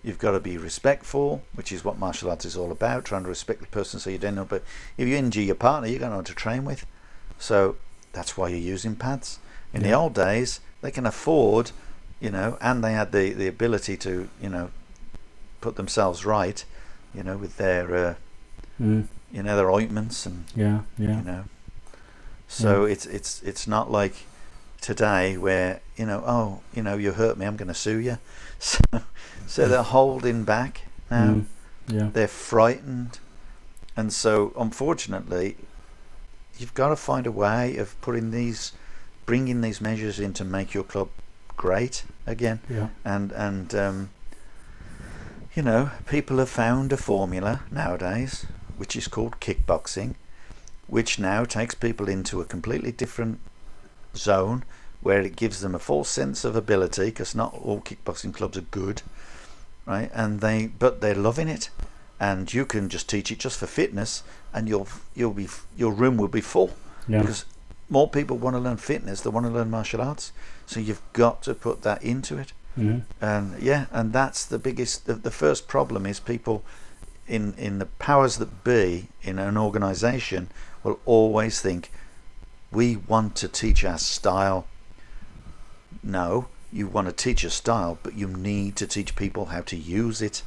You've 0.04 0.20
got 0.20 0.32
to 0.32 0.40
be 0.40 0.58
respectful, 0.58 1.42
which 1.54 1.72
is 1.72 1.84
what 1.84 1.98
martial 1.98 2.30
arts 2.30 2.46
is 2.46 2.56
all 2.56 2.72
about, 2.72 3.06
trying 3.06 3.24
to 3.24 3.30
respect 3.30 3.62
the 3.62 3.68
person 3.68 4.00
so 4.00 4.10
you 4.10 4.18
don't 4.18 4.36
know. 4.36 4.46
But 4.46 4.64
if 4.98 5.08
you 5.08 5.16
injure 5.16 5.42
your 5.42 5.56
partner, 5.56 5.88
you're 5.88 6.00
going 6.00 6.10
to 6.10 6.16
know 6.16 6.20
what 6.20 6.28
to 6.28 6.36
train 6.36 6.66
with. 6.66 6.86
So 7.40 7.78
that's 8.12 8.38
why 8.38 8.50
you're 8.50 8.60
using 8.60 8.96
pads. 8.96 9.40
In 9.76 9.84
the 9.84 9.92
old 9.94 10.14
days, 10.14 10.60
they 10.82 10.92
can 10.92 11.06
afford, 11.06 11.72
you 12.20 12.32
know, 12.32 12.58
and 12.62 12.84
they 12.84 12.94
had 12.94 13.12
the, 13.12 13.34
the 13.34 13.48
ability 13.48 13.98
to, 13.98 14.30
you 14.42 14.50
know, 14.50 14.72
put 15.62 15.76
themselves 15.76 16.26
right, 16.26 16.64
you 17.14 17.24
know, 17.24 17.38
with 17.38 17.58
their, 17.58 17.96
uh, 17.96 18.14
Mm. 18.82 19.08
you 19.32 19.42
know, 19.42 19.56
their 19.56 19.72
ointments 19.72 20.26
and 20.26 20.44
Yeah. 20.54 20.82
Yeah. 20.98 21.18
you 21.20 21.24
know. 21.24 21.44
So 22.50 22.84
it's 22.84 23.06
it's 23.06 23.42
it's 23.44 23.68
not 23.68 23.90
like 23.90 24.16
today 24.82 25.38
where 25.38 25.80
you 25.96 26.06
know, 26.06 26.22
oh, 26.28 26.60
you 26.74 26.84
know, 26.84 26.98
you 26.98 27.14
hurt 27.14 27.38
me, 27.38 27.46
I'm 27.46 27.56
going 27.56 27.70
to 27.70 27.74
sue 27.74 27.98
you. 28.00 28.18
So, 28.60 28.80
so 29.48 29.68
they're 29.68 29.84
holding 29.84 30.44
back 30.44 30.82
now. 31.12 31.34
Mm. 31.36 31.46
Yeah. 31.88 32.10
They're 32.12 32.28
frightened, 32.28 33.20
and 33.96 34.12
so 34.12 34.52
unfortunately, 34.58 35.56
you've 36.58 36.74
got 36.74 36.90
to 36.90 36.96
find 36.96 37.28
a 37.28 37.32
way 37.32 37.78
of 37.78 38.00
putting 38.02 38.32
these, 38.32 38.74
bringing 39.26 39.62
these 39.62 39.82
measures 39.82 40.20
in 40.20 40.34
to 40.34 40.44
make 40.46 40.74
your 40.74 40.84
club 40.84 41.10
great 41.58 42.04
again 42.28 42.60
Yeah. 42.70 42.90
and 43.04 43.32
and 43.32 43.74
um, 43.74 44.10
you 45.56 45.62
know 45.64 45.90
people 46.08 46.38
have 46.38 46.50
found 46.50 46.92
a 46.92 46.98
formula 46.98 47.62
nowadays 47.72 48.46
which 48.78 48.96
is 48.96 49.08
called 49.08 49.40
kickboxing 49.40 50.16
which 50.88 51.18
now 51.18 51.46
takes 51.46 51.74
people 51.76 52.08
into 52.10 52.42
a 52.42 52.46
completely 52.46 52.92
different 52.92 53.40
zone 54.16 54.64
where 55.02 55.22
it 55.22 55.36
gives 55.36 55.62
them 55.62 55.74
a 55.76 55.80
false 55.80 56.10
sense 56.10 56.44
of 56.44 56.56
ability 56.56 57.06
because 57.06 57.34
not 57.36 57.54
all 57.54 57.80
kickboxing 57.82 58.34
clubs 58.34 58.58
are 58.58 58.62
good 58.72 59.02
right 59.86 60.12
and 60.14 60.42
they 60.42 60.68
but 60.68 61.00
they're 61.02 61.16
loving 61.16 61.48
it 61.48 61.70
and 62.20 62.54
you 62.54 62.66
can 62.66 62.90
just 62.90 63.10
teach 63.10 63.32
it 63.32 63.40
just 63.40 63.58
for 63.60 63.68
fitness 63.68 64.24
and 64.54 64.68
you'll 64.68 64.88
you'll 65.16 65.34
be 65.34 65.48
your 65.78 65.92
room 65.94 66.18
will 66.18 66.28
be 66.28 66.42
full 66.42 66.72
Yeah. 67.08 67.22
because 67.22 67.46
more 67.90 68.10
people 68.10 68.38
want 68.38 68.56
to 68.56 68.60
learn 68.60 68.78
fitness 68.78 69.22
they 69.22 69.30
want 69.30 69.46
to 69.46 69.52
learn 69.52 69.70
martial 69.70 70.02
arts. 70.02 70.32
So 70.66 70.80
you've 70.80 71.02
got 71.14 71.42
to 71.44 71.54
put 71.54 71.82
that 71.84 72.02
into 72.04 72.38
it. 72.38 72.54
Mm. 72.78 73.04
and 73.22 73.58
yeah 73.62 73.86
and 73.94 74.12
that's 74.12 74.44
the 74.44 74.60
biggest 74.60 75.06
the, 75.06 75.14
the 75.14 75.32
first 75.32 75.66
problem 75.70 76.06
is 76.06 76.20
people 76.20 76.62
in 77.26 77.54
in 77.54 77.80
the 77.80 77.86
powers 77.86 78.36
that 78.38 78.66
be 78.66 79.08
in 79.24 79.40
an 79.40 79.58
organization 79.58 80.50
will 80.84 81.00
always 81.06 81.62
think 81.62 81.90
we 82.72 82.98
want 82.98 83.38
to 83.38 83.48
teach 83.48 83.86
our 83.86 83.98
style. 83.98 84.66
No 86.04 86.48
you 86.74 86.88
want 86.88 87.08
to 87.08 87.14
teach 87.14 87.46
a 87.46 87.50
style 87.50 87.98
but 88.04 88.14
you 88.16 88.28
need 88.28 88.76
to 88.76 88.86
teach 88.88 89.16
people 89.16 89.46
how 89.46 89.62
to 89.62 89.78
use 89.78 90.22
it 90.22 90.44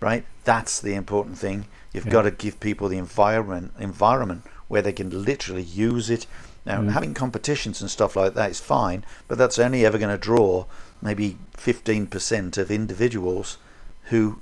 right? 0.00 0.24
That's 0.42 0.80
the 0.80 0.94
important 0.94 1.38
thing. 1.38 1.66
You've 1.92 2.06
Yeah. 2.06 2.12
got 2.12 2.22
to 2.22 2.32
give 2.32 2.58
people 2.58 2.88
the 2.88 2.98
environment 2.98 3.72
environment 3.78 4.42
where 4.66 4.82
they 4.82 4.92
can 4.92 5.24
literally 5.24 5.62
use 5.62 6.10
it 6.10 6.26
now 6.64 6.80
Mm. 6.80 6.92
having 6.92 7.14
competitions 7.14 7.80
and 7.80 7.90
stuff 7.90 8.14
like 8.16 8.34
that 8.34 8.50
is 8.50 8.60
fine 8.60 9.04
but 9.28 9.36
that's 9.38 9.58
only 9.58 9.84
ever 9.84 9.98
going 9.98 10.10
to 10.10 10.18
draw 10.18 10.64
maybe 11.00 11.36
15% 11.56 12.56
of 12.58 12.70
individuals 12.70 13.58
who 14.04 14.38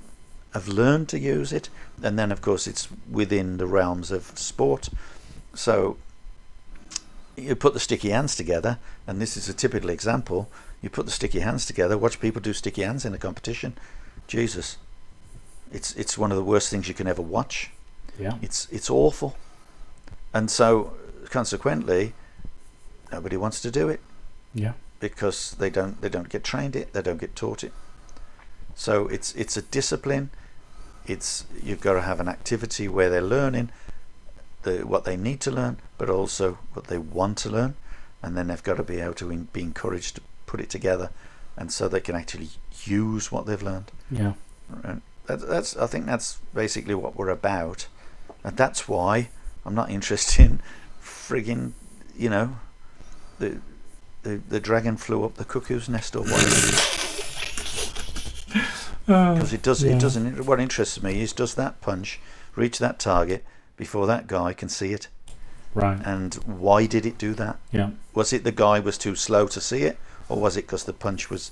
have 0.53 0.67
learned 0.67 1.07
to 1.09 1.19
use 1.19 1.51
it 1.51 1.69
and 2.03 2.17
then 2.19 2.31
of 2.31 2.41
course 2.41 2.67
it's 2.67 2.87
within 3.09 3.57
the 3.57 3.65
realms 3.65 4.11
of 4.11 4.37
sport. 4.37 4.89
So 5.53 5.97
you 7.35 7.55
put 7.55 7.73
the 7.73 7.79
sticky 7.79 8.09
hands 8.09 8.35
together 8.35 8.77
and 9.07 9.21
this 9.21 9.35
is 9.37 9.49
a 9.49 9.53
typical 9.53 9.89
example 9.89 10.49
you 10.81 10.89
put 10.89 11.05
the 11.05 11.11
sticky 11.11 11.39
hands 11.39 11.65
together 11.65 11.97
watch 11.97 12.19
people 12.19 12.41
do 12.41 12.53
sticky 12.53 12.81
hands 12.83 13.05
in 13.05 13.13
a 13.13 13.17
competition. 13.17 13.73
Jesus. 14.27 14.77
It's 15.71 15.93
it's 15.95 16.17
one 16.17 16.31
of 16.31 16.37
the 16.37 16.43
worst 16.43 16.69
things 16.69 16.87
you 16.87 16.93
can 16.93 17.07
ever 17.07 17.21
watch. 17.21 17.71
Yeah. 18.19 18.37
it's 18.41 18.67
it's 18.71 18.89
awful. 18.89 19.35
And 20.33 20.49
so 20.51 20.93
consequently 21.31 22.13
nobody 23.11 23.37
wants 23.37 23.59
to 23.61 23.71
do 23.71 23.89
it. 23.89 23.99
Yeah. 24.53 24.73
because 24.99 25.55
they 25.57 25.69
don't 25.69 26.01
they 26.01 26.09
don't 26.09 26.27
get 26.29 26.43
trained 26.43 26.75
it 26.75 26.91
they 26.93 27.01
don't 27.01 27.19
get 27.19 27.35
taught 27.35 27.63
it. 27.63 27.73
So 28.75 29.07
it's 29.07 29.33
it's 29.35 29.57
a 29.57 29.61
discipline. 29.61 30.29
It's 31.07 31.45
you've 31.63 31.81
got 31.81 31.93
to 31.93 32.01
have 32.01 32.19
an 32.19 32.27
activity 32.27 32.87
where 32.87 33.09
they're 33.09 33.21
learning 33.21 33.69
the 34.63 34.85
what 34.85 35.05
they 35.05 35.17
need 35.17 35.39
to 35.41 35.51
learn 35.51 35.77
but 35.97 36.09
also 36.09 36.57
what 36.73 36.87
they 36.87 36.97
want 36.97 37.37
to 37.39 37.49
learn. 37.49 37.75
And 38.21 38.37
then 38.37 38.47
they've 38.47 38.61
got 38.61 38.77
to 38.77 38.83
be 38.83 38.99
able 38.99 39.15
to 39.15 39.31
in, 39.31 39.47
be 39.53 39.61
encouraged 39.61 40.15
to 40.15 40.21
put 40.45 40.59
it 40.59 40.69
together. 40.69 41.09
And 41.57 41.71
so 41.71 41.87
they 41.87 41.99
can 41.99 42.15
actually 42.15 42.49
use 42.85 43.31
what 43.31 43.45
they've 43.45 43.61
learned. 43.61 43.91
Yeah. 44.11 44.33
Right. 44.69 45.01
That, 45.27 45.47
that's 45.47 45.75
I 45.77 45.87
think 45.87 46.05
that's 46.05 46.37
basically 46.53 46.95
what 46.95 47.15
we're 47.15 47.29
about, 47.29 47.87
and 48.43 48.57
that's 48.57 48.87
why 48.87 49.29
I'm 49.65 49.75
not 49.75 49.89
interested 49.97 50.45
in 50.45 50.61
frigging, 51.31 51.71
you 52.17 52.29
know, 52.29 52.57
the 53.39 53.59
the 54.23 54.41
the 54.49 54.59
dragon 54.59 54.97
flew 54.97 55.23
up 55.23 55.35
the 55.35 55.45
cuckoo's 55.45 55.87
nest 55.87 56.15
or 56.15 56.23
whatever. 56.23 56.71
Because 59.05 59.53
it 59.57 59.61
does 59.61 59.83
yeah. 59.83 59.95
it 59.95 59.99
doesn't. 59.99 60.45
What 60.45 60.59
interests 60.59 61.01
me 61.01 61.21
is 61.21 61.31
does 61.33 61.55
that 61.55 61.79
punch 61.81 62.19
reach 62.55 62.79
that 62.79 62.99
target 62.99 63.45
before 63.77 64.05
that 64.07 64.27
guy 64.27 64.53
can 64.53 64.69
see 64.69 64.91
it, 64.91 65.07
Right. 65.73 65.99
and 66.03 66.35
why 66.45 66.85
did 66.85 67.05
it 67.05 67.17
do 67.17 67.33
that? 67.35 67.57
Yeah. 67.71 67.91
Was 68.13 68.33
it 68.33 68.43
the 68.43 68.51
guy 68.51 68.79
was 68.79 68.97
too 68.97 69.15
slow 69.15 69.47
to 69.47 69.61
see 69.61 69.83
it, 69.83 69.97
or 70.27 70.37
was 70.37 70.57
it 70.57 70.67
because 70.67 70.83
the 70.83 70.93
punch 70.93 71.29
was, 71.29 71.51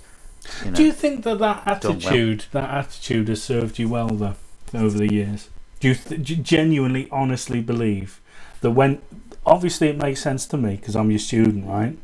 you 0.64 0.72
know? 0.72 0.76
Do 0.78 0.84
you 0.84 0.92
think 0.92 1.24
that 1.24 1.40
that 1.40 1.66
done 1.82 2.00
well. 2.00 2.08
attitude, 2.08 2.46
that 2.52 2.70
attitude, 2.70 3.30
has 3.30 3.42
served 3.42 3.80
you 3.80 3.88
well 3.88 4.10
though 4.10 4.36
over 4.74 4.98
the 4.98 5.12
years? 5.12 5.50
Do 5.80 5.88
you, 5.88 5.96
th- 5.96 6.22
do 6.22 6.36
you 6.36 6.44
genuinely, 6.44 7.08
honestly 7.10 7.62
believe 7.62 8.20
that 8.60 8.72
when, 8.72 9.02
obviously, 9.50 9.90
it 9.90 9.98
makes 9.98 10.22
sense 10.22 10.46
to 10.48 10.58
me 10.58 10.76
because 10.76 10.96
I'm 10.96 11.10
your 11.10 11.20
student, 11.20 11.68
right? 11.68 11.98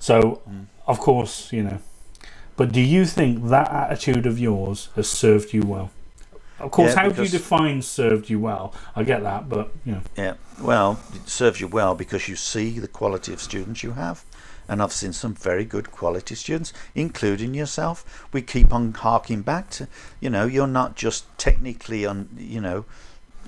So, 0.00 0.40
Mm. 0.48 0.66
of 0.86 0.98
course, 0.98 1.52
you 1.52 1.62
know. 1.62 1.78
But 2.56 2.72
do 2.72 2.80
you 2.80 3.04
think 3.04 3.48
that 3.48 3.70
attitude 3.70 4.26
of 4.26 4.38
yours 4.38 4.88
has 4.96 5.08
served 5.08 5.52
you 5.52 5.62
well? 5.62 5.90
Of 6.58 6.72
course, 6.72 6.94
Yeah, 6.94 7.02
how 7.02 7.08
do 7.10 7.22
you 7.22 7.28
define 7.28 7.82
served 7.82 8.28
you 8.28 8.40
well? 8.40 8.74
I 8.96 9.04
get 9.04 9.22
that, 9.22 9.48
but 9.48 9.70
you 9.84 9.92
know, 9.92 10.00
Yeah, 10.16 10.34
well, 10.60 10.98
it 11.14 11.28
serves 11.28 11.60
you 11.60 11.68
well 11.68 11.94
because 11.94 12.28
you 12.28 12.34
see 12.34 12.80
the 12.80 12.88
quality 12.88 13.32
of 13.32 13.40
students 13.40 13.84
you 13.84 13.92
have. 13.92 14.24
And 14.70 14.82
I've 14.82 14.92
seen 14.92 15.12
some 15.12 15.34
very 15.34 15.64
good 15.64 15.92
quality 15.92 16.34
students, 16.34 16.72
including 16.94 17.54
yourself. 17.54 18.26
We 18.32 18.42
keep 18.42 18.72
on 18.72 18.92
harking 18.92 19.42
back 19.42 19.70
to, 19.70 19.86
you 20.20 20.28
know, 20.28 20.46
you're 20.46 20.66
not 20.66 20.94
just 20.94 21.24
technically 21.38 22.04
on, 22.04 22.28
you 22.36 22.60
know, 22.60 22.84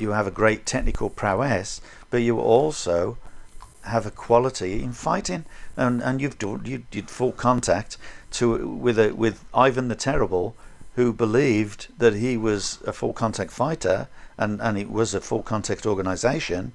you 0.00 0.10
have 0.10 0.26
a 0.26 0.30
great 0.30 0.66
technical 0.66 1.10
prowess, 1.10 1.80
but 2.10 2.22
you 2.22 2.38
also 2.38 3.18
have 3.82 4.06
a 4.06 4.10
quality 4.10 4.82
in 4.82 4.92
fighting, 4.92 5.44
and 5.76 6.02
and 6.02 6.20
you've 6.20 6.38
done 6.38 6.62
you 6.64 6.84
did 6.90 7.10
full 7.10 7.32
contact 7.32 7.96
to 8.32 8.66
with 8.68 8.98
a 8.98 9.12
with 9.14 9.44
Ivan 9.54 9.88
the 9.88 9.94
Terrible, 9.94 10.54
who 10.96 11.12
believed 11.12 11.88
that 11.98 12.14
he 12.14 12.36
was 12.36 12.78
a 12.86 12.92
full 12.92 13.12
contact 13.12 13.50
fighter, 13.50 14.08
and 14.36 14.60
and 14.60 14.78
it 14.78 14.90
was 14.90 15.14
a 15.14 15.20
full 15.20 15.42
contact 15.42 15.86
organisation, 15.86 16.72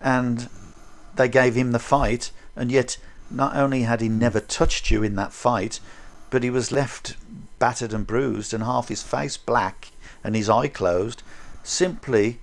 and 0.00 0.48
they 1.16 1.28
gave 1.28 1.54
him 1.54 1.72
the 1.72 1.78
fight, 1.78 2.30
and 2.56 2.70
yet 2.70 2.98
not 3.30 3.56
only 3.56 3.82
had 3.82 4.00
he 4.00 4.08
never 4.08 4.40
touched 4.40 4.90
you 4.90 5.02
in 5.02 5.16
that 5.16 5.32
fight, 5.32 5.80
but 6.30 6.42
he 6.42 6.50
was 6.50 6.72
left 6.72 7.16
battered 7.58 7.92
and 7.92 8.06
bruised 8.06 8.52
and 8.52 8.64
half 8.64 8.88
his 8.88 9.02
face 9.02 9.36
black 9.36 9.90
and 10.24 10.34
his 10.34 10.48
eye 10.48 10.68
closed, 10.68 11.22
simply 11.62 12.40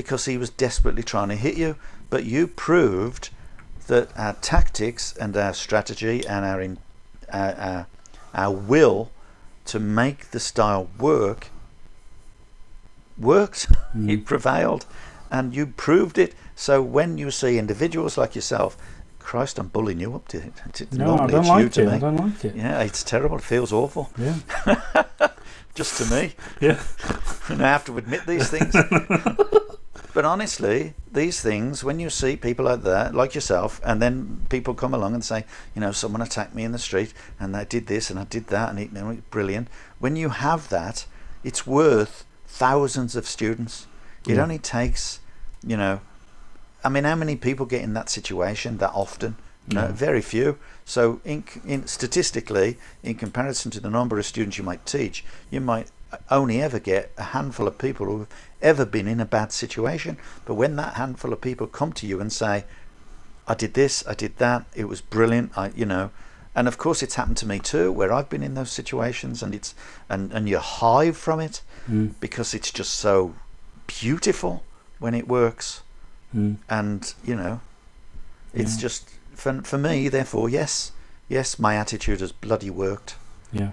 because 0.00 0.24
he 0.24 0.38
was 0.38 0.48
desperately 0.48 1.02
trying 1.02 1.28
to 1.28 1.36
hit 1.36 1.58
you. 1.58 1.76
But 2.08 2.24
you 2.24 2.46
proved 2.46 3.28
that 3.86 4.08
our 4.16 4.32
tactics 4.40 5.14
and 5.18 5.36
our 5.36 5.52
strategy 5.52 6.26
and 6.26 6.42
our 6.42 6.58
in, 6.62 6.78
our, 7.30 7.54
our, 7.54 7.86
our 8.32 8.54
will 8.54 9.10
to 9.66 9.78
make 9.78 10.30
the 10.30 10.40
style 10.40 10.88
work 10.98 11.48
worked. 13.18 13.68
It 13.92 14.20
mm. 14.20 14.24
prevailed, 14.24 14.86
and 15.30 15.54
you 15.54 15.66
proved 15.66 16.16
it. 16.16 16.34
So 16.54 16.80
when 16.80 17.18
you 17.18 17.30
see 17.30 17.58
individuals 17.58 18.16
like 18.16 18.34
yourself, 18.36 18.76
Christ, 19.18 19.58
I'm 19.58 19.66
bullying 19.68 20.00
you 20.00 20.14
up 20.14 20.28
to 20.28 20.38
it. 20.38 20.52
It's 20.66 20.92
No, 20.92 21.18
I 21.18 21.26
don't 21.26 21.40
it's 21.40 21.48
you 21.48 21.54
like 21.54 21.72
to 21.72 21.82
it. 21.82 21.86
me. 21.86 21.92
I 21.92 21.98
don't 21.98 22.16
like 22.16 22.44
it. 22.44 22.54
Yeah, 22.54 22.82
it's 22.82 23.02
terrible. 23.02 23.36
It 23.36 23.42
feels 23.42 23.72
awful. 23.72 24.10
Yeah. 24.16 24.36
Just 25.74 25.98
to 25.98 26.14
me. 26.14 26.34
Yeah. 26.60 26.80
and 27.48 27.62
I 27.62 27.68
have 27.68 27.84
to 27.86 27.98
admit 27.98 28.26
these 28.26 28.48
things. 28.48 28.74
But 30.14 30.24
honestly, 30.24 30.94
these 31.12 31.40
things, 31.40 31.82
when 31.84 31.98
you 32.00 32.10
see 32.10 32.36
people 32.36 32.64
like 32.64 32.82
that, 32.82 33.14
like 33.14 33.34
yourself, 33.34 33.80
and 33.84 34.00
then 34.00 34.46
people 34.48 34.74
come 34.74 34.94
along 34.94 35.14
and 35.14 35.24
say, 35.24 35.44
you 35.74 35.80
know, 35.80 35.92
someone 35.92 36.22
attacked 36.22 36.54
me 36.54 36.64
in 36.64 36.72
the 36.72 36.78
street, 36.78 37.12
and 37.38 37.56
I 37.56 37.64
did 37.64 37.86
this 37.86 38.10
and 38.10 38.18
I 38.18 38.24
did 38.24 38.46
that, 38.48 38.70
and 38.70 38.78
it, 38.78 38.92
know, 38.92 39.18
brilliant. 39.30 39.68
When 39.98 40.16
you 40.16 40.28
have 40.30 40.68
that, 40.70 41.06
it's 41.44 41.66
worth 41.66 42.24
thousands 42.46 43.16
of 43.16 43.26
students. 43.26 43.86
It 44.26 44.36
Yeah. 44.36 44.42
only 44.42 44.58
takes, 44.58 45.20
you 45.64 45.76
know, 45.76 46.00
I 46.84 46.88
mean, 46.88 47.04
how 47.04 47.14
many 47.14 47.36
people 47.36 47.66
get 47.66 47.82
in 47.82 47.94
that 47.94 48.08
situation 48.08 48.78
that 48.78 48.92
often? 48.94 49.36
No, 49.66 49.82
Yeah. 49.82 49.92
very 49.92 50.22
few. 50.22 50.58
So, 50.84 51.20
in, 51.24 51.44
in 51.66 51.86
statistically, 51.86 52.78
in 53.02 53.14
comparison 53.16 53.70
to 53.72 53.80
the 53.80 53.90
number 53.90 54.18
of 54.18 54.26
students 54.26 54.56
you 54.58 54.64
might 54.64 54.84
teach, 54.86 55.24
you 55.50 55.60
might 55.60 55.88
only 56.30 56.60
ever 56.60 56.78
get 56.80 57.12
a 57.16 57.22
handful 57.22 57.68
of 57.68 57.78
people 57.78 58.06
who 58.06 58.18
have 58.20 58.28
ever 58.62 58.84
been 58.84 59.06
in 59.08 59.20
a 59.20 59.24
bad 59.24 59.52
situation. 59.52 60.16
But 60.44 60.54
when 60.54 60.76
that 60.76 60.94
handful 60.94 61.32
of 61.32 61.40
people 61.40 61.66
come 61.66 61.92
to 61.94 62.06
you 62.06 62.20
and 62.20 62.32
say, 62.32 62.64
"I 63.48 63.54
did 63.54 63.74
this, 63.74 64.04
I 64.06 64.14
did 64.14 64.36
that, 64.38 64.64
it 64.74 64.84
was 64.88 65.00
brilliant," 65.00 65.52
I, 65.56 65.70
you 65.74 65.86
know, 65.86 66.10
and 66.54 66.68
of 66.68 66.76
course 66.78 67.02
it's 67.02 67.14
happened 67.16 67.36
to 67.38 67.46
me 67.46 67.58
too, 67.58 67.90
where 67.92 68.12
I've 68.12 68.28
been 68.28 68.42
in 68.42 68.54
those 68.54 68.70
situations, 68.72 69.42
and 69.42 69.54
it's 69.54 69.74
and 70.08 70.32
and 70.32 70.48
you 70.48 70.58
hive 70.58 71.16
from 71.16 71.40
it 71.40 71.62
Mm. 71.90 72.12
because 72.20 72.52
it's 72.54 72.70
just 72.70 72.92
so 72.94 73.34
beautiful 73.86 74.62
when 74.98 75.14
it 75.14 75.26
works 75.28 75.82
Mm. 76.36 76.56
and 76.68 77.12
you 77.24 77.34
know 77.34 77.60
it's 78.54 78.74
Yeah. 78.76 78.80
just 78.82 79.08
for, 79.34 79.62
for 79.62 79.78
me 79.78 80.08
therefore 80.08 80.48
yes 80.48 80.92
yes 81.28 81.58
my 81.58 81.74
attitude 81.76 82.20
has 82.20 82.30
bloody 82.32 82.70
worked 82.70 83.16
Yeah. 83.50 83.70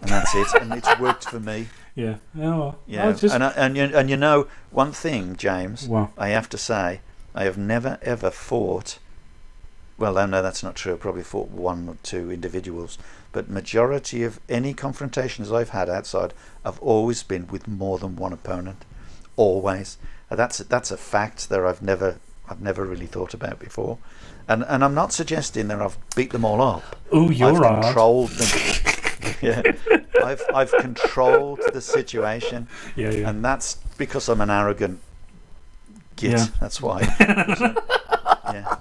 and 0.00 0.10
that's 0.10 0.34
it 0.34 0.46
and 0.62 0.72
it's 0.72 0.98
worked 0.98 1.24
for 1.28 1.40
me 1.40 1.68
Yeah. 2.00 2.16
Yeah. 2.34 2.56
Well, 2.56 2.78
yeah 2.86 3.12
just, 3.12 3.34
and, 3.34 3.44
I, 3.44 3.50
and, 3.50 3.76
you, 3.76 3.84
and 3.84 4.08
you 4.10 4.16
know 4.16 4.46
one 4.70 4.92
thing 4.92 5.36
james 5.36 5.88
Well. 5.88 6.12
i 6.16 6.28
have 6.28 6.48
to 6.50 6.58
say 6.58 7.00
i 7.34 7.44
have 7.44 7.58
never 7.58 7.98
ever 8.02 8.30
fought 8.30 8.98
well 9.98 10.14
no, 10.26 10.42
that's 10.42 10.62
not 10.62 10.76
true 10.76 10.94
i 10.94 10.96
probably 10.96 11.22
fought 11.22 11.50
one 11.50 11.88
or 11.88 11.96
two 12.02 12.30
individuals 12.30 12.98
but 13.32 13.48
majority 13.50 14.22
of 14.24 14.40
any 14.48 14.72
confrontations 14.74 15.52
i've 15.52 15.70
had 15.70 15.88
outside 15.88 16.32
have 16.64 16.78
always 16.80 17.22
been 17.22 17.46
with 17.48 17.68
more 17.68 17.98
than 17.98 18.16
one 18.16 18.32
opponent 18.32 18.84
always 19.36 19.98
that's 20.30 20.58
that's 20.58 20.90
a 20.90 20.96
fact 20.96 21.48
that 21.48 21.60
I've 21.60 21.82
never 21.82 22.16
I've 22.48 22.60
never 22.60 22.84
really 22.84 23.06
thought 23.06 23.34
about 23.34 23.58
before, 23.58 23.98
and 24.48 24.64
and 24.64 24.84
I'm 24.84 24.94
not 24.94 25.12
suggesting 25.12 25.68
that 25.68 25.80
I've 25.80 25.98
beat 26.14 26.30
them 26.30 26.44
all 26.44 26.60
up. 26.62 26.96
oh, 27.12 27.30
you're 27.30 27.52
I've 27.54 27.58
right. 27.58 27.82
controlled 27.82 28.30
them. 28.30 28.82
yeah, 29.62 29.62
I've 30.24 30.42
I've 30.54 30.72
controlled 30.72 31.60
the 31.72 31.80
situation, 31.80 32.68
Yeah. 32.96 33.10
Yeah. 33.10 33.28
and 33.28 33.44
that's 33.44 33.74
because 33.98 34.28
I'm 34.28 34.40
an 34.40 34.50
arrogant 34.50 35.00
git. 36.16 36.32
Yeah. 36.32 36.46
That's 36.60 36.80
why. 36.80 37.00
yeah, 38.52 38.76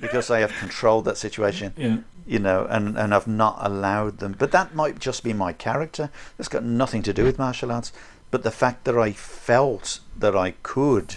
because 0.00 0.30
I 0.30 0.40
have 0.40 0.52
controlled 0.52 1.04
that 1.06 1.16
situation 1.16 1.72
yeah. 1.76 1.98
you 2.26 2.38
know, 2.38 2.66
and, 2.68 2.98
and 2.98 3.14
I've 3.14 3.28
not 3.28 3.58
allowed 3.60 4.18
them. 4.18 4.34
But 4.38 4.52
that 4.52 4.74
might 4.74 4.98
just 4.98 5.22
be 5.24 5.32
my 5.32 5.52
character. 5.52 6.10
That's 6.36 6.48
got 6.48 6.64
nothing 6.64 7.02
to 7.04 7.12
do 7.12 7.24
with 7.24 7.38
martial 7.38 7.72
arts. 7.72 7.92
But 8.30 8.42
the 8.42 8.50
fact 8.50 8.84
that 8.84 8.96
I 8.96 9.12
felt 9.12 10.00
that 10.18 10.34
I 10.34 10.52
could 10.62 11.16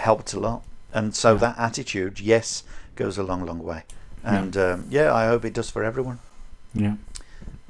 helped 0.00 0.32
a 0.32 0.40
lot. 0.40 0.62
And 0.92 1.14
so 1.14 1.36
that 1.36 1.56
attitude, 1.58 2.20
yes, 2.20 2.64
goes 2.96 3.16
a 3.16 3.22
long, 3.22 3.46
long 3.46 3.62
way. 3.62 3.84
And 4.24 4.56
um, 4.56 4.86
yeah, 4.90 5.14
I 5.14 5.26
hope 5.26 5.44
it 5.44 5.54
does 5.54 5.70
for 5.70 5.84
everyone. 5.84 6.18
Yeah. 6.74 6.96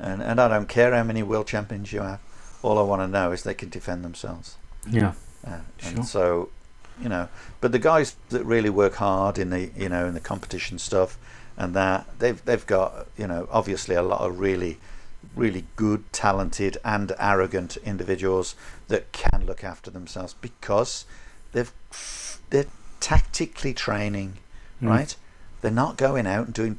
And, 0.01 0.23
and 0.23 0.41
I 0.41 0.49
don't 0.49 0.69
care 0.69 0.95
how 0.95 1.03
many 1.05 1.23
world 1.23 1.47
champions 1.47 1.93
you 1.93 2.01
have. 2.01 2.21
All 2.63 2.79
I 2.79 2.83
want 2.83 3.03
to 3.03 3.09
know 3.09 3.33
is 3.33 3.43
they 3.43 3.55
can 3.55 3.69
defend 3.69 4.05
themselves. 4.05 4.57
Yeah. 4.89 5.13
Uh, 5.47 5.59
Sure. 5.79 6.03
so, 6.05 6.49
you 7.01 7.09
know, 7.09 7.29
but 7.61 7.73
the 7.73 7.79
guys 7.79 8.17
that 8.31 8.45
really 8.45 8.71
work 8.71 8.95
hard 8.97 9.39
in 9.39 9.51
the 9.51 9.71
you 9.77 9.89
know 9.89 10.07
in 10.07 10.15
the 10.15 10.21
competition 10.21 10.79
stuff 10.79 11.17
and 11.57 11.75
that 11.75 12.07
they've 12.19 12.43
they've 12.45 12.67
got 12.67 13.07
you 13.17 13.27
know 13.27 13.49
obviously 13.51 13.95
a 13.95 14.03
lot 14.03 14.21
of 14.21 14.39
really 14.39 14.79
really 15.37 15.65
good, 15.77 16.03
talented 16.13 16.77
and 16.85 17.13
arrogant 17.19 17.77
individuals 17.85 18.55
that 18.89 19.13
can 19.13 19.45
look 19.47 19.63
after 19.65 19.91
themselves 19.91 20.35
because 20.41 21.05
they've 21.53 21.73
they're 22.51 22.67
tactically 23.01 23.73
training, 23.75 24.39
Mm. 24.83 24.89
right? 24.89 25.17
They're 25.61 25.71
not 25.71 25.97
going 25.99 26.27
out 26.27 26.47
and 26.47 26.55
doing. 26.55 26.79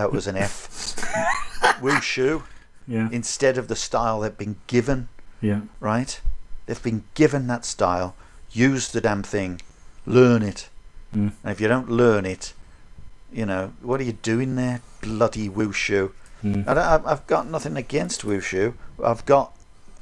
That 0.00 0.12
was 0.12 0.26
an 0.26 0.34
F. 0.38 0.96
Wushu 1.82 2.42
Yeah. 2.86 3.10
instead 3.12 3.58
of 3.58 3.68
the 3.68 3.76
style 3.76 4.20
they've 4.20 4.36
been 4.44 4.56
given 4.66 5.08
Yeah. 5.42 5.60
right? 5.78 6.18
They've 6.64 6.82
been 6.82 7.04
given 7.12 7.48
that 7.48 7.66
style. 7.66 8.14
Use 8.50 8.88
the 8.90 9.02
damn 9.02 9.22
thing. 9.22 9.60
Learn 10.06 10.42
it. 10.42 10.70
Mm. 11.14 11.32
And 11.44 11.52
if 11.52 11.60
you 11.60 11.68
don't 11.68 11.90
learn 11.90 12.24
it, 12.24 12.54
you 13.30 13.44
know, 13.44 13.74
what 13.82 14.00
are 14.00 14.04
you 14.04 14.14
doing 14.14 14.56
there? 14.56 14.80
Bloody 15.02 15.50
wushu. 15.50 16.12
Mm. 16.42 16.66
I 16.66 16.72
don't, 16.72 16.78
I've- 16.94 17.06
I've 17.06 17.26
got 17.26 17.46
nothing 17.46 17.76
against 17.76 18.22
wushu. 18.22 18.72
I've 19.04 19.26
got 19.26 19.52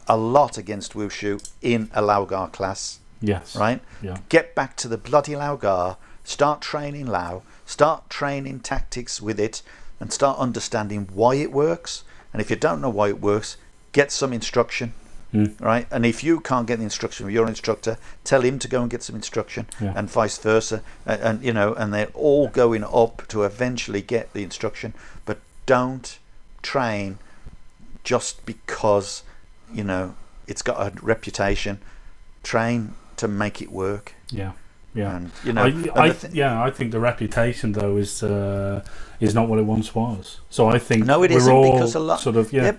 a 0.07 0.17
lot 0.17 0.57
against 0.57 0.93
wushu 0.95 1.45
in 1.61 1.91
a 1.93 2.01
Lau 2.03 2.25
Gar 2.25 2.49
class, 2.51 3.01
Yes. 3.21 3.57
right? 3.57 3.81
Yeah. 4.01 4.19
Get 4.29 4.55
back 4.55 4.77
to 4.77 4.87
the 4.87 4.97
bloody 4.97 5.35
Lau 5.35 5.57
Gar. 5.57 5.97
Start 6.23 6.61
training 6.61 7.07
Lau. 7.07 7.43
Start 7.67 8.09
training 8.09 8.61
tactics 8.61 9.21
with 9.21 9.39
it 9.39 9.61
and 10.01 10.13
start 10.13 10.39
understanding 10.39 11.09
why 11.13 11.35
it 11.37 11.53
works. 11.53 12.05
And 12.33 12.41
if 12.43 12.51
you 12.51 12.57
don't 12.57 12.81
know 12.81 12.91
why 12.91 13.09
it 13.09 13.21
works, 13.21 13.57
get 13.93 14.13
some 14.13 14.33
instruction 14.33 14.93
Mm. 15.35 15.61
right? 15.61 15.87
And 15.91 16.07
if 16.07 16.25
you 16.25 16.41
can't 16.41 16.67
get 16.67 16.79
the 16.79 16.85
instruction 16.85 17.27
from 17.27 17.35
your 17.35 17.47
instructor, 17.49 17.99
tell 18.25 18.41
him 18.41 18.59
to 18.61 18.67
go 18.69 18.81
and 18.81 18.91
get 18.91 19.03
some 19.03 19.15
instruction, 19.15 19.67
Yeah. 19.79 19.93
and 19.95 20.09
vice 20.11 20.39
versa. 20.39 20.83
And, 21.05 21.21
and 21.21 21.43
you 21.45 21.53
know, 21.53 21.75
and 21.75 21.93
they're 21.93 22.11
all 22.15 22.49
going 22.49 22.83
up 22.83 23.29
to 23.29 23.43
eventually 23.43 24.01
get 24.01 24.33
the 24.33 24.43
instruction. 24.43 24.95
But 25.27 25.39
don't 25.67 26.19
train 26.63 27.19
just 28.05 28.47
because 28.47 29.23
you 29.71 29.85
know 29.85 30.15
it's 30.47 30.63
got 30.63 30.81
a 30.81 30.93
reputation. 31.03 31.81
Train 32.43 32.95
to 33.19 33.29
make 33.29 33.61
it 33.61 33.71
work. 33.71 34.15
Yeah. 34.31 34.53
Yeah. 34.99 35.17
And 35.17 35.31
you 35.45 35.53
know, 35.53 35.63
I, 35.63 36.07
I, 36.07 36.11
thi- 36.11 36.37
yeah, 36.43 36.63
I 36.69 36.71
think 36.77 36.91
the 36.93 37.01
reputation 37.11 37.73
though 37.73 37.97
is 38.05 38.23
uh, 38.23 38.83
is 39.21 39.33
not 39.35 39.49
what 39.49 39.59
it 39.59 39.67
once 39.77 39.89
was. 39.95 40.41
So 40.51 40.69
I 40.77 40.79
think 40.89 41.07
No, 41.07 41.23
it 41.23 41.31
we're 41.31 41.39
isn't 41.39 41.53
all 41.55 41.73
because 41.73 41.95
a 41.95 42.01
lot. 42.11 42.21
sort 42.21 42.37
of 42.37 42.53
yeah, 42.53 42.65
Yep, 42.65 42.79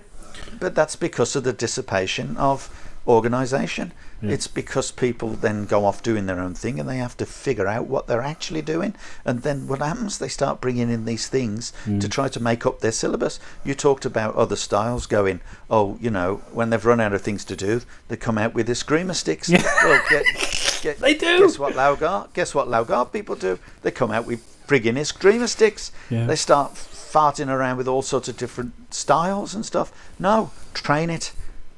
but 0.60 0.74
that's 0.74 0.96
because 0.96 1.36
of 1.38 1.42
the 1.44 1.52
dissipation 1.52 2.36
of 2.36 2.68
organisation. 3.06 3.92
Yeah. 4.22 4.32
It's 4.32 4.46
because 4.46 4.90
people 4.92 5.30
then 5.30 5.64
go 5.64 5.84
off 5.86 6.02
doing 6.02 6.26
their 6.26 6.40
own 6.40 6.54
thing 6.54 6.78
and 6.78 6.88
they 6.88 6.98
have 6.98 7.16
to 7.18 7.26
figure 7.26 7.66
out 7.66 7.86
what 7.86 8.06
they're 8.06 8.20
actually 8.20 8.60
doing. 8.62 8.94
And 9.24 9.42
then 9.42 9.66
what 9.66 9.78
happens? 9.78 10.18
They 10.18 10.28
start 10.28 10.60
bringing 10.60 10.90
in 10.90 11.06
these 11.06 11.26
things 11.26 11.72
Mm. 11.86 12.00
to 12.00 12.08
try 12.08 12.28
to 12.28 12.40
make 12.40 12.66
up 12.66 12.80
their 12.80 12.92
syllabus. 12.92 13.40
You 13.64 13.74
talked 13.74 14.04
about 14.04 14.34
other 14.34 14.56
styles 14.56 15.06
going, 15.06 15.40
oh, 15.70 15.96
you 16.00 16.10
know, 16.10 16.42
when 16.52 16.68
they've 16.70 16.84
run 16.84 17.00
out 17.00 17.14
of 17.14 17.22
things 17.22 17.44
to 17.46 17.56
do, 17.56 17.80
they 18.08 18.16
come 18.16 18.36
out 18.36 18.52
with 18.54 18.66
the 18.66 18.74
screamer 18.74 19.14
sticks. 19.14 19.48
Well, 19.48 20.02
get, 20.10 20.24
get, 20.82 20.98
They 20.98 21.14
do. 21.14 21.38
Guess 21.40 21.58
what, 21.58 21.74
Lau 21.74 21.94
Gar? 21.94 22.28
Guess 22.34 22.54
what, 22.54 22.68
Lau 22.68 22.84
Gar 22.84 23.06
people 23.06 23.36
do? 23.36 23.58
They 23.82 23.90
come 23.90 24.10
out 24.10 24.26
with 24.26 24.40
friggin' 24.66 25.04
screamer 25.06 25.46
sticks. 25.46 25.92
Yeah. 26.10 26.26
They 26.26 26.36
start 26.36 26.74
farting 26.74 27.48
around 27.48 27.76
with 27.78 27.88
all 27.88 28.02
sorts 28.02 28.28
of 28.28 28.36
different 28.36 28.72
styles 28.94 29.54
and 29.54 29.64
stuff. 29.64 29.90
No, 30.18 30.50
train 30.74 31.08
it. 31.10 31.32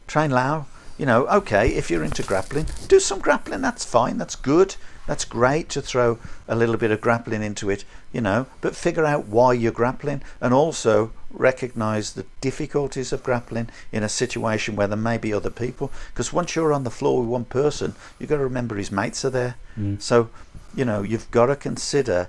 Train 0.08 0.30
Lau. 0.30 0.66
You 0.98 1.06
know, 1.06 1.26
okay, 1.28 1.68
if 1.68 1.90
you're 1.90 2.04
into 2.04 2.22
grappling, 2.22 2.66
do 2.88 3.00
some 3.00 3.18
grappling. 3.18 3.60
That's 3.60 3.84
fine. 3.84 4.18
That's 4.18 4.36
good. 4.36 4.76
That's 5.06 5.24
great 5.24 5.68
to 5.70 5.82
throw 5.82 6.18
a 6.46 6.54
little 6.54 6.76
bit 6.76 6.92
of 6.92 7.00
grappling 7.00 7.42
into 7.42 7.70
it, 7.70 7.84
you 8.12 8.20
know, 8.20 8.46
but 8.60 8.76
figure 8.76 9.04
out 9.04 9.26
why 9.26 9.52
you're 9.52 9.72
grappling 9.72 10.22
and 10.40 10.54
also 10.54 11.12
recognize 11.30 12.12
the 12.12 12.26
difficulties 12.40 13.12
of 13.12 13.24
grappling 13.24 13.68
in 13.90 14.04
a 14.04 14.08
situation 14.08 14.76
where 14.76 14.86
there 14.86 14.96
may 14.96 15.18
be 15.18 15.32
other 15.32 15.50
people. 15.50 15.90
Because 16.12 16.32
once 16.32 16.54
you're 16.54 16.72
on 16.72 16.84
the 16.84 16.90
floor 16.90 17.20
with 17.20 17.28
one 17.28 17.46
person, 17.46 17.94
you've 18.18 18.30
got 18.30 18.36
to 18.36 18.44
remember 18.44 18.76
his 18.76 18.92
mates 18.92 19.24
are 19.24 19.30
there. 19.30 19.56
Mm. 19.78 20.00
So, 20.00 20.30
you 20.74 20.84
know, 20.84 21.02
you've 21.02 21.30
got 21.30 21.46
to 21.46 21.56
consider 21.56 22.28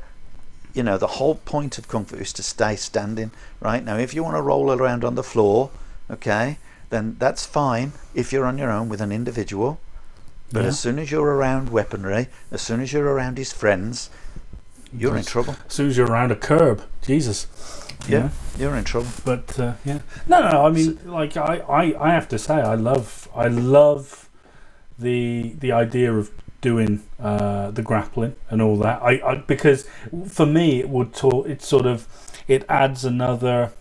you 0.74 0.82
know, 0.82 0.98
the 0.98 1.08
whole 1.08 1.36
point 1.36 1.78
of 1.78 1.88
kung 1.88 2.04
fu 2.04 2.16
is 2.16 2.34
to 2.34 2.42
stay 2.42 2.76
standing, 2.76 3.32
right? 3.60 3.84
Now, 3.84 3.98
if 3.98 4.14
you 4.14 4.24
want 4.24 4.36
to 4.36 4.42
roll 4.42 4.72
around 4.72 5.04
on 5.04 5.14
the 5.16 5.24
floor, 5.24 5.70
okay, 6.10 6.58
then 6.94 7.16
that's 7.20 7.46
fine 7.46 7.92
if 8.14 8.32
you're 8.32 8.46
on 8.46 8.58
your 8.58 8.72
own 8.72 8.88
with 8.90 9.02
an 9.02 9.12
individual. 9.12 9.80
But 10.52 10.62
Yeah. 10.62 10.68
as 10.70 10.80
soon 10.80 11.00
as 11.00 11.12
you're 11.12 11.34
around 11.38 11.70
weaponry, 11.70 12.28
as 12.52 12.62
soon 12.62 12.80
as 12.82 12.94
you're 12.94 13.08
around 13.16 13.38
his 13.38 13.52
friends, 13.52 14.10
you're 14.96 15.18
in 15.18 15.24
trouble. 15.26 15.56
As 15.68 15.74
soon 15.74 15.90
as 15.90 15.98
you're 15.98 16.12
around 16.12 16.32
a 16.32 16.36
curb, 16.36 16.84
Jesus. 17.02 17.48
you 18.08 18.14
Yeah, 18.18 18.20
know? 18.24 18.30
you're 18.60 18.76
in 18.76 18.84
trouble. 18.84 19.10
But 19.26 19.60
uh, 19.60 19.74
yeah, 19.84 20.00
no, 20.28 20.38
no. 20.50 20.66
I 20.68 20.70
mean, 20.70 21.00
like 21.06 21.36
I, 21.38 21.54
I, 21.68 21.84
I 22.10 22.14
have 22.14 22.28
to 22.30 22.38
say, 22.38 22.54
I 22.56 22.76
love, 22.76 23.28
I 23.36 23.48
love 23.48 24.30
the 25.00 25.56
the 25.60 25.72
idea 25.72 26.14
of 26.14 26.30
doing 26.62 27.02
uh, 27.20 27.72
the 27.72 27.82
grappling 27.82 28.36
and 28.50 28.62
all 28.62 28.78
that. 28.78 29.02
I, 29.02 29.14
I 29.30 29.36
because 29.36 29.88
for 30.28 30.46
me, 30.46 30.80
it 30.80 30.90
would 30.90 31.14
talk. 31.14 31.48
It 31.48 31.62
sort 31.64 31.86
of 31.88 32.08
it 32.48 32.64
adds 32.70 33.04
another 33.06 33.72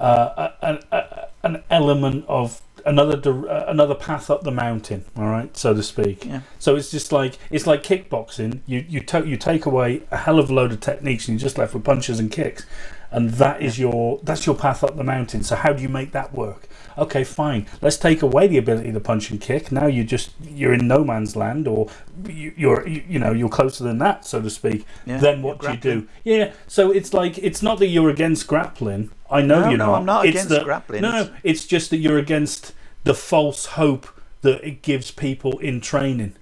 uh, 0.00 0.50
a, 0.62 0.78
a, 0.92 0.96
a, 0.96 1.28
an 1.46 1.62
element 1.70 2.24
of 2.28 2.60
another 2.86 3.50
uh, 3.50 3.64
another 3.66 3.94
path 3.94 4.30
up 4.30 4.42
the 4.44 4.50
mountain. 4.50 5.04
All 5.16 5.26
right, 5.26 5.54
so 5.56 5.74
to 5.74 5.82
speak. 5.82 6.24
Yeah. 6.24 6.42
So 6.58 6.76
it's 6.76 6.90
just 6.90 7.12
like 7.12 7.38
it's 7.50 7.66
like 7.66 7.82
kickboxing. 7.82 8.60
You 8.66 8.84
you 8.88 9.00
to, 9.00 9.26
you 9.26 9.36
take 9.36 9.66
away 9.66 10.02
a 10.10 10.16
hell 10.18 10.38
of 10.38 10.48
a 10.50 10.54
load 10.54 10.72
of 10.72 10.80
techniques, 10.80 11.28
and 11.28 11.38
you're 11.38 11.46
just 11.46 11.58
left 11.58 11.74
with 11.74 11.84
punches 11.84 12.20
and 12.20 12.30
kicks, 12.30 12.64
and 13.10 13.30
that 13.30 13.60
is 13.60 13.78
your 13.78 14.20
that's 14.22 14.46
your 14.46 14.54
path 14.54 14.82
up 14.82 14.96
the 14.96 15.04
mountain. 15.04 15.42
So 15.42 15.56
how 15.56 15.72
do 15.72 15.82
you 15.82 15.88
make 15.88 16.12
that 16.12 16.32
work? 16.32 16.68
Okay, 16.98 17.24
fine. 17.24 17.66
Let's 17.82 17.98
take 17.98 18.22
away 18.22 18.46
the 18.46 18.56
ability 18.56 18.92
to 18.92 19.00
punch 19.00 19.30
and 19.30 19.38
kick. 19.38 19.70
Now 19.70 19.86
you 19.86 20.02
just 20.02 20.30
you're 20.40 20.72
in 20.72 20.88
no 20.88 21.04
man's 21.04 21.36
land, 21.36 21.68
or 21.68 21.88
you, 22.26 22.54
you're 22.56 22.86
you, 22.88 23.02
you 23.06 23.18
know 23.18 23.32
you're 23.32 23.50
closer 23.50 23.84
than 23.84 23.98
that, 23.98 24.24
so 24.24 24.40
to 24.40 24.48
speak. 24.48 24.86
Yeah, 25.04 25.18
Then 25.18 25.42
what 25.42 25.60
do 25.60 25.70
you 25.70 25.76
do? 25.76 26.08
Yeah. 26.24 26.52
So 26.66 26.90
it's 26.90 27.12
like 27.12 27.36
it's 27.38 27.62
not 27.62 27.78
that 27.80 27.88
you're 27.88 28.10
against 28.10 28.46
grappling. 28.46 29.10
I 29.30 29.42
know 29.42 29.60
No, 29.62 29.68
you're 29.70 29.78
no, 29.78 29.86
not. 29.86 29.98
I'm 29.98 30.04
not 30.04 30.24
It's 30.26 30.30
against 30.34 30.48
that- 30.50 30.64
grappling. 30.64 31.02
No. 31.02 31.30
It's- 31.42 31.64
just 31.64 31.90
that 31.90 31.98
you're 31.98 32.18
against 32.18 32.72
the 33.04 33.14
false 33.14 33.66
hope 33.66 34.06
that 34.42 34.64
it 34.66 34.82
gives 34.82 35.10
people 35.10 35.58
in 35.58 35.80
training. 35.80 36.34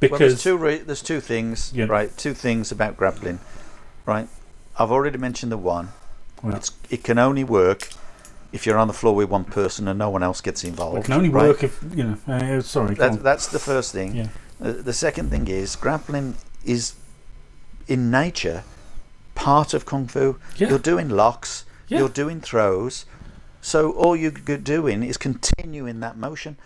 Well, 0.00 0.10
Because 0.10 0.18
there's 0.20 0.42
two 0.44 0.56
re- 0.56 0.78
there's 0.78 1.02
two 1.02 1.20
things, 1.20 1.72
Yeah. 1.74 1.86
right? 1.88 2.16
Two 2.16 2.34
things 2.34 2.70
about 2.70 2.96
grappling, 2.96 3.40
right? 4.06 4.28
I've 4.78 4.92
already 4.92 5.18
mentioned 5.18 5.50
the 5.50 5.56
one. 5.58 5.88
It 6.88 7.02
can 7.02 7.18
only 7.18 7.42
work 7.42 7.88
if 8.52 8.64
you're 8.64 8.78
on 8.78 8.86
the 8.86 8.94
floor 8.94 9.14
with 9.16 9.28
one 9.28 9.44
person 9.44 9.88
and 9.88 9.98
no 9.98 10.08
one 10.08 10.22
else 10.22 10.40
gets 10.40 10.62
involved. 10.62 10.98
it 10.98 11.04
can 11.06 11.14
only 11.14 11.28
right? 11.28 11.48
work 11.48 11.64
if 11.64 11.80
you 11.94 12.04
know. 12.04 12.16
Uh, 12.32 12.60
sorry. 12.62 12.94
That, 12.94 13.22
that's 13.24 13.48
the 13.48 13.58
first 13.58 13.92
thing. 13.92 14.14
Yeah. 14.14 14.26
Uh, 14.62 14.72
the 14.72 14.92
second 14.92 15.30
thing 15.30 15.48
is 15.48 15.74
grappling 15.74 16.36
is 16.64 16.94
in 17.88 18.10
nature 18.10 18.62
part 19.34 19.74
of 19.74 19.84
kung 19.84 20.06
fu. 20.06 20.38
Yeah. 20.56 20.68
You're 20.68 20.78
doing 20.78 21.08
locks. 21.08 21.64
Yeah. 21.88 21.98
You're 21.98 22.08
doing 22.08 22.40
throws. 22.40 23.06
So 23.60 23.92
all 23.92 24.14
you're 24.14 24.30
doing 24.30 25.02
is 25.02 25.16
continuing 25.16 26.00
that 26.00 26.16
motion, 26.16 26.56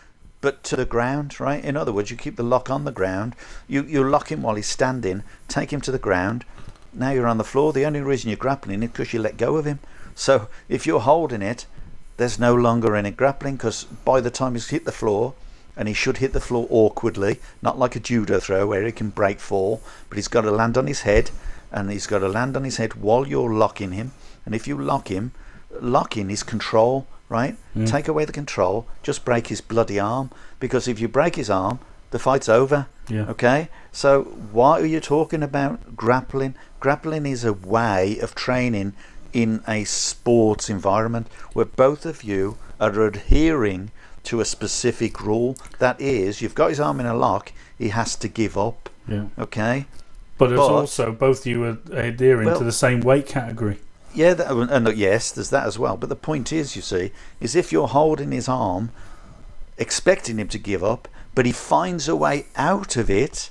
but 0.41 0.63
to 0.65 0.77
the 0.77 0.85
ground, 0.85 1.41
right? 1.41 1.65
In 1.65 1.77
other 1.77 1.93
words, 1.93 2.11
you 2.11 2.17
keep 2.17 2.37
the 2.37 2.43
lock 2.43 2.71
on 2.71 2.85
the 2.85 2.93
ground. 2.93 3.35
You 3.67 3.83
you 3.85 4.05
lock 4.05 4.31
him 4.31 4.43
while 4.43 4.57
he's 4.57 4.67
standing. 4.67 5.23
Take 5.49 5.73
him 5.73 5.81
to 5.83 5.93
the 5.93 5.99
ground. 5.99 6.45
Now 6.93 7.11
you're 7.11 7.27
on 7.27 7.39
the 7.39 7.45
floor. 7.45 7.73
The 7.73 7.87
only 7.87 8.01
reason 8.01 8.29
you're 8.29 8.37
grappling 8.37 8.83
is 8.83 8.91
because 8.91 9.13
you 9.13 9.21
let 9.21 9.37
go 9.37 9.57
of 9.57 9.65
him. 9.65 9.79
So 10.15 10.49
if 10.69 10.87
you're 10.87 11.01
holding 11.01 11.41
it, 11.41 11.67
there's 12.19 12.39
no 12.39 12.55
longer 12.55 12.95
any 12.95 13.11
grappling 13.11 13.57
because 13.57 13.85
by 13.85 14.21
the 14.21 14.31
time 14.31 14.53
he's 14.55 14.69
hit 14.69 14.85
the 14.85 14.93
floor, 14.93 15.35
and 15.77 15.89
he 15.89 15.95
should 15.95 16.19
hit 16.19 16.33
the 16.33 16.41
floor 16.41 16.67
awkwardly, 16.71 17.41
not 17.63 17.79
like 17.79 17.97
a 17.97 18.01
judo 18.01 18.39
throw 18.39 18.67
where 18.67 18.85
he 18.85 18.93
can 18.93 19.09
break 19.09 19.41
fall, 19.41 19.81
but 20.09 20.17
he's 20.17 20.29
got 20.29 20.43
to 20.43 20.51
land 20.51 20.77
on 20.77 20.87
his 20.87 21.03
head, 21.03 21.31
and 21.71 21.91
he's 21.91 22.07
got 22.07 22.19
to 22.19 22.29
land 22.29 22.57
on 22.57 22.65
his 22.65 22.77
head 22.77 22.95
while 22.95 23.27
you're 23.27 23.53
locking 23.53 23.93
him. 23.93 24.13
And 24.45 24.55
if 24.55 24.67
you 24.67 24.77
lock 24.77 25.09
him, 25.09 25.33
lock 25.81 26.17
in 26.17 26.29
his 26.29 26.43
control, 26.43 27.07
right? 27.29 27.57
Mm. 27.77 27.89
Take 27.89 28.09
away 28.09 28.25
the 28.25 28.33
control, 28.33 28.87
just 29.03 29.25
break 29.25 29.47
his 29.49 29.61
bloody 29.61 29.99
arm, 29.99 30.31
because 30.61 30.87
if 30.89 31.01
you 31.01 31.09
break 31.09 31.37
his 31.37 31.49
arm, 31.51 31.79
the 32.11 32.19
fight's 32.19 32.49
over. 32.49 32.87
Yeah. 33.09 33.27
Okay? 33.31 33.69
So 33.91 34.23
why 34.53 34.81
are 34.81 34.87
you 34.87 35.01
talking 35.01 35.43
about 35.43 35.97
grappling? 35.97 36.55
Grappling 36.81 37.27
is 37.27 37.45
a 37.45 37.53
way 37.53 38.19
of 38.19 38.35
training 38.35 38.93
in 39.33 39.63
a 39.67 39.85
sports 39.85 40.69
environment 40.69 41.27
where 41.55 41.65
both 41.65 42.05
of 42.05 42.23
you 42.23 42.59
are 42.81 43.01
adhering 43.01 43.91
to 44.25 44.41
a 44.41 44.45
specific 44.45 45.23
rule. 45.23 45.57
That 45.79 46.01
is, 46.01 46.43
you've 46.43 46.55
got 46.55 46.69
his 46.69 46.81
arm 46.81 47.01
in 47.01 47.07
a 47.07 47.15
lock, 47.15 47.53
he 47.79 47.89
has 47.89 48.15
to 48.17 48.29
give 48.29 48.59
up. 48.59 48.91
yeah. 49.09 49.27
Okay? 49.39 49.87
But 50.39 50.53
it's 50.53 50.59
but- 50.59 50.71
also 50.71 51.13
both 51.13 51.41
of 51.41 51.47
you 51.47 51.65
are 51.65 51.79
adhering 51.93 52.47
Well- 52.47 52.59
to 52.59 52.65
the 52.65 52.73
same 52.73 53.01
weight 53.01 53.27
category. 53.27 53.79
Yeah, 54.15 54.35
that, 54.35 54.51
and 54.51 54.89
uh, 54.89 54.91
yes, 54.91 55.31
there's 55.31 55.51
that 55.51 55.67
as 55.67 55.79
well. 55.79 55.97
But 55.97 56.09
the 56.09 56.17
point 56.17 56.53
is, 56.53 56.77
you 56.77 56.83
see, 56.83 57.13
is 57.41 57.55
if 57.55 57.73
you're 57.73 57.89
holding 57.89 58.33
his 58.33 58.49
arm, 58.49 58.91
expecting 59.79 60.39
him 60.39 60.49
to 60.49 60.59
give 60.59 60.85
up, 60.85 61.09
but 61.35 61.47
he 61.47 61.53
finds 61.53 62.09
a 62.09 62.17
way 62.17 62.47
out 62.57 62.97
of 62.97 63.11
it, 63.11 63.51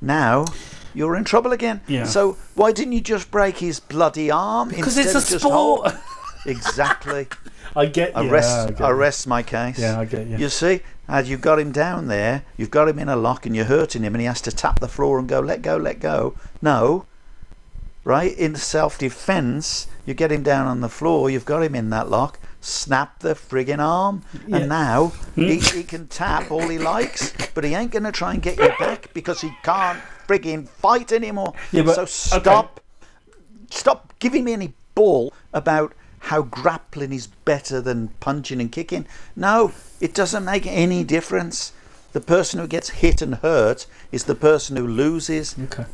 now 0.00 0.46
you're 0.94 1.16
in 1.16 1.24
trouble 1.24 1.52
again. 1.52 1.80
Yeah. 1.86 2.04
So 2.04 2.36
why 2.54 2.72
didn't 2.72 2.92
you 2.92 3.00
just 3.00 3.30
break 3.30 3.58
his 3.58 3.80
bloody 3.80 4.30
arm? 4.30 4.70
Because 4.70 4.96
it's 4.96 5.14
a 5.14 5.20
sport. 5.20 5.94
exactly. 6.46 7.28
I 7.74 7.86
get. 7.86 8.16
I 8.16 8.22
yeah, 8.22 8.30
rest, 8.30 8.68
I, 8.68 8.70
get 8.70 8.80
I 8.80 8.90
rest 8.90 9.26
my 9.26 9.42
case. 9.42 9.78
Yeah, 9.78 10.00
I 10.00 10.04
get 10.06 10.26
you. 10.26 10.38
You 10.38 10.48
see, 10.48 10.80
as 11.08 11.28
you've 11.28 11.40
got 11.40 11.58
him 11.58 11.72
down 11.72 12.08
there, 12.08 12.44
you've 12.56 12.70
got 12.70 12.88
him 12.88 12.98
in 12.98 13.08
a 13.08 13.16
lock 13.16 13.46
and 13.46 13.54
you're 13.54 13.66
hurting 13.66 14.02
him 14.02 14.14
and 14.14 14.20
he 14.20 14.26
has 14.26 14.40
to 14.42 14.52
tap 14.52 14.80
the 14.80 14.88
floor 14.88 15.18
and 15.18 15.28
go, 15.28 15.40
let 15.40 15.62
go, 15.62 15.76
let 15.76 16.00
go. 16.00 16.34
No. 16.62 17.06
Right? 18.06 18.38
In 18.38 18.54
self 18.54 18.98
defense, 18.98 19.88
you 20.06 20.14
get 20.14 20.30
him 20.30 20.44
down 20.44 20.68
on 20.68 20.80
the 20.80 20.88
floor, 20.88 21.28
you've 21.28 21.44
got 21.44 21.64
him 21.64 21.74
in 21.74 21.90
that 21.90 22.08
lock, 22.08 22.38
snap 22.60 23.18
the 23.18 23.34
friggin' 23.34 23.80
arm, 23.80 24.22
Yeah. 24.46 24.58
and 24.58 24.68
now 24.68 25.12
he, 25.34 25.58
hmm? 25.58 25.76
he 25.76 25.82
can 25.82 26.06
tap 26.06 26.52
all 26.52 26.68
he 26.68 26.78
likes, 26.78 27.32
but 27.52 27.64
he 27.64 27.74
ain't 27.74 27.90
going 27.90 28.04
to 28.04 28.12
try 28.12 28.32
and 28.32 28.40
get 28.40 28.58
you 28.58 28.70
back 28.78 29.12
because 29.12 29.40
he 29.40 29.50
can't 29.64 29.98
friggin' 30.28 30.68
fight 30.68 31.10
anymore. 31.10 31.52
Yeah, 31.72 31.82
but- 31.82 32.08
so 32.08 32.36
okay. 32.36 32.44
stop 32.44 32.80
stop 33.70 34.14
giving 34.20 34.44
me 34.44 34.52
any 34.52 34.72
ball 34.94 35.34
about 35.52 35.92
how 36.20 36.42
grappling 36.42 37.12
is 37.12 37.26
better 37.26 37.80
than 37.80 38.08
punching 38.20 38.60
and 38.60 38.70
kicking. 38.70 39.04
No, 39.34 39.72
it 40.00 40.14
doesn't 40.14 40.44
make 40.44 40.64
any 40.64 41.02
difference. 41.02 41.72
The 42.12 42.20
person 42.20 42.60
who 42.60 42.68
gets 42.68 42.90
hit 42.90 43.20
and 43.20 43.34
hurt 43.36 43.86
is 44.12 44.24
the 44.24 44.36
person 44.36 44.76
who 44.76 44.86
loses. 44.86 45.56
Okay. 45.64 45.86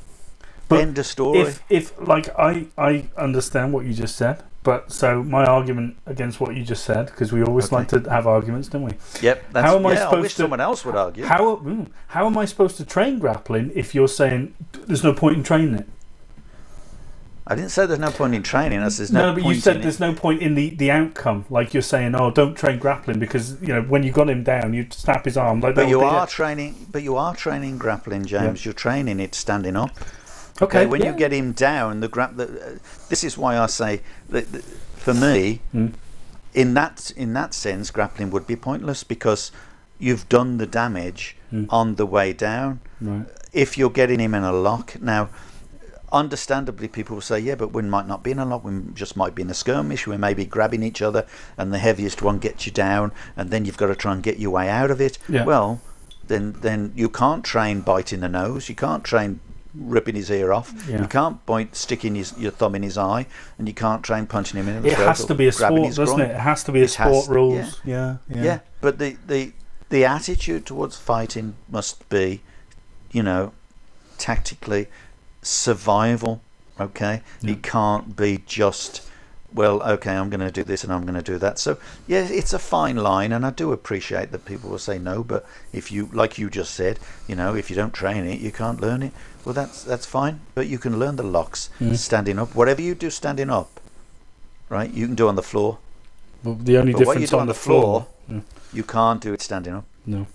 End 0.70 0.98
of 0.98 1.06
story. 1.06 1.40
If, 1.40 1.62
if 1.68 1.92
like 2.00 2.28
I, 2.38 2.66
I 2.78 3.08
understand 3.16 3.72
what 3.72 3.84
you 3.84 3.92
just 3.92 4.16
said, 4.16 4.42
but 4.62 4.90
so 4.92 5.22
my 5.22 5.44
argument 5.44 5.96
against 6.06 6.40
what 6.40 6.54
you 6.56 6.62
just 6.64 6.84
said, 6.84 7.06
because 7.06 7.30
we 7.32 7.42
always 7.42 7.66
Okay. 7.66 7.76
like 7.76 7.88
to 7.88 8.00
have 8.10 8.26
arguments, 8.26 8.68
don't 8.68 8.82
we? 8.84 8.92
yep, 9.20 9.44
that's, 9.52 9.66
how 9.66 9.76
am 9.76 9.84
I 9.86 9.92
yeah, 9.92 9.98
I 9.98 10.04
supposed 10.04 10.22
wish 10.22 10.34
to- 10.36 10.42
someone 10.42 10.60
else 10.60 10.84
would 10.84 10.94
argue. 10.96 11.24
How 11.24 11.56
mm, 11.56 11.88
how 12.08 12.26
am 12.26 12.38
I 12.38 12.44
supposed 12.46 12.76
to 12.78 12.84
train 12.84 13.18
grappling 13.18 13.70
if 13.74 13.94
you're 13.94 14.08
saying 14.08 14.54
there's 14.86 15.04
no 15.04 15.12
point 15.12 15.36
in 15.36 15.42
training 15.42 15.74
it? 15.74 15.88
I 17.44 17.56
didn't 17.56 17.70
say 17.72 17.86
there's 17.86 17.98
no 17.98 18.12
point 18.12 18.36
in 18.36 18.44
training. 18.44 18.78
I 18.78 18.88
said 18.88 18.98
there's 19.00 19.12
no, 19.12 19.20
No, 19.30 19.34
but 19.34 19.42
point 19.42 19.56
you 19.56 19.60
said 19.60 19.74
in 19.76 19.80
it. 19.80 19.82
there's 19.82 19.98
no 19.98 20.14
point 20.14 20.40
in 20.42 20.54
the, 20.54 20.70
the 20.76 20.92
outcome. 20.92 21.44
Like 21.50 21.74
you're 21.74 21.82
saying, 21.82 22.14
oh, 22.14 22.30
don't 22.30 22.54
train 22.54 22.78
grappling 22.78 23.18
because 23.18 23.60
you 23.60 23.68
know 23.74 23.82
when 23.82 24.04
you 24.04 24.12
got 24.12 24.30
him 24.30 24.44
down, 24.44 24.72
you 24.74 24.86
snap 24.90 25.24
his 25.24 25.36
arm. 25.36 25.58
Like 25.60 25.74
But 25.74 25.88
you 25.88 26.00
are 26.02 26.22
it. 26.24 26.30
training. 26.30 26.86
But 26.92 27.02
you 27.02 27.16
are 27.16 27.34
training 27.34 27.78
grappling, 27.78 28.24
James. 28.26 28.64
You're 28.64 28.72
training 28.74 29.18
it 29.18 29.34
standing 29.34 29.74
up. 29.76 29.90
Okay. 30.60 30.86
when 30.86 31.00
yeah. 31.00 31.12
you 31.12 31.16
get 31.16 31.32
him 31.32 31.52
down, 31.52 32.00
the 32.00 32.08
grab. 32.08 32.36
The, 32.36 32.44
uh, 32.44 32.78
this 33.08 33.24
is 33.24 33.38
why 33.38 33.58
I 33.58 33.66
say 33.66 34.02
that, 34.28 34.52
that 34.52 34.64
for 34.96 35.14
me, 35.14 35.60
Mm. 35.74 35.94
in 36.54 36.74
that 36.74 37.12
in 37.16 37.32
that 37.34 37.54
sense, 37.54 37.90
grappling 37.90 38.30
would 38.30 38.46
be 38.46 38.56
pointless 38.56 39.04
because 39.04 39.50
you've 39.98 40.28
done 40.28 40.58
the 40.58 40.66
damage 40.66 41.36
Mm. 41.52 41.66
on 41.70 41.94
the 41.96 42.06
way 42.06 42.32
down. 42.32 42.80
Right. 43.00 43.26
If 43.52 43.76
you're 43.78 43.90
getting 43.90 44.18
him 44.20 44.34
in 44.34 44.42
a 44.42 44.52
lock 44.52 45.00
now. 45.00 45.28
Understandably, 46.10 46.88
people 46.88 47.14
will 47.16 47.22
say, 47.22 47.38
"Yeah, 47.38 47.54
but 47.54 47.72
we 47.72 47.80
might 47.80 48.06
not 48.06 48.22
be 48.22 48.32
in 48.32 48.38
a 48.38 48.44
lock. 48.44 48.64
We 48.64 48.82
just 48.92 49.16
might 49.16 49.34
be 49.34 49.40
in 49.40 49.48
a 49.48 49.54
skirmish. 49.54 50.06
We 50.06 50.18
may 50.18 50.34
be 50.34 50.44
grabbing 50.44 50.82
each 50.82 51.00
other, 51.00 51.24
and 51.56 51.72
the 51.72 51.78
heaviest 51.78 52.20
one 52.20 52.38
gets 52.38 52.66
you 52.66 52.72
down, 52.72 53.12
and 53.34 53.50
then 53.50 53.64
you've 53.64 53.78
got 53.78 53.86
to 53.86 53.94
try 53.94 54.12
and 54.12 54.22
get 54.22 54.38
your 54.38 54.50
way 54.50 54.68
out 54.68 54.90
of 54.90 55.00
it." 55.00 55.16
Yeah. 55.26 55.44
Well, 55.46 55.80
then 56.26 56.54
then 56.60 56.92
you 56.94 57.08
can't 57.08 57.42
train 57.42 57.80
biting 57.80 58.20
the 58.20 58.28
nose. 58.28 58.68
You 58.68 58.74
can't 58.74 59.02
train 59.04 59.40
ripping 59.74 60.14
his 60.14 60.30
ear 60.30 60.52
off. 60.52 60.72
Yeah. 60.88 61.02
You 61.02 61.06
can't 61.08 61.44
point 61.46 61.74
sticking 61.76 62.14
his, 62.14 62.36
your 62.38 62.50
thumb 62.52 62.74
in 62.74 62.82
his 62.82 62.98
eye, 62.98 63.26
and 63.58 63.66
you 63.66 63.74
can't 63.74 64.02
train 64.02 64.26
punching 64.26 64.58
him 64.60 64.68
in 64.68 64.82
the 64.82 64.88
It 64.88 64.94
throat 64.96 65.06
has 65.08 65.24
to 65.24 65.34
be 65.34 65.46
a 65.48 65.52
sport, 65.52 65.94
doesn't 65.94 66.04
groin. 66.16 66.20
it? 66.20 66.30
It 66.34 66.40
has 66.40 66.64
to 66.64 66.72
be 66.72 66.80
a 66.80 66.84
It 66.84 66.88
sport 66.88 67.28
rules. 67.28 67.80
Yeah. 67.84 68.16
Yeah. 68.28 68.42
Yeah. 68.42 68.58
but 68.80 68.98
the, 68.98 69.16
the 69.26 69.52
the 69.88 70.04
attitude 70.04 70.64
towards 70.64 70.96
fighting 70.96 71.54
must 71.68 72.08
be, 72.08 72.40
you 73.10 73.22
know, 73.22 73.52
tactically 74.18 74.86
survival. 75.42 76.40
Okay, 76.80 77.20
it 77.42 77.62
can't 77.62 78.16
be 78.16 78.42
just. 78.46 79.06
Well, 79.54 79.82
okay, 79.82 80.12
I'm 80.16 80.30
going 80.30 80.40
to 80.40 80.50
do 80.50 80.64
this 80.64 80.82
and 80.82 80.90
I'm 80.90 81.02
going 81.02 81.12
to 81.14 81.20
do 81.22 81.36
that. 81.36 81.58
So, 81.58 81.76
yeah, 82.06 82.26
it's 82.26 82.54
a 82.54 82.58
fine 82.58 82.96
line, 82.96 83.32
and 83.32 83.44
I 83.44 83.50
do 83.50 83.70
appreciate 83.70 84.30
that 84.32 84.46
people 84.46 84.70
will 84.70 84.78
say 84.78 84.98
no. 84.98 85.22
But 85.22 85.44
if 85.74 85.92
you, 85.92 86.08
like 86.14 86.38
you 86.38 86.48
just 86.48 86.72
said, 86.74 86.98
you 87.28 87.36
know, 87.36 87.54
if 87.54 87.68
you 87.68 87.76
don't 87.76 87.92
train 87.92 88.24
it, 88.24 88.40
you 88.40 88.50
can't 88.50 88.80
learn 88.80 89.02
it. 89.02 89.12
Well, 89.44 89.52
that's 89.54 89.82
that's 89.84 90.06
fine. 90.06 90.40
But 90.54 90.66
you 90.68 90.78
can 90.78 90.98
learn 90.98 91.16
the 91.16 91.22
locks 91.24 91.70
Mm. 91.80 91.96
standing 91.96 92.38
up. 92.38 92.54
Whatever 92.54 92.82
you 92.82 92.94
do 92.94 93.10
standing 93.10 93.50
up, 93.50 93.80
right? 94.68 94.90
You 94.92 95.06
can 95.06 95.14
do 95.16 95.28
on 95.28 95.34
the 95.36 95.42
floor. 95.42 95.78
But 96.44 96.64
the 96.64 96.78
only 96.78 96.92
But 96.92 97.06
what 97.06 97.14
you 97.20 97.26
difference 97.26 97.30
do 97.30 97.36
on, 97.36 97.40
on 97.42 97.46
the 97.48 97.54
floor- 97.54 98.06
floor. 98.28 98.42
You 98.72 98.82
can't 98.84 99.20
do 99.20 99.32
it 99.34 99.42
standing 99.42 99.74
up. 99.74 99.84
No. 100.06 100.26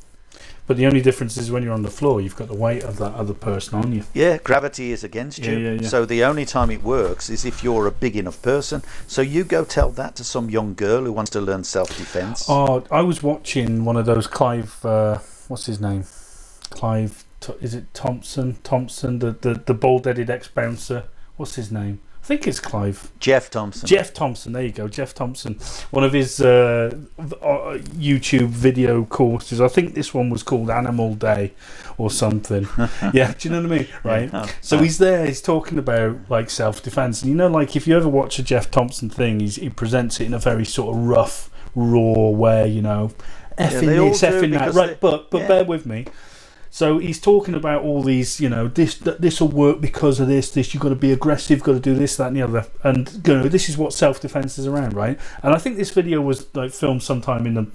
But 0.67 0.77
the 0.77 0.85
only 0.85 1.01
difference 1.01 1.37
is 1.37 1.49
when 1.49 1.63
you're 1.63 1.73
on 1.73 1.81
the 1.83 1.89
floor, 1.89 2.19
you've 2.21 2.35
got 2.35 2.49
the 2.49 2.53
weight 2.55 2.83
of 2.83 2.97
that 2.97 3.13
other 3.15 3.33
person 3.33 3.79
on 3.79 3.93
you. 3.93 4.03
Yeah, 4.13 4.37
gravity 4.37 4.91
is 4.91 5.03
against 5.03 5.39
Yeah, 5.39 5.51
you. 5.51 5.57
yeah, 5.57 5.71
yeah. 5.81 5.87
So 5.87 6.05
the 6.05 6.23
only 6.25 6.45
time 6.45 6.69
it 6.69 6.83
works 6.83 7.29
is 7.29 7.45
if 7.45 7.63
you're 7.63 7.87
a 7.87 7.91
big 7.91 8.15
enough 8.17 8.41
person. 8.41 8.83
So 9.07 9.21
you 9.21 9.43
go 9.45 9.63
tell 9.63 9.89
that 9.91 10.15
to 10.17 10.23
some 10.23 10.49
young 10.49 10.75
girl 10.75 11.03
who 11.05 11.11
wants 11.13 11.31
to 11.31 11.41
learn 11.41 11.63
self-defense. 11.63 12.45
Oh, 12.49 12.83
I 12.91 13.01
was 13.01 13.23
watching 13.23 13.85
one 13.85 13.95
of 13.97 14.05
those 14.05 14.27
Clive. 14.27 14.85
Uh, 14.85 15.19
what's 15.47 15.65
his 15.65 15.79
name? 15.79 16.03
Clive. 16.69 17.23
Is 17.61 17.73
it 17.73 17.93
Thompson? 17.93 18.57
Thompson, 18.63 19.19
the 19.19 19.31
the, 19.31 19.53
the 19.65 19.73
bald-headed 19.73 20.29
ex-bouncer. 20.29 21.05
What's 21.37 21.55
his 21.55 21.71
name? 21.71 21.99
I 22.23 22.25
think 22.27 22.45
it's 22.45 22.59
Clive. 22.59 23.09
Geoff 23.21 23.49
Thompson. 23.49 23.87
Geoff 23.87 24.13
Thompson. 24.13 24.51
There 24.51 24.63
you 24.63 24.71
go, 24.73 24.89
Geoff 24.89 25.13
Thompson. 25.13 25.53
One 25.91 26.03
of 26.03 26.11
his 26.11 26.41
uh, 26.41 26.91
uh, 27.17 27.23
YouTube 27.95 28.49
video 28.49 29.05
courses. 29.05 29.61
I 29.61 29.69
think 29.69 29.93
this 29.93 30.13
one 30.13 30.29
was 30.29 30.43
called 30.43 30.69
Animal 30.69 31.15
Day 31.15 31.53
or 31.97 32.11
something. 32.11 32.67
yeah, 33.13 33.33
do 33.37 33.47
you 33.47 33.55
know 33.55 33.61
what 33.61 33.71
I 33.71 33.77
mean? 33.77 33.87
Right. 34.03 34.29
Yeah. 34.33 34.49
So 34.59 34.79
he's 34.79 34.97
there. 34.97 35.25
He's 35.25 35.41
talking 35.41 35.77
about 35.77 36.17
like 36.29 36.49
self 36.49 36.83
defense, 36.83 37.21
and 37.21 37.29
you 37.31 37.37
know, 37.37 37.47
like 37.47 37.77
if 37.77 37.87
you 37.87 37.95
ever 37.95 38.09
watch 38.09 38.39
a 38.39 38.43
Geoff 38.43 38.71
Thompson 38.71 39.09
thing, 39.09 39.39
he's, 39.39 39.55
he 39.55 39.69
presents 39.69 40.19
it 40.19 40.25
in 40.25 40.33
a 40.33 40.39
very 40.39 40.65
sort 40.65 40.97
of 40.97 41.01
rough, 41.03 41.49
raw 41.75 42.27
way. 42.29 42.67
You 42.67 42.81
know, 42.81 43.11
effing 43.57 44.01
all 44.03 44.09
this, 44.09 44.21
effing 44.23 44.51
that. 44.51 44.73
Right, 44.73 44.89
they- 44.89 44.97
but 44.99 45.31
but 45.31 45.41
yeah. 45.43 45.47
bear 45.47 45.63
with 45.63 45.85
me. 45.85 46.07
So 46.69 46.97
he's 46.97 47.19
talking 47.19 47.53
about 47.53 47.83
all 47.83 48.03
these, 48.03 48.39
you 48.39 48.49
know, 48.49 48.67
this 48.67 48.95
this 48.95 49.41
will 49.41 49.47
work 49.47 49.81
because 49.81 50.19
of 50.19 50.27
this. 50.27 50.51
This 50.51 50.73
you've 50.73 50.83
got 50.83 50.89
to 50.89 50.95
be 50.95 51.11
aggressive, 51.11 51.63
got 51.63 51.73
to 51.73 51.79
do 51.79 51.95
this, 51.95 52.17
that, 52.17 52.27
and 52.27 52.37
the 52.37 52.41
other. 52.41 52.65
And 52.83 53.09
you 53.25 53.33
know, 53.33 53.47
this 53.47 53.69
is 53.69 53.77
what 53.77 53.93
self 53.93 54.19
defense 54.21 54.57
is 54.57 54.67
around, 54.67 54.93
right? 54.93 55.19
And 55.43 55.53
I 55.53 55.57
think 55.57 55.77
this 55.77 55.91
video 55.91 56.21
was 56.21 56.53
like 56.55 56.71
filmed 56.71 57.03
sometime 57.03 57.45
in 57.47 57.53
the 57.53 57.67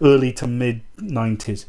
early 0.00 0.32
to 0.34 0.46
mid 0.46 0.82
nineties. 0.98 1.66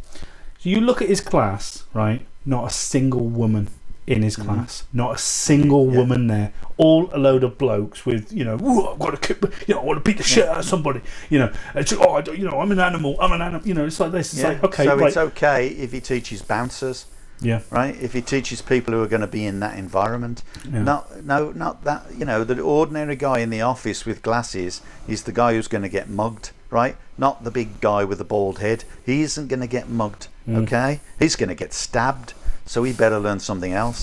So 0.59 0.69
you 0.69 0.81
look 0.81 1.01
at 1.01 1.09
his 1.09 1.21
class, 1.21 1.85
right? 1.93 2.25
Not 2.45 2.65
a 2.67 2.69
single 2.69 3.25
woman 3.27 3.69
in 4.09 4.21
his 4.23 4.35
class. 4.35 4.83
Not 4.91 5.15
a 5.15 5.17
single 5.17 5.85
Mm-hmm. 5.85 5.93
Yeah. 5.93 5.99
woman 5.99 6.27
there. 6.27 6.53
All 6.77 7.09
a 7.13 7.17
load 7.17 7.43
of 7.43 7.57
blokes 7.57 8.05
with, 8.05 8.33
you 8.33 8.43
know, 8.43 8.55
I've 8.55 8.99
got 8.99 9.11
to, 9.11 9.17
kick, 9.17 9.41
you 9.67 9.75
know, 9.75 9.81
I 9.81 9.83
want 9.85 10.03
to 10.03 10.09
beat 10.09 10.17
the 10.17 10.23
shit 10.23 10.47
out 10.47 10.57
of 10.59 10.65
somebody. 10.65 11.01
You 11.29 11.39
know, 11.39 11.53
it's, 11.75 11.93
oh, 11.93 12.13
I 12.15 12.21
don't, 12.21 12.37
you 12.37 12.49
know, 12.49 12.59
I'm 12.59 12.71
an 12.71 12.79
animal. 12.79 13.15
I'm 13.21 13.31
an 13.31 13.41
animal. 13.41 13.67
You 13.67 13.73
know, 13.75 13.85
it's 13.85 13.99
like 13.99 14.11
this. 14.11 14.33
It's 14.33 14.41
Yeah. 14.41 14.49
like 14.49 14.63
okay, 14.63 14.85
so 14.85 14.95
right, 14.95 15.07
it's 15.07 15.17
okay 15.17 15.67
if 15.67 15.91
he 15.91 15.99
teaches 16.01 16.41
bouncers, 16.41 17.05
yeah, 17.41 17.61
right? 17.69 17.95
If 18.01 18.13
he 18.13 18.21
teaches 18.21 18.61
people 18.61 18.93
who 18.93 19.01
are 19.03 19.07
going 19.07 19.21
to 19.21 19.27
be 19.27 19.45
in 19.45 19.59
that 19.59 19.77
environment. 19.77 20.41
yeah. 20.69 20.81
Not, 20.83 21.23
no, 21.23 21.51
not 21.51 21.83
that. 21.83 22.05
You 22.17 22.25
know, 22.25 22.43
the 22.43 22.59
ordinary 22.61 23.15
guy 23.15 23.39
in 23.39 23.49
the 23.51 23.61
office 23.61 24.05
with 24.05 24.21
glasses 24.23 24.81
is 25.07 25.23
the 25.23 25.31
guy 25.31 25.53
who's 25.53 25.67
going 25.67 25.83
to 25.83 25.89
get 25.89 26.09
mugged, 26.09 26.51
right? 26.71 26.95
Not 27.17 27.43
the 27.43 27.51
big 27.51 27.79
guy 27.81 28.03
with 28.05 28.17
the 28.17 28.25
bald 28.25 28.59
head. 28.59 28.85
He 29.05 29.21
isn't 29.21 29.47
going 29.49 29.61
to 29.61 29.67
get 29.67 29.87
mugged, 29.87 30.27
Mm. 30.47 30.63
okay? 30.63 30.99
He's 31.19 31.35
going 31.35 31.49
to 31.49 31.55
get 31.55 31.73
stabbed, 31.73 32.33
so 32.69 32.83
he 32.83 32.93
better 32.93 33.19
learn 33.19 33.39
something 33.39 33.73
else. 33.73 34.01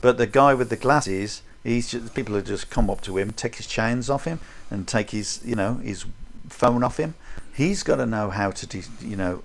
But 0.00 0.16
the 0.16 0.26
guy 0.26 0.54
with 0.54 0.70
the 0.70 0.76
glasses, 0.76 1.42
he's 1.62 1.90
just, 1.90 2.14
people 2.14 2.34
will 2.34 2.42
just 2.42 2.70
come 2.70 2.88
up 2.88 3.00
to 3.02 3.18
him, 3.18 3.32
take 3.32 3.56
his 3.56 3.66
chains 3.66 4.08
off 4.08 4.24
him, 4.24 4.38
and 4.70 4.88
take 4.88 5.10
his, 5.10 5.40
you 5.44 5.54
know, 5.54 5.74
his 5.74 6.06
phone 6.48 6.82
off 6.82 6.96
him. 6.96 7.14
He's 7.52 7.82
got 7.82 7.96
to 7.96 8.06
know 8.06 8.30
how 8.30 8.50
to, 8.52 8.66
de- 8.66 8.82
you 9.12 9.16
know, 9.16 9.42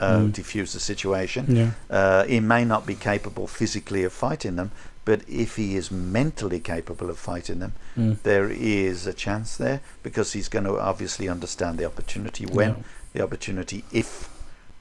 uh, 0.00 0.18
Mm. 0.18 0.32
diffuse 0.32 0.72
the 0.74 0.80
situation. 0.80 1.44
yeah, 1.48 1.70
Uh, 1.88 2.24
he 2.24 2.40
may 2.40 2.64
not 2.64 2.84
be 2.86 2.94
capable 2.94 3.46
physically 3.46 4.04
of 4.04 4.12
fighting 4.12 4.56
them, 4.56 4.70
but 5.04 5.20
if 5.28 5.56
he 5.56 5.76
is 5.76 5.90
mentally 5.90 6.60
capable 6.60 7.08
of 7.08 7.18
fighting 7.18 7.58
them, 7.60 7.72
Mm. 7.96 8.16
there 8.22 8.50
is 8.50 9.06
a 9.06 9.12
chance 9.14 9.56
there 9.56 9.80
because 10.02 10.32
he's 10.34 10.48
going 10.48 10.64
to 10.66 10.78
obviously 10.78 11.26
understand 11.28 11.78
the 11.78 11.86
opportunity 11.86 12.44
when, 12.44 12.68
Yeah. 12.70 12.82
the 13.14 13.22
opportunity 13.22 13.84
if. 13.92 14.28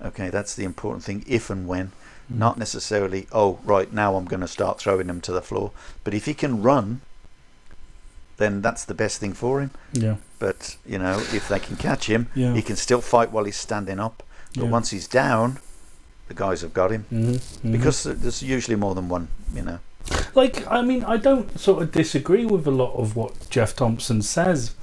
Okay, 0.04 0.30
that's 0.32 0.56
the 0.56 0.64
important 0.66 1.04
thing 1.06 1.24
if 1.28 1.50
and 1.52 1.68
when. 1.68 1.92
Not 2.38 2.58
necessarily, 2.58 3.28
oh, 3.32 3.60
right, 3.64 3.92
now 3.92 4.16
I'm 4.16 4.26
going 4.26 4.42
to 4.42 4.48
start 4.48 4.80
throwing 4.80 5.08
him 5.08 5.22
to 5.22 5.32
the 5.32 5.42
floor. 5.42 5.72
But 6.04 6.14
if 6.14 6.26
he 6.26 6.34
can 6.34 6.62
run, 6.62 7.02
then 8.38 8.62
that's 8.62 8.86
the 8.86 8.94
best 8.94 9.20
thing 9.20 9.34
for 9.34 9.62
him. 9.62 9.72
yeah, 9.94 10.16
But, 10.40 10.78
you 10.86 10.98
know, 10.98 11.20
if 11.20 11.48
they 11.48 11.60
can 11.60 11.76
catch 11.76 12.08
him, 12.08 12.28
Yeah. 12.34 12.54
he 12.54 12.62
can 12.62 12.76
still 12.76 13.02
fight 13.02 13.32
while 13.32 13.44
he's 13.44 13.58
standing 13.58 14.00
up. 14.00 14.24
But 14.56 14.64
Yeah. 14.66 14.70
once 14.70 14.90
he's 14.90 15.08
down, 15.08 15.60
the 16.32 16.34
guys 16.34 16.62
have 16.62 16.74
got 16.74 16.92
him 16.92 17.06
mm-hmm. 17.12 17.72
because 17.72 18.04
there's 18.04 18.42
usually 18.42 18.78
more 18.78 18.96
than 18.96 19.10
one 19.10 19.28
you 19.54 19.62
know 19.62 19.80
like 20.34 20.66
I 20.68 20.82
mean 20.82 21.04
I 21.04 21.18
don't 21.18 21.60
sort 21.60 21.84
of 21.84 21.92
disagree 21.92 22.46
with 22.46 22.66
a 22.66 22.72
lot 22.72 22.94
of 22.96 23.16
what 23.18 23.50
Geoff 23.50 23.76
Thompson 23.76 24.22
says 24.22 24.74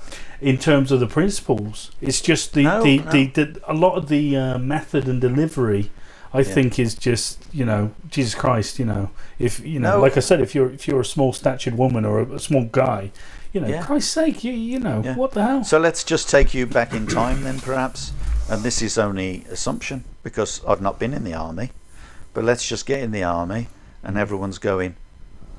in 0.40 0.58
terms 0.58 0.92
of 0.92 1.00
the 1.00 1.06
principles. 1.06 1.90
It's 2.00 2.20
just 2.20 2.52
the 2.54 2.62
No, 2.64 2.82
the, 2.82 2.98
no. 2.98 3.10
the, 3.10 3.26
the 3.26 3.60
a 3.66 3.74
lot 3.74 3.96
of 3.96 4.08
the 4.08 4.36
uh, 4.36 4.58
method 4.58 5.08
and 5.08 5.20
delivery. 5.20 5.90
I 6.32 6.42
think 6.42 6.78
is 6.78 6.94
just 6.94 7.38
you 7.52 7.64
know 7.64 7.90
Jesus 8.10 8.34
Christ 8.34 8.78
you 8.78 8.84
know 8.84 9.10
if 9.38 9.60
you 9.60 9.80
know 9.80 9.96
No. 9.96 10.00
like 10.02 10.16
I 10.16 10.20
said 10.20 10.40
if 10.40 10.54
you're 10.54 10.70
if 10.70 10.86
you're 10.86 11.00
a 11.00 11.04
small 11.04 11.32
statured 11.32 11.76
woman 11.78 12.04
or 12.04 12.20
a, 12.20 12.32
a 12.34 12.38
small 12.38 12.64
guy 12.64 13.10
you 13.52 13.60
know 13.60 13.68
Yeah. 13.68 13.82
Christ's 13.84 14.10
sake 14.12 14.44
you 14.44 14.52
you 14.52 14.78
know 14.78 15.02
Yeah. 15.04 15.16
what 15.16 15.32
the 15.32 15.42
hell 15.42 15.64
so 15.64 15.78
let's 15.78 16.04
just 16.04 16.28
take 16.28 16.52
you 16.54 16.66
back 16.66 16.92
in 16.92 17.06
time 17.06 17.42
then 17.44 17.58
perhaps 17.60 18.12
and 18.50 18.62
this 18.62 18.82
is 18.82 18.98
only 18.98 19.44
assumption 19.50 20.04
because 20.22 20.62
i've 20.66 20.80
not 20.82 20.98
been 20.98 21.14
in 21.14 21.24
the 21.24 21.34
army 21.34 21.70
but 22.34 22.44
let's 22.44 22.66
just 22.68 22.84
get 22.86 23.00
in 23.02 23.10
the 23.10 23.22
army 23.22 23.68
and 24.02 24.18
everyone's 24.18 24.58
going 24.58 24.94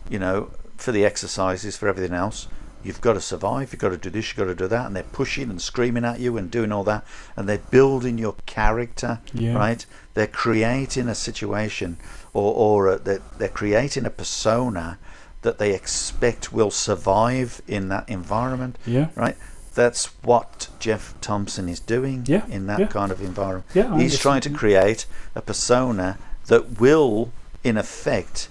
you 0.09 0.19
know 0.19 0.51
for 0.77 0.91
the 0.91 1.03
exercises 1.03 1.75
for 1.77 1.87
everything 1.87 2.15
else 2.15 2.47
you've 2.83 3.01
got 3.01 3.13
to 3.13 3.21
survive 3.21 3.71
you've 3.73 3.81
got 3.81 3.89
to 3.89 3.97
do 3.97 4.09
this 4.09 4.29
you've 4.29 4.37
got 4.37 4.45
to 4.45 4.55
do 4.55 4.67
that 4.67 4.85
and 4.85 4.95
they're 4.95 5.03
pushing 5.03 5.49
and 5.49 5.61
screaming 5.61 6.05
at 6.05 6.19
you 6.19 6.37
and 6.37 6.49
doing 6.51 6.71
all 6.71 6.83
that 6.83 7.03
and 7.35 7.47
they're 7.49 7.57
building 7.71 8.17
your 8.17 8.35
character 8.45 9.19
Yeah. 9.33 9.53
right 9.55 9.85
they're 10.13 10.27
creating 10.27 11.07
a 11.07 11.15
situation 11.15 11.97
or, 12.33 12.53
or 12.53 12.87
a, 12.93 12.97
they're, 12.99 13.21
they're 13.37 13.47
creating 13.49 14.05
a 14.05 14.09
persona 14.09 14.97
that 15.41 15.57
they 15.57 15.73
expect 15.73 16.51
will 16.53 16.71
survive 16.71 17.61
in 17.67 17.89
that 17.89 18.07
environment 18.09 18.77
yeah 18.85 19.09
right? 19.15 19.35
That's 19.75 20.07
what 20.23 20.67
Geoff 20.79 21.13
Thompson 21.21 21.69
is 21.69 21.79
doing 21.79 22.23
Yeah, 22.27 22.45
in 22.47 22.65
that 22.67 22.79
yeah. 22.79 22.87
kind 22.87 23.11
of 23.13 23.21
environment. 23.21 23.65
Yeah, 23.73 23.93
I 23.93 24.01
He's 24.01 24.19
trying 24.19 24.41
to 24.41 24.49
create 24.49 25.05
a 25.35 25.41
persona 25.41 26.17
that 26.47 26.81
will, 26.81 27.31
in 27.63 27.77
effect, 27.77 28.49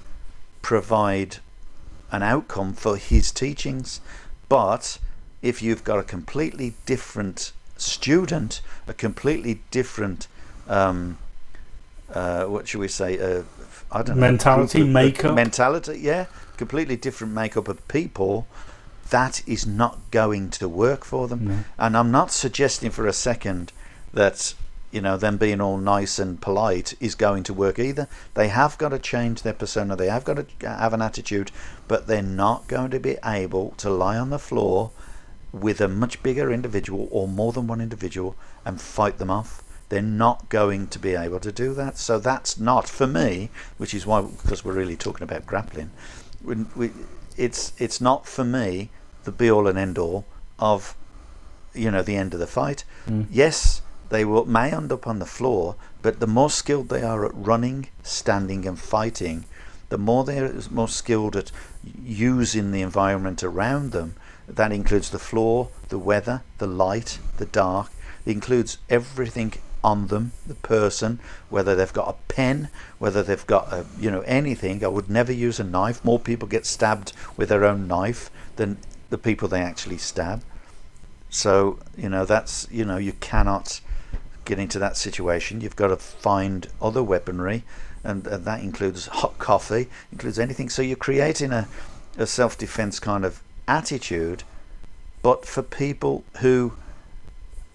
provide 0.62 1.38
an 2.10 2.22
outcome 2.22 2.72
for 2.72 2.96
his 2.96 3.30
teachings. 3.32 4.00
But 4.48 4.98
if 5.42 5.62
you've 5.62 5.84
got 5.84 5.98
a 5.98 6.02
completely 6.02 6.74
different 6.86 7.52
student, 7.76 8.60
a 8.86 8.94
completely 8.94 9.60
different, 9.70 10.26
um, 10.68 11.18
uh, 12.12 12.44
what 12.44 12.68
should 12.68 12.80
we 12.80 12.88
say? 12.88 13.18
Uh, 13.18 13.42
I 13.90 14.02
don't 14.02 14.16
know. 14.16 14.20
Mentality, 14.20 14.82
of- 14.82 14.88
makeup. 14.88 15.34
Mentality, 15.34 15.98
yeah. 16.00 16.26
Completely 16.56 16.96
different 16.96 17.32
makeup 17.32 17.68
of 17.68 17.86
people. 17.88 18.46
That 19.10 19.42
is 19.46 19.66
not 19.66 19.98
going 20.10 20.50
to 20.50 20.68
work 20.68 21.04
for 21.04 21.28
them. 21.28 21.48
No. 21.48 21.58
And 21.78 21.96
I'm 21.96 22.10
not 22.10 22.30
suggesting 22.30 22.90
for 22.90 23.06
a 23.06 23.12
second 23.12 23.72
that 24.12 24.54
you 24.90 25.00
know 25.00 25.16
them 25.16 25.36
being 25.36 25.60
all 25.60 25.76
nice 25.76 26.18
and 26.18 26.40
polite 26.40 26.94
is 27.00 27.14
going 27.14 27.42
to 27.44 27.54
work 27.54 27.78
either. 27.78 28.08
They 28.34 28.48
have 28.48 28.78
got 28.78 28.90
to 28.90 28.98
change 28.98 29.42
their 29.42 29.52
persona. 29.52 29.96
They 29.96 30.08
have 30.08 30.24
got 30.24 30.48
to 30.60 30.68
have 30.68 30.94
an 30.94 31.02
attitude, 31.02 31.50
but 31.86 32.06
they're 32.06 32.22
not 32.22 32.68
going 32.68 32.90
to 32.90 33.00
be 33.00 33.16
able 33.24 33.74
to 33.78 33.90
lie 33.90 34.18
on 34.18 34.30
the 34.30 34.38
floor 34.38 34.90
with 35.52 35.80
a 35.80 35.88
much 35.88 36.22
bigger 36.22 36.50
individual 36.50 37.08
or 37.10 37.26
more 37.26 37.52
than 37.52 37.66
one 37.66 37.80
individual 37.80 38.36
and 38.64 38.80
fight 38.80 39.18
them 39.18 39.30
off. 39.30 39.62
They're 39.88 40.02
not 40.02 40.48
going 40.50 40.88
to 40.88 40.98
be 40.98 41.14
able 41.14 41.40
to 41.40 41.50
do 41.50 41.72
that. 41.74 41.96
So 41.96 42.18
that's 42.18 42.58
not 42.58 42.88
for 42.88 43.06
me, 43.06 43.50
which 43.78 43.94
is 43.94 44.06
why 44.06 44.20
because 44.22 44.64
we're 44.64 44.74
really 44.74 44.96
talking 44.96 45.24
about 45.24 45.46
grappling. 45.46 45.90
When 46.42 46.68
we, 46.76 46.90
it's 47.36 47.72
it's 47.78 48.00
not 48.00 48.26
for 48.26 48.44
me 48.44 48.90
the 49.24 49.32
be 49.32 49.50
all 49.50 49.66
and 49.66 49.78
end 49.78 49.98
all 49.98 50.24
of 50.58 50.94
you 51.74 51.90
know 51.90 52.02
the 52.02 52.16
end 52.16 52.34
of 52.34 52.40
the 52.40 52.46
fight. 52.46 52.84
Mm. 53.06 53.26
Yes, 53.30 53.82
they 54.10 54.24
will 54.24 54.44
may 54.44 54.72
end 54.72 54.92
up 54.92 55.06
on 55.06 55.18
the 55.18 55.26
floor, 55.26 55.76
but 56.02 56.20
the 56.20 56.26
more 56.26 56.50
skilled 56.50 56.88
they 56.88 57.02
are 57.02 57.24
at 57.26 57.34
running, 57.34 57.88
standing, 58.02 58.66
and 58.66 58.78
fighting, 58.78 59.44
the 59.88 59.98
more 59.98 60.24
they're 60.24 60.52
more 60.70 60.88
skilled 60.88 61.36
at 61.36 61.50
using 62.02 62.70
the 62.70 62.82
environment 62.82 63.42
around 63.42 63.92
them. 63.92 64.14
That 64.46 64.72
includes 64.72 65.10
the 65.10 65.18
floor, 65.18 65.68
the 65.88 65.98
weather, 65.98 66.42
the 66.58 66.66
light, 66.66 67.18
the 67.36 67.46
dark. 67.46 67.90
It 68.24 68.32
includes 68.32 68.78
everything 68.88 69.54
on 69.84 70.08
them, 70.08 70.32
the 70.46 70.54
person, 70.54 71.20
whether 71.48 71.74
they've 71.74 71.92
got 71.92 72.08
a 72.08 72.32
pen, 72.32 72.68
whether 72.98 73.22
they've 73.22 73.46
got 73.46 73.72
a, 73.72 73.86
you 73.98 74.10
know 74.10 74.22
anything. 74.22 74.84
I 74.84 74.88
would 74.88 75.10
never 75.10 75.32
use 75.32 75.60
a 75.60 75.64
knife. 75.64 76.04
More 76.04 76.18
people 76.18 76.48
get 76.48 76.66
stabbed 76.66 77.12
with 77.36 77.48
their 77.48 77.64
own 77.64 77.86
knife 77.86 78.30
than 78.56 78.78
the 79.10 79.18
people 79.18 79.48
they 79.48 79.60
actually 79.60 79.98
stab. 79.98 80.42
So 81.30 81.78
you 81.96 82.08
know 82.08 82.24
that's 82.24 82.66
you 82.70 82.84
know 82.84 82.96
you 82.96 83.12
cannot 83.12 83.80
get 84.48 84.58
into 84.58 84.78
that 84.78 84.96
situation. 84.96 85.60
You've 85.60 85.76
got 85.76 85.88
to 85.88 85.96
find 85.96 86.66
other 86.80 87.02
weaponry, 87.02 87.64
and, 88.02 88.26
and 88.26 88.44
that 88.46 88.60
includes 88.60 89.06
hot 89.06 89.38
coffee, 89.38 89.88
includes 90.10 90.38
anything. 90.38 90.70
So 90.70 90.82
you're 90.82 90.96
creating 90.96 91.52
a, 91.52 91.68
a 92.16 92.26
self-defense 92.26 92.98
kind 92.98 93.24
of 93.24 93.42
attitude, 93.68 94.42
but 95.22 95.44
for 95.44 95.62
people 95.62 96.24
who 96.40 96.72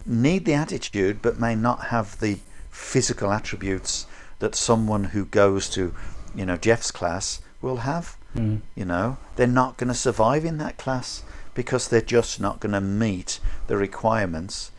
need 0.06 0.46
the 0.46 0.54
attitude 0.54 1.22
but 1.22 1.40
may 1.40 1.56
not 1.56 1.86
have 1.86 2.20
the 2.20 2.40
physical 2.72 3.32
attributes 3.32 4.08
that 4.40 4.56
someone 4.56 5.06
who 5.06 5.26
goes 5.26 5.70
to, 5.70 5.94
you 6.36 6.46
know, 6.46 6.58
Geoff's 6.58 6.92
class 6.92 7.40
will 7.62 7.78
have. 7.78 8.18
Mm. 8.36 8.62
You 8.76 8.86
know, 8.86 9.18
they're 9.36 9.46
not 9.46 9.78
going 9.78 9.90
to 9.90 9.94
survive 9.94 10.44
in 10.44 10.58
that 10.58 10.78
class 10.78 11.24
because 11.54 11.88
they're 11.88 12.02
just 12.02 12.42
not 12.42 12.60
going 12.60 12.74
to 12.74 12.82
meet 12.82 13.40
the 13.68 13.78
requirements 13.78 14.72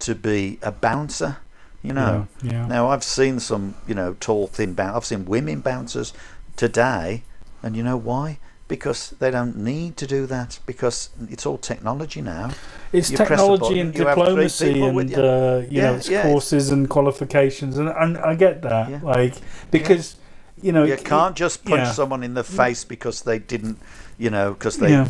to 0.00 0.14
be 0.14 0.58
a 0.62 0.72
bouncer. 0.72 1.38
You 1.82 1.94
know. 1.94 2.28
Yeah, 2.42 2.52
yeah. 2.52 2.66
Now 2.66 2.88
I've 2.90 3.02
seen 3.04 3.40
some, 3.40 3.74
you 3.86 3.94
know, 3.94 4.14
tall, 4.20 4.46
thin 4.48 4.74
bounce. 4.74 4.96
I've 4.96 5.04
seen 5.06 5.24
women 5.24 5.60
bouncers 5.60 6.12
today, 6.56 7.22
and 7.62 7.74
you 7.76 7.82
know 7.82 7.96
why? 7.96 8.38
Because 8.68 9.10
they 9.18 9.30
don't 9.30 9.56
need 9.56 9.96
to 9.96 10.06
do 10.06 10.26
that 10.26 10.58
because 10.66 11.08
it's 11.28 11.44
all 11.46 11.58
technology 11.58 12.20
now. 12.20 12.50
It's 12.92 13.10
You 13.10 13.16
technology 13.16 13.60
button, 13.60 13.78
and 13.78 13.94
you 13.96 14.06
have 14.06 14.14
three 14.14 14.24
diplomacy 14.26 14.82
and 14.82 15.10
you. 15.10 15.16
uh, 15.16 15.64
you 15.68 15.80
know 15.82 15.94
it's 15.94 16.08
yeah, 16.08 16.22
courses 16.22 16.70
and 16.70 16.88
qualifications 16.88 17.78
and, 17.78 17.88
and 17.88 18.18
I 18.18 18.34
get 18.36 18.62
that 18.62 18.88
Yeah. 18.90 19.00
like 19.02 19.34
because 19.72 20.16
you 20.62 20.70
know 20.70 20.84
You 20.84 20.96
can't 20.98 21.34
just 21.34 21.64
punch 21.64 21.80
yeah. 21.80 21.92
someone 21.92 22.22
in 22.22 22.34
the 22.34 22.44
face 22.44 22.84
because 22.84 23.22
they 23.22 23.38
didn't, 23.40 23.78
you 24.18 24.30
know, 24.30 24.52
because 24.52 24.76
they, 24.76 24.90
Yeah. 24.90 25.08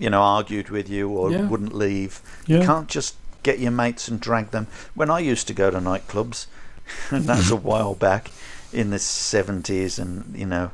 you 0.00 0.10
know, 0.10 0.22
argued 0.22 0.70
with 0.70 0.88
you 0.88 1.10
or 1.10 1.30
Yeah. 1.30 1.46
wouldn't 1.46 1.74
leave. 1.74 2.20
Yeah. 2.46 2.60
You 2.60 2.66
can't 2.66 2.88
just 2.88 3.14
get 3.46 3.60
your 3.60 3.70
mates 3.70 4.08
and 4.08 4.20
drag 4.20 4.50
them. 4.50 4.66
When 4.94 5.08
I 5.08 5.20
used 5.20 5.46
to 5.46 5.54
go 5.54 5.70
to 5.70 5.78
nightclubs, 5.78 6.46
and 7.10 7.24
that's 7.24 7.50
a 7.50 7.56
while 7.56 7.94
back 8.08 8.30
in 8.72 8.90
the 8.90 8.98
seventies, 8.98 9.98
and 9.98 10.36
you 10.36 10.46
know, 10.46 10.72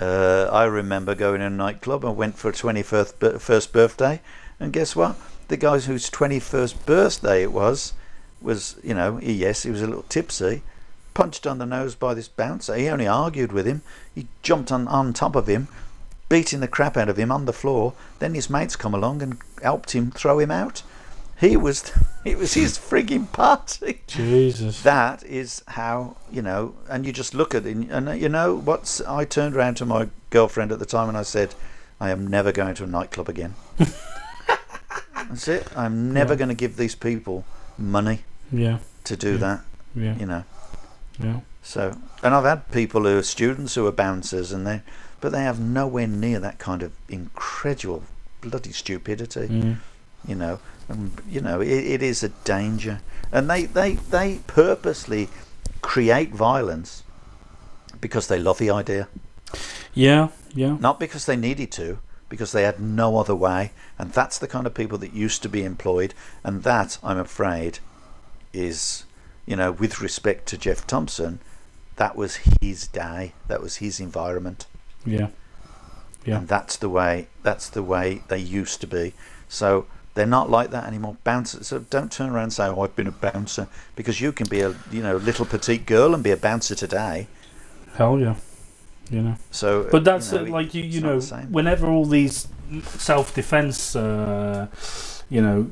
uh, 0.00 0.48
I 0.50 0.64
remember 0.64 1.14
going 1.14 1.40
to 1.40 1.46
a 1.46 1.50
nightclub. 1.50 2.04
I 2.04 2.10
went 2.10 2.38
for 2.38 2.50
a 2.50 2.52
twenty-first 2.52 3.16
first 3.40 3.72
birthday, 3.72 4.20
and 4.60 4.72
guess 4.72 4.94
what? 4.94 5.16
The 5.48 5.56
guy 5.56 5.80
whose 5.80 6.08
twenty-first 6.08 6.86
birthday 6.86 7.42
it 7.42 7.52
was 7.52 7.92
was, 8.40 8.76
you 8.84 8.94
know, 8.94 9.16
he, 9.16 9.32
yes, 9.32 9.62
he 9.62 9.70
was 9.70 9.82
a 9.82 9.86
little 9.86 10.04
tipsy, 10.08 10.62
punched 11.14 11.46
on 11.46 11.58
the 11.58 11.66
nose 11.66 11.94
by 11.94 12.14
this 12.14 12.28
bouncer. 12.28 12.76
He 12.76 12.88
only 12.88 13.06
argued 13.06 13.52
with 13.52 13.66
him. 13.66 13.82
He 14.14 14.28
jumped 14.42 14.70
on, 14.70 14.86
on 14.86 15.12
top 15.12 15.34
of 15.34 15.46
him, 15.46 15.68
beating 16.28 16.60
the 16.60 16.68
crap 16.68 16.96
out 16.96 17.08
of 17.08 17.18
him 17.18 17.32
on 17.32 17.46
the 17.46 17.52
floor. 17.52 17.94
Then 18.18 18.34
his 18.34 18.50
mates 18.50 18.76
come 18.76 18.94
along 18.94 19.22
and 19.22 19.38
helped 19.62 19.92
him 19.92 20.10
throw 20.10 20.38
him 20.38 20.50
out. 20.50 20.82
He 21.44 21.56
was, 21.56 21.92
it 22.24 22.38
was 22.38 22.54
his 22.54 22.78
frigging 22.78 23.30
party. 23.30 24.00
Jesus 24.06 24.82
That 24.82 25.22
is 25.24 25.62
how 25.68 26.16
you 26.32 26.42
know, 26.42 26.74
and 26.88 27.04
you 27.06 27.12
just 27.12 27.34
look 27.34 27.54
at 27.54 27.66
it, 27.66 27.76
and 27.76 28.20
you 28.20 28.28
know 28.28 28.54
what's. 28.54 29.00
I 29.02 29.24
turned 29.24 29.54
around 29.56 29.76
to 29.76 29.86
my 29.86 30.08
girlfriend 30.30 30.72
at 30.72 30.78
the 30.78 30.86
time 30.86 31.08
and 31.08 31.18
I 31.18 31.22
said, 31.22 31.54
"I 32.00 32.10
am 32.10 32.26
never 32.26 32.50
going 32.52 32.74
to 32.76 32.84
a 32.84 32.86
nightclub 32.86 33.28
again." 33.28 33.54
That's 35.28 35.48
it. 35.48 35.66
I'm 35.76 36.12
never 36.12 36.34
Yeah. 36.34 36.38
going 36.38 36.48
to 36.50 36.54
give 36.54 36.76
these 36.76 36.94
people 36.94 37.44
money 37.78 38.20
yeah 38.52 38.78
to 39.04 39.16
do 39.16 39.32
Yeah. 39.32 39.36
that. 39.38 39.60
yeah 39.96 40.16
You 40.16 40.26
know. 40.26 40.44
yeah 41.18 41.40
So, 41.62 41.96
and 42.22 42.34
I've 42.34 42.44
had 42.44 42.70
people 42.70 43.02
who 43.02 43.18
are 43.18 43.22
students 43.22 43.74
who 43.74 43.86
are 43.86 43.92
bouncers, 43.92 44.52
and 44.52 44.66
they, 44.66 44.82
but 45.20 45.32
they 45.32 45.42
have 45.42 45.58
nowhere 45.58 46.06
near 46.06 46.38
that 46.40 46.58
kind 46.58 46.82
of 46.82 46.92
incredible 47.08 48.02
bloody 48.42 48.72
stupidity. 48.72 49.48
Mm. 49.48 49.76
You 50.28 50.34
know, 50.36 50.58
and 50.88 51.12
you 51.28 51.40
know 51.40 51.60
it, 51.60 51.68
it 51.68 52.02
is 52.02 52.22
a 52.22 52.28
danger, 52.28 53.00
and 53.32 53.48
they 53.48 53.66
they 53.66 53.94
they 53.94 54.40
purposely 54.46 55.28
create 55.80 56.30
violence 56.30 57.02
because 58.00 58.28
they 58.28 58.38
love 58.38 58.58
the 58.58 58.70
idea, 58.70 59.08
yeah 59.92 60.28
yeah. 60.54 60.76
Not 60.78 61.00
because 61.00 61.26
they 61.26 61.36
needed 61.36 61.72
to, 61.72 61.98
because 62.28 62.52
they 62.52 62.62
had 62.62 62.78
no 62.80 63.18
other 63.18 63.34
way, 63.34 63.72
and 63.98 64.12
that's 64.12 64.38
the 64.38 64.46
kind 64.46 64.66
of 64.66 64.74
people 64.74 64.98
that 64.98 65.12
used 65.12 65.42
to 65.42 65.48
be 65.48 65.64
employed, 65.64 66.14
and 66.44 66.62
that 66.62 66.98
I'm 67.02 67.18
afraid 67.18 67.80
is, 68.52 69.04
you 69.46 69.56
know, 69.56 69.72
with 69.72 70.00
respect 70.00 70.46
to 70.46 70.58
Geoff 70.58 70.86
Thompson, 70.86 71.40
that 71.96 72.14
was 72.16 72.36
his 72.60 72.86
day, 72.86 73.32
that 73.48 73.60
was 73.60 73.76
his 73.76 74.00
environment. 74.00 74.66
yeah. 75.04 75.28
Yeah. 76.26 76.38
and 76.38 76.48
that's 76.48 76.78
the 76.78 76.88
way 76.88 77.26
that's 77.42 77.68
the 77.68 77.82
way 77.82 78.22
they 78.28 78.38
used 78.38 78.80
to 78.80 78.86
be. 78.86 79.12
So 79.46 79.86
they're 80.14 80.26
not 80.26 80.48
like 80.50 80.70
that 80.70 80.84
anymore. 80.86 81.16
Bouncers. 81.24 81.66
So 81.66 81.80
don't 81.90 82.10
turn 82.10 82.30
around 82.30 82.44
and 82.44 82.52
say, 82.52 82.66
"Oh, 82.66 82.82
I've 82.82 82.96
been 82.96 83.06
a 83.06 83.12
bouncer," 83.12 83.68
because 83.96 84.20
you 84.20 84.32
can 84.32 84.46
be 84.48 84.60
a 84.60 84.74
you 84.90 85.02
know 85.02 85.16
little 85.16 85.44
petite 85.44 85.86
girl 85.86 86.14
and 86.14 86.22
be 86.22 86.30
a 86.30 86.36
bouncer 86.36 86.74
today. 86.74 87.26
hell 87.96 88.18
yeah 88.18 88.34
you 89.10 89.22
know 89.22 89.36
So, 89.50 89.86
but 89.90 90.04
that's 90.04 90.32
you 90.32 90.38
know, 90.38 90.46
uh, 90.46 90.50
like 90.50 90.74
you 90.74 90.82
you 90.82 91.00
know 91.00 91.20
whenever 91.50 91.86
all 91.86 92.06
these 92.06 92.48
self-defense 92.82 93.96
uh, 93.96 94.66
you 95.28 95.42
know 95.42 95.68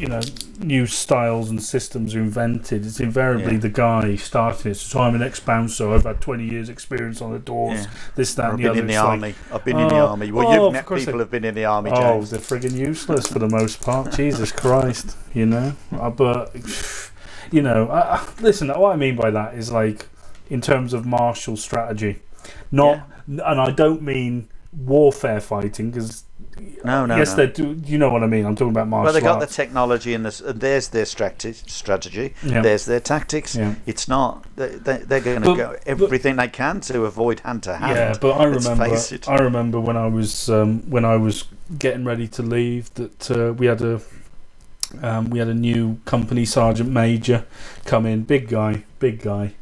you 0.00 0.06
know 0.08 0.20
new 0.58 0.86
styles 0.86 1.50
and 1.50 1.62
systems 1.62 2.14
are 2.14 2.20
invented 2.20 2.86
it's 2.86 3.00
invariably 3.00 3.52
Yeah. 3.54 3.58
the 3.60 3.68
guy 3.68 4.16
starting 4.16 4.70
it 4.72 4.76
so 4.76 5.00
i'm 5.00 5.14
an 5.14 5.22
ex-bouncer 5.22 5.92
i've 5.92 6.04
had 6.04 6.20
20 6.20 6.44
years 6.44 6.68
experience 6.70 7.20
on 7.20 7.32
the 7.32 7.38
doors 7.38 7.80
Yeah. 7.80 7.90
this 8.14 8.34
that 8.34 8.46
I've 8.46 8.54
and 8.54 8.64
the 8.64 8.68
been 8.70 8.78
in 8.78 8.86
the 8.86 8.92
It's 8.94 9.02
like, 9.02 9.08
army. 9.10 9.34
I've 9.52 9.64
been 9.64 9.78
in 9.78 9.88
the 9.88 9.94
oh, 9.98 10.06
army. 10.06 10.32
Well, 10.32 10.48
oh, 10.48 10.64
you've 10.64 10.72
met 10.72 10.82
people 10.88 10.96
they- 11.04 11.12
who've 11.12 11.30
been 11.30 11.44
in 11.44 11.54
the 11.54 11.66
army, 11.66 11.90
Oh, 11.92 12.22
they're 12.22 12.40
frigging 12.40 12.76
useless 12.76 13.26
for 13.26 13.38
the 13.38 13.48
most 13.48 13.82
part. 13.82 14.12
Jesus 14.16 14.52
Christ, 14.52 15.16
you 15.34 15.46
know. 15.46 15.74
Uh, 15.92 16.10
but 16.10 16.54
you 17.50 17.60
know, 17.62 17.88
I, 17.88 18.16
I- 18.16 18.26
listen. 18.40 18.68
What 18.68 18.92
I 18.92 18.96
mean 18.96 19.16
by 19.16 19.30
that 19.30 19.54
is 19.54 19.70
like 19.70 20.08
in 20.48 20.60
terms 20.60 20.92
of 20.94 21.04
martial 21.04 21.56
strategy, 21.56 22.20
not, 22.72 23.06
and 23.26 23.42
I 23.42 23.70
don't 23.70 24.02
mean 24.02 24.48
warfare 24.72 25.40
fighting 25.40 25.90
because 25.90 26.24
No, 26.84 27.06
no, 27.06 27.16
yes, 27.16 27.30
no. 27.30 27.36
they 27.36 27.52
do. 27.52 27.80
You 27.86 27.98
know 27.98 28.10
what 28.10 28.22
I 28.22 28.26
mean? 28.26 28.44
I'm 28.44 28.54
talking 28.56 28.72
about 28.72 28.88
martial 28.88 29.04
Well, 29.04 29.12
they 29.14 29.20
got 29.20 29.40
the 29.40 29.46
technology 29.46 30.14
and, 30.14 30.26
this, 30.26 30.40
and 30.40 30.60
there's 30.60 30.88
their 30.88 31.04
strate- 31.06 31.62
strategy. 31.66 32.34
Yeah. 32.42 32.60
There's 32.60 32.84
their 32.84 33.00
tactics. 33.00 33.54
Yeah. 33.56 33.74
It's 33.86 34.08
not. 34.08 34.44
They, 34.56 34.68
they, 34.68 34.96
they're 34.98 35.20
going 35.20 35.40
to 35.42 35.46
But- 35.48 35.56
go 35.56 35.68
but- 35.70 35.86
everything 35.86 36.36
they 36.36 36.48
can 36.48 36.80
to 36.82 37.04
avoid 37.04 37.40
hand 37.40 37.62
to 37.64 37.76
hand. 37.76 37.96
Yeah, 37.96 38.16
but 38.20 38.32
I 38.32 38.44
remember. 38.44 38.84
I 39.28 39.36
remember 39.38 39.80
when 39.80 39.96
I 39.96 40.06
was 40.06 40.48
um, 40.50 40.80
when 40.90 41.04
I 41.04 41.16
was 41.16 41.44
getting 41.78 42.04
ready 42.04 42.26
to 42.28 42.42
leave 42.42 42.92
that 42.94 43.30
uh, 43.30 43.52
we 43.52 43.66
had 43.66 43.80
a 43.80 44.00
um, 45.02 45.30
we 45.30 45.38
had 45.38 45.48
a 45.48 45.54
new 45.54 45.98
company 46.04 46.44
sergeant 46.44 46.90
major 46.90 47.44
come 47.84 48.06
in, 48.06 48.22
big 48.24 48.48
guy, 48.48 48.84
big 48.98 49.22
guy, 49.22 49.52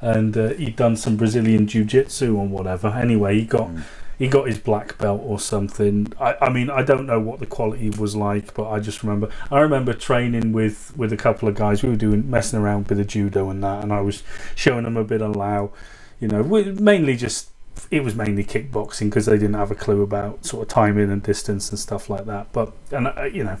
and 0.00 0.36
uh, 0.36 0.48
he'd 0.54 0.76
done 0.76 0.96
some 0.96 1.16
Brazilian 1.16 1.66
jiu-jitsu 1.68 2.36
or 2.36 2.46
whatever. 2.46 2.88
Anyway, 2.88 3.36
he 3.38 3.44
got 3.44 3.68
Mm. 3.68 3.82
He 4.22 4.28
got 4.28 4.46
his 4.46 4.60
black 4.60 4.98
belt 4.98 5.20
or 5.24 5.40
something. 5.40 6.12
I, 6.20 6.36
I 6.42 6.48
mean, 6.48 6.70
I 6.70 6.84
don't 6.84 7.06
know 7.06 7.18
what 7.18 7.40
the 7.40 7.46
quality 7.46 7.90
was 7.90 8.14
like, 8.14 8.54
but 8.54 8.70
I 8.70 8.78
just 8.78 9.02
remember. 9.02 9.28
I 9.50 9.58
remember 9.58 9.92
training 9.94 10.52
with 10.52 10.96
with 10.96 11.12
a 11.12 11.16
couple 11.16 11.48
of 11.48 11.56
guys. 11.56 11.82
We 11.82 11.88
were 11.88 11.96
doing 11.96 12.30
messing 12.30 12.60
around 12.60 12.86
with 12.86 12.98
the 12.98 13.04
judo 13.04 13.50
and 13.50 13.64
that, 13.64 13.82
and 13.82 13.92
I 13.92 14.00
was 14.00 14.22
showing 14.54 14.84
them 14.84 14.96
a 14.96 15.02
bit 15.02 15.22
of 15.22 15.34
Lau. 15.34 15.72
You 16.20 16.28
know, 16.28 16.44
mainly 16.44 17.16
just 17.16 17.50
it 17.90 18.04
was 18.04 18.14
mainly 18.14 18.44
kickboxing 18.44 19.10
because 19.10 19.26
they 19.26 19.38
didn't 19.38 19.54
have 19.54 19.72
a 19.72 19.74
clue 19.74 20.02
about 20.02 20.46
sort 20.46 20.62
of 20.62 20.68
timing 20.68 21.10
and 21.10 21.20
distance 21.20 21.70
and 21.70 21.78
stuff 21.80 22.08
like 22.08 22.26
that. 22.26 22.52
But 22.52 22.72
and 22.92 23.08
uh, 23.08 23.24
you 23.24 23.42
know, 23.42 23.58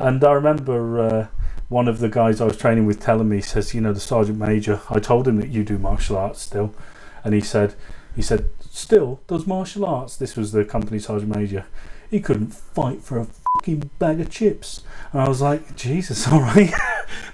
and 0.00 0.24
I 0.24 0.32
remember. 0.32 1.00
Uh, 1.00 1.26
one 1.68 1.86
of 1.86 2.00
the 2.00 2.08
guys 2.08 2.40
I 2.40 2.46
was 2.46 2.56
training 2.56 2.84
with 2.84 2.98
telling 2.98 3.28
me 3.28 3.40
says, 3.40 3.74
you 3.74 3.80
know, 3.80 3.92
the 3.92 4.00
sergeant 4.00 4.38
major. 4.38 4.80
I 4.90 4.98
told 4.98 5.28
him 5.28 5.36
that 5.36 5.50
you 5.50 5.62
do 5.62 5.78
martial 5.78 6.16
arts 6.16 6.42
still, 6.42 6.74
and 7.22 7.32
he 7.32 7.40
said, 7.40 7.76
he 8.16 8.22
said, 8.22 8.50
still 8.70 9.20
does 9.26 9.46
martial 9.46 9.84
arts. 9.84 10.16
This 10.16 10.36
was 10.36 10.52
the 10.52 10.64
company 10.64 10.98
sergeant 10.98 11.34
major. 11.34 11.66
He 12.10 12.20
couldn't 12.20 12.54
fight 12.54 13.02
for 13.02 13.18
a 13.18 13.26
fucking 13.54 13.90
bag 13.98 14.20
of 14.20 14.30
chips, 14.30 14.82
and 15.12 15.20
I 15.20 15.28
was 15.28 15.40
like, 15.40 15.76
Jesus, 15.76 16.26
all 16.32 16.40
right, 16.40 16.72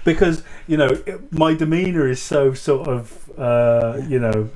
because 0.03 0.43
you 0.67 0.77
know 0.77 1.01
it, 1.05 1.31
my 1.31 1.53
demeanor 1.53 2.07
is 2.07 2.21
so 2.21 2.53
sort 2.53 2.87
of, 2.87 3.31
uh, 3.39 4.01
you 4.07 4.19
know, 4.19 4.49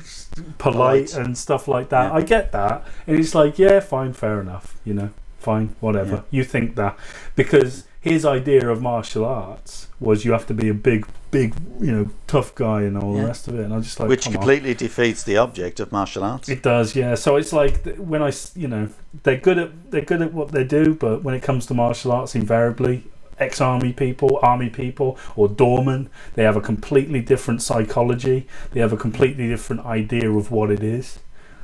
polite 0.57 1.15
and 1.15 1.37
stuff 1.37 1.67
like 1.67 1.89
that. 1.89 2.11
Yeah. 2.11 2.17
I 2.17 2.21
get 2.21 2.51
that, 2.51 2.85
and 3.07 3.17
it's 3.17 3.33
like, 3.33 3.57
yeah, 3.57 3.79
fine, 3.79 4.13
fair 4.13 4.41
enough, 4.41 4.77
you 4.83 4.93
know, 4.93 5.09
fine, 5.39 5.75
whatever. 5.79 6.15
Yeah. 6.15 6.21
You 6.31 6.43
think 6.43 6.75
that 6.75 6.97
because 7.35 7.85
his 7.99 8.25
idea 8.25 8.69
of 8.69 8.81
martial 8.81 9.25
arts 9.25 9.87
was 9.99 10.25
you 10.25 10.31
have 10.31 10.47
to 10.47 10.53
be 10.53 10.69
a 10.69 10.73
big, 10.73 11.07
big, 11.31 11.53
you 11.79 11.91
know, 11.91 12.09
tough 12.27 12.53
guy 12.55 12.81
and 12.83 12.97
all 12.97 13.13
the 13.13 13.25
rest 13.25 13.47
of 13.47 13.57
it, 13.57 13.63
and 13.63 13.73
I 13.73 13.79
just 13.79 13.99
like, 13.99 14.09
Which 14.09 14.25
come 14.25 14.33
on. 14.35 14.39
completely 14.41 14.73
defeats 14.73 15.23
the 15.23 15.37
object 15.37 15.79
of 15.79 15.91
martial 15.91 16.23
arts. 16.23 16.49
It 16.49 16.61
does, 16.61 16.95
yeah. 16.95 17.15
So 17.15 17.37
it's 17.37 17.53
like 17.53 17.95
when 17.97 18.21
I, 18.21 18.31
you 18.55 18.67
know, 18.67 18.89
they're 19.23 19.37
good 19.39 19.57
at 19.57 19.91
they're 19.91 20.05
good 20.05 20.21
at 20.21 20.33
what 20.33 20.51
they 20.51 20.63
do, 20.63 20.93
but 20.93 21.23
when 21.23 21.33
it 21.33 21.41
comes 21.41 21.65
to 21.67 21.73
martial 21.73 22.11
arts, 22.11 22.35
invariably, 22.35 23.03
ex-army 23.39 23.93
people, 23.93 24.39
army 24.43 24.69
people, 24.69 25.17
or 25.35 25.47
doormen, 25.47 26.09
they 26.35 26.43
have 26.43 26.57
a 26.57 26.61
completely 26.61 27.21
different 27.21 27.61
psychology. 27.61 28.45
They 28.71 28.79
have 28.81 28.93
a 28.93 28.97
completely 28.97 29.47
different 29.47 29.85
idea 29.85 30.29
of 30.31 30.51
what 30.51 30.69
it 30.69 30.83
is. 30.83 31.19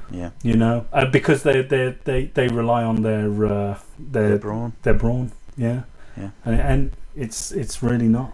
yeah. 0.10 0.30
You 0.44 0.56
know, 0.56 0.86
uh, 0.94 1.06
because 1.06 1.44
they 1.44 1.62
they 1.62 1.96
they 2.06 2.26
they 2.34 2.48
rely 2.48 2.84
on 2.84 3.02
their 3.04 3.30
uh, 3.46 3.78
their 4.00 4.30
Their 4.30 4.38
brawn. 4.38 4.74
their 4.84 4.94
brawn. 4.94 5.32
Yeah, 5.58 5.82
Yeah. 6.16 6.30
and 6.46 6.60
and 6.62 6.92
it's 7.16 7.52
it's 7.52 7.84
really 7.84 8.08
not. 8.08 8.32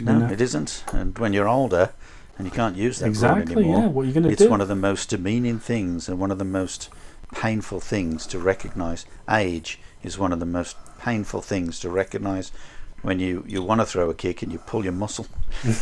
No, 0.00 0.18
know? 0.18 0.28
it 0.32 0.40
isn't. 0.40 0.84
And 0.92 1.18
when 1.18 1.32
you're 1.32 1.48
older 1.48 1.92
and 2.38 2.46
you 2.46 2.50
can't 2.50 2.76
use 2.76 2.98
that 2.98 3.06
exactly. 3.06 3.56
anymore, 3.56 3.80
Yeah, 3.82 3.86
what 3.88 4.02
are 4.02 4.08
you 4.08 4.12
going 4.12 4.24
to 4.24 4.30
it's 4.30 4.42
do? 4.42 4.50
one 4.50 4.60
of 4.60 4.68
the 4.68 4.74
most 4.74 5.08
demeaning 5.10 5.58
things 5.58 6.08
and 6.08 6.18
one 6.18 6.30
of 6.30 6.38
the 6.38 6.44
most 6.44 6.88
painful 7.34 7.80
things 7.80 8.26
to 8.28 8.38
recognize. 8.38 9.06
Age 9.30 9.78
is 10.02 10.18
one 10.18 10.32
of 10.32 10.40
the 10.40 10.46
most 10.46 10.76
painful 10.98 11.42
things 11.42 11.78
to 11.80 11.88
recognize 11.90 12.50
when 13.02 13.18
you, 13.20 13.44
you 13.46 13.62
want 13.62 13.80
to 13.82 13.86
throw 13.86 14.08
a 14.08 14.14
kick 14.14 14.42
and 14.42 14.50
you 14.50 14.58
pull 14.58 14.82
your 14.82 14.92
muscle, 14.92 15.26
you 15.64 15.74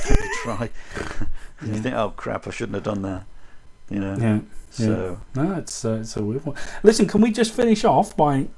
try. 0.43 0.71
You 1.65 1.75
think, 1.75 1.95
oh 1.95 2.13
crap, 2.17 2.49
I 2.49 2.51
shouldn't 2.51 2.75
have 2.75 2.83
done 2.83 3.03
that. 3.03 3.25
You 3.89 4.01
know. 4.01 4.17
Yeah. 4.17 4.41
So 4.71 5.21
No, 5.37 5.55
it's 5.55 5.85
uh, 5.85 5.99
it's 6.01 6.17
a 6.17 6.23
weird 6.25 6.45
one. 6.45 6.57
Listen, 6.83 7.07
can 7.07 7.21
we 7.21 7.31
just 7.31 7.53
finish 7.53 7.85
off 7.85 8.17
by? 8.17 8.49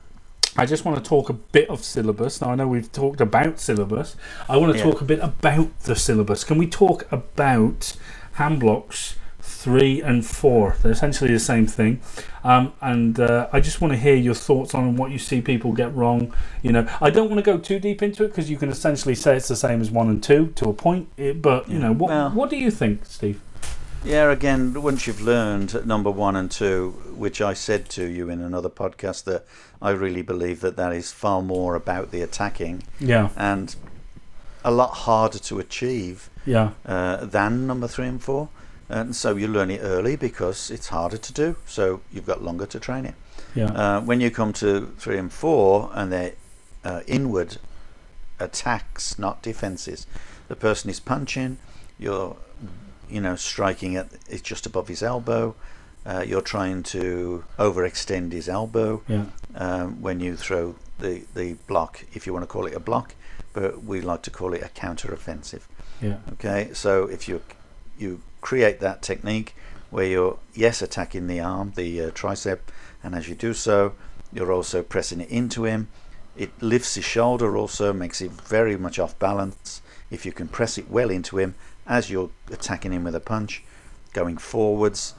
I 0.56 0.66
just 0.66 0.84
want 0.84 1.02
to 1.02 1.08
talk 1.08 1.28
a 1.30 1.32
bit 1.32 1.68
of 1.68 1.82
syllabus. 1.82 2.40
Now 2.40 2.50
I 2.50 2.54
know 2.54 2.68
we've 2.68 2.90
talked 2.92 3.20
about 3.20 3.58
syllabus. 3.58 4.16
I 4.48 4.56
want 4.56 4.72
to 4.72 4.78
Yeah. 4.78 4.84
talk 4.84 5.00
a 5.00 5.04
bit 5.04 5.18
about 5.20 5.78
the 5.80 5.96
syllabus. 5.96 6.44
Can 6.44 6.58
we 6.58 6.66
talk 6.68 7.10
about 7.10 7.96
hand 8.34 8.60
blocks 8.60 9.16
three 9.40 10.00
and 10.00 10.24
four? 10.24 10.76
They're 10.80 10.92
essentially 10.92 11.32
the 11.32 11.40
same 11.40 11.66
thing, 11.66 12.00
um, 12.44 12.72
and 12.80 13.18
uh, 13.18 13.48
I 13.52 13.58
just 13.60 13.80
want 13.80 13.92
to 13.94 13.98
hear 13.98 14.14
your 14.14 14.34
thoughts 14.34 14.74
on 14.76 14.96
what 14.96 15.10
you 15.10 15.18
see 15.18 15.40
people 15.40 15.72
get 15.72 15.92
wrong. 15.94 16.32
You 16.62 16.70
know, 16.70 16.86
I 17.00 17.10
don't 17.10 17.28
want 17.30 17.38
to 17.44 17.50
go 17.50 17.58
too 17.58 17.80
deep 17.80 18.00
into 18.02 18.22
it 18.24 18.28
because 18.28 18.48
you 18.48 18.56
can 18.56 18.68
essentially 18.68 19.16
say 19.16 19.36
it's 19.36 19.48
the 19.48 19.56
same 19.56 19.80
as 19.80 19.90
one 19.90 20.08
and 20.08 20.22
two 20.22 20.52
to 20.56 20.68
a 20.68 20.72
point. 20.72 21.08
It, 21.16 21.42
but 21.42 21.68
you 21.68 21.80
know, 21.80 21.92
what 21.92 22.10
Well- 22.10 22.30
what 22.30 22.48
do 22.50 22.56
you 22.56 22.70
think, 22.70 23.06
Steve? 23.06 23.40
Yeah, 24.04 24.30
again, 24.30 24.82
once 24.82 25.06
you've 25.06 25.22
learned 25.22 25.86
number 25.86 26.10
one 26.10 26.36
and 26.36 26.50
two, 26.50 26.90
which 27.16 27.40
I 27.40 27.54
said 27.54 27.88
to 27.90 28.04
you 28.06 28.28
in 28.28 28.42
another 28.42 28.68
podcast, 28.68 29.24
that 29.24 29.46
I 29.80 29.90
really 29.90 30.20
believe 30.20 30.60
that 30.60 30.76
that 30.76 30.92
is 30.92 31.10
far 31.10 31.40
more 31.40 31.74
about 31.74 32.10
the 32.10 32.20
attacking 32.20 32.82
Yeah, 33.00 33.30
and 33.34 33.74
a 34.62 34.70
lot 34.70 34.90
harder 34.90 35.38
to 35.38 35.58
achieve 35.58 36.28
yeah, 36.44 36.72
uh, 36.84 37.24
than 37.24 37.66
number 37.66 37.88
three 37.88 38.06
and 38.06 38.22
four. 38.22 38.50
And 38.90 39.16
so 39.16 39.36
you 39.36 39.48
learn 39.48 39.70
it 39.70 39.80
early 39.82 40.16
because 40.16 40.70
it's 40.70 40.88
harder 40.88 41.16
to 41.16 41.32
do, 41.32 41.56
so 41.66 42.02
you've 42.12 42.26
got 42.26 42.42
longer 42.42 42.66
to 42.66 42.78
train 42.78 43.06
it. 43.06 43.14
yeah, 43.54 43.66
Uh, 43.72 44.00
when 44.02 44.20
you 44.20 44.30
come 44.30 44.52
to 44.54 44.92
three 44.98 45.16
and 45.16 45.32
four, 45.32 45.90
and 45.94 46.12
they're 46.12 46.34
uh, 46.84 47.00
inward 47.06 47.56
attacks, 48.38 49.18
not 49.18 49.40
defenses, 49.40 50.06
the 50.48 50.56
person 50.56 50.90
is 50.90 51.00
punching, 51.00 51.56
you're, 51.98 52.36
you 53.08 53.20
know, 53.20 53.36
striking 53.36 53.96
at 53.96 54.08
it's 54.28 54.42
just 54.42 54.66
above 54.66 54.88
his 54.88 55.02
elbow. 55.02 55.54
Uh, 56.06 56.22
you're 56.26 56.42
trying 56.42 56.82
to 56.82 57.44
overextend 57.58 58.32
his 58.32 58.46
elbow 58.46 59.02
yeah, 59.08 59.24
um, 59.54 60.02
when 60.02 60.20
you 60.20 60.36
throw 60.36 60.74
the 60.98 61.22
the 61.34 61.54
block, 61.66 62.04
if 62.12 62.26
you 62.26 62.32
want 62.32 62.42
to 62.42 62.46
call 62.46 62.66
it 62.66 62.74
a 62.74 62.80
block, 62.80 63.14
but 63.52 63.84
we 63.84 64.00
like 64.00 64.22
to 64.22 64.30
call 64.30 64.52
it 64.52 64.62
a 64.62 64.68
counter-offensive. 64.68 65.66
yeah, 66.02 66.18
Okay, 66.32 66.70
so 66.72 67.06
if 67.06 67.28
you 67.28 67.40
you 67.98 68.20
create 68.40 68.80
that 68.80 69.00
technique 69.00 69.54
where 69.90 70.04
you're 70.04 70.38
yes 70.54 70.82
attacking 70.82 71.26
the 71.26 71.40
arm, 71.40 71.72
the 71.76 72.02
uh, 72.02 72.10
tricep, 72.10 72.58
and 73.02 73.14
as 73.14 73.28
you 73.28 73.34
do 73.34 73.54
so, 73.54 73.94
you're 74.32 74.52
also 74.52 74.82
pressing 74.82 75.20
it 75.20 75.30
into 75.30 75.64
him. 75.64 75.88
It 76.36 76.50
lifts 76.60 76.96
his 76.96 77.04
shoulder, 77.04 77.56
also 77.56 77.92
makes 77.92 78.20
it 78.20 78.32
very 78.32 78.76
much 78.76 78.98
off 78.98 79.16
balance. 79.18 79.80
If 80.10 80.26
you 80.26 80.32
can 80.32 80.48
press 80.48 80.76
it 80.76 80.90
well 80.90 81.10
into 81.10 81.38
him 81.38 81.54
as 81.86 82.10
you're 82.10 82.30
attacking 82.50 82.92
him 82.92 83.04
with 83.04 83.14
a 83.14 83.20
punch, 83.20 83.62
going 84.12 84.36
forwards, 84.38 85.14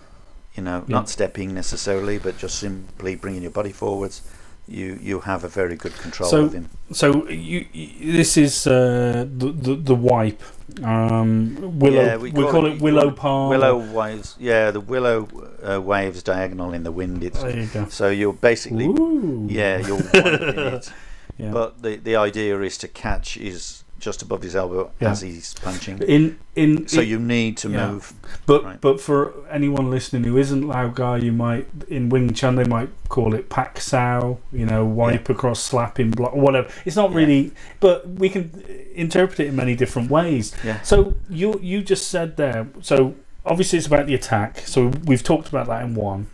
you 0.56 0.64
know, 0.64 0.84
Yeah. 0.88 0.96
not 0.98 1.10
stepping 1.10 1.54
necessarily, 1.54 2.18
but 2.18 2.38
just 2.38 2.60
simply 2.60 3.16
bringing 3.16 3.42
your 3.42 3.52
body 3.52 3.72
forwards, 3.72 4.22
you 4.68 4.98
you 5.02 5.20
have 5.22 5.44
a 5.44 5.48
very 5.48 5.76
good 5.76 5.96
control 5.98 6.30
So- 6.30 6.46
of 6.46 6.54
him. 6.54 6.70
So 6.92 7.28
you, 7.30 7.66
you 7.74 8.12
this 8.14 8.36
is 8.38 8.66
uh, 8.68 9.26
the, 9.38 9.52
the 9.52 9.76
the 9.76 9.96
wipe. 9.96 10.42
Um, 10.84 11.80
willow. 11.80 12.02
Yeah, 12.04 12.18
we, 12.18 12.32
call, 12.32 12.66
it, 12.66 12.82
willow 12.82 13.12
palm. 13.12 13.50
Willow 13.50 13.78
waves. 13.78 14.36
Yeah, 14.40 14.72
the 14.72 14.80
willow 14.82 15.28
uh, 15.64 15.80
waves 15.80 16.24
diagonal 16.24 16.74
in 16.74 16.84
the 16.84 16.92
wind. 16.92 17.24
It's 17.24 17.40
There 17.42 17.60
you 17.60 17.68
go. 17.68 17.88
so 17.90 18.10
you're 18.10 18.34
basically 18.34 18.86
Ooh. 18.88 19.46
yeah 19.50 19.78
you're 19.88 19.98
wiping 20.14 20.58
it, 20.74 20.92
Yeah. 21.38 21.52
but 21.52 21.82
the 21.84 21.98
the 21.98 22.16
idea 22.16 22.60
is 22.62 22.78
to 22.80 22.88
catch 22.88 23.38
is 23.38 23.84
just 24.00 24.22
above 24.22 24.42
his 24.44 24.56
elbow 24.56 24.92
Yeah. 25.00 25.12
as 25.12 25.22
he's 25.22 25.54
punching. 25.56 26.00
in 26.00 26.38
in 26.56 26.88
So 26.88 27.02
in- 27.02 27.08
you 27.08 27.20
need 27.20 27.58
to 27.58 27.70
yeah. 27.70 27.92
move. 27.92 28.14
But 28.46 28.64
right. 28.64 28.82
but 28.82 29.00
for 29.02 29.34
anyone 29.50 29.90
listening 29.90 30.24
who 30.26 30.38
isn't 30.38 30.68
Lau 30.68 30.88
Gar, 30.90 31.18
you 31.18 31.32
might 31.32 31.68
in 31.88 32.10
Wing 32.10 32.34
Chun 32.34 32.56
they 32.56 32.66
might 32.66 32.90
call 33.10 33.34
it 33.34 33.50
Pak 33.50 33.80
Sao. 33.80 34.38
You 34.52 34.66
know, 34.66 34.86
wipe 34.86 35.30
across, 35.30 35.60
slapping, 35.62 36.12
block, 36.12 36.36
whatever. 36.36 36.68
It's 36.86 36.96
not 36.96 37.12
Yeah. 37.12 37.18
really, 37.18 37.52
but 37.80 38.08
we 38.08 38.30
can 38.30 38.52
interpret 38.94 39.40
it 39.40 39.48
in 39.48 39.56
many 39.56 39.76
different 39.76 40.10
ways. 40.12 40.54
Yeah. 40.64 40.82
So 40.82 41.16
you 41.30 41.60
you 41.64 41.82
just 41.82 42.08
said 42.10 42.38
there. 42.38 42.68
So 42.82 43.16
obviously 43.46 43.78
it's 43.78 43.88
about 43.88 44.08
the 44.08 44.14
attack. 44.14 44.60
So 44.66 44.92
we've 45.06 45.24
talked 45.24 45.48
about 45.48 45.68
that 45.68 45.84
in 45.84 45.96
one. 45.96 46.28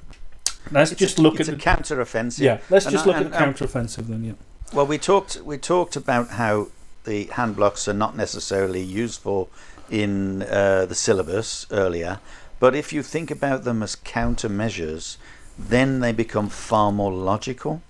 Let's 0.71 0.91
It's 0.91 0.99
just 0.99 1.19
a, 1.19 1.21
look 1.21 1.39
it's 1.39 1.49
at 1.49 1.53
a 1.53 1.57
the 1.57 1.61
counter-offensive. 1.63 2.43
yeah. 2.43 2.59
Let's 2.69 2.85
And 2.85 2.93
just 2.93 3.05
I- 3.05 3.07
look 3.07 3.15
at 3.17 3.23
and- 3.23 3.33
the 3.33 3.37
counter-offensive 3.37 4.07
then. 4.07 4.23
Yeah. 4.23 4.33
Well, 4.73 4.85
we 4.87 4.97
talked 4.97 5.41
we 5.43 5.57
talked 5.57 5.95
about 5.95 6.29
how 6.31 6.67
the 7.05 7.25
hand 7.25 7.55
blocks 7.55 7.87
are 7.87 7.93
not 7.93 8.15
necessarily 8.15 8.81
useful 8.81 9.49
in 9.89 10.43
uh, 10.43 10.85
the 10.85 10.95
syllabus 10.95 11.65
earlier, 11.71 12.19
but 12.59 12.75
if 12.75 12.93
you 12.93 13.03
think 13.03 13.31
about 13.31 13.63
them 13.63 13.81
as 13.83 13.95
countermeasures, 13.95 15.17
then 15.57 15.99
they 15.99 16.11
become 16.11 16.49
far 16.49 16.91
more 16.91 17.11
logical 17.11 17.81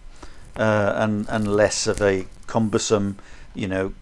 uh, 0.55 0.93
and 0.95 1.27
and 1.29 1.47
less 1.47 1.87
of 1.87 2.01
a 2.01 2.25
cumbersome, 2.47 3.17
you 3.53 3.67
know, 3.67 3.93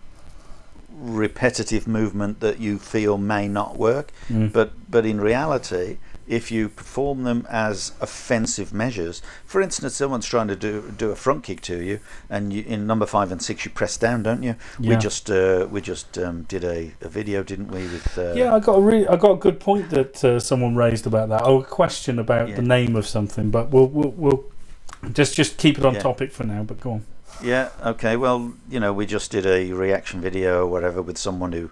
repetitive 0.92 1.88
movement 1.88 2.40
that 2.40 2.60
you 2.60 2.78
feel 2.78 3.18
may 3.18 3.48
not 3.48 3.78
work. 3.78 4.12
Mm. 4.30 4.52
But 4.52 4.72
but 4.90 5.06
in 5.06 5.20
reality, 5.22 5.98
if 6.30 6.52
you 6.52 6.70
perform 6.70 7.24
them 7.24 7.46
as 7.50 7.92
offensive 8.00 8.72
measures, 8.72 9.22
for 9.46 9.62
instance, 9.62 9.96
someone's 9.96 10.28
trying 10.28 10.48
to 10.48 10.56
do 10.56 10.94
do 10.98 11.10
a 11.12 11.16
front 11.16 11.44
kick 11.44 11.60
to 11.62 11.82
you, 11.82 12.00
and 12.30 12.54
you, 12.54 12.64
in 12.68 12.86
number 12.88 13.06
five 13.06 13.32
and 13.32 13.42
six 13.42 13.66
you 13.66 13.72
press 13.72 13.98
down, 13.98 14.24
don't 14.24 14.44
you? 14.44 14.56
We 14.80 14.96
just 14.96 15.30
uh, 15.30 15.68
we 15.70 15.82
just 15.82 16.18
um, 16.18 16.44
did 16.44 16.64
a, 16.64 16.92
a 17.02 17.10
video, 17.10 17.44
didn't 17.44 17.70
we? 17.70 17.82
With 17.82 18.18
uh, 18.18 18.34
Yeah, 18.34 18.56
I 18.56 18.60
got 18.60 18.78
a 18.78 19.12
I 19.12 19.16
got 19.18 19.32
a 19.32 19.38
good 19.38 19.60
point 19.60 19.90
that 19.90 20.24
uh, 20.24 20.40
someone 20.40 20.76
raised 20.76 21.08
about 21.08 21.30
that. 21.30 21.42
Oh, 21.44 21.62
a 21.62 21.66
question 21.66 22.20
about 22.20 22.50
Yeah. 22.50 22.56
the 22.56 22.62
name 22.62 22.96
of 22.96 23.08
something, 23.08 23.50
but 23.50 23.72
we'll 23.72 23.88
we'll, 23.88 24.12
we'll 24.12 24.44
just 25.12 25.36
just 25.36 25.58
keep 25.58 25.78
it 25.80 25.86
on 25.86 25.96
Yeah. 25.96 26.02
topic 26.02 26.32
for 26.32 26.44
now. 26.46 26.64
But 26.64 26.80
go 26.80 26.92
on. 26.92 27.06
Yeah, 27.44 27.70
okay. 27.86 28.18
Well, 28.18 28.54
you 28.70 28.80
know, 28.80 28.92
we 28.94 29.06
just 29.06 29.32
did 29.32 29.46
a 29.46 29.72
reaction 29.72 30.20
video 30.22 30.62
or 30.64 30.68
whatever 30.68 31.02
with 31.02 31.18
someone 31.18 31.54
who 31.54 31.70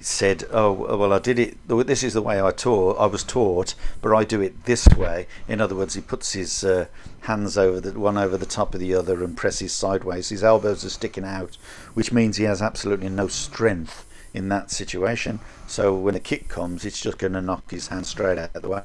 said, 0.00 0.44
"Oh, 0.50 0.72
well, 0.72 1.12
I 1.12 1.18
did 1.18 1.38
it. 1.38 1.56
This 1.68 2.02
is 2.02 2.14
the 2.14 2.22
way 2.22 2.40
I 2.40 2.50
taught. 2.50 2.98
I 2.98 3.06
was 3.06 3.24
taught, 3.24 3.74
but 4.02 4.14
I 4.14 4.24
do 4.24 4.40
it 4.40 4.64
this 4.64 4.86
way." 4.88 5.26
In 5.48 5.60
other 5.60 5.74
words, 5.74 5.94
he 5.94 6.00
puts 6.00 6.32
his 6.32 6.64
uh, 6.64 6.86
hands 7.22 7.56
over 7.58 7.80
the 7.80 7.98
one 7.98 8.18
over 8.18 8.36
the 8.36 8.46
top 8.46 8.74
of 8.74 8.80
the 8.80 8.94
other 8.94 9.24
and 9.24 9.36
presses 9.36 9.72
sideways. 9.72 10.28
His 10.28 10.44
elbows 10.44 10.84
are 10.84 10.90
sticking 10.90 11.24
out, 11.24 11.56
which 11.94 12.12
means 12.12 12.36
he 12.36 12.44
has 12.44 12.62
absolutely 12.62 13.08
no 13.08 13.28
strength 13.28 14.06
in 14.34 14.48
that 14.50 14.70
situation. 14.70 15.40
So 15.66 15.94
when 15.94 16.14
a 16.14 16.20
kick 16.20 16.48
comes, 16.48 16.84
it's 16.84 17.00
just 17.00 17.18
going 17.18 17.32
to 17.32 17.40
knock 17.40 17.70
his 17.70 17.88
hand 17.88 18.06
straight 18.06 18.38
out 18.38 18.54
of 18.54 18.62
the 18.62 18.68
way. 18.68 18.82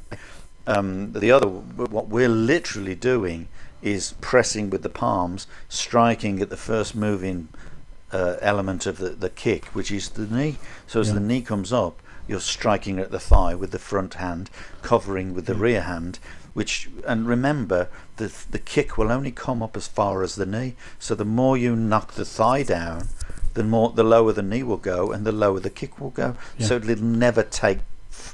Um, 0.66 1.12
the 1.14 1.32
other, 1.32 1.48
what 1.48 2.08
we're 2.08 2.30
literally 2.30 2.96
doing 2.96 3.48
is 3.82 4.14
pressing 4.22 4.70
with 4.70 4.84
the 4.84 4.90
palms, 4.90 5.48
striking 5.68 6.42
at 6.42 6.50
the 6.50 6.58
first 6.58 6.96
moving 6.96 7.50
uh, 8.12 8.38
element 8.42 8.86
of 8.86 8.98
the, 8.98 9.10
the 9.10 9.30
kick, 9.30 9.66
which 9.68 9.92
is 9.92 10.10
the 10.10 10.26
knee. 10.26 10.58
So 10.88 11.00
as 11.00 11.08
Yeah. 11.10 11.16
the 11.16 11.20
knee 11.22 11.42
comes 11.42 11.72
up, 11.72 12.00
you're 12.28 12.40
striking 12.40 13.00
at 13.00 13.12
the 13.12 13.20
thigh 13.20 13.56
with 13.56 13.72
the 13.72 13.80
front 13.80 14.16
hand, 14.16 14.50
covering 14.82 15.34
with 15.34 15.46
the 15.46 15.56
rear 15.56 15.82
hand. 15.82 16.20
Which 16.54 16.90
and 17.08 17.28
remember, 17.28 17.88
the 18.18 18.32
the 18.52 18.60
kick 18.60 18.98
will 18.98 19.12
only 19.12 19.32
come 19.32 19.64
up 19.64 19.78
as 19.78 19.88
far 19.88 20.22
as 20.22 20.36
the 20.36 20.46
knee. 20.46 20.76
So 21.00 21.16
the 21.16 21.26
more 21.26 21.58
you 21.58 21.76
knock 21.76 22.14
the 22.14 22.26
thigh 22.26 22.64
down, 22.64 23.08
the 23.54 23.64
more 23.64 23.92
the 23.92 24.04
lower 24.04 24.34
the 24.34 24.42
knee 24.42 24.64
will 24.64 24.78
go, 24.78 25.12
and 25.14 25.26
the 25.26 25.32
lower 25.32 25.60
the 25.62 25.70
kick 25.70 26.00
will 26.00 26.10
go. 26.10 26.36
Yeah. 26.58 26.68
So 26.68 26.76
it'll 26.76 26.98
never 27.04 27.44
take 27.44 27.80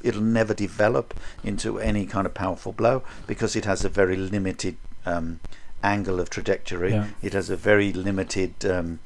it'll 0.02 0.22
never 0.22 0.54
develop 0.56 1.14
into 1.44 1.80
any 1.80 2.06
kind 2.08 2.26
of 2.26 2.34
powerful 2.34 2.72
blow 2.72 3.04
because 3.28 3.56
it 3.56 3.66
has 3.66 3.86
a 3.86 3.90
very 3.90 4.16
limited 4.16 4.76
um, 5.06 5.40
angle 5.84 6.20
of 6.20 6.30
trajectory. 6.30 6.92
Yeah. 6.92 7.08
It 7.22 7.34
has 7.34 7.50
a 7.52 7.56
very 7.56 7.94
limited 7.94 8.66
um, 8.66 9.00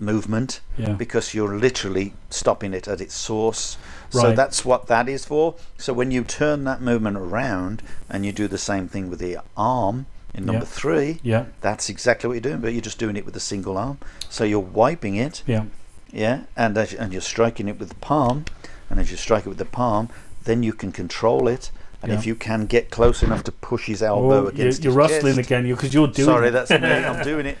movement 0.00 0.60
Yeah. 0.76 0.92
because 0.92 1.34
you're 1.34 1.56
literally 1.56 2.14
stopping 2.30 2.74
it 2.74 2.86
at 2.88 3.00
its 3.00 3.14
source. 3.14 3.76
So 4.10 4.32
that's 4.32 4.64
what 4.64 4.86
that 4.86 5.08
is 5.08 5.24
for. 5.26 5.54
So 5.78 5.92
when 5.92 6.10
you 6.10 6.22
turn 6.24 6.64
that 6.64 6.80
movement 6.80 7.16
around 7.16 7.82
and 8.08 8.24
you 8.24 8.32
do 8.32 8.48
the 8.48 8.58
same 8.58 8.88
thing 8.88 9.10
with 9.10 9.18
the 9.18 9.38
arm 9.56 10.06
in 10.32 10.46
number 10.46 10.60
Yeah. 10.64 10.66
three, 10.66 11.20
Yeah. 11.22 11.44
that's 11.60 11.88
exactly 11.88 12.28
what 12.28 12.34
you're 12.34 12.40
doing, 12.40 12.60
but 12.60 12.72
you're 12.72 12.80
just 12.82 12.98
doing 12.98 13.16
it 13.16 13.26
with 13.26 13.36
a 13.36 13.40
single 13.40 13.76
arm. 13.76 13.98
So 14.30 14.44
you're 14.44 14.60
wiping 14.60 15.16
it, 15.16 15.42
Yeah. 15.46 15.64
yeah, 16.12 16.40
and 16.56 16.78
as, 16.78 16.92
and 16.94 17.12
you're 17.12 17.20
striking 17.22 17.68
it 17.68 17.78
with 17.78 17.88
the 17.88 17.94
palm, 17.96 18.44
and 18.88 19.00
as 19.00 19.10
you 19.10 19.16
strike 19.16 19.44
it 19.44 19.48
with 19.48 19.58
the 19.58 19.64
palm, 19.64 20.08
then 20.44 20.62
you 20.62 20.72
can 20.72 20.92
control 20.92 21.48
it. 21.48 21.70
And 22.02 22.12
if 22.12 22.24
you 22.24 22.36
can 22.36 22.66
get 22.66 22.90
close 22.90 23.22
enough 23.24 23.42
to 23.44 23.50
push 23.52 23.86
his 23.86 24.00
oh, 24.00 24.06
elbow 24.06 24.22
Oh, 24.22 24.40
you're, 24.42 24.48
against 24.50 24.84
you're 24.84 24.92
his 24.92 24.96
rustling 24.96 25.34
chest- 25.36 25.48
again 25.48 25.68
because 25.68 25.92
you're 25.92 26.06
doing. 26.06 26.26
Sorry, 26.26 26.48
it. 26.48 26.50
that's 26.52 26.70
me. 26.70 26.76
I'm 26.88 27.24
doing 27.30 27.46
it. 27.46 27.58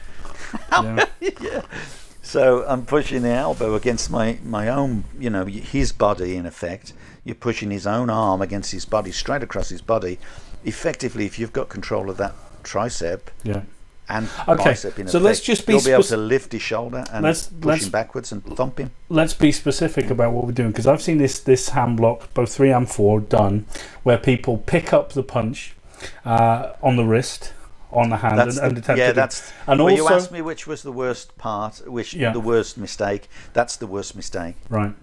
Yeah. 0.70 1.62
So 2.26 2.64
I'm 2.66 2.84
pushing 2.84 3.22
the 3.22 3.28
elbow 3.30 3.76
against 3.76 4.10
my, 4.10 4.38
my 4.44 4.68
own, 4.68 5.04
you 5.16 5.30
know, 5.30 5.44
his 5.44 5.92
body 5.92 6.34
in 6.34 6.44
effect. 6.44 6.92
You're 7.22 7.36
pushing 7.36 7.70
his 7.70 7.86
own 7.86 8.10
arm 8.10 8.42
against 8.42 8.72
his 8.72 8.84
body, 8.84 9.12
straight 9.12 9.44
across 9.44 9.68
his 9.68 9.80
body. 9.80 10.18
Effectively, 10.64 11.24
if 11.24 11.38
you've 11.38 11.52
got 11.52 11.68
control 11.68 12.10
of 12.10 12.16
that 12.16 12.34
tricep, 12.64 13.20
yeah. 13.44 13.62
and 14.08 14.28
Okay, 14.48 14.64
bicep 14.64 14.98
in 14.98 15.06
so 15.06 15.20
let's 15.20 15.38
effect. 15.38 15.46
just 15.46 15.66
be 15.68 15.74
You'll 15.74 15.84
be 15.84 15.92
able 15.92 16.02
to 16.02 16.16
lift 16.16 16.50
his 16.50 16.62
shoulder 16.62 17.04
and 17.12 17.22
Let's- 17.22 17.46
push 17.46 17.64
let's- 17.64 17.84
him 17.84 17.90
backwards 17.92 18.32
and 18.32 18.44
thump 18.56 18.78
him. 18.78 18.90
let's 19.08 19.32
be 19.34 19.52
specific 19.52 20.10
about 20.10 20.32
what 20.32 20.46
we're 20.46 20.50
doing 20.52 20.70
because 20.72 20.88
I've 20.88 21.02
seen 21.02 21.18
this 21.18 21.38
this 21.38 21.68
hand 21.70 21.96
block, 21.96 22.34
both 22.34 22.52
three 22.52 22.72
and 22.72 22.90
four, 22.90 23.20
done 23.20 23.66
where 24.02 24.18
people 24.18 24.58
pick 24.58 24.92
up 24.92 25.12
the 25.12 25.22
punch 25.22 25.76
uh, 26.24 26.72
on 26.82 26.96
the 26.96 27.04
wrist, 27.04 27.52
on 27.96 28.10
the 28.10 28.16
hand, 28.18 28.38
and, 28.40 28.58
and 28.58 28.76
the- 28.76 28.80
attempt 28.80 28.98
yeah, 28.98 29.12
that's. 29.12 29.52
and 29.66 29.82
well, 29.82 29.94
you 29.94 30.08
asked 30.08 30.30
me 30.30 30.42
which 30.42 30.66
was 30.66 30.82
the 30.82 30.92
worst 30.92 31.36
part, 31.38 31.82
which 31.86 32.14
Yeah. 32.14 32.32
the 32.32 32.40
worst 32.40 32.76
mistake. 32.78 33.28
That's 33.52 33.76
the 33.76 33.86
worst 33.86 34.14
mistake. 34.14 34.56
right. 34.68 34.94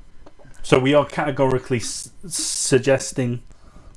So 0.66 0.80
we 0.80 0.94
are 0.94 1.04
categorically 1.06 1.80
s- 1.80 2.12
suggesting 2.28 3.42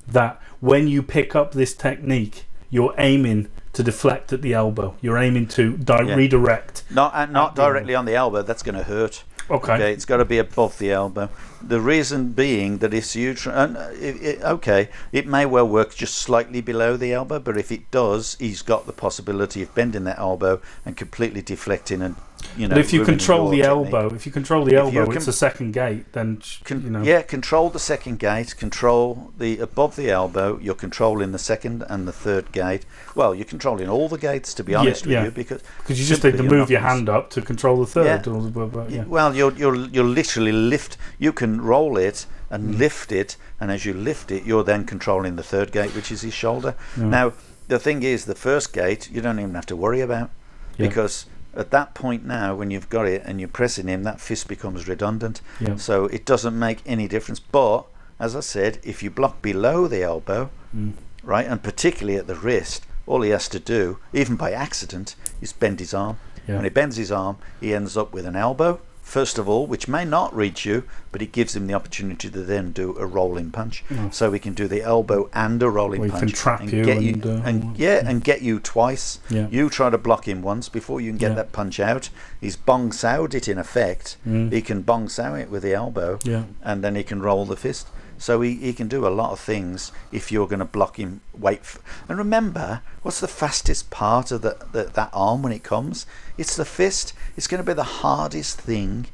that 0.09 0.41
when 0.61 0.89
you 0.89 1.01
pick 1.03 1.37
up 1.37 1.53
this 1.53 1.75
technique, 1.75 2.47
you're 2.71 2.95
aiming 2.99 3.49
to 3.73 3.83
deflect 3.85 4.33
at 4.33 4.43
the 4.43 4.53
elbow. 4.53 4.97
You're 5.01 5.19
aiming 5.19 5.47
to 5.49 5.77
di- 5.77 6.03
Yeah. 6.09 6.15
redirect. 6.17 6.83
Not 6.91 7.15
uh, 7.15 7.27
not 7.27 7.55
directly 7.55 7.95
on 7.95 8.05
the 8.05 8.15
elbow. 8.17 8.43
That's 8.43 8.63
going 8.65 8.75
to 8.77 8.83
hurt. 8.85 9.23
Okay. 9.49 9.75
Okay, 9.75 9.93
it's 9.93 10.05
got 10.05 10.17
to 10.17 10.25
be 10.25 10.39
above 10.39 10.79
the 10.79 10.91
elbow. 10.91 11.29
The 11.63 11.81
reason 11.81 12.33
being 12.33 12.79
that 12.79 12.93
it's 12.93 13.17
uh, 13.17 13.93
it, 14.01 14.23
it, 14.23 14.43
okay, 14.43 14.89
it 15.13 15.27
may 15.27 15.47
well 15.47 15.69
work 15.69 15.95
just 15.95 16.17
slightly 16.17 16.61
below 16.61 16.97
the 16.97 17.13
elbow, 17.13 17.39
but 17.39 17.57
if 17.57 17.71
it 17.71 17.91
does, 17.91 18.37
he's 18.41 18.63
got 18.63 18.87
the 18.87 18.93
possibility 18.93 19.63
of 19.63 19.75
bending 19.75 20.05
that 20.05 20.19
elbow 20.19 20.61
and 20.85 20.97
completely 20.97 21.43
deflecting 21.43 22.03
and 22.03 22.17
you 22.57 22.69
know. 22.69 22.75
But 22.77 22.85
if 22.85 22.93
you 22.93 23.05
control 23.05 23.49
the 23.51 23.59
technique. 23.63 23.69
elbow, 23.93 24.15
if 24.15 24.27
you 24.27 24.33
control 24.33 24.65
the 24.65 24.73
you 24.73 24.79
elbow, 24.79 25.11
it's 25.11 25.29
a 25.29 25.33
second 25.33 25.73
gate. 25.73 26.13
Then 26.13 26.41
Con- 26.65 26.83
you 26.83 26.91
know. 26.91 27.03
Yeah, 27.03 27.23
control 27.23 27.71
the 27.71 27.79
second 27.79 28.19
gate. 28.19 28.57
Control 28.57 29.33
the 29.39 29.59
above 29.59 29.97
the 29.97 30.11
elbow. 30.11 30.59
You're 30.61 30.75
controlling 30.75 31.33
the 31.33 31.39
second 31.39 31.85
and 31.89 32.07
the 32.07 32.13
third 32.13 32.53
gate. 32.53 32.85
Well, 33.15 33.35
you're 33.35 33.45
controlling 33.45 33.89
all 33.89 34.09
the 34.09 34.19
gates, 34.19 34.55
to 34.55 34.65
be 34.65 34.73
Yeah, 34.73 34.79
honest 34.81 35.07
with 35.07 35.13
yeah. 35.13 35.25
you, 35.25 35.31
because 35.31 35.63
Because 35.79 35.99
you 36.01 36.07
just 36.07 36.23
need 36.25 36.37
to 36.37 36.43
move 36.43 36.71
your 36.71 36.81
hand 36.81 37.09
up 37.09 37.31
to 37.31 37.43
control 37.43 37.79
the 37.81 37.87
third. 37.87 38.27
Yeah. 38.27 38.33
or 38.33 38.43
the- 38.43 38.51
but- 38.51 38.73
but, 38.73 38.91
yeah. 38.91 39.05
Well, 39.05 39.35
you're 39.35 39.53
you're 39.53 39.77
you're 39.77 40.05
literally 40.05 40.53
lift. 40.53 40.97
You 41.19 41.33
can 41.33 41.61
roll 41.61 41.97
it 41.97 42.27
and 42.51 42.75
Mm. 42.75 42.79
lift 42.79 43.11
it, 43.13 43.37
and 43.61 43.71
as 43.73 43.85
you 43.85 43.93
lift 43.93 44.31
it, 44.31 44.45
you're 44.45 44.63
then 44.65 44.85
controlling 44.85 45.37
the 45.37 45.43
third 45.43 45.73
gate, 45.73 45.95
which 45.97 46.13
is 46.13 46.23
his 46.23 46.33
shoulder. 46.35 46.75
Yeah. 46.97 47.05
Now, 47.07 47.33
the 47.69 47.79
thing 47.81 48.05
is, 48.05 48.25
the 48.27 48.37
first 48.37 48.73
gate 48.73 49.11
you 49.11 49.21
don't 49.21 49.41
even 49.41 49.55
have 49.55 49.67
to 49.67 49.75
worry 49.75 50.01
about 50.01 50.31
Yeah. 50.79 50.87
because 50.89 51.27
at 51.57 51.71
that 51.71 51.95
point 51.95 52.25
now, 52.25 52.55
when 52.55 52.71
you've 52.71 52.89
got 52.89 53.07
it 53.07 53.23
and 53.25 53.41
you're 53.41 53.49
pressing 53.49 53.89
him, 53.89 54.03
that 54.05 54.21
fist 54.21 54.49
becomes 54.49 54.87
redundant. 54.89 55.41
Yeah. 55.61 55.77
So 55.77 56.07
it 56.07 56.25
doesn't 56.25 56.59
make 56.59 56.83
any 56.87 57.09
difference. 57.09 57.41
But 57.41 57.85
as 58.21 58.35
I 58.37 58.41
said, 58.41 58.79
if 58.83 59.03
you 59.03 59.11
block 59.11 59.43
below 59.43 59.87
the 59.89 60.03
elbow, 60.03 60.51
Mm. 60.77 60.93
right, 61.23 61.47
and 61.47 61.63
particularly 61.63 62.19
at 62.19 62.27
the 62.27 62.35
wrist, 62.35 62.85
all 63.07 63.23
he 63.23 63.31
has 63.31 63.49
to 63.49 63.59
do, 63.61 63.99
even 64.13 64.37
by 64.37 64.53
accident, 64.53 65.15
is 65.41 65.53
bend 65.53 65.81
his 65.81 65.95
arm. 65.95 66.19
Yeah. 66.47 66.57
When 66.57 66.65
he 66.65 66.71
bends 66.71 66.97
his 66.97 67.11
arm, 67.13 67.37
he 67.61 67.75
ends 67.75 67.97
up 67.97 68.13
with 68.13 68.27
an 68.27 68.37
elbow, 68.37 68.81
first 69.07 69.39
of 69.39 69.49
all, 69.49 69.67
which 69.69 69.87
may 69.87 70.05
not 70.05 70.35
reach 70.35 70.67
you, 70.67 70.83
but 71.13 71.23
it 71.23 71.31
gives 71.31 71.55
him 71.55 71.69
the 71.69 71.75
opportunity 71.75 72.29
to 72.29 72.43
then 72.43 72.73
do 72.73 72.97
a 72.99 73.07
rolling 73.07 73.51
punch. 73.53 73.85
So 74.11 74.31
we 74.31 74.41
can 74.41 74.53
do 74.53 74.67
the 74.67 74.83
elbow 74.83 75.31
and 75.33 75.63
a 75.63 75.71
rolling 75.71 76.03
can 76.11 76.11
punch. 76.11 76.33
trap 76.33 76.61
you 76.65 76.85
get 76.85 76.99
and, 76.99 77.25
uh, 77.25 77.41
and 77.45 77.77
yeah, 77.79 78.03
and 78.05 78.23
get 78.25 78.43
you 78.43 78.59
twice. 78.59 79.21
Yeah. 79.31 79.47
You 79.49 79.71
try 79.71 79.91
to 79.91 79.99
block 79.99 80.27
him 80.27 80.43
once 80.43 80.69
before 80.69 81.01
you 81.01 81.11
can 81.13 81.19
get 81.19 81.31
Yeah. 81.31 81.37
that 81.37 81.53
punch 81.53 81.79
out. 81.79 82.11
He's 82.41 82.57
bong 82.57 82.91
sowed 82.93 83.33
it 83.35 83.47
in 83.47 83.59
effect. 83.59 84.17
Mm. 84.27 84.53
He 84.53 84.61
can 84.61 84.83
bong 84.83 85.09
sow 85.09 85.35
it 85.35 85.51
with 85.51 85.63
the 85.63 85.73
elbow 85.73 86.19
Yeah. 86.25 86.45
and 86.63 86.83
then 86.83 86.97
he 86.97 87.05
can 87.05 87.23
roll 87.23 87.47
the 87.47 87.57
fist. 87.57 87.87
So 88.19 88.41
he, 88.41 88.55
he 88.57 88.73
can 88.73 88.89
do 88.89 89.07
a 89.07 89.13
lot 89.21 89.33
of 89.33 89.39
things 89.39 89.93
if 90.11 90.33
you're 90.33 90.47
going 90.47 90.61
to 90.61 90.65
block 90.65 90.97
him. 90.99 91.21
Wait, 91.39 91.59
f- 91.61 91.79
and 92.09 92.17
remember, 92.17 92.81
what's 93.03 93.21
the 93.21 93.29
fastest 93.29 93.91
part 93.91 94.33
of 94.33 94.41
the, 94.41 94.57
the, 94.73 94.85
that 94.85 95.11
arm 95.13 95.43
when 95.43 95.53
it 95.53 95.63
comes? 95.63 96.07
It's 96.39 96.57
the 96.57 96.65
fist. 96.65 97.13
It's 97.37 97.47
going 97.47 97.63
to 97.63 97.67
be 97.67 97.75
the 97.75 97.83
hardest 98.03 98.61
thing 98.61 99.07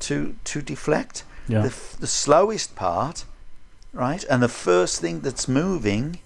to 0.00 0.34
to 0.44 0.62
deflect. 0.62 1.24
Yeah. 1.48 1.60
The, 1.62 1.68
f- 1.68 1.96
the 2.00 2.06
slowest 2.08 2.74
part, 2.74 3.24
right, 3.92 4.24
and 4.28 4.42
the 4.42 4.48
first 4.48 5.00
thing 5.00 5.20
that's 5.20 5.46
moving 5.46 6.18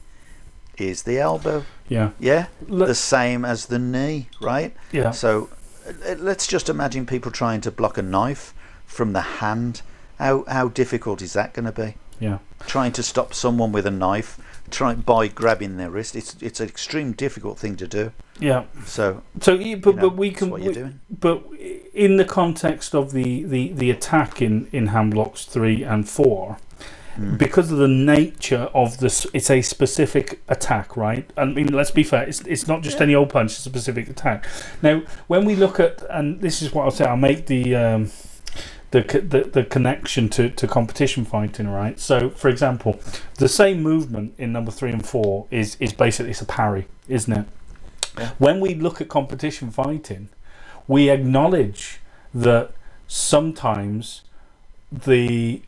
is 0.78 1.02
the 1.02 1.18
elbow. 1.18 1.64
Yeah. 1.88 2.10
Yeah, 2.18 2.46
Let- 2.68 2.86
the 2.88 2.94
same 2.94 3.44
as 3.44 3.66
the 3.66 3.78
knee, 3.78 4.28
right? 4.40 4.74
Yeah. 4.92 5.10
So 5.10 5.50
uh, 5.86 6.14
let's 6.18 6.46
just 6.46 6.68
imagine 6.68 7.04
people 7.04 7.30
trying 7.30 7.60
to 7.62 7.70
block 7.70 7.98
a 7.98 8.02
knife 8.02 8.54
from 8.86 9.12
the 9.12 9.20
hand. 9.40 9.82
How 10.18 10.44
how 10.48 10.68
difficult 10.68 11.20
is 11.22 11.32
that 11.34 11.52
going 11.52 11.66
to 11.66 11.72
be? 11.72 11.94
Yeah. 12.18 12.38
Trying 12.66 12.92
to 12.92 13.02
stop 13.02 13.34
someone 13.34 13.72
with 13.72 13.86
a 13.86 13.90
knife, 13.90 14.38
try 14.70 14.94
by 14.94 15.28
grabbing 15.28 15.76
their 15.76 15.90
wrist. 15.90 16.16
It's 16.16 16.36
it's 16.40 16.60
an 16.60 16.68
extreme 16.68 17.12
difficult 17.12 17.58
thing 17.58 17.76
to 17.76 17.86
do. 17.86 18.12
Yeah. 18.38 18.64
So 18.86 19.22
So, 19.40 19.56
but, 19.58 19.66
you 19.66 19.76
know, 19.76 19.92
but 20.00 20.16
we 20.16 20.30
can. 20.30 20.50
what 20.50 20.62
you're 20.62 20.70
we- 20.72 20.74
doing. 20.74 21.00
But 21.10 21.42
in 21.94 22.16
the 22.16 22.24
context 22.24 22.94
of 22.94 23.12
the, 23.12 23.42
the, 23.44 23.72
the 23.72 23.90
attack 23.90 24.40
in, 24.40 24.68
in 24.72 24.86
hand 24.88 25.12
blocks 25.12 25.44
three 25.44 25.82
and 25.82 26.08
four, 26.08 26.56
Hmm. 27.16 27.36
because 27.36 27.72
of 27.72 27.78
the 27.78 27.88
nature 27.88 28.70
of 28.72 28.98
this, 28.98 29.26
it's 29.34 29.50
a 29.50 29.62
specific 29.62 30.40
attack, 30.48 30.96
right? 30.96 31.28
I 31.36 31.44
mean, 31.44 31.66
let's 31.72 31.90
be 31.90 32.04
fair. 32.04 32.22
It's, 32.22 32.40
it's 32.42 32.68
not 32.68 32.82
just 32.82 33.00
any 33.00 33.16
old 33.16 33.30
punch; 33.30 33.50
it's 33.50 33.66
a 33.66 33.68
specific 33.68 34.08
attack. 34.08 34.46
Now, 34.80 35.02
when 35.26 35.44
we 35.44 35.56
look 35.56 35.80
at, 35.80 36.02
and 36.08 36.40
this 36.40 36.62
is 36.62 36.72
what 36.72 36.84
I'll 36.84 36.92
say, 36.92 37.04
I'll 37.04 37.16
make 37.16 37.46
the. 37.46 37.74
Um, 37.74 38.10
the, 38.90 39.02
the 39.02 39.50
the 39.52 39.64
connection 39.64 40.28
to, 40.30 40.50
to 40.50 40.66
competition 40.66 41.24
fighting, 41.24 41.68
right? 41.68 41.98
So, 42.00 42.30
for 42.30 42.48
example, 42.48 43.00
the 43.36 43.48
same 43.48 43.82
movement 43.82 44.34
in 44.38 44.52
number 44.52 44.70
three 44.70 44.90
and 44.90 45.06
four 45.06 45.46
is 45.50 45.76
is 45.80 45.92
basically 45.92 46.30
it's 46.30 46.40
a 46.40 46.46
parry, 46.46 46.86
isn't 47.08 47.32
it? 47.32 47.46
When 48.38 48.60
we 48.60 48.74
look 48.74 49.00
at 49.00 49.08
competition 49.08 49.70
fighting, 49.70 50.28
we 50.88 51.08
acknowledge 51.08 52.00
that 52.34 52.72
sometimes 53.06 54.22
the, 54.90 55.62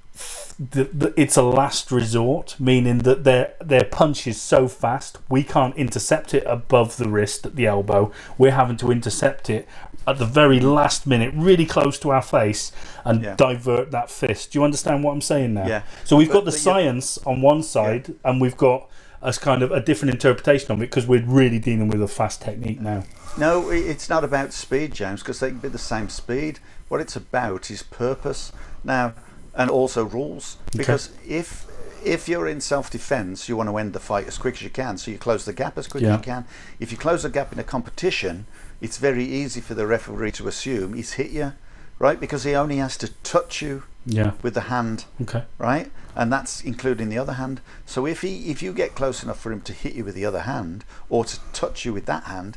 the, 0.58 0.84
the 0.84 1.14
it's 1.16 1.36
a 1.36 1.42
last 1.42 1.90
resort, 1.90 2.56
meaning 2.60 2.98
that 2.98 3.24
their 3.24 3.54
their 3.60 3.84
punch 3.84 4.26
is 4.26 4.40
so 4.40 4.68
fast 4.68 5.18
we 5.28 5.42
can't 5.42 5.74
intercept 5.76 6.34
it 6.34 6.44
above 6.46 6.96
the 6.98 7.08
wrist 7.08 7.46
at 7.46 7.56
the 7.56 7.66
elbow. 7.66 8.12
We're 8.38 8.52
having 8.52 8.76
to 8.78 8.90
intercept 8.92 9.48
it 9.50 9.66
at 10.06 10.18
the 10.18 10.26
very 10.26 10.60
last 10.60 11.06
minute, 11.06 11.32
really 11.34 11.64
close 11.64 11.98
to 12.00 12.10
our 12.10 12.22
face, 12.22 12.72
and 13.04 13.22
Yeah. 13.22 13.34
divert 13.36 13.90
that 13.92 14.10
fist. 14.10 14.52
Do 14.52 14.58
you 14.58 14.64
understand 14.64 15.02
what 15.04 15.12
I'm 15.12 15.20
saying 15.20 15.54
now? 15.54 15.66
Yeah. 15.66 15.82
So 16.04 16.16
we've 16.16 16.28
But 16.28 16.34
got 16.34 16.44
the 16.44 16.50
the- 16.50 16.56
yeah. 16.58 16.62
science 16.62 17.18
on 17.24 17.40
one 17.40 17.62
side, 17.62 18.14
and 18.24 18.40
we've 18.40 18.56
got 18.56 18.88
as 19.22 19.38
kind 19.38 19.62
of 19.62 19.70
a 19.70 19.80
different 19.80 20.12
interpretation 20.12 20.72
of 20.72 20.78
it 20.78 20.90
because 20.90 21.06
we're 21.06 21.22
really 21.24 21.60
dealing 21.60 21.88
with 21.88 22.02
a 22.02 22.08
fast 22.08 22.42
technique 22.42 22.80
now. 22.80 23.04
no, 23.38 23.70
it's 23.70 24.10
not 24.10 24.24
about 24.24 24.52
speed, 24.52 24.92
James, 24.92 25.20
because 25.22 25.38
they 25.40 25.48
can 25.50 25.58
be 25.58 25.68
the 25.68 25.78
same 25.78 26.08
speed. 26.08 26.58
What 26.88 27.00
it's 27.00 27.14
about 27.16 27.70
is 27.70 27.82
purpose 27.84 28.52
now, 28.84 29.14
and 29.54 29.70
also 29.70 30.04
rules. 30.04 30.56
Because 30.76 31.10
if 31.26 31.66
if 32.04 32.28
you're 32.28 32.48
in 32.48 32.60
self-defense, 32.60 33.48
you 33.48 33.56
want 33.56 33.68
to 33.68 33.78
end 33.78 33.92
the 33.92 34.00
fight 34.00 34.26
as 34.26 34.36
quick 34.36 34.54
as 34.56 34.62
you 34.62 34.70
can, 34.70 34.98
so 34.98 35.08
you 35.10 35.18
close 35.18 35.44
the 35.44 35.52
gap 35.52 35.78
as 35.78 35.86
quick 35.86 36.02
Yeah. 36.02 36.14
as 36.14 36.18
you 36.18 36.24
can. 36.24 36.44
If 36.80 36.90
you 36.90 36.98
close 36.98 37.22
the 37.22 37.30
gap 37.30 37.52
in 37.52 37.60
a 37.60 37.64
competition, 37.64 38.46
it's 38.80 38.98
very 38.98 39.24
easy 39.24 39.60
for 39.60 39.74
the 39.74 39.86
referee 39.86 40.32
to 40.32 40.48
assume 40.48 40.94
he's 40.94 41.12
hit 41.12 41.30
you, 41.30 41.52
right? 42.00 42.18
Because 42.18 42.42
he 42.42 42.56
only 42.56 42.78
has 42.78 42.96
to 42.96 43.08
touch 43.22 43.62
you 43.62 43.84
Yeah. 44.04 44.32
with 44.42 44.54
the 44.54 44.62
hand, 44.62 45.04
Okay. 45.20 45.44
right? 45.58 45.92
And 46.16 46.32
that's 46.32 46.60
including 46.60 47.08
the 47.08 47.18
other 47.18 47.34
hand. 47.34 47.60
So 47.86 48.04
if 48.04 48.22
he 48.22 48.50
if 48.50 48.62
you 48.64 48.72
get 48.72 48.96
close 48.96 49.22
enough 49.22 49.38
for 49.38 49.52
him 49.52 49.60
to 49.60 49.72
hit 49.72 49.94
you 49.94 50.04
with 50.04 50.16
the 50.16 50.24
other 50.26 50.40
hand 50.40 50.84
or 51.08 51.24
to 51.24 51.38
touch 51.52 51.84
you 51.84 51.92
with 51.92 52.06
that 52.06 52.24
hand, 52.24 52.56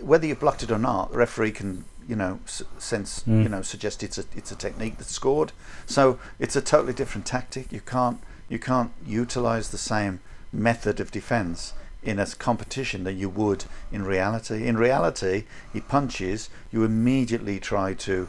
whether 0.00 0.26
you 0.26 0.34
blocked 0.34 0.62
it 0.62 0.70
or 0.70 0.78
not, 0.78 1.12
the 1.12 1.18
referee 1.18 1.52
can 1.52 1.84
you 2.10 2.16
know 2.16 2.40
s- 2.44 2.62
sense 2.78 3.22
Mm. 3.26 3.42
you 3.44 3.48
know 3.48 3.62
suggest 3.62 4.02
it's 4.02 4.18
a 4.18 4.24
it's 4.40 4.52
a 4.52 4.56
technique 4.66 4.96
that's 4.98 5.12
scored. 5.22 5.52
So 5.86 6.02
it's 6.38 6.56
a 6.56 6.60
totally 6.72 6.92
different 7.00 7.26
tactic. 7.26 7.72
You 7.72 7.80
can't 7.94 8.18
you 8.48 8.58
can't 8.58 8.90
utilize 9.06 9.66
the 9.70 9.78
same 9.94 10.14
method 10.52 10.98
of 11.00 11.10
defense 11.12 11.72
in 12.02 12.18
a 12.18 12.26
competition 12.48 13.04
that 13.04 13.12
you 13.22 13.28
would 13.28 13.64
in 13.92 14.02
reality. 14.04 14.66
In 14.66 14.76
reality, 14.76 15.44
he 15.72 15.80
punches, 15.80 16.48
you 16.72 16.82
immediately 16.82 17.60
try 17.60 17.94
to 18.08 18.28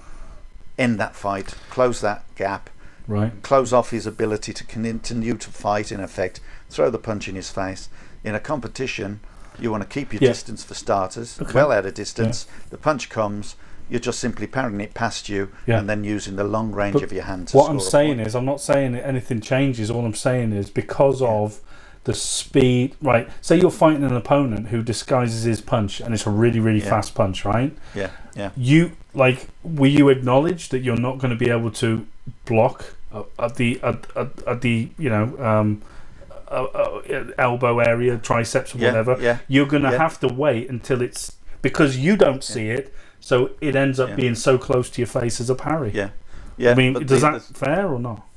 end 0.78 1.00
that 1.00 1.16
fight, 1.16 1.56
close 1.70 2.02
that 2.02 2.24
gap, 2.36 2.70
Right. 3.08 3.32
close 3.42 3.74
off 3.74 3.90
his 3.92 4.06
ability 4.06 4.54
to 4.54 4.64
continue 4.66 5.36
to 5.38 5.50
fight 5.50 5.92
in 5.92 6.00
effect, 6.00 6.40
throw 6.70 6.90
the 6.92 7.00
punch 7.10 7.28
in 7.28 7.36
his 7.36 7.50
face. 7.50 7.90
In 8.24 8.36
a 8.36 8.40
competition, 8.40 9.22
you 9.60 9.72
want 9.72 9.84
to 9.84 9.90
keep 9.90 10.14
your 10.14 10.22
Yeah. 10.22 10.30
distance 10.30 10.64
for 10.64 10.76
starters, 10.76 11.40
Okay. 11.42 11.54
well 11.54 11.72
out 11.72 11.86
of 11.86 11.94
distance. 11.94 12.46
The 12.70 12.78
punch 12.78 13.10
comes, 13.10 13.56
you're 13.92 14.00
just 14.00 14.20
simply 14.20 14.48
parrying 14.48 14.80
it 14.82 14.94
past 14.94 15.28
you 15.30 15.50
Yeah. 15.68 15.80
and 15.80 15.90
then 15.90 16.04
using 16.04 16.38
the 16.38 16.46
long 16.46 16.72
range 16.72 16.94
But 16.94 17.04
of 17.04 17.12
your 17.14 17.24
hand 17.24 17.50
to 17.50 17.58
What 17.58 17.70
I'm 17.70 17.80
saying 17.82 18.20
is, 18.22 18.34
I'm 18.36 18.46
not 18.46 18.62
saying 18.62 18.94
that 18.94 19.06
anything 19.06 19.42
changes. 19.42 19.92
All 19.92 20.06
I'm 20.06 20.14
saying 20.16 20.54
is 20.54 20.70
because 20.70 21.22
of 21.22 21.60
the 22.06 22.14
speed. 22.16 22.96
Right. 23.02 23.30
Say 23.42 23.60
you're 23.60 23.70
fighting 23.70 24.04
an 24.04 24.16
opponent 24.16 24.70
who 24.70 24.82
disguises 24.82 25.44
his 25.44 25.62
punch, 25.62 26.00
and 26.00 26.14
it's 26.16 26.26
a 26.26 26.32
really, 26.32 26.60
really 26.60 26.80
Yeah. 26.80 26.90
fast 26.90 27.14
punch, 27.14 27.46
right? 27.46 27.78
Yeah, 27.94 28.10
yeah. 28.36 28.50
You 28.56 28.94
like, 29.14 29.48
will 29.62 29.92
you 29.92 30.10
acknowledge 30.10 30.70
that 30.70 30.80
you're 30.80 30.96
not 30.98 31.20
going 31.20 31.30
to 31.32 31.38
be 31.38 31.52
able 31.52 31.70
to 31.72 32.08
block 32.46 32.96
at 33.38 33.56
the 33.56 33.80
at, 33.84 34.08
at, 34.16 34.30
at 34.48 34.62
the 34.62 34.90
you 34.98 35.10
know 35.10 35.36
um, 35.38 35.82
uh, 36.50 36.64
uh, 36.64 37.26
elbow 37.38 37.80
area, 37.80 38.18
triceps, 38.18 38.74
or 38.74 38.78
Yeah, 38.80 38.88
whatever? 38.88 39.18
yeah, 39.22 39.38
You're 39.50 39.68
going 39.68 39.84
to 39.84 39.92
yeah. 39.92 39.98
have 39.98 40.20
to 40.22 40.28
wait 40.28 40.70
until 40.70 41.02
it's 41.02 41.36
because 41.62 41.98
you 41.98 42.16
don't 42.18 42.44
see 42.44 42.70
it, 42.70 42.92
so 43.22 43.52
it 43.62 43.76
ends 43.76 44.00
up 44.00 44.10
Yeah. 44.10 44.16
being 44.16 44.36
so 44.36 44.58
close 44.58 44.90
to 44.90 45.02
your 45.02 45.08
face 45.08 45.40
as 45.40 45.50
a 45.50 45.56
parry. 45.56 45.92
Yeah, 45.94 46.10
yeah. 46.58 46.72
I 46.72 46.76
mean, 46.76 46.94
but 46.94 47.08
does 47.08 47.22
the- 47.22 47.32
that 47.32 47.42
fair 47.44 47.88
or 47.88 48.00
not? 48.00 48.28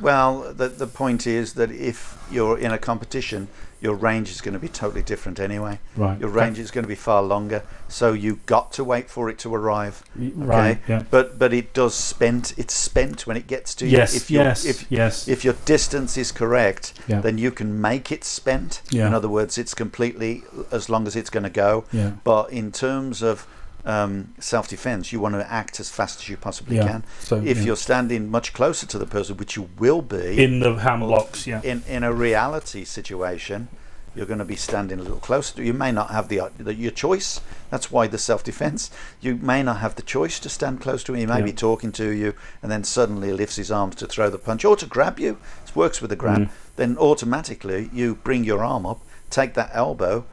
Well, 0.00 0.52
the 0.54 0.68
the 0.68 0.86
point 0.86 1.26
is 1.26 1.54
that 1.54 1.72
if 1.72 2.16
you're 2.30 2.56
in 2.56 2.70
a 2.70 2.78
competition, 2.78 3.48
your 3.80 3.94
range 3.96 4.30
is 4.30 4.40
going 4.40 4.52
to 4.54 4.60
be 4.60 4.68
totally 4.68 5.02
different 5.02 5.40
anyway. 5.40 5.80
Right. 5.96 6.20
Your 6.20 6.28
range 6.30 6.58
is 6.60 6.70
going 6.70 6.84
to 6.84 6.88
be 6.88 6.94
far 6.94 7.20
longer, 7.22 7.62
so 7.88 8.12
you've 8.12 8.44
got 8.46 8.70
to 8.72 8.84
wait 8.84 9.08
for 9.10 9.28
it 9.28 9.38
to 9.40 9.52
arrive. 9.54 10.04
Okay. 10.16 10.32
right, 10.36 10.78
yeah. 10.86 11.02
But 11.10 11.36
but 11.38 11.52
it 11.52 11.74
does 11.74 11.94
spent. 11.96 12.54
It's 12.56 12.74
spent 12.74 13.26
when 13.26 13.36
it 13.36 13.48
gets 13.48 13.74
to 13.76 13.86
you. 13.86 13.98
Yes, 13.98 14.14
If 14.14 14.30
your- 14.30 14.44
yes, 14.44 14.64
If 14.64 14.86
yes. 14.88 15.26
if 15.26 15.44
your 15.44 15.54
distance 15.64 16.16
is 16.16 16.30
correct, 16.30 16.92
Yeah. 17.08 17.20
then 17.20 17.36
you 17.38 17.50
can 17.50 17.80
make 17.80 18.12
it 18.12 18.22
spent. 18.22 18.82
Yeah. 18.90 19.08
In 19.08 19.14
other 19.14 19.28
words, 19.28 19.58
it's 19.58 19.74
completely 19.74 20.44
as 20.70 20.88
long 20.88 21.08
as 21.08 21.16
it's 21.16 21.30
going 21.30 21.44
to 21.44 21.50
go. 21.50 21.84
Yeah. 21.92 22.10
But 22.22 22.52
in 22.52 22.70
terms 22.70 23.20
of 23.22 23.46
um, 23.84 24.34
self-defense, 24.38 25.12
you 25.12 25.20
want 25.20 25.34
to 25.34 25.50
act 25.52 25.80
as 25.80 25.90
fast 25.90 26.20
as 26.20 26.28
you 26.28 26.36
possibly 26.36 26.76
Yeah, 26.76 26.86
can. 26.88 27.04
so, 27.20 27.36
if 27.36 27.58
yeah. 27.58 27.64
you're 27.64 27.76
standing 27.76 28.30
much 28.30 28.52
closer 28.52 28.86
to 28.86 28.98
the 28.98 29.06
person, 29.06 29.36
which 29.36 29.56
you 29.56 29.68
will 29.78 30.02
be 30.02 30.42
In 30.42 30.60
the 30.60 30.74
hand 30.74 31.00
blocks, 31.02 31.46
yeah. 31.46 31.60
in 31.62 31.82
in 31.88 32.02
a 32.04 32.12
reality 32.12 32.84
situation, 32.84 33.68
you're 34.14 34.26
going 34.26 34.40
to 34.40 34.44
be 34.44 34.56
standing 34.56 34.98
a 34.98 35.02
little 35.02 35.18
closer. 35.20 35.62
You 35.62 35.72
may 35.72 35.92
not 35.92 36.10
have 36.10 36.28
the, 36.28 36.50
the 36.58 36.74
your 36.74 36.90
choice. 36.90 37.40
That's 37.70 37.90
why 37.92 38.08
the 38.08 38.18
self-defense. 38.18 38.90
You 39.20 39.36
may 39.36 39.62
not 39.62 39.78
have 39.78 39.94
the 39.94 40.02
choice 40.02 40.40
to 40.40 40.48
stand 40.48 40.80
close 40.80 41.04
to 41.04 41.12
him. 41.12 41.20
He 41.20 41.26
may 41.26 41.38
Yeah. 41.38 41.44
be 41.44 41.52
talking 41.52 41.92
to 41.92 42.10
you, 42.10 42.34
and 42.62 42.70
then 42.72 42.82
suddenly 42.84 43.32
lifts 43.32 43.56
his 43.56 43.70
arms 43.70 43.94
to 43.96 44.06
throw 44.06 44.28
the 44.28 44.38
punch 44.38 44.64
or 44.64 44.76
to 44.76 44.86
grab 44.86 45.18
you. 45.20 45.38
It 45.66 45.76
works 45.76 46.00
with 46.00 46.10
the 46.10 46.16
grab. 46.16 46.40
Mm. 46.40 46.48
Then 46.76 46.96
automatically 46.98 47.90
you 47.92 48.16
bring 48.16 48.44
your 48.44 48.64
arm 48.64 48.86
up, 48.86 49.00
take 49.30 49.54
that 49.54 49.70
elbow, 49.72 50.24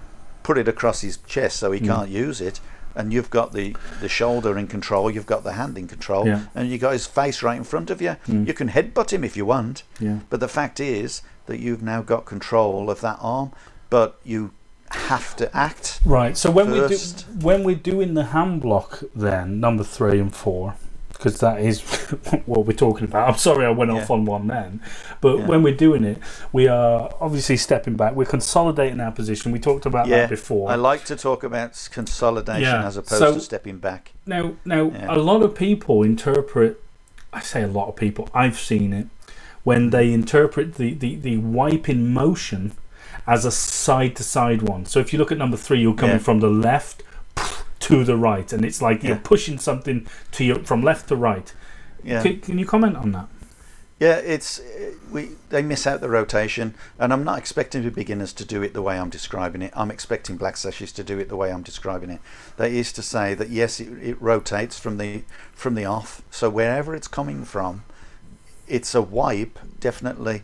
put 0.42 0.58
it 0.58 0.68
across 0.68 1.02
his 1.02 1.18
chest 1.28 1.58
so 1.58 1.72
he 1.72 1.80
Mm. 1.80 1.88
can't 1.88 2.10
use 2.10 2.42
it. 2.42 2.60
And 2.96 3.12
you've 3.12 3.30
got 3.30 3.52
the, 3.54 3.76
the 4.00 4.10
shoulder 4.10 4.58
in 4.58 4.68
control, 4.68 5.12
you've 5.12 5.26
got 5.26 5.44
the 5.44 5.54
hand 5.54 5.78
in 5.78 5.88
control, 5.88 6.26
Yeah. 6.26 6.42
and 6.56 6.70
you 6.70 6.78
got 6.78 6.94
his 6.94 7.06
face 7.06 7.44
right 7.44 7.58
in 7.58 7.64
front 7.64 7.90
of 7.90 8.02
you. 8.02 8.16
Mm. 8.28 8.48
You 8.48 8.54
can 8.54 8.70
headbutt 8.70 9.12
him 9.12 9.24
if 9.24 9.36
you 9.36 9.46
want, 9.46 9.84
Yeah. 10.00 10.20
but 10.30 10.40
the 10.40 10.48
fact 10.48 10.80
is 10.80 11.22
that 11.48 11.60
you've 11.60 11.84
now 11.84 12.02
got 12.02 12.26
control 12.26 12.90
of 12.90 13.02
that 13.02 13.18
arm, 13.22 13.52
but 13.90 14.20
you 14.24 14.52
have 14.92 15.36
to 15.36 15.56
act. 15.56 16.00
Right. 16.06 16.38
So 16.38 16.50
when 16.52 16.68
First. 16.68 17.26
we 17.28 17.34
do 17.40 17.46
when 17.46 17.64
we're 17.64 17.76
doing 17.76 18.14
the 18.14 18.26
hand 18.26 18.62
block, 18.62 19.04
then 19.14 19.60
number 19.60 19.84
three 19.84 20.20
and 20.20 20.34
four, 20.34 20.76
because 21.18 21.40
that 21.40 21.60
is 21.62 21.82
what 22.46 22.66
we're 22.66 22.74
talking 22.74 23.06
about. 23.06 23.30
I'm 23.30 23.38
sorry 23.38 23.66
I 23.66 23.70
went 23.70 23.92
off 23.92 24.10
on 24.12 24.26
one 24.26 24.48
then, 24.48 24.82
but 25.22 25.40
Yeah. 25.40 25.46
when 25.48 25.64
we're 25.64 25.76
doing 25.76 26.04
it, 26.04 26.18
we 26.52 26.68
are 26.68 27.10
obviously 27.20 27.58
stepping 27.58 27.96
back. 27.96 28.16
We're 28.16 28.26
consolidating 28.26 29.00
our 29.00 29.12
position. 29.12 29.52
We 29.52 29.60
talked 29.60 29.86
about 29.86 30.08
yeah, 30.08 30.22
that 30.22 30.30
before. 30.30 30.70
I 30.70 30.76
like 30.76 31.06
to 31.06 31.16
talk 31.16 31.44
about 31.44 31.90
consolidation 31.92 32.64
Yeah, 32.64 32.86
as 32.86 32.98
opposed 32.98 33.20
so- 33.20 33.34
to 33.34 33.40
stepping 33.40 33.78
back. 33.80 34.12
Now, 34.26 34.54
now 34.66 34.92
Yeah. 34.92 35.16
a 35.16 35.18
lot 35.18 35.42
of 35.42 35.56
people 35.56 36.04
interpret. 36.04 36.82
I 37.34 37.42
say 37.42 37.62
a 37.64 37.68
lot 37.68 37.88
of 37.90 37.96
people. 37.96 38.30
I've 38.34 38.58
seen 38.58 38.94
it 38.94 39.08
when 39.64 39.90
they 39.90 40.14
interpret 40.14 40.76
the 40.76 40.94
the, 40.94 41.16
the 41.16 41.38
wiping 41.38 42.14
motion 42.14 42.74
as 43.28 43.46
a 43.46 43.52
side 43.52 44.16
to 44.18 44.24
side 44.24 44.62
one. 44.62 44.86
So 44.86 45.00
if 45.00 45.12
you 45.12 45.18
look 45.20 45.32
at 45.32 45.38
number 45.38 45.58
three, 45.58 45.80
you're 45.82 45.94
coming 45.96 46.18
Yeah. 46.18 46.28
from 46.30 46.40
the 46.42 46.50
left 46.50 47.02
to 47.86 48.04
the 48.04 48.18
right, 48.18 48.52
and 48.52 48.66
it's 48.66 48.82
like 48.82 49.04
you're 49.04 49.16
pushing 49.16 49.60
something 49.60 50.08
to 50.32 50.44
your 50.44 50.60
from 50.64 50.82
left 50.82 51.08
to 51.10 51.16
right. 51.16 51.54
Yeah, 52.04 52.22
Can, 52.24 52.40
can 52.42 52.60
you 52.60 52.66
comment 52.66 52.98
on 52.98 53.12
that? 53.12 53.28
yeah. 54.00 54.18
It's 54.18 54.60
uh, 54.60 54.92
we 55.12 55.30
they 55.50 55.62
miss 55.62 55.86
out 55.86 56.02
the 56.02 56.10
rotation, 56.10 56.74
and 56.98 57.14
I'm 57.14 57.24
not 57.24 57.38
expecting 57.38 57.84
the 57.84 57.92
beginners 57.92 58.34
to 58.34 58.46
do 58.46 58.64
it 58.64 58.74
the 58.74 58.82
way 58.82 58.98
I'm 59.00 59.12
describing 59.12 59.62
it. 59.62 59.72
I'm 59.76 59.92
expecting 59.92 60.36
black 60.38 60.58
sashes 60.58 60.92
to 60.94 61.04
do 61.04 61.20
it 61.20 61.30
the 61.30 61.36
way 61.36 61.52
I'm 61.52 61.62
describing 61.64 62.10
it. 62.10 62.22
That 62.58 62.72
is 62.72 62.92
to 62.94 63.02
say 63.04 63.36
that 63.36 63.50
yes, 63.50 63.80
it, 63.80 63.90
it 64.02 64.22
rotates 64.22 64.80
from 64.80 64.98
the 64.98 65.22
from 65.54 65.76
the 65.76 65.86
off. 65.86 66.24
So 66.32 66.50
wherever 66.50 66.96
it's 66.96 67.08
coming 67.08 67.46
from, 67.46 67.84
it's 68.68 68.96
a 68.96 69.02
wipe 69.02 69.60
definitely, 69.80 70.42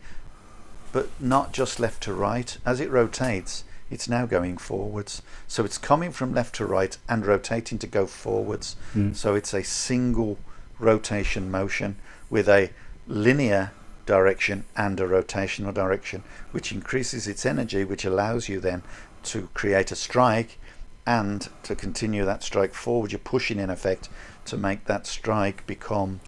but 0.91 1.09
not 1.19 1.53
just 1.53 1.79
left 1.79 2.03
to 2.03 2.13
right. 2.13 2.55
As 2.65 2.79
it 2.79 2.91
rotates, 2.91 3.63
it's 3.91 4.09
now 4.09 4.25
going 4.25 4.57
forwards. 4.57 5.21
So 5.47 5.65
it's 5.65 5.77
coming 5.77 6.11
from 6.11 6.33
left 6.33 6.55
to 6.55 6.65
right 6.65 6.97
and 7.07 7.25
rotating 7.25 7.77
to 7.79 7.87
go 7.87 8.07
forwards. 8.07 8.75
Mm. 8.95 9.15
So 9.15 9.35
it's 9.35 9.53
a 9.53 9.63
single 9.63 10.39
rotation 10.79 11.51
motion 11.51 11.97
with 12.29 12.47
a 12.47 12.71
linear 13.05 13.71
direction 14.05 14.63
and 14.75 14.99
a 14.99 15.07
rotational 15.07 15.73
direction, 15.73 16.23
which 16.51 16.71
increases 16.71 17.27
its 17.27 17.45
energy, 17.45 17.83
which 17.83 18.05
allows 18.05 18.49
you 18.49 18.59
then 18.59 18.81
to 19.23 19.49
create 19.53 19.91
a 19.91 19.95
strike 19.95 20.57
and 21.05 21.49
to 21.63 21.75
continue 21.75 22.25
that 22.25 22.43
strike 22.43 22.73
forward. 22.73 23.11
You're 23.11 23.19
pushing 23.19 23.59
in 23.59 23.69
effect 23.69 24.09
to 24.45 24.57
make 24.57 24.85
that 24.85 25.05
strike 25.05 25.67
become 25.67 26.21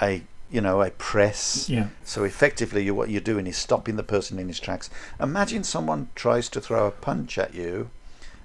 a 0.00 0.22
you 0.50 0.60
know 0.60 0.82
a 0.82 0.90
press. 0.90 1.68
Yeah. 1.68 1.88
So 2.04 2.24
effectively, 2.24 2.84
you, 2.84 2.94
what 2.94 3.10
you're 3.10 3.20
doing 3.20 3.46
is 3.46 3.56
stopping 3.56 3.96
the 3.96 4.02
person 4.02 4.38
in 4.38 4.48
his 4.48 4.60
tracks. 4.60 4.90
Imagine 5.20 5.64
someone 5.64 6.08
tries 6.14 6.48
to 6.50 6.60
throw 6.60 6.86
a 6.86 6.90
punch 6.90 7.38
at 7.38 7.54
you, 7.54 7.90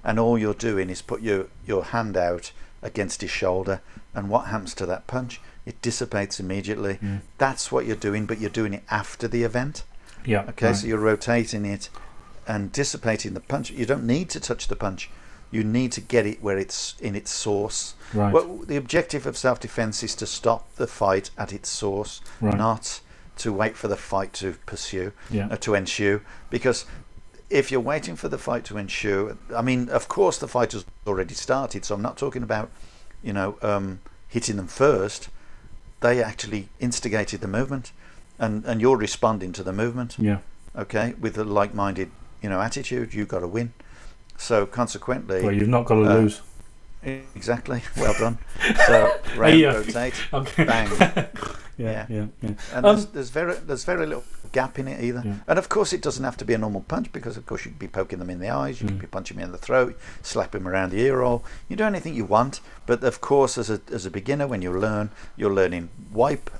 and 0.04 0.18
all 0.18 0.38
you're 0.38 0.54
doing 0.54 0.90
is 0.90 1.02
put 1.02 1.22
your 1.22 1.46
your 1.66 1.84
hand 1.84 2.16
out 2.16 2.52
against 2.82 3.20
his 3.20 3.30
shoulder, 3.30 3.80
and 4.14 4.28
what 4.28 4.46
happens 4.46 4.74
to 4.74 4.86
that 4.86 5.06
punch? 5.06 5.40
It 5.64 5.80
dissipates 5.80 6.40
immediately. 6.40 6.98
Mm. 7.00 7.20
That's 7.38 7.70
what 7.70 7.86
you're 7.86 7.94
doing, 7.94 8.26
but 8.26 8.40
you're 8.40 8.50
doing 8.50 8.74
it 8.74 8.82
after 8.90 9.28
the 9.28 9.44
event. 9.44 9.84
Yeah. 10.24 10.44
Okay, 10.48 10.66
right. 10.66 10.76
so 10.76 10.86
you're 10.86 10.98
rotating 10.98 11.64
it 11.64 11.88
and 12.46 12.72
dissipating 12.72 13.34
the 13.34 13.40
punch. 13.40 13.70
You 13.70 13.86
don't 13.86 14.06
need 14.06 14.28
to 14.30 14.40
touch 14.40 14.68
the 14.68 14.76
punch. 14.76 15.08
You 15.52 15.62
need 15.62 15.92
to 15.92 16.00
get 16.00 16.26
it 16.26 16.42
where 16.42 16.58
it's 16.58 16.96
in 17.00 17.14
its 17.14 17.30
source. 17.30 17.94
Right. 18.12 18.32
Well, 18.32 18.56
the 18.66 18.76
objective 18.76 19.26
of 19.26 19.36
self-defense 19.36 20.02
is 20.02 20.14
to 20.16 20.26
stop 20.26 20.74
the 20.76 20.86
fight 20.88 21.30
at 21.38 21.52
its 21.52 21.68
source, 21.68 22.20
Right. 22.40 22.56
not 22.56 23.00
to 23.38 23.52
wait 23.52 23.76
for 23.76 23.86
the 23.88 23.96
fight 23.96 24.32
to 24.34 24.54
pursue, 24.66 25.12
Yeah. 25.30 25.48
uh, 25.50 25.56
to 25.58 25.74
ensue. 25.74 26.22
Because 26.50 26.84
if 27.50 27.70
you're 27.70 27.80
waiting 27.80 28.16
for 28.16 28.28
the 28.28 28.38
fight 28.38 28.64
to 28.64 28.78
ensue, 28.78 29.36
I 29.54 29.62
mean, 29.62 29.88
of 29.90 30.08
course, 30.08 30.38
the 30.38 30.48
fight 30.48 30.72
has 30.72 30.84
already 31.06 31.34
started. 31.34 31.84
So 31.84 31.94
I'm 31.94 32.02
not 32.02 32.16
talking 32.16 32.42
about, 32.42 32.70
you 33.22 33.32
know, 33.34 33.56
um, 33.62 34.00
hitting 34.28 34.56
them 34.56 34.68
first. 34.68 35.28
They 36.00 36.22
actually 36.22 36.68
instigated 36.80 37.40
the 37.42 37.48
movement, 37.48 37.92
and 38.38 38.64
and 38.64 38.80
you're 38.80 38.96
responding 38.96 39.52
to 39.52 39.62
the 39.62 39.72
movement 39.72 40.16
yeah. 40.18 40.38
okay, 40.74 41.14
with 41.20 41.38
a 41.38 41.44
like-minded, 41.44 42.10
you 42.42 42.48
know, 42.48 42.60
attitude, 42.60 43.14
you've 43.14 43.28
got 43.28 43.40
to 43.40 43.46
win. 43.48 43.72
So 44.42 44.66
consequently, 44.66 45.40
Well, 45.42 45.52
you've 45.52 45.68
not 45.68 45.84
got 45.86 45.94
to 45.94 46.10
uh, 46.10 46.14
lose. 46.14 46.40
exactly, 47.36 47.82
well 47.96 48.14
done. 48.18 48.38
So 48.88 49.14
round 49.36 49.58
Yeah. 49.58 49.74
rotate, 49.74 50.14
Okay. 50.32 50.64
bang, 50.64 50.88
Yeah. 51.78 51.88
yeah. 51.88 52.06
Yeah. 52.08 52.26
Yeah. 52.42 52.50
and 52.74 52.84
Um, 52.86 52.96
there's, 52.96 53.06
there's 53.06 53.30
very 53.30 53.54
there's 53.54 53.84
very 53.84 54.04
little 54.04 54.24
gap 54.50 54.78
in 54.80 54.88
it 54.88 55.02
either. 55.02 55.22
Yeah. 55.24 55.34
And 55.46 55.58
of 55.58 55.68
course, 55.68 55.92
it 55.92 56.02
doesn't 56.02 56.24
have 56.24 56.36
to 56.38 56.44
be 56.44 56.54
a 56.54 56.58
normal 56.58 56.82
punch 56.82 57.12
because 57.12 57.36
of 57.36 57.46
course 57.46 57.64
you 57.64 57.70
could 57.70 57.78
be 57.78 57.88
poking 57.88 58.18
them 58.18 58.30
in 58.30 58.40
the 58.40 58.50
eyes, 58.50 58.80
you 58.80 58.86
Mm. 58.88 58.90
could 58.90 59.00
be 59.00 59.06
punching 59.06 59.36
them 59.38 59.46
in 59.46 59.52
the 59.52 59.58
throat, 59.58 59.96
slap 60.22 60.50
them 60.50 60.66
around 60.68 60.90
the 60.90 61.00
ear 61.00 61.18
roll. 61.18 61.44
You 61.68 61.76
do 61.76 61.84
anything 61.84 62.14
you 62.14 62.24
want, 62.24 62.60
but 62.86 63.02
of 63.04 63.20
course, 63.20 63.56
as 63.56 63.70
a 63.70 63.80
as 63.92 64.04
a 64.06 64.10
beginner, 64.10 64.46
when 64.48 64.60
you 64.60 64.72
learn, 64.72 65.10
you're 65.36 65.54
learning 65.54 65.88
wipe 66.12 66.50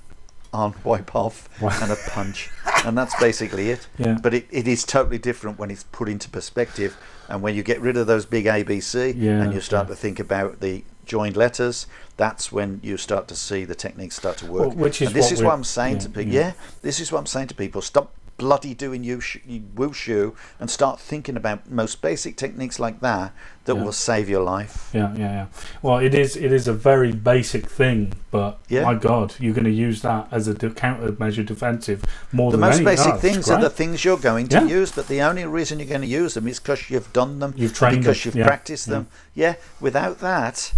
on, 0.52 0.74
wipe 0.84 1.14
off, 1.14 1.48
and 1.60 1.90
a 1.90 1.96
punch, 2.10 2.50
and 2.84 2.96
that's 2.96 3.18
basically 3.20 3.70
it. 3.70 3.86
Yeah. 3.98 4.18
But 4.20 4.34
it, 4.34 4.46
it 4.50 4.66
is 4.66 4.84
totally 4.84 5.18
different 5.18 5.58
when 5.58 5.70
it's 5.70 5.84
put 5.84 6.08
into 6.08 6.28
perspective, 6.28 6.96
and 7.28 7.40
when 7.42 7.54
you 7.54 7.62
get 7.62 7.80
rid 7.80 7.96
of 7.96 8.06
those 8.06 8.26
big 8.26 8.46
ABC 8.46 9.14
Yeah, 9.16 9.42
and 9.42 9.52
you 9.54 9.60
start 9.60 9.86
yeah. 9.86 9.94
to 9.94 10.00
think 10.00 10.18
about 10.18 10.60
the 10.60 10.82
joined 11.04 11.36
letters, 11.36 11.86
that's 12.16 12.50
when 12.50 12.80
you 12.82 12.96
start 12.96 13.28
to 13.28 13.36
see 13.36 13.64
the 13.64 13.74
techniques 13.74 14.16
start 14.16 14.38
to 14.38 14.46
work. 14.46 14.68
Well, 14.68 14.70
which 14.70 15.02
is 15.02 15.08
and 15.08 15.16
this 15.16 15.30
is 15.30 15.42
what 15.42 15.52
I'm 15.52 15.64
saying 15.64 15.94
yeah, 15.94 16.00
to 16.00 16.08
people. 16.08 16.32
Yeah. 16.32 16.52
this 16.82 17.00
is 17.00 17.12
what 17.12 17.18
I'm 17.18 17.26
saying 17.26 17.48
to 17.48 17.54
people. 17.54 17.82
Stop 17.82 18.12
bloody 18.42 18.74
doing 18.74 19.04
wushu, 19.04 20.34
and 20.58 20.68
start 20.68 20.98
thinking 20.98 21.36
about 21.36 21.70
most 21.70 22.02
basic 22.02 22.36
techniques 22.36 22.80
like 22.80 22.98
that 23.00 23.32
that 23.66 23.76
Yeah. 23.76 23.84
will 23.84 23.92
save 23.92 24.28
your 24.28 24.42
life. 24.42 24.90
Yeah, 24.92 25.12
yeah, 25.14 25.32
yeah. 25.38 25.46
Well, 25.80 25.98
it 25.98 26.12
is 26.12 26.34
it 26.36 26.52
is 26.52 26.66
a 26.66 26.72
very 26.72 27.12
basic 27.12 27.70
thing, 27.70 28.14
but 28.32 28.58
Yeah. 28.68 28.82
my 28.82 28.94
God, 28.94 29.34
you're 29.38 29.54
going 29.54 29.72
to 29.76 29.78
use 29.88 30.02
that 30.02 30.26
as 30.32 30.48
a 30.48 30.54
de- 30.54 30.70
countermeasure 30.70 31.46
defensive 31.46 32.02
more 32.32 32.50
than 32.50 32.58
The 32.60 32.66
than 32.66 32.84
most 32.84 32.84
basic 32.84 33.14
oh, 33.14 33.18
things 33.18 33.48
are 33.48 33.60
the 33.60 33.70
things 33.70 34.04
you're 34.04 34.18
going 34.30 34.48
to 34.48 34.56
Yeah. 34.56 34.78
use, 34.80 34.90
but 34.90 35.06
the 35.06 35.22
only 35.22 35.44
reason 35.46 35.78
you're 35.78 35.88
going 35.96 36.00
to 36.00 36.06
use 36.24 36.34
them 36.34 36.48
is 36.48 36.58
because 36.58 36.90
you've 36.90 37.12
done 37.12 37.38
them, 37.38 37.54
You've 37.56 37.74
trained 37.74 37.98
because 38.00 38.24
them, 38.24 38.32
you've 38.38 38.46
practiced 38.46 38.86
them. 38.88 39.06
Yeah, 39.36 39.54
without 39.80 40.18
that, 40.18 40.72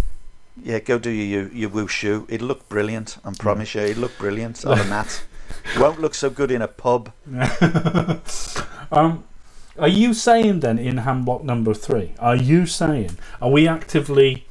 yeah, 0.63 0.77
go 0.79 0.99
do 0.99 1.09
your 1.09 1.43
you, 1.45 1.49
your 1.61 1.69
wushu. 1.71 2.25
It'll 2.29 2.47
look 2.47 2.69
brilliant. 2.69 3.17
I 3.25 3.31
promise 3.39 3.73
you, 3.73 3.81
it'll 3.81 4.01
look 4.01 4.17
brilliant 4.19 4.63
on 4.65 4.79
a 4.79 4.85
mat. 4.85 5.23
Won't 5.77 5.99
look 5.99 6.13
so 6.15 6.29
good 6.29 6.51
in 6.51 6.61
a 6.61 6.67
pub. 6.67 7.11
um, 8.91 9.23
are 9.77 9.87
you 9.87 10.13
saying 10.13 10.61
then 10.61 10.79
in 10.79 10.97
handblock 10.97 11.43
number 11.43 11.73
three? 11.73 12.13
Are 12.19 12.35
you 12.35 12.65
saying 12.65 13.17
are 13.41 13.49
we 13.51 13.67
actively 13.67 14.45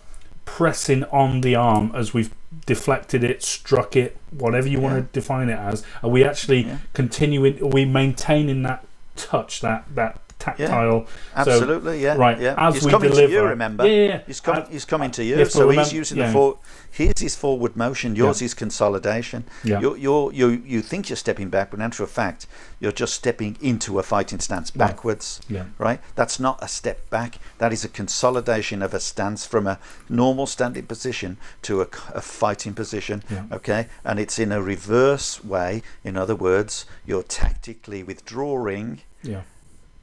pressing 0.44 1.04
on 1.04 1.40
the 1.40 1.54
arm 1.54 1.92
as 1.94 2.12
we've 2.12 2.34
deflected 2.66 3.24
it, 3.24 3.42
struck 3.42 3.96
it, 3.96 4.16
whatever 4.30 4.68
you 4.68 4.80
want 4.80 4.96
to 4.96 5.02
define 5.18 5.48
it 5.48 5.58
as? 5.58 5.82
Are 6.02 6.10
we 6.10 6.24
actually 6.24 6.62
Yeah. 6.66 6.78
continuing? 6.92 7.62
Are 7.62 7.66
we 7.68 7.84
maintaining 7.84 8.62
that 8.64 8.84
touch, 9.16 9.60
that 9.62 9.84
that 9.94 10.20
tactile. 10.44 11.06
So- 11.06 11.08
Absolutely, 11.36 12.02
yeah. 12.02 12.16
right, 12.16 12.38
Yeah. 12.40 12.54
as 12.56 12.74
he's 12.74 12.84
we 12.84 12.90
coming 12.90 13.12
to 13.12 13.28
you, 13.30 13.42
remember? 13.44 13.86
Yeah, 13.86 13.92
yeah, 13.92 14.08
yeah. 14.08 14.20
He's, 14.26 14.40
com- 14.40 14.56
Uh, 14.58 14.66
he's 14.70 14.84
coming 14.84 15.10
to 15.12 15.24
you. 15.24 15.36
yes, 15.38 15.52
so 15.52 15.68
he's 15.70 15.92
using 15.92 16.18
yeah. 16.18 16.26
the 16.26 16.32
for- 16.32 16.58
Here's 16.90 17.18
his 17.18 17.34
forward 17.34 17.74
motion. 17.76 18.14
Yours 18.14 18.40
Yeah. 18.40 18.44
is 18.46 18.54
consolidation. 18.54 19.42
Yeah. 19.64 19.80
You're, 19.80 19.96
you're, 19.96 20.32
you 20.32 20.62
you 20.64 20.80
think 20.80 21.08
you're 21.10 21.16
stepping 21.16 21.48
back, 21.50 21.70
but 21.70 21.80
in 21.80 21.84
actual 21.84 22.06
fact, 22.06 22.46
you're 22.78 22.92
just 22.92 23.14
stepping 23.14 23.56
into 23.60 23.98
a 23.98 24.02
fighting 24.04 24.38
stance 24.38 24.70
backwards. 24.70 25.40
Yeah. 25.48 25.64
Right? 25.76 25.98
That's 26.14 26.38
not 26.38 26.62
a 26.62 26.68
step 26.68 26.98
back. 27.10 27.38
That 27.58 27.72
is 27.72 27.84
a 27.84 27.88
consolidation 27.88 28.80
of 28.80 28.94
a 28.94 29.00
stance 29.00 29.44
from 29.44 29.66
a 29.66 29.80
normal 30.08 30.46
standing 30.46 30.86
position 30.86 31.36
to 31.62 31.80
a 31.80 32.20
fighting 32.20 32.74
position. 32.74 33.24
Yeah. 33.28 33.42
Okay? 33.50 33.88
And 34.04 34.20
it's 34.20 34.38
in 34.38 34.52
a 34.52 34.62
reverse 34.62 35.42
way. 35.42 35.82
In 36.04 36.16
other 36.16 36.36
words, 36.36 36.86
you're 37.04 37.24
tactically 37.24 38.04
withdrawing 38.04 39.00
Yeah. 39.22 39.40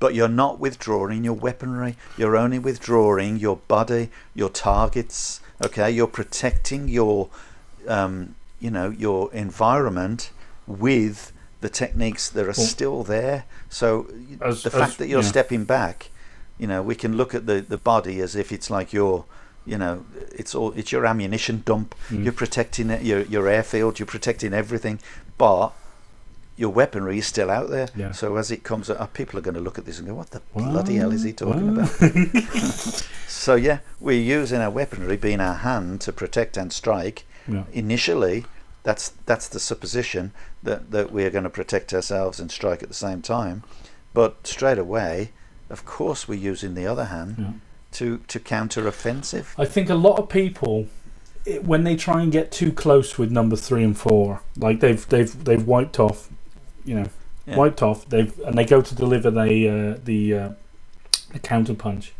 But 0.02 0.16
you're 0.16 0.28
not 0.28 0.60
withdrawing 0.60 1.24
your 1.24 1.36
weaponry. 1.36 1.96
You're 2.18 2.36
only 2.36 2.58
withdrawing 2.60 3.38
your 3.38 3.58
body, 3.68 4.10
your 4.34 4.50
targets. 4.50 5.40
Okay, 5.64 5.92
you're 5.92 6.08
protecting 6.08 6.88
your, 6.90 7.30
um, 7.88 8.34
you 8.60 8.72
know, 8.72 8.90
your 8.90 9.32
environment 9.32 10.32
with 10.66 11.32
the 11.62 11.70
techniques 11.70 12.28
that 12.30 12.46
are 12.46 12.56
Well, 12.58 12.66
still 12.66 13.04
there. 13.04 13.46
So 13.70 14.08
as- 14.42 14.64
the 14.64 14.72
fact 14.72 14.94
as- 14.94 14.98
that 14.98 15.08
you're 15.08 15.22
yeah. 15.22 15.28
stepping 15.36 15.66
back, 15.66 16.10
you 16.58 16.66
know, 16.66 16.82
we 16.82 16.96
can 16.96 17.16
look 17.16 17.36
at 17.36 17.46
the 17.46 17.62
the 17.62 17.78
body 17.78 18.20
as 18.20 18.36
if 18.36 18.52
it's 18.52 18.70
like 18.70 18.92
your. 18.92 19.26
You 19.64 19.78
know, 19.78 20.06
it's 20.32 20.56
all 20.56 20.72
it's 20.76 20.92
your 20.92 21.06
ammunition 21.06 21.62
dump. 21.64 21.94
Mm. 22.10 22.24
You're 22.24 22.34
protecting 22.34 22.90
it, 22.90 23.04
your 23.04 23.22
your 23.22 23.48
airfield. 23.48 24.00
You're 24.00 24.08
protecting 24.08 24.54
everything, 24.56 24.98
but 25.38 25.70
your 26.62 26.70
weaponry 26.70 27.18
is 27.18 27.26
still 27.26 27.50
out 27.50 27.70
there. 27.72 27.90
Yeah. 27.96 28.12
So 28.12 28.36
as 28.38 28.52
it 28.52 28.64
comes 28.64 28.88
up, 28.90 29.02
uh, 29.02 29.08
people 29.08 29.40
are 29.40 29.42
going 29.42 29.56
to 29.56 29.60
look 29.68 29.80
at 29.80 29.86
this 29.86 29.98
and 29.98 30.08
go, 30.08 30.14
"What 30.14 30.30
the 30.30 30.42
bloody 30.56 30.96
hell 30.98 31.12
is 31.12 31.24
he 31.24 31.34
talking 31.34 31.70
about?" 31.70 31.90
so 33.28 33.56
yeah, 33.56 33.80
we're 34.00 34.22
using 34.40 34.62
our 34.62 34.70
weaponry, 34.70 35.18
being 35.18 35.42
our 35.42 35.56
hand, 35.56 36.02
to 36.02 36.14
protect 36.14 36.58
and 36.58 36.72
strike. 36.72 37.26
Yeah. 37.48 37.64
Initially, 37.74 38.46
that's 38.84 39.14
that's 39.26 39.48
the 39.48 39.60
supposition 39.60 40.34
that 40.62 40.92
that 40.92 41.12
we're 41.12 41.32
going 41.32 41.46
to 41.46 41.50
protect 41.50 41.94
ourselves 41.94 42.40
and 42.40 42.52
strike 42.52 42.84
at 42.84 42.90
the 42.90 43.02
same 43.08 43.22
time. 43.24 43.64
But 44.14 44.46
straight 44.46 44.78
away, 44.78 45.32
of 45.70 45.84
course, 45.86 46.28
we're 46.28 46.52
using 46.52 46.76
the 46.76 46.86
other 46.86 47.06
hand 47.06 47.36
Yeah. 47.40 47.52
to 47.94 48.18
to 48.28 48.40
counter 48.40 48.88
offensive. 48.88 49.56
I 49.58 49.66
think 49.66 49.90
a 49.90 49.96
lot 49.96 50.20
of 50.20 50.30
people, 50.30 50.88
when 51.64 51.84
they 51.86 51.96
try 51.96 52.22
and 52.22 52.32
get 52.32 52.52
too 52.52 52.72
close 52.72 53.18
with 53.18 53.32
number 53.32 53.56
three 53.56 53.84
and 53.84 53.98
four, 53.98 54.42
like 54.58 54.80
they've 54.80 55.04
they've 55.10 55.44
they've 55.44 55.66
wiped 55.66 56.00
off, 56.00 56.30
you 56.86 56.96
know, 56.96 57.06
Yeah. 57.48 57.56
wiped 57.58 57.82
off. 57.82 58.08
They've 58.08 58.38
and 58.46 58.58
they 58.58 58.66
go 58.66 58.82
to 58.82 58.96
deliver 58.96 59.32
the 59.32 59.70
uh, 59.70 60.00
the 60.04 60.34
uh, 60.36 60.50
the 61.34 61.40
counter 61.40 61.74
punch. 61.74 62.14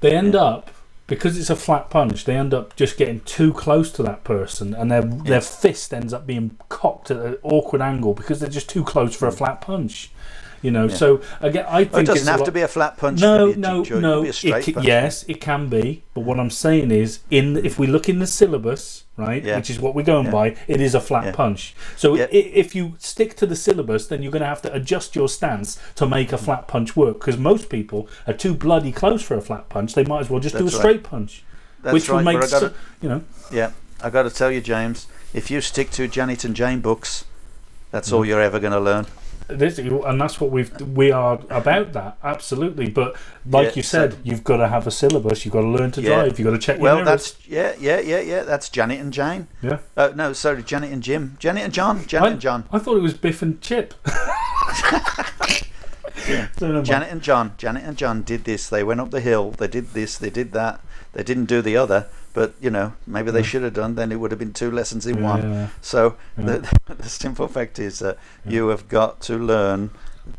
They 0.00 0.14
end 0.14 0.34
Yeah. 0.34 0.40
up 0.40 0.70
because 1.06 1.38
it's 1.38 1.50
a 1.50 1.56
flat 1.56 1.88
punch. 1.90 2.24
They 2.24 2.36
end 2.36 2.52
up 2.52 2.76
just 2.76 2.96
getting 2.96 3.20
too 3.20 3.52
close 3.52 3.90
to 3.92 4.02
that 4.02 4.24
person, 4.24 4.74
and 4.74 4.90
their 4.90 5.02
their 5.02 5.40
fist 5.40 5.94
ends 5.94 6.12
up 6.12 6.26
being 6.26 6.56
cocked 6.68 7.10
at 7.10 7.18
an 7.18 7.36
awkward 7.42 7.80
angle 7.82 8.14
because 8.14 8.40
they're 8.40 8.48
just 8.50 8.68
too 8.68 8.84
close 8.84 9.14
for 9.16 9.26
a 9.28 9.32
flat 9.32 9.60
punch. 9.60 10.10
You 10.62 10.70
know. 10.70 10.86
Yeah. 10.86 10.94
so 10.96 11.20
again, 11.40 11.66
I 11.68 11.84
think 11.84 11.92
Well, 11.92 12.02
it 12.02 12.06
doesn't 12.06 12.26
have 12.26 12.40
lot- 12.40 12.46
to 12.46 12.52
be 12.52 12.62
a 12.62 12.68
flat 12.68 12.96
punch. 12.96 13.20
no, 13.20 13.48
it 13.48 13.54
could 13.54 13.54
be 13.54 13.60
a 13.60 13.70
no, 13.70 13.82
it 13.82 13.90
no. 14.00 14.24
It 14.24 14.32
straight 14.34 14.64
ca- 14.64 14.72
punch. 14.72 14.86
yes, 14.86 15.24
it 15.28 15.40
can 15.40 15.68
be. 15.68 16.02
But 16.14 16.22
what 16.22 16.40
I'm 16.40 16.50
saying 16.50 16.90
is, 16.90 17.20
in 17.30 17.56
if 17.64 17.78
we 17.78 17.86
look 17.86 18.08
in 18.08 18.18
the 18.18 18.26
syllabus, 18.26 19.04
right, 19.16 19.42
Yeah. 19.44 19.56
which 19.56 19.70
is 19.70 19.78
what 19.78 19.94
we're 19.94 20.02
going 20.02 20.26
Yeah. 20.26 20.32
by, 20.32 20.56
it 20.66 20.80
is 20.80 20.94
a 20.94 21.00
flat 21.00 21.34
punch. 21.34 21.74
So 21.96 22.16
if 22.16 22.74
you 22.74 22.94
stick 22.98 23.36
to 23.36 23.46
the 23.46 23.56
syllabus, 23.56 24.06
then 24.08 24.22
you're 24.22 24.32
going 24.32 24.42
to 24.42 24.46
have 24.48 24.62
to 24.62 24.72
adjust 24.72 25.14
your 25.14 25.28
stance 25.28 25.78
to 25.96 26.06
make 26.06 26.32
a 26.32 26.38
flat 26.38 26.66
punch 26.68 26.96
work. 26.96 27.20
Because 27.20 27.36
most 27.38 27.68
people 27.68 28.08
are 28.26 28.34
too 28.34 28.54
bloody 28.54 28.92
close 28.92 29.22
for 29.22 29.36
a 29.36 29.40
flat 29.40 29.68
punch. 29.68 29.94
They 29.94 30.04
might 30.04 30.20
as 30.20 30.30
well 30.30 30.40
just 30.40 30.56
do 30.56 30.62
a 30.62 30.64
right. 30.64 30.72
straight 30.72 31.02
punch, 31.02 31.44
That's 31.82 31.94
which 31.94 32.08
will 32.08 32.22
make 32.22 32.40
gotta- 32.40 32.72
you 33.00 33.08
know. 33.08 33.22
Yeah, 33.52 33.70
I 34.02 34.10
got 34.10 34.24
to 34.24 34.30
tell 34.30 34.50
you, 34.50 34.60
James, 34.60 35.06
if 35.32 35.50
you 35.50 35.60
stick 35.60 35.90
to 35.92 36.08
Janet 36.08 36.44
and 36.44 36.54
Jane 36.56 36.80
books, 36.80 37.24
that's 37.90 38.12
all 38.12 38.20
mm-hmm. 38.20 38.30
you're 38.30 38.40
ever 38.40 38.58
going 38.58 38.72
to 38.72 38.80
learn. 38.80 39.06
This, 39.48 39.78
and 39.78 40.20
that's 40.20 40.40
what 40.40 40.50
we've 40.50 40.78
we 40.80 41.10
are 41.10 41.40
about 41.48 41.92
that 41.94 42.18
absolutely. 42.22 42.90
But 42.90 43.16
like 43.46 43.68
Yeah, 43.68 43.72
you 43.76 43.82
so- 43.82 43.98
said, 44.10 44.16
you've 44.22 44.44
got 44.44 44.58
to 44.58 44.68
have 44.68 44.86
a 44.86 44.90
syllabus. 44.90 45.44
You've 45.44 45.52
got 45.54 45.62
to 45.62 45.68
learn 45.68 45.90
to 45.92 46.02
Yeah. 46.02 46.08
drive. 46.22 46.38
You've 46.38 46.46
got 46.46 46.52
to 46.52 46.58
check 46.58 46.76
your 46.76 46.82
Well, 46.82 47.04
that's 47.04 47.36
yeah, 47.46 47.72
yeah, 47.80 47.98
yeah, 48.00 48.20
yeah. 48.20 48.42
That's 48.42 48.68
Janet 48.68 49.00
and 49.00 49.12
Jane. 49.12 49.48
yeah. 49.62 49.78
Uh, 49.96 50.10
no, 50.14 50.32
sorry, 50.34 50.62
Janet 50.62 50.92
and 50.92 51.02
Jim. 51.02 51.36
Janet 51.38 51.64
and 51.64 51.72
John. 51.72 52.06
Janet 52.06 52.28
I, 52.28 52.32
and 52.32 52.40
John. 52.40 52.64
I 52.70 52.78
thought 52.78 52.96
it 52.98 53.02
was 53.02 53.14
Biff 53.14 53.40
and 53.42 53.60
Chip. 53.60 53.94
So. 56.58 56.82
Janet 56.82 57.08
and 57.10 57.22
John. 57.22 57.52
Janet 57.56 57.84
and 57.84 57.96
John 57.96 58.22
did 58.22 58.44
this. 58.44 58.68
They 58.68 58.82
went 58.84 59.00
up 59.00 59.10
the 59.10 59.20
hill. 59.20 59.52
They 59.52 59.68
did 59.68 59.94
this. 59.94 60.18
They 60.18 60.28
did 60.30 60.52
that. 60.52 60.80
They 61.12 61.22
didn't 61.22 61.46
do 61.46 61.62
the 61.62 61.76
other. 61.76 62.08
But 62.34 62.54
you 62.60 62.70
know, 62.70 62.92
maybe 63.06 63.30
they 63.30 63.42
should 63.42 63.62
have 63.62 63.74
done. 63.74 63.94
Then 63.94 64.12
it 64.12 64.16
would 64.16 64.30
have 64.30 64.38
been 64.38 64.52
two 64.52 64.70
lessons 64.70 65.06
in 65.06 65.22
one. 65.22 65.70
So 65.80 66.16
the, 66.36 66.68
the 66.86 67.08
simple 67.08 67.48
fact 67.48 67.78
is 67.78 67.98
that 68.00 68.18
you 68.46 68.68
have 68.68 68.88
got 68.88 69.20
to 69.22 69.36
learn 69.36 69.90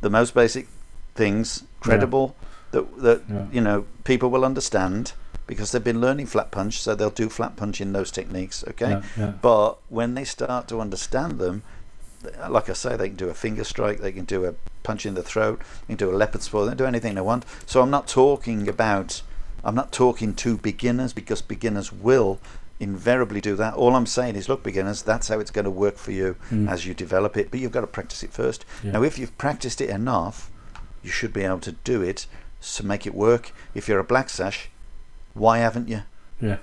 the 0.01 0.09
most 0.09 0.33
basic 0.33 0.67
things, 1.15 1.63
credible, 1.79 2.35
that 2.71 3.01
that 3.01 3.21
you 3.51 3.61
know 3.61 3.85
people 4.03 4.29
will 4.29 4.45
understand 4.45 5.13
because 5.47 5.71
they've 5.71 5.83
been 5.83 5.99
learning 5.99 6.27
flat 6.27 6.51
punch, 6.51 6.79
so 6.79 6.93
they'll 6.93 7.09
do 7.09 7.27
flat 7.27 7.55
punch 7.55 7.81
in 7.81 7.91
those 7.91 8.11
techniques. 8.11 8.63
Okay, 8.67 8.91
Yeah, 8.91 9.01
yeah. 9.17 9.33
but 9.41 9.79
when 9.89 10.13
they 10.13 10.23
start 10.23 10.67
to 10.67 10.79
understand 10.79 11.39
them, 11.39 11.63
like 12.47 12.69
I 12.69 12.73
say, 12.73 12.95
they 12.95 13.07
can 13.07 13.17
do 13.17 13.29
a 13.29 13.33
finger 13.33 13.63
strike, 13.63 13.99
they 13.99 14.11
can 14.11 14.25
do 14.25 14.45
a 14.45 14.53
punch 14.83 15.07
in 15.07 15.15
the 15.15 15.23
throat, 15.23 15.59
they 15.87 15.95
can 15.95 16.07
do 16.07 16.11
a 16.11 16.15
leopard 16.15 16.43
spur, 16.43 16.65
they 16.65 16.69
can 16.71 16.77
do 16.77 16.85
anything 16.85 17.15
they 17.15 17.21
want. 17.21 17.45
So 17.65 17.81
I'm 17.81 17.89
not 17.89 18.07
talking 18.07 18.67
about, 18.67 19.23
I'm 19.63 19.75
not 19.75 19.91
talking 19.91 20.33
to 20.35 20.57
beginners 20.57 21.13
because 21.13 21.41
beginners 21.41 21.91
will 21.91 22.39
invariably 22.79 23.41
do 23.41 23.55
that. 23.57 23.73
All 23.73 23.95
I'm 23.95 24.05
saying 24.05 24.35
is, 24.35 24.47
look, 24.47 24.63
beginners, 24.63 25.01
that's 25.01 25.27
how 25.27 25.39
it's 25.39 25.51
going 25.51 25.65
to 25.65 25.71
work 25.71 25.97
for 25.97 26.11
you 26.11 26.33
hmm. 26.49 26.67
as 26.69 26.85
you 26.85 26.93
develop 26.93 27.35
it, 27.35 27.51
but 27.51 27.59
you've 27.59 27.71
got 27.71 27.81
to 27.81 27.87
practice 27.87 28.23
it 28.23 28.31
first. 28.31 28.65
Yeah. 28.83 28.91
Now, 28.91 29.03
if 29.03 29.19
you've 29.19 29.37
practiced 29.37 29.81
it 29.81 29.89
enough, 29.89 30.49
you 31.03 31.09
should 31.09 31.33
be 31.33 31.43
able 31.43 31.59
to 31.59 31.73
do 31.73 32.01
it 32.01 32.25
to 32.61 32.85
make 32.85 33.05
it 33.05 33.13
work. 33.13 33.51
If 33.73 33.87
you're 33.87 33.99
a 33.99 34.03
black 34.03 34.29
sash, 34.29 34.69
why 35.33 35.59
haven't 35.59 35.87
you? 35.87 36.03
Yeah. 36.41 36.57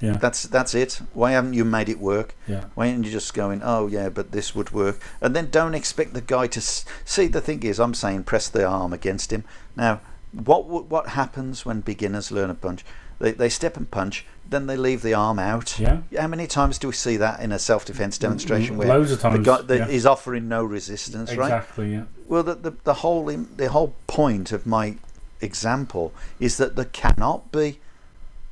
Yeah. 0.00 0.18
That's 0.18 0.42
that's 0.42 0.74
it. 0.74 1.00
Why 1.14 1.32
haven't 1.32 1.54
you 1.54 1.64
made 1.64 1.88
it 1.88 1.98
work? 1.98 2.34
Yeah. 2.46 2.64
Why 2.74 2.90
aren't 2.90 3.06
you 3.06 3.10
just 3.10 3.32
going, 3.32 3.62
oh 3.64 3.86
yeah, 3.86 4.10
but 4.10 4.32
this 4.32 4.54
would 4.54 4.70
work? 4.70 5.00
And 5.22 5.34
then 5.34 5.48
don't 5.50 5.74
expect 5.74 6.12
the 6.12 6.20
guy 6.20 6.48
to 6.48 6.60
s- 6.60 6.84
see. 7.04 7.28
The 7.28 7.40
thing 7.40 7.62
is, 7.62 7.80
I'm 7.80 7.94
saying 7.94 8.24
press 8.24 8.48
the 8.48 8.66
arm 8.66 8.92
against 8.92 9.32
him. 9.32 9.44
Now, 9.74 10.00
what 10.44 10.66
what 10.66 11.08
happens 11.08 11.64
when 11.64 11.80
beginners 11.80 12.30
learn 12.30 12.50
a 12.50 12.54
punch? 12.54 12.84
They, 13.18 13.32
they 13.32 13.48
step 13.48 13.78
and 13.78 13.90
punch, 13.90 14.26
then 14.46 14.66
they 14.66 14.76
leave 14.76 15.00
the 15.00 15.14
arm 15.14 15.38
out. 15.38 15.78
Yeah. 15.80 16.02
How 16.18 16.26
many 16.26 16.46
times 16.46 16.78
do 16.78 16.88
we 16.88 16.92
see 16.92 17.16
that 17.16 17.40
in 17.40 17.50
a 17.50 17.58
self-defense 17.58 18.18
mm, 18.18 18.20
demonstration 18.20 18.74
mm, 18.74 18.78
where 18.80 18.88
loads 18.88 19.10
of 19.10 19.22
the 19.22 19.38
guy 19.38 19.74
yeah. 19.74 19.88
is 19.88 20.04
offering 20.04 20.48
no 20.48 20.62
resistance, 20.64 21.34
right? 21.34 21.46
Exactly. 21.46 21.92
Yeah. 21.92 22.04
Well, 22.26 22.42
the, 22.42 22.54
the, 22.54 22.70
the 22.84 22.94
whole 22.94 23.24
the 23.24 23.70
whole 23.70 23.94
point 24.06 24.52
of 24.52 24.66
my 24.66 24.96
example 25.40 26.12
is 26.38 26.58
that 26.58 26.76
there 26.76 26.86
cannot 26.86 27.50
be 27.52 27.78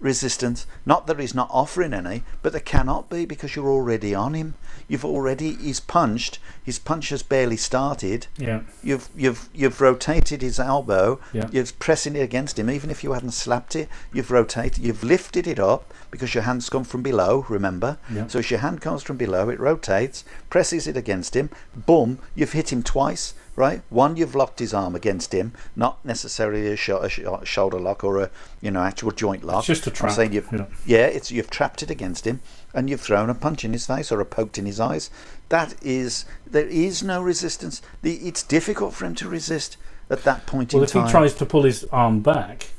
resistance. 0.00 0.66
Not 0.84 1.06
that 1.06 1.18
he's 1.18 1.34
not 1.34 1.48
offering 1.50 1.94
any, 1.94 2.22
but 2.42 2.52
there 2.52 2.60
cannot 2.60 3.08
be 3.08 3.24
because 3.24 3.56
you're 3.56 3.68
already 3.68 4.14
on 4.14 4.34
him. 4.34 4.54
You've 4.88 5.04
already 5.04 5.54
he's 5.54 5.80
punched. 5.80 6.38
His 6.62 6.78
punch 6.78 7.08
has 7.08 7.22
barely 7.22 7.56
started. 7.56 8.26
Yeah. 8.36 8.60
You've 8.82 9.08
you've 9.16 9.48
you've 9.54 9.80
rotated 9.80 10.42
his 10.42 10.58
elbow. 10.58 11.20
Yeah. 11.32 11.48
You're 11.50 11.66
pressing 11.78 12.16
it 12.16 12.20
against 12.20 12.58
him, 12.58 12.68
even 12.68 12.90
if 12.90 13.02
you 13.02 13.12
hadn't 13.12 13.32
slapped 13.32 13.74
it. 13.76 13.88
You've 14.12 14.30
rotated. 14.30 14.84
You've 14.84 15.04
lifted 15.04 15.46
it 15.46 15.58
up 15.58 15.92
because 16.10 16.34
your 16.34 16.44
hands 16.44 16.68
come 16.68 16.84
from 16.84 17.02
below. 17.02 17.46
Remember. 17.48 17.98
Yeah. 18.12 18.26
So 18.26 18.40
as 18.40 18.50
your 18.50 18.60
hand 18.60 18.80
comes 18.80 19.02
from 19.02 19.16
below, 19.16 19.48
it 19.48 19.58
rotates, 19.58 20.24
presses 20.50 20.86
it 20.86 20.96
against 20.96 21.34
him. 21.34 21.50
Boom! 21.74 22.18
You've 22.34 22.52
hit 22.52 22.72
him 22.72 22.82
twice. 22.82 23.34
Right. 23.56 23.82
One, 23.88 24.16
you've 24.16 24.34
locked 24.34 24.58
his 24.58 24.74
arm 24.74 24.96
against 24.96 25.32
him, 25.32 25.52
not 25.76 26.04
necessarily 26.04 26.66
a, 26.72 26.76
sh- 26.76 26.88
a 26.88 27.40
shoulder 27.44 27.78
lock 27.78 28.02
or 28.02 28.20
a 28.20 28.30
you 28.60 28.70
know 28.72 28.80
actual 28.82 29.12
joint 29.12 29.44
lock. 29.44 29.68
It's 29.68 29.80
just 29.80 29.86
a 30.00 30.04
I'm 30.04 30.10
saying 30.10 30.32
you've, 30.32 30.48
yeah. 30.52 30.66
yeah, 30.84 31.06
it's 31.06 31.30
you've 31.30 31.50
trapped 31.50 31.82
it 31.82 31.88
against 31.90 32.26
him, 32.26 32.40
and 32.74 32.90
you've 32.90 33.00
thrown 33.00 33.30
a 33.30 33.34
punch 33.34 33.64
in 33.64 33.72
his 33.72 33.86
face 33.86 34.10
or 34.10 34.20
a 34.20 34.24
poked 34.24 34.58
in 34.58 34.66
his 34.66 34.80
eyes. 34.80 35.08
That 35.50 35.74
is, 35.82 36.24
there 36.50 36.66
is 36.66 37.02
no 37.04 37.22
resistance. 37.22 37.80
The, 38.02 38.14
it's 38.16 38.42
difficult 38.42 38.92
for 38.94 39.04
him 39.04 39.14
to 39.16 39.28
resist 39.28 39.76
at 40.10 40.24
that 40.24 40.46
point 40.46 40.72
in 40.74 40.78
time. 40.78 40.80
Well, 40.80 40.84
if 40.84 40.92
time. 40.92 41.06
he 41.06 41.10
tries 41.12 41.34
to 41.34 41.46
pull 41.46 41.62
his 41.62 41.84
arm 41.92 42.20
back, 42.22 42.70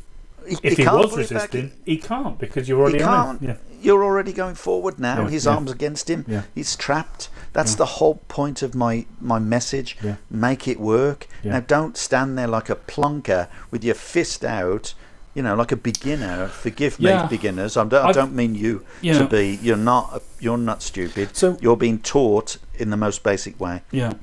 He- 0.45 0.57
if 0.61 0.77
he 0.77 0.83
he, 0.83 0.89
was 0.89 1.11
pull 1.11 1.19
it 1.19 1.29
back. 1.29 1.53
resisting, 1.53 1.71
he 1.85 1.97
can't 1.97 2.37
because 2.37 2.67
you're 2.67 2.81
already 2.81 3.01
on 3.01 3.37
can't. 3.39 3.41
Yeah. 3.41 3.55
You're 3.81 4.03
already 4.03 4.33
going 4.33 4.55
forward 4.55 4.99
now. 4.99 5.21
Yeah, 5.23 5.29
His 5.29 5.45
yeah. 5.45 5.53
arm's 5.53 5.71
against 5.71 6.09
him. 6.09 6.25
He's 6.53 6.75
trapped. 6.75 7.29
That's 7.55 7.75
the 7.75 7.85
whole 7.97 8.15
point 8.27 8.61
of 8.61 8.75
my 8.75 9.05
my 9.19 9.39
message. 9.39 9.97
Yeah. 10.03 10.15
Make 10.29 10.67
it 10.67 10.79
work. 10.79 11.27
Yeah. 11.43 11.53
Now, 11.53 11.59
don't 11.61 11.95
stand 11.97 12.37
there 12.37 12.47
like 12.47 12.69
a 12.69 12.75
plonker 12.75 13.47
with 13.71 13.83
your 13.83 13.95
fist 13.95 14.43
out. 14.45 14.93
You 15.33 15.41
know, 15.43 15.55
like 15.55 15.71
a 15.71 15.75
beginner. 15.77 16.47
Forgive 16.47 16.99
me, 16.99 17.11
beginners. 17.29 17.75
I'm, 17.77 17.93
I 17.93 18.03
I've- 18.03 18.13
don't 18.13 18.33
mean 18.33 18.55
you 18.55 18.85
you 19.01 19.13
to 19.13 19.19
know- 19.21 19.27
be. 19.27 19.59
You're 19.61 19.83
not. 19.93 20.05
a- 20.17 20.21
You're 20.39 20.57
not 20.71 20.81
stupid. 20.81 21.35
So- 21.35 21.57
you're 21.61 21.77
being 21.77 21.99
taught 21.99 22.57
in 22.77 22.89
the 22.89 22.97
most 22.97 23.23
basic 23.23 23.59
way. 23.59 23.81
Yeah. 23.91 24.13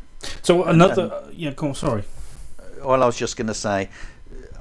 So 0.42 0.62
another, 0.64 1.24
yeah, 1.32 1.50
go 1.50 1.68
on. 1.68 1.74
Sorry. 1.74 2.04
Well, 2.84 3.02
I 3.02 3.06
was 3.06 3.16
just 3.16 3.36
going 3.36 3.48
to 3.48 3.54
say, 3.54 3.88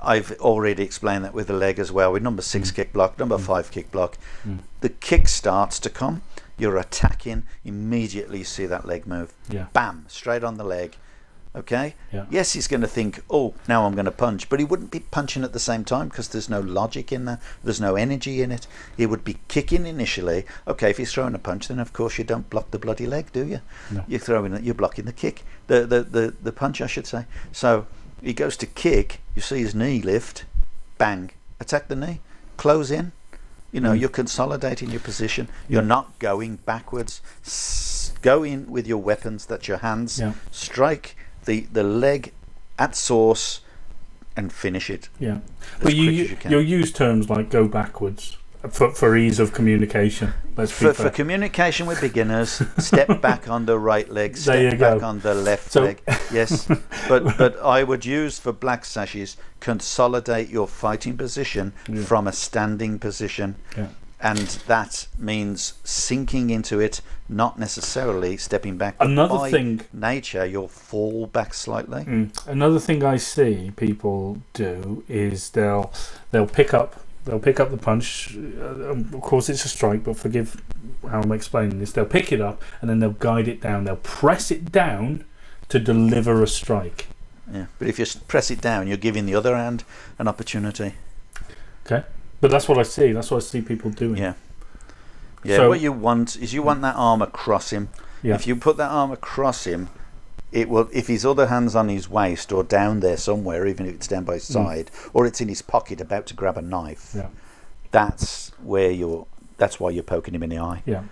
I've 0.03 0.31
already 0.41 0.83
explained 0.83 1.23
that 1.25 1.33
with 1.33 1.47
the 1.47 1.53
leg 1.53 1.77
as 1.79 1.91
well. 1.91 2.11
With 2.13 2.23
number 2.23 2.41
six 2.41 2.71
Mm. 2.71 2.75
kick 2.75 2.93
block, 2.93 3.19
number 3.19 3.37
five 3.37 3.69
kick 3.71 3.91
block, 3.91 4.17
Mm. 4.47 4.59
the 4.81 4.89
kick 4.89 5.27
starts 5.27 5.79
to 5.79 5.89
come. 5.89 6.21
You're 6.61 6.77
attacking 6.77 7.43
immediately. 7.65 8.37
You 8.37 8.43
see 8.43 8.67
that 8.67 8.85
leg 8.85 9.07
move. 9.07 9.33
Yeah. 9.49 9.65
Bam, 9.73 10.05
straight 10.07 10.43
on 10.43 10.57
the 10.57 10.63
leg. 10.63 10.95
Okay. 11.55 11.95
Yeah. 12.13 12.27
Yes, 12.29 12.53
he's 12.53 12.67
going 12.67 12.81
to 12.81 12.87
think, 12.87 13.23
oh, 13.31 13.55
now 13.67 13.85
I'm 13.85 13.93
going 13.95 14.05
to 14.05 14.11
punch, 14.11 14.47
but 14.47 14.59
he 14.59 14.65
wouldn't 14.65 14.91
be 14.91 14.99
punching 14.99 15.43
at 15.43 15.53
the 15.53 15.59
same 15.59 15.83
time 15.83 16.07
because 16.07 16.27
there's 16.27 16.49
no 16.49 16.59
logic 16.59 17.11
in 17.11 17.25
that. 17.25 17.41
There's 17.63 17.81
no 17.81 17.95
energy 17.95 18.43
in 18.43 18.51
it. 18.51 18.67
He 18.95 19.07
would 19.07 19.23
be 19.23 19.39
kicking 19.47 19.87
initially. 19.87 20.45
Okay, 20.67 20.91
if 20.91 20.97
he's 20.97 21.11
throwing 21.11 21.33
a 21.33 21.39
punch, 21.39 21.67
then 21.67 21.79
of 21.79 21.93
course 21.93 22.19
you 22.19 22.23
don't 22.23 22.49
block 22.49 22.69
the 22.69 22.77
bloody 22.77 23.07
leg, 23.07 23.33
do 23.33 23.43
you? 23.43 23.61
No. 23.89 24.05
You're 24.07 24.19
throwing 24.19 24.53
it. 24.53 24.61
You're 24.61 24.75
blocking 24.75 25.05
the 25.05 25.13
kick, 25.13 25.43
the 25.65 25.87
the 25.87 26.03
the, 26.03 26.33
the 26.43 26.51
punch, 26.51 26.79
I 26.79 26.87
should 26.87 27.07
say. 27.07 27.25
So 27.51 27.87
he 28.21 28.33
goes 28.33 28.55
to 28.57 28.67
kick. 28.67 29.19
You 29.35 29.41
see 29.41 29.59
his 29.59 29.73
knee 29.73 30.01
lift, 30.01 30.45
bang, 30.99 31.31
attack 31.59 31.87
the 31.87 31.95
knee, 31.95 32.21
close 32.55 32.91
in. 32.91 33.13
You 33.71 33.79
know, 33.81 33.93
Mm. 33.93 33.99
you're 34.01 34.09
consolidating 34.09 34.89
your 34.91 34.99
position. 34.99 35.47
You're 35.69 35.81
not 35.81 36.19
going 36.19 36.57
backwards. 36.65 37.21
S- 37.45 38.11
go 38.21 38.43
in 38.43 38.69
with 38.69 38.85
your 38.87 38.97
weapons. 39.01 39.45
That's 39.45 39.67
your 39.67 39.77
hands. 39.77 40.19
Yeah. 40.19 40.33
Strike 40.51 41.15
the 41.45 41.67
the 41.71 41.83
leg 41.83 42.33
at 42.77 42.95
source 42.95 43.61
and 44.35 44.51
finish 44.51 44.89
it. 44.89 45.09
Yeah, 45.19 45.39
but 45.81 45.93
you, 45.93 46.03
you 46.11 46.23
as 46.23 46.29
you 46.31 46.35
can. 46.35 46.51
you'll 46.51 46.61
use 46.79 46.91
terms 46.91 47.29
like 47.29 47.49
go 47.49 47.67
backwards 47.67 48.37
for, 48.69 48.91
for 48.91 49.15
ease 49.17 49.39
of 49.39 49.53
communication. 49.53 50.33
Let's 50.57 50.71
For, 50.71 50.93
for 50.93 51.09
communication 51.09 51.87
with 51.87 52.01
beginners, 52.01 52.61
step 52.77 53.21
back 53.21 53.49
on 53.49 53.65
the 53.65 53.79
right 53.79 54.07
leg, 54.09 54.37
step 54.37 54.77
back 54.79 54.99
go. 54.99 55.05
on 55.05 55.19
the 55.21 55.33
left 55.33 55.71
So- 55.71 55.83
leg. 55.83 56.01
Yes, 56.31 56.67
but 57.09 57.37
but 57.37 57.59
I 57.61 57.83
would 57.83 58.05
use 58.05 58.37
for 58.39 58.51
black 58.51 58.85
sashes 58.85 59.37
consolidate 59.59 60.49
your 60.49 60.67
fighting 60.67 61.17
position 61.17 61.73
Yeah. 61.87 62.03
from 62.03 62.27
a 62.27 62.31
standing 62.33 62.99
position, 62.99 63.55
Yeah. 63.77 63.87
and 64.19 64.37
that 64.67 65.07
means 65.17 65.73
sinking 65.83 66.49
into 66.49 66.79
it, 66.79 67.01
not 67.29 67.57
necessarily 67.57 68.37
stepping 68.37 68.77
back. 68.77 68.95
Another 68.99 69.49
thing- 69.49 69.81
nature, 69.93 70.45
you'll 70.45 70.67
fall 70.67 71.27
back 71.27 71.53
slightly. 71.53 72.03
Mm. 72.03 72.47
Another 72.47 72.79
thing 72.79 73.03
I 73.03 73.17
see 73.17 73.71
people 73.75 74.39
do 74.53 75.03
is 75.07 75.51
they'll 75.51 75.91
they'll 76.31 76.45
pick 76.47 76.73
up 76.73 77.00
they'll 77.25 77.39
pick 77.39 77.59
up 77.59 77.71
the 77.71 77.77
punch. 77.77 78.35
Uh, 78.37 78.91
um, 78.91 79.09
of 79.13 79.21
course, 79.21 79.49
it's 79.49 79.65
a 79.65 79.69
strike, 79.69 80.03
but 80.03 80.17
forgive 80.17 80.61
how 81.09 81.21
I'm 81.21 81.31
explaining 81.31 81.79
this. 81.79 81.91
They'll 81.91 82.05
pick 82.05 82.31
it 82.31 82.41
up 82.41 82.61
and 82.81 82.89
then 82.89 82.99
they'll 82.99 83.11
guide 83.11 83.47
it 83.47 83.61
down. 83.61 83.83
They'll 83.85 83.95
press 83.97 84.51
it 84.51 84.71
down 84.71 85.23
to 85.69 85.79
deliver 85.79 86.41
a 86.43 86.47
strike. 86.47 87.07
Yeah, 87.51 87.65
but 87.79 87.87
if 87.87 87.99
you 87.99 88.05
press 88.27 88.49
it 88.51 88.61
down, 88.61 88.87
you're 88.87 88.97
giving 88.97 89.25
the 89.25 89.35
other 89.35 89.55
hand 89.55 89.83
an 90.19 90.27
opportunity. 90.27 90.93
Okay, 91.85 92.03
but 92.39 92.51
that's 92.51 92.67
what 92.69 92.77
I 92.77 92.83
see. 92.83 93.11
That's 93.11 93.29
what 93.31 93.37
I 93.37 93.45
see 93.45 93.61
people 93.61 93.91
doing. 93.91 94.17
Yeah. 94.17 94.33
Yeah, 95.43 95.57
So- 95.57 95.69
what 95.69 95.81
you 95.81 95.91
want 95.91 96.35
is 96.37 96.53
you 96.53 96.61
want 96.63 96.81
that 96.83 96.95
arm 96.95 97.21
across 97.21 97.71
him. 97.71 97.89
Yeah. 98.21 98.35
If 98.35 98.45
you 98.45 98.55
put 98.55 98.77
that 98.77 98.89
arm 98.89 99.11
across 99.11 99.65
him, 99.65 99.89
it 100.51 100.69
will. 100.69 100.89
If 100.91 101.07
his 101.07 101.25
other 101.25 101.47
hand's 101.47 101.75
on 101.75 101.89
his 101.89 102.09
waist 102.09 102.51
or 102.51 102.63
down 102.63 102.99
there 102.99 103.17
somewhere, 103.17 103.65
even 103.67 103.85
if 103.85 103.95
it's 103.95 104.07
down 104.07 104.23
by 104.25 104.35
his 104.35 104.43
side, 104.43 104.91
or 105.13 105.25
it's 105.25 105.41
in 105.41 105.47
his 105.47 105.61
pocket 105.61 106.01
about 106.01 106.25
to 106.27 106.33
grab 106.33 106.57
a 106.57 106.61
knife, 106.61 107.11
Mm. 107.13 107.15
Yeah. 107.21 107.27
that's 107.91 108.51
where 108.63 108.91
you're. 108.91 109.25
That's 109.57 109.79
why 109.79 109.91
you're 109.91 110.03
poking 110.03 110.33
him 110.33 110.41
in 110.43 110.49
the 110.49 110.57
eye. 110.57 110.81
Yeah. 110.85 111.03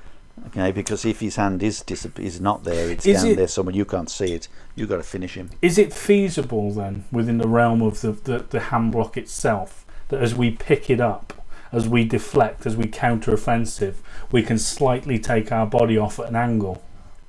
Okay, 0.47 0.71
because 0.71 1.03
if 1.05 1.19
his 1.19 1.35
hand 1.35 1.61
is 1.61 1.81
dis- 1.81 2.07
is 2.17 2.39
not 2.41 2.63
there, 2.63 2.89
it's 2.89 3.05
Is 3.05 3.21
down 3.21 3.31
it- 3.31 3.35
there 3.35 3.47
somewhere 3.47 3.75
you 3.75 3.85
can't 3.85 4.09
see 4.09 4.33
it. 4.33 4.47
You 4.75 4.83
have 4.83 4.89
got 4.89 4.97
to 4.97 5.03
finish 5.03 5.35
him. 5.35 5.49
Is 5.61 5.77
it 5.77 5.93
feasible 5.93 6.71
then, 6.71 7.03
within 7.11 7.37
the 7.37 7.47
realm 7.47 7.81
of 7.81 8.01
the, 8.01 8.13
the, 8.13 8.39
the 8.49 8.59
hand 8.59 8.93
block 8.93 9.17
itself, 9.17 9.85
that 10.07 10.21
as 10.21 10.33
we 10.33 10.49
pick 10.51 10.89
it 10.89 10.99
up, 11.01 11.33
as 11.71 11.87
we 11.87 12.05
deflect, 12.05 12.65
as 12.65 12.75
we 12.77 12.87
counter 12.87 13.33
offensive, 13.33 14.01
we 14.31 14.41
can 14.41 14.57
slightly 14.57 15.19
take 15.19 15.51
our 15.51 15.67
body 15.67 15.97
off 15.97 16.17
at 16.19 16.29
an 16.29 16.35
angle 16.37 16.81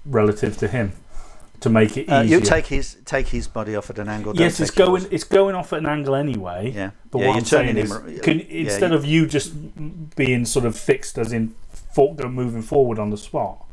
relative 0.07 0.57
to 0.59 0.69
him 0.69 0.93
to 1.61 1.71
make 1.71 1.97
it 1.97 2.09
Uh, 2.11 2.23
easier? 2.23 2.39
you 2.39 2.45
take 2.45 2.67
his 2.67 2.97
take 3.05 3.29
his 3.29 3.47
body 3.49 3.77
off 3.77 3.91
at 3.91 3.99
an 3.99 4.09
angle. 4.09 4.33
don't 4.33 4.43
yes, 4.43 4.61
it's 4.61 4.71
take 4.71 4.79
yours. 4.87 5.03
going 5.03 5.13
it's 5.15 5.25
going 5.25 5.55
off 5.55 5.73
at 5.73 5.81
an 5.81 5.87
angle 5.87 6.15
anyway. 6.15 6.73
Yeah. 6.75 6.91
But 7.11 7.19
Yeah, 7.21 7.27
what 7.27 7.33
you're 7.33 7.39
I'm 7.41 7.45
saying 7.45 7.67
turning 7.77 7.85
is, 7.85 8.21
can, 8.23 8.39
yeah, 8.41 8.45
instead 8.51 8.91
you- 8.91 8.97
of 8.97 9.05
you 9.05 9.27
just 9.27 9.53
being 10.17 10.45
sort 10.45 10.65
of 10.65 10.77
fixed, 10.79 11.19
as 11.19 11.33
in 11.33 11.55
for, 11.95 12.15
moving 12.29 12.63
forward 12.63 12.99
on 12.99 13.11
the 13.11 13.17
spot 13.17 13.65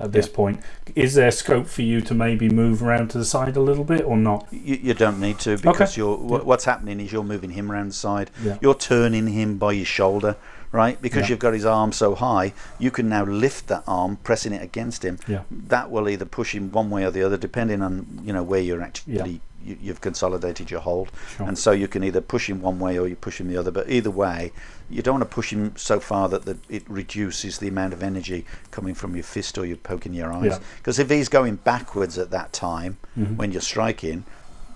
at 0.00 0.12
this 0.12 0.26
Yeah. 0.26 0.36
point, 0.36 0.60
is 0.96 1.14
there 1.14 1.30
scope 1.30 1.66
for 1.68 1.82
you 1.82 2.00
to 2.00 2.14
maybe 2.14 2.48
move 2.48 2.82
around 2.82 3.08
to 3.10 3.18
the 3.18 3.24
side 3.24 3.56
a 3.56 3.60
little 3.60 3.84
bit 3.84 4.04
or 4.04 4.16
not? 4.16 4.46
You, 4.50 4.78
you 4.82 4.94
don't 4.94 5.20
need 5.20 5.38
to 5.40 5.56
because 5.56 5.92
Okay. 5.92 6.00
you're 6.00 6.16
what's 6.16 6.64
happening 6.64 6.98
is 7.00 7.12
you're 7.12 7.22
moving 7.24 7.50
him 7.50 7.70
around 7.70 7.88
the 7.90 7.94
side. 7.94 8.30
Yeah. 8.42 8.56
You're 8.60 8.74
turning 8.74 9.28
him 9.28 9.56
by 9.58 9.74
his 9.74 9.86
shoulder, 9.86 10.36
right? 10.74 11.00
Because 11.00 11.22
Yeah. 11.22 11.28
you've 11.30 11.38
got 11.38 11.54
his 11.54 11.64
arm 11.64 11.92
so 11.92 12.14
high, 12.16 12.52
you 12.80 12.90
can 12.90 13.08
now 13.08 13.24
lift 13.24 13.68
that 13.68 13.84
arm, 13.86 14.16
pressing 14.24 14.52
it 14.52 14.60
against 14.62 15.04
him. 15.04 15.18
Yeah. 15.28 15.42
That 15.50 15.88
will 15.90 16.08
either 16.08 16.24
push 16.24 16.52
him 16.54 16.72
one 16.72 16.90
way 16.90 17.04
or 17.04 17.12
the 17.12 17.22
other, 17.22 17.36
depending 17.36 17.80
on 17.80 18.20
you 18.24 18.32
know 18.32 18.42
where 18.42 18.60
you're 18.60 18.82
actually 18.82 19.40
you, 19.64 19.78
you've 19.80 20.00
consolidated 20.02 20.70
your 20.70 20.80
hold, 20.80 21.10
Sure. 21.36 21.46
and 21.46 21.56
so 21.56 21.70
you 21.70 21.88
can 21.88 22.04
either 22.04 22.20
push 22.20 22.50
him 22.50 22.60
one 22.60 22.78
way 22.78 22.98
or 22.98 23.08
you 23.08 23.16
push 23.16 23.40
him 23.40 23.48
the 23.48 23.56
other. 23.56 23.70
But 23.70 23.88
either 23.88 24.10
way, 24.10 24.52
you 24.90 25.00
don't 25.00 25.14
want 25.20 25.30
to 25.30 25.34
push 25.34 25.50
him 25.54 25.72
so 25.76 26.00
far 26.00 26.28
that 26.28 26.44
the, 26.44 26.58
it 26.68 26.82
reduces 26.86 27.56
the 27.58 27.68
amount 27.68 27.94
of 27.94 28.02
energy 28.02 28.44
coming 28.72 28.94
from 28.94 29.14
your 29.16 29.22
fist 29.24 29.56
or 29.56 29.64
you're 29.64 29.78
poking 29.78 30.12
your 30.12 30.30
eyes. 30.34 30.44
Yeah. 30.44 30.58
Because 30.78 30.98
if 30.98 31.08
he's 31.08 31.30
going 31.30 31.56
backwards 31.56 32.18
at 32.18 32.30
that 32.30 32.52
time 32.52 32.98
Mhm. 33.18 33.36
when 33.36 33.52
you're 33.52 33.62
striking, 33.62 34.24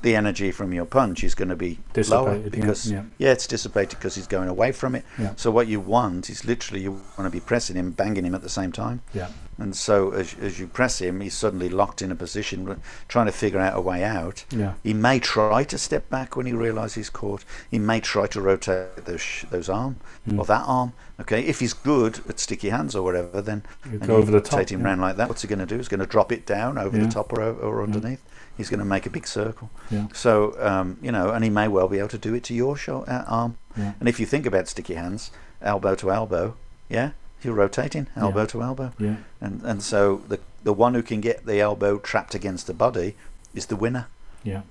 the 0.03 0.15
energy 0.15 0.51
from 0.51 0.73
your 0.73 0.85
punch 0.85 1.25
is 1.25 1.35
going 1.35 1.49
to 1.49 1.57
be 1.57 1.79
lower 2.09 2.39
Dissipated, 2.39 2.45
yeah, 2.45 2.51
because 2.51 2.93
yeah. 2.93 3.05
it's 3.19 3.47
dissipated 3.47 3.99
because 3.99 4.15
he's 4.15 4.27
going 4.27 4.49
away 4.49 4.73
from 4.73 4.95
it. 4.95 5.05
Yeah. 5.19 5.33
So 5.37 5.51
what 5.51 5.66
you 5.66 5.81
want 5.81 6.31
is 6.31 6.45
literally 6.45 6.83
you 6.83 6.93
want 6.93 7.25
to 7.25 7.31
be 7.31 7.41
pressing 7.41 7.77
him, 7.77 7.91
banging 7.91 8.25
him 8.25 8.35
at 8.35 8.43
the 8.43 8.49
same 8.49 8.73
time. 8.73 9.03
Yeah. 9.12 9.29
And 9.60 9.74
so 9.74 10.12
as, 10.12 10.35
as 10.40 10.60
you 10.60 10.68
press 10.68 11.01
him, 11.01 11.20
he's 11.20 11.35
suddenly 11.35 11.68
locked 11.68 12.01
in 12.01 12.12
a 12.12 12.14
position, 12.14 12.80
trying 13.09 13.26
to 13.26 13.32
figure 13.32 13.59
out 13.59 13.76
a 13.76 13.80
way 13.80 14.05
out. 14.05 14.44
Yeah. 14.51 14.74
He 14.85 14.94
may 14.94 15.18
try 15.18 15.64
to 15.64 15.76
step 15.76 16.09
back 16.09 16.36
when 16.36 16.47
he 16.47 16.52
realises 16.52 16.94
he's 16.94 17.10
caught. 17.10 17.44
He 17.68 17.78
may 17.80 17.98
try 18.01 18.28
to 18.28 18.40
rotate 18.40 19.05
those 19.05 19.20
sh- 19.20 19.44
those 19.51 19.68
arm 19.68 19.97
Mm. 20.28 20.39
or 20.39 20.44
that 20.44 20.62
arm. 20.66 20.93
Okay, 21.20 21.40
if 21.43 21.59
he's 21.59 21.72
good 21.72 22.20
at 22.28 22.39
sticky 22.39 22.68
hands 22.68 22.94
or 22.94 23.02
whatever, 23.02 23.43
then 23.43 23.64
You 23.90 23.98
go 23.98 24.16
over 24.16 24.30
the 24.30 24.40
top, 24.40 24.52
rotate 24.52 24.70
him 24.70 24.80
yeah. 24.82 24.86
round 24.86 25.01
like 25.01 25.16
that. 25.16 25.28
What's 25.28 25.43
he 25.43 25.48
going 25.48 25.59
to 25.59 25.66
do? 25.66 25.76
He's 25.76 25.89
going 25.89 26.01
to 26.01 26.06
drop 26.06 26.30
it 26.30 26.47
down 26.47 26.78
over 26.78 26.97
Yeah. 26.97 27.06
the 27.06 27.10
top 27.10 27.32
or, 27.32 27.43
or 27.43 27.82
underneath. 27.82 28.22
He's 28.56 28.68
going 28.70 28.78
to 28.80 28.85
make 28.85 29.06
a 29.06 29.10
big 29.10 29.26
circle. 29.26 29.70
Yeah. 29.90 30.06
So 30.12 30.55
um, 30.64 30.98
you 31.02 31.10
know, 31.10 31.30
and 31.30 31.43
he 31.43 31.51
may 31.51 31.66
well 31.66 31.89
be 31.89 31.98
able 31.98 32.09
to 32.10 32.18
do 32.18 32.35
it 32.35 32.44
to 32.44 32.55
your 32.55 32.76
uh, 32.89 33.24
arm. 33.26 33.59
Yeah. 33.76 33.94
And 33.98 34.09
if 34.09 34.20
you 34.20 34.26
think 34.26 34.47
about 34.47 34.68
sticky 34.68 34.94
hands, 34.94 35.30
elbow 35.60 35.94
to 35.97 36.12
elbow, 36.12 36.55
yeah, 36.89 37.10
you're 37.43 37.55
rotating 37.55 38.06
elbow 38.16 38.40
Yeah. 38.40 38.47
to 38.47 38.62
elbow. 38.62 38.93
Yeah. 38.98 39.16
And 39.40 39.62
and 39.65 39.82
so 39.82 40.23
the 40.28 40.39
the 40.65 40.73
one 40.73 40.94
who 40.94 41.02
can 41.02 41.20
get 41.20 41.47
the 41.47 41.60
elbow 41.60 41.98
trapped 41.98 42.35
against 42.35 42.66
the 42.66 42.74
body 42.74 43.15
is 43.55 43.66
the 43.66 43.77
winner. 43.77 44.06
Yeah. 44.44 44.62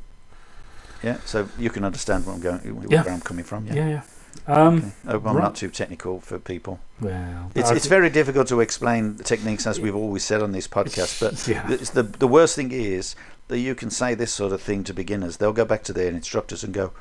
Yeah. 1.03 1.18
So 1.26 1.49
you 1.57 1.69
can 1.69 1.84
understand 1.84 2.26
where 2.26 2.35
I'm 2.35 2.41
going, 2.41 2.60
where 2.76 2.88
Yeah. 2.89 3.03
I'm 3.14 3.22
coming 3.22 3.45
from. 3.45 3.68
Yeah. 3.68 3.76
Yeah. 3.76 3.88
Yeah. 3.89 4.02
Um, 4.48 4.77
Okay. 4.77 4.91
Hope 5.11 5.26
I'm 5.27 5.35
right. 5.35 5.44
not 5.44 5.56
too 5.56 5.69
technical 5.69 6.19
for 6.22 6.38
people. 6.39 6.80
Well, 7.02 7.52
It's, 7.56 7.72
it's 7.72 7.88
very 7.88 8.10
difficult 8.10 8.48
to 8.49 8.60
explain 8.61 9.15
the 9.18 9.23
techniques 9.23 9.65
as 9.65 9.80
we've 9.80 9.95
always 9.95 10.23
said 10.23 10.41
on 10.44 10.52
this 10.52 10.68
podcast. 10.68 11.19
But 11.19 11.48
Yeah. 11.53 11.69
it's 11.72 11.89
the 11.91 12.03
the 12.03 12.27
worst 12.27 12.56
thing 12.56 12.72
is 12.72 13.15
that 13.48 13.60
you 13.60 13.76
can 13.76 13.89
say 13.89 14.14
this 14.15 14.31
sort 14.34 14.52
of 14.53 14.61
thing 14.61 14.84
to 14.85 14.94
beginners. 14.94 15.38
They'll 15.38 15.53
go 15.53 15.65
back 15.65 15.84
to 15.84 15.94
their 15.94 16.10
instructors 16.11 16.64
and 16.64 16.73
go, 16.73 16.91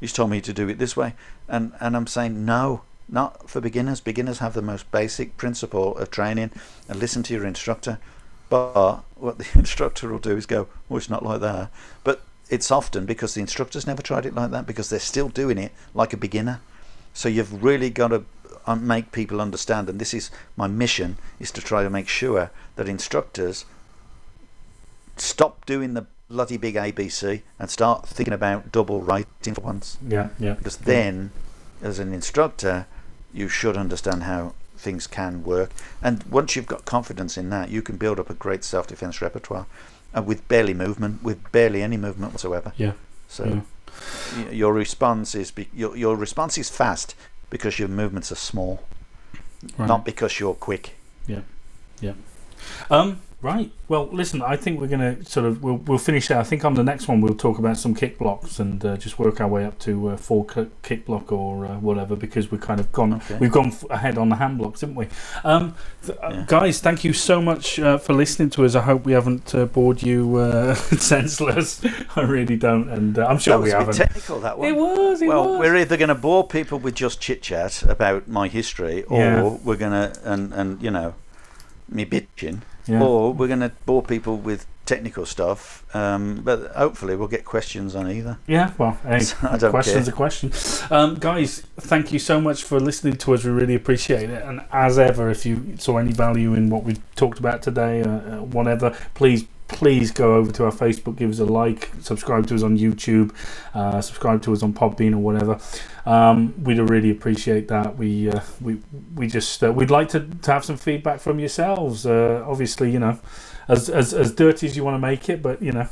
"He's 0.00 0.12
told 0.12 0.30
me 0.30 0.40
to 0.42 0.52
do 0.52 0.68
it 0.68 0.78
this 0.78 0.96
way," 0.96 1.14
and 1.48 1.72
and 1.80 1.96
I'm 1.96 2.06
saying 2.06 2.44
no, 2.44 2.82
not 3.08 3.48
for 3.48 3.60
beginners. 3.60 4.00
Beginners 4.00 4.38
have 4.38 4.54
the 4.54 4.62
most 4.62 4.90
basic 4.90 5.36
principle 5.36 5.96
of 5.96 6.10
training, 6.10 6.50
and 6.88 6.98
listen 6.98 7.22
to 7.24 7.34
your 7.34 7.46
instructor. 7.46 7.98
But 8.48 8.98
what 9.16 9.38
the 9.38 9.46
instructor 9.54 10.08
will 10.08 10.18
do 10.18 10.36
is 10.36 10.46
go, 10.46 10.68
"Oh, 10.90 10.96
it's 10.96 11.10
not 11.10 11.24
like 11.24 11.40
that." 11.40 11.70
But 12.04 12.22
it's 12.48 12.70
often 12.70 13.06
because 13.06 13.34
the 13.34 13.40
instructor's 13.40 13.86
never 13.86 14.02
tried 14.02 14.26
it 14.26 14.34
like 14.34 14.50
that 14.52 14.66
because 14.66 14.88
they're 14.88 15.00
still 15.00 15.28
doing 15.28 15.58
it 15.58 15.72
like 15.94 16.12
a 16.12 16.16
beginner. 16.16 16.60
So 17.12 17.28
you've 17.28 17.62
really 17.64 17.90
got 17.90 18.08
to 18.08 18.24
uh, 18.66 18.76
make 18.76 19.12
people 19.12 19.40
understand, 19.40 19.88
and 19.88 20.00
this 20.00 20.14
is 20.14 20.30
my 20.56 20.66
mission: 20.66 21.18
is 21.38 21.50
to 21.52 21.60
try 21.60 21.82
to 21.82 21.90
make 21.90 22.08
sure 22.08 22.50
that 22.76 22.88
instructors 22.88 23.64
stop 25.16 25.64
doing 25.66 25.94
the 25.94 26.06
bloody 26.28 26.56
big 26.56 26.74
ABC 26.74 27.42
and 27.58 27.70
start 27.70 28.06
thinking 28.06 28.34
about 28.34 28.72
double 28.72 29.00
writing 29.00 29.54
for 29.54 29.60
once. 29.60 29.98
Yeah. 30.06 30.28
Yeah. 30.38 30.54
Because 30.54 30.78
then, 30.78 31.30
as 31.82 31.98
an 31.98 32.12
instructor, 32.12 32.86
you 33.36 33.48
should 33.48 33.76
understand 33.76 34.22
how 34.22 34.54
things 34.76 35.06
can 35.06 35.44
work. 35.44 35.70
And 36.02 36.22
once 36.24 36.56
you've 36.56 36.66
got 36.66 36.84
confidence 36.84 37.36
in 37.36 37.50
that, 37.50 37.70
you 37.70 37.82
can 37.82 37.96
build 37.96 38.18
up 38.18 38.30
a 38.30 38.34
great 38.34 38.64
self-defense 38.64 39.20
repertoire, 39.22 39.66
and 40.14 40.26
with 40.26 40.46
barely 40.48 40.74
movement, 40.74 41.22
with 41.22 41.50
barely 41.52 41.82
any 41.82 41.96
movement 41.96 42.32
whatsoever. 42.32 42.72
Yeah. 42.76 42.92
So 43.28 43.44
Yeah. 44.38 44.50
your 44.50 44.72
response 44.72 45.34
is 45.34 45.50
be- 45.50 45.68
your 45.74 45.96
your 45.96 46.16
response 46.16 46.58
is 46.58 46.68
fast 46.70 47.14
because 47.50 47.78
your 47.78 47.88
movements 47.88 48.30
are 48.32 48.36
small, 48.36 48.82
Right. 49.78 49.88
not 49.88 50.04
because 50.04 50.40
you're 50.40 50.54
quick. 50.54 50.94
Yeah. 51.26 51.40
Yeah. 52.00 52.12
Um, 52.90 53.20
Right. 53.42 53.70
Well, 53.86 54.08
listen. 54.10 54.40
I 54.42 54.56
think 54.56 54.80
we're 54.80 54.86
going 54.88 55.18
to 55.18 55.24
sort 55.30 55.44
of 55.46 55.62
we'll, 55.62 55.76
we'll 55.76 55.98
finish 55.98 56.26
there. 56.28 56.38
I 56.38 56.42
think 56.42 56.64
on 56.64 56.72
the 56.74 56.82
next 56.82 57.06
one 57.06 57.20
we'll 57.20 57.34
talk 57.34 57.58
about 57.58 57.76
some 57.76 57.94
kick 57.94 58.18
blocks 58.18 58.58
and 58.58 58.82
uh, 58.84 58.96
just 58.96 59.18
work 59.18 59.40
our 59.42 59.46
way 59.46 59.64
up 59.66 59.78
to 59.80 60.08
uh, 60.08 60.16
full 60.16 60.44
kick 60.82 61.04
block 61.04 61.30
or 61.30 61.66
uh, 61.66 61.78
whatever 61.78 62.16
because 62.16 62.50
we've 62.50 62.62
kind 62.62 62.80
of 62.80 62.90
gone 62.92 63.12
Okay. 63.14 63.36
we've 63.38 63.52
gone 63.52 63.66
f- 63.68 63.84
ahead 63.90 64.16
on 64.16 64.30
the 64.30 64.36
hand 64.36 64.56
blocks, 64.58 64.80
haven't 64.80 64.96
we? 64.96 65.08
Um, 65.44 65.74
th- 66.04 66.18
uh, 66.22 66.30
Yeah. 66.32 66.44
Guys, 66.48 66.80
thank 66.80 67.04
you 67.04 67.12
so 67.12 67.42
much 67.42 67.78
uh, 67.78 67.98
for 67.98 68.14
listening 68.14 68.48
to 68.50 68.64
us. 68.64 68.74
I 68.74 68.80
hope 68.80 69.04
we 69.04 69.12
haven't 69.12 69.54
uh, 69.54 69.66
bored 69.66 70.02
you 70.02 70.36
uh, 70.36 70.74
senseless. 70.98 71.84
I 72.16 72.22
really 72.22 72.56
don't, 72.56 72.88
and 72.88 73.18
uh, 73.18 73.26
I'm 73.26 73.38
sure 73.38 73.60
we 73.60 73.70
haven't. 73.70 73.94
technical. 73.96 74.40
That 74.40 74.58
one. 74.58 74.66
It 74.66 74.74
was. 74.76 75.20
It 75.22 75.28
well, 75.28 75.50
was. 75.50 75.60
we're 75.60 75.76
either 75.76 75.98
going 75.98 76.08
to 76.08 76.14
bore 76.14 76.48
people 76.48 76.78
with 76.78 76.94
just 76.94 77.20
chit 77.20 77.42
chat 77.42 77.82
about 77.82 78.26
my 78.28 78.48
history, 78.48 79.02
or 79.04 79.20
Yeah. 79.20 79.42
we're 79.62 79.76
going 79.76 79.92
to 79.92 80.18
and 80.24 80.52
and 80.54 80.82
you 80.82 80.90
know, 80.90 81.14
me 81.88 82.04
bitching, 82.06 82.62
Yeah. 82.86 83.02
or 83.02 83.32
we're 83.32 83.48
going 83.48 83.60
to 83.60 83.72
bore 83.84 84.02
people 84.02 84.36
with 84.36 84.66
technical 84.86 85.26
stuff. 85.26 85.84
Um, 85.94 86.42
but 86.44 86.70
hopefully, 86.72 87.16
we'll 87.16 87.28
get 87.28 87.44
questions 87.44 87.94
on 87.94 88.10
either. 88.10 88.38
Yeah, 88.46 88.72
well, 88.78 88.98
hey, 89.02 89.20
I 89.42 89.56
don't 89.58 89.70
question's 89.70 90.06
care. 90.06 90.14
a 90.14 90.16
question. 90.16 90.52
Um, 90.90 91.16
guys, 91.16 91.60
thank 91.78 92.12
you 92.12 92.18
so 92.18 92.40
much 92.40 92.62
for 92.64 92.80
listening 92.80 93.16
to 93.16 93.34
us. 93.34 93.44
We 93.44 93.50
really 93.50 93.74
appreciate 93.74 94.30
it. 94.30 94.42
And 94.42 94.62
as 94.72 94.98
ever, 94.98 95.28
if 95.30 95.44
you 95.44 95.74
saw 95.78 95.98
any 95.98 96.12
value 96.12 96.54
in 96.54 96.70
what 96.70 96.84
we've 96.84 97.00
talked 97.16 97.38
about 97.38 97.62
today, 97.62 98.02
uh, 98.02 98.08
uh, 98.08 98.42
whatever, 98.42 98.96
please. 99.14 99.46
Please 99.68 100.12
go 100.12 100.36
over 100.36 100.52
to 100.52 100.64
our 100.64 100.70
Facebook, 100.70 101.16
give 101.16 101.30
us 101.30 101.40
a 101.40 101.44
like, 101.44 101.90
subscribe 102.00 102.46
to 102.46 102.54
us 102.54 102.62
on 102.62 102.78
YouTube, 102.78 103.34
uh, 103.74 104.00
subscribe 104.00 104.40
to 104.42 104.52
us 104.52 104.62
on 104.62 104.72
Podbean 104.72 105.12
or 105.12 105.18
whatever. 105.18 105.58
Um, 106.06 106.54
we'd 106.62 106.78
really 106.78 107.10
appreciate 107.10 107.66
that. 107.68 107.96
We 107.98 108.30
uh, 108.30 108.40
we 108.60 108.80
we 109.16 109.26
just 109.26 109.64
uh, 109.64 109.72
we'd 109.72 109.90
like 109.90 110.08
to, 110.10 110.20
to 110.20 110.52
have 110.52 110.64
some 110.64 110.76
feedback 110.76 111.18
from 111.18 111.40
yourselves. 111.40 112.06
Uh, 112.06 112.44
obviously, 112.46 112.92
you 112.92 113.00
know, 113.00 113.18
as, 113.68 113.90
as 113.90 114.14
as 114.14 114.32
dirty 114.32 114.66
as 114.66 114.76
you 114.76 114.84
want 114.84 114.94
to 114.94 115.00
make 115.00 115.28
it, 115.28 115.42
but 115.42 115.60
you 115.60 115.72
know, 115.72 115.88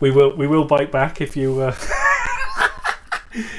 we 0.00 0.10
will 0.10 0.34
we 0.34 0.46
will 0.46 0.64
bite 0.64 0.90
back 0.90 1.20
if 1.20 1.36
you 1.36 1.60
uh, 1.60 1.76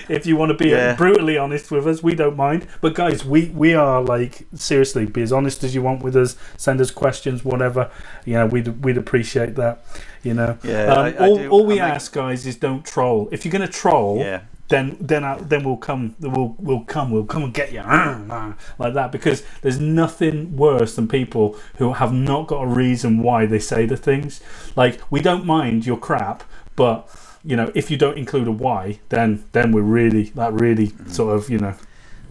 if 0.07 0.25
you 0.25 0.35
want 0.37 0.49
to 0.51 0.57
be 0.57 0.69
Yeah. 0.69 0.95
brutally 0.95 1.37
honest 1.37 1.71
with 1.71 1.87
us. 1.87 2.01
We 2.03 2.15
don't 2.15 2.35
mind. 2.37 2.67
But 2.81 2.93
guys, 2.93 3.23
we 3.25 3.51
we 3.55 3.73
are 3.73 4.01
like 4.01 4.45
seriously 4.55 5.05
be 5.05 5.21
as 5.21 5.31
honest 5.31 5.63
as 5.63 5.73
you 5.75 5.81
want 5.81 6.03
with 6.03 6.15
us. 6.15 6.35
Send 6.57 6.79
us 6.81 6.91
questions, 6.91 7.43
whatever. 7.45 7.89
You 8.25 8.33
know, 8.35 8.45
we'd 8.47 8.83
we'd 8.83 8.97
appreciate 8.97 9.55
that. 9.55 9.83
You 10.23 10.33
know, 10.33 10.57
Yeah, 10.63 10.85
um, 10.93 10.99
I- 11.05 11.13
I 11.13 11.27
all, 11.27 11.47
all 11.47 11.65
we 11.65 11.79
I 11.79 11.85
make- 11.85 11.95
ask, 11.95 12.11
guys, 12.13 12.45
is 12.45 12.57
don't 12.57 12.83
troll. 12.85 13.29
If 13.31 13.45
you're 13.45 13.51
going 13.53 13.65
to 13.65 13.71
troll, 13.71 14.17
Yeah. 14.19 14.41
then 14.67 14.97
then 14.99 15.23
I, 15.23 15.37
then 15.37 15.63
we'll 15.63 15.77
come 15.77 16.15
we'll 16.19 16.55
we'll 16.59 16.81
come 16.81 17.09
we'll 17.09 17.23
come 17.25 17.43
and 17.43 17.53
get 17.53 17.71
you 17.71 17.81
like 18.79 18.93
that 18.93 19.11
because 19.11 19.43
there's 19.61 19.79
nothing 19.79 20.55
worse 20.57 20.95
than 20.95 21.07
people 21.07 21.55
who 21.77 21.93
have 21.93 22.13
not 22.13 22.47
got 22.47 22.63
a 22.63 22.67
reason 22.67 23.23
why 23.23 23.45
they 23.47 23.59
say 23.59 23.85
the 23.87 23.97
things 23.97 24.41
like 24.75 24.99
we 25.09 25.21
don't 25.21 25.45
mind 25.45 25.85
your 25.87 25.97
crap 25.97 26.43
but 26.75 27.07
you 27.43 27.55
know 27.55 27.71
if 27.75 27.89
you 27.89 27.97
don't 27.97 28.17
include 28.17 28.47
a 28.47 28.51
why 28.51 28.99
then 29.09 29.43
then 29.53 29.71
we're 29.71 29.81
really 29.81 30.23
that 30.35 30.51
really 30.53 30.87
mm. 30.89 31.09
sort 31.11 31.35
of 31.35 31.49
you 31.49 31.57
know 31.57 31.73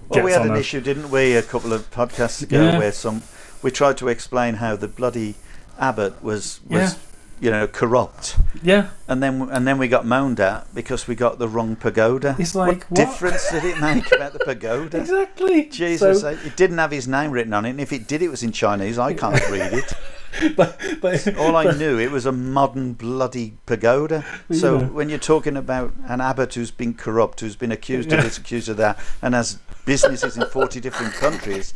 Well, 0.09 0.24
we 0.24 0.32
had 0.32 0.40
on 0.43 0.47
an 0.48 0.52
our- 0.55 0.59
issue, 0.60 0.80
didn't 0.80 1.10
we, 1.10 1.35
a 1.35 1.43
couple 1.43 1.72
of 1.72 1.90
podcasts 1.90 2.43
ago, 2.43 2.62
Yeah. 2.62 2.78
where 2.78 2.93
some 2.93 3.22
we 3.62 3.70
tried 3.70 3.97
to 3.98 4.09
explain 4.09 4.55
how 4.55 4.76
the 4.76 4.89
bloody 4.89 5.35
abbot 5.78 6.22
was 6.22 6.60
was 6.68 6.80
Yeah. 6.80 6.94
you 7.40 7.51
know 7.51 7.66
corrupt, 7.68 8.36
yeah 8.62 8.89
and 9.06 9.22
then 9.22 9.48
and 9.51 9.66
then 9.66 9.78
we 9.78 9.89
got 9.89 10.05
moaned 10.06 10.40
at 10.40 10.66
because 10.74 11.06
we 11.09 11.14
got 11.14 11.39
the 11.39 11.48
wrong 11.48 11.76
pagoda. 11.76 12.36
It's 12.39 12.55
like, 12.55 12.85
what, 12.85 12.90
what? 12.90 12.97
difference 13.06 13.51
did 13.51 13.64
it 13.64 13.80
make 13.80 14.10
about 14.16 14.32
the 14.35 14.40
pagoda? 14.40 14.98
exactly 14.98 15.66
Jesus, 15.70 16.20
So- 16.20 16.28
it 16.48 16.56
didn't 16.56 16.78
have 16.78 16.90
his 16.90 17.06
name 17.09 17.30
written 17.30 17.52
on 17.55 17.64
it, 17.64 17.70
and 17.70 17.80
if 17.80 17.93
it 17.93 18.06
did, 18.09 18.20
it 18.22 18.28
was 18.28 18.43
in 18.43 18.52
Chinese. 18.52 18.98
I 18.98 19.14
can't 19.14 19.40
read 19.51 19.72
it. 19.72 19.93
but, 20.56 20.78
but 21.00 21.36
All 21.36 21.56
I 21.56 21.72
knew, 21.72 21.98
it 21.98 22.10
was 22.10 22.26
a 22.26 22.32
modern 22.32 22.92
bloody 22.94 23.55
pagoda. 23.66 24.24
So 24.50 24.78
when 24.78 25.09
you're 25.09 25.18
talking 25.18 25.56
about 25.56 25.92
an 26.06 26.20
abbot 26.20 26.55
who's 26.55 26.70
been 26.70 26.94
corrupt, 26.94 27.40
who's 27.40 27.56
been 27.56 27.72
accused 27.72 28.10
Yeah. 28.10 28.18
of 28.18 28.24
this, 28.24 28.38
accused 28.38 28.68
of 28.68 28.76
that, 28.78 28.98
and 29.22 29.34
has 29.34 29.59
businesses 29.84 30.36
in 30.36 30.44
40 30.46 30.80
different 30.80 31.14
countries, 31.14 31.74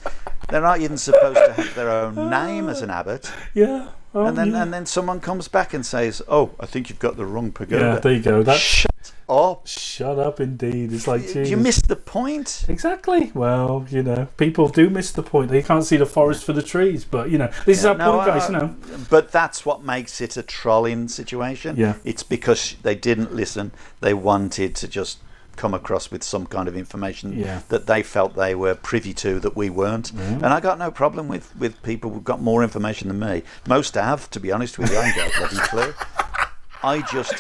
they're 0.48 0.60
not 0.60 0.80
even 0.80 0.98
supposed 0.98 1.36
to 1.38 1.52
have 1.54 1.74
their 1.74 1.90
own 1.90 2.14
name 2.30 2.68
as 2.68 2.82
an 2.82 2.90
ah. 2.90 3.00
abbot. 3.00 3.30
yeah 3.54 3.88
oh, 4.14 4.26
And 4.26 4.36
then 4.36 4.50
yeah. 4.52 4.62
and 4.62 4.72
then 4.74 4.86
someone 4.86 5.20
comes 5.20 5.48
back 5.48 5.72
and 5.72 5.84
says, 5.84 6.20
"Oh, 6.28 6.50
I 6.60 6.66
think 6.66 6.90
you've 6.90 6.98
got 6.98 7.16
the 7.16 7.24
wrong 7.24 7.52
pagoda." 7.52 7.82
yeah 7.84 7.94
pagoda." 7.96 8.02
there 8.02 8.12
you 8.12 8.22
go 8.22 8.42
that's 8.42 8.60
Shut 8.60 9.12
up! 9.28 9.66
Shut 9.92 10.18
up 10.18 10.40
indeed 10.40 10.92
it's 10.92 11.06
like 11.06 11.34
You 11.34 11.56
missed 11.56 11.88
the 11.88 11.96
point. 11.96 12.64
Exactly. 12.68 13.30
Well, 13.34 13.86
you 13.90 14.02
know, 14.02 14.28
people 14.36 14.68
do 14.68 14.88
miss 14.88 15.12
the 15.12 15.22
point. 15.22 15.50
They 15.50 15.62
can't 15.62 15.84
see 15.84 15.96
the 15.96 16.06
forest 16.06 16.44
for 16.44 16.52
the 16.52 16.62
trees. 16.62 17.04
But 17.04 17.30
you 17.30 17.38
know, 17.38 17.50
this 17.66 17.78
is 17.78 17.84
our 17.84 17.96
No, 17.96 18.12
point, 18.12 18.26
guys. 18.26 18.42
Uh, 18.44 18.52
you 18.52 18.58
know, 18.58 18.74
But 19.10 19.32
that's 19.32 19.66
what 19.66 19.82
makes 19.84 20.20
it 20.20 20.36
a 20.36 20.42
trolling 20.42 21.08
situation. 21.08 21.76
Yeah. 21.76 21.94
It's 22.04 22.22
because 22.22 22.76
they 22.82 22.94
didn't 22.94 23.34
listen. 23.34 23.72
They 24.00 24.14
wanted 24.14 24.74
to 24.76 24.88
just 24.88 25.18
come 25.56 25.74
across 25.74 26.10
with 26.10 26.22
some 26.22 26.46
kind 26.46 26.66
of 26.66 26.76
information 26.76 27.38
Yeah. 27.38 27.60
that 27.68 27.86
they 27.86 28.02
felt 28.02 28.34
they 28.34 28.54
were 28.54 28.74
privy 28.74 29.12
to 29.14 29.38
that 29.40 29.54
we 29.54 29.68
weren't. 29.68 30.10
Mm-hmm. 30.14 30.42
And 30.42 30.46
I 30.46 30.60
got 30.60 30.78
no 30.78 30.90
problem 30.90 31.28
with, 31.28 31.54
with 31.56 31.82
people 31.82 32.10
who've 32.10 32.24
got 32.24 32.40
more 32.40 32.62
information 32.62 33.08
than 33.08 33.18
me. 33.20 33.42
Most 33.68 33.94
have, 33.94 34.30
to 34.30 34.40
be 34.40 34.50
honest 34.50 34.78
with 34.78 34.90
you. 34.90 34.96
I 34.96 35.06
ain't 35.08 35.16
got 35.16 35.34
a 35.34 35.38
bloody 35.38 35.68
clue. 35.68 35.94
I 36.82 37.02
just, 37.02 37.34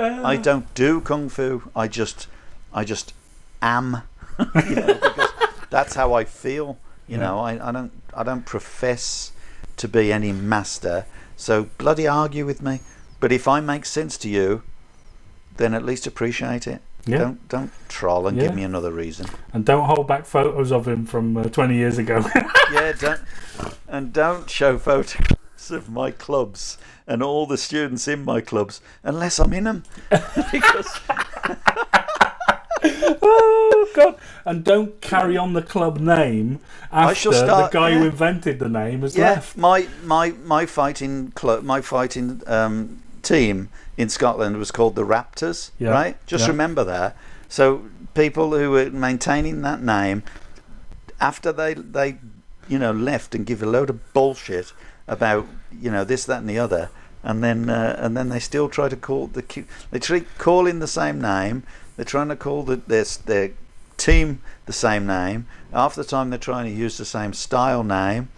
I 0.00 0.36
don't 0.36 0.72
do 0.74 1.00
kung 1.00 1.28
fu. 1.28 1.62
I 1.76 1.88
just, 1.88 2.26
I 2.72 2.84
just 2.84 3.12
am. 3.62 4.02
you 4.38 4.74
know, 4.76 4.94
because 4.94 5.30
that's 5.70 5.94
how 5.94 6.14
I 6.14 6.24
feel. 6.24 6.78
You 7.06 7.16
Yeah. 7.18 7.24
know, 7.24 7.38
I, 7.40 7.68
I 7.68 7.72
don't, 7.72 7.92
I 8.14 8.22
don't 8.22 8.46
profess 8.46 9.32
to 9.76 9.88
be 9.88 10.12
any 10.12 10.32
master. 10.32 11.04
So 11.36 11.64
bloody 11.78 12.06
argue 12.06 12.46
with 12.46 12.62
me. 12.62 12.80
But 13.18 13.32
if 13.32 13.46
I 13.48 13.60
make 13.60 13.84
sense 13.84 14.16
to 14.18 14.28
you, 14.28 14.62
then 15.56 15.74
at 15.74 15.84
least 15.84 16.06
appreciate 16.06 16.66
it. 16.66 16.80
Yeah. 17.06 17.18
Don't 17.18 17.48
don't 17.48 17.70
troll 17.88 18.26
and 18.26 18.36
Yeah. 18.36 18.44
give 18.44 18.54
me 18.54 18.62
another 18.62 18.92
reason. 18.92 19.26
and 19.54 19.64
don't 19.64 19.86
hold 19.86 20.06
back 20.06 20.26
photos 20.26 20.70
of 20.70 20.86
him 20.86 21.06
from 21.06 21.36
uh, 21.36 21.44
20 21.44 21.74
years 21.74 21.98
ago. 21.98 22.22
yeah, 22.72 22.92
don't 22.92 23.20
and 23.88 24.12
don't 24.12 24.48
show 24.50 24.78
photographs 24.78 25.39
of 25.70 25.90
my 25.90 26.10
clubs 26.10 26.78
and 27.06 27.22
all 27.22 27.44
the 27.44 27.58
students 27.58 28.08
in 28.08 28.24
my 28.24 28.40
clubs 28.40 28.80
unless 29.02 29.38
I'm 29.38 29.52
in 29.52 29.64
them. 29.64 29.82
because 30.52 31.00
oh 32.82 33.90
God! 33.94 34.16
And 34.44 34.64
don't 34.64 35.00
carry 35.00 35.36
on 35.36 35.52
the 35.52 35.62
club 35.62 35.98
name 35.98 36.60
after 36.92 37.32
start- 37.32 37.72
the 37.72 37.78
guy 37.78 37.92
who 37.92 38.04
invented 38.06 38.58
the 38.58 38.68
name 38.68 39.02
has 39.02 39.16
yeah, 39.16 39.30
left. 39.30 39.56
my 39.56 39.88
my 40.04 40.30
my 40.30 40.66
fighting 40.66 41.32
club, 41.32 41.64
my 41.64 41.80
fighting 41.80 42.42
um, 42.46 43.02
team 43.22 43.68
in 43.96 44.08
Scotland 44.08 44.56
was 44.56 44.70
called 44.70 44.96
the 44.96 45.04
Raptors. 45.04 45.70
Yeah, 45.78 45.90
Right, 45.90 46.26
just 46.26 46.44
yeah. 46.44 46.50
remember 46.50 46.84
that. 46.84 47.16
So 47.48 47.84
people 48.14 48.56
who 48.56 48.70
were 48.70 48.90
maintaining 48.90 49.62
that 49.62 49.82
name 49.82 50.22
after 51.20 51.52
they 51.52 51.74
they 51.74 52.18
you 52.68 52.78
know 52.78 52.92
left 52.92 53.34
and 53.34 53.44
give 53.44 53.62
a 53.62 53.66
load 53.66 53.90
of 53.90 54.12
bullshit 54.12 54.72
about 55.10 55.46
you 55.82 55.90
know 55.90 56.04
this 56.04 56.24
that 56.24 56.38
and 56.38 56.48
the 56.48 56.58
other 56.58 56.88
and 57.22 57.44
then 57.44 57.68
uh, 57.68 57.96
and 57.98 58.16
then 58.16 58.30
they 58.30 58.38
still 58.38 58.68
try 58.68 58.88
to 58.88 58.96
call 58.96 59.26
the 59.26 59.64
they 59.90 59.98
try 59.98 60.20
calling 60.38 60.78
the 60.78 60.86
same 60.86 61.20
name 61.20 61.62
they're 61.96 62.04
trying 62.04 62.28
to 62.28 62.36
call 62.36 62.62
the, 62.62 62.76
their 62.76 63.04
their 63.26 63.50
team 63.98 64.40
the 64.64 64.72
same 64.72 65.06
name 65.06 65.46
half 65.72 65.94
the 65.94 66.04
time 66.04 66.30
they're 66.30 66.38
trying 66.38 66.64
to 66.64 66.72
use 66.72 66.96
the 66.96 67.04
same 67.04 67.34
style 67.34 67.84
name 67.84 68.28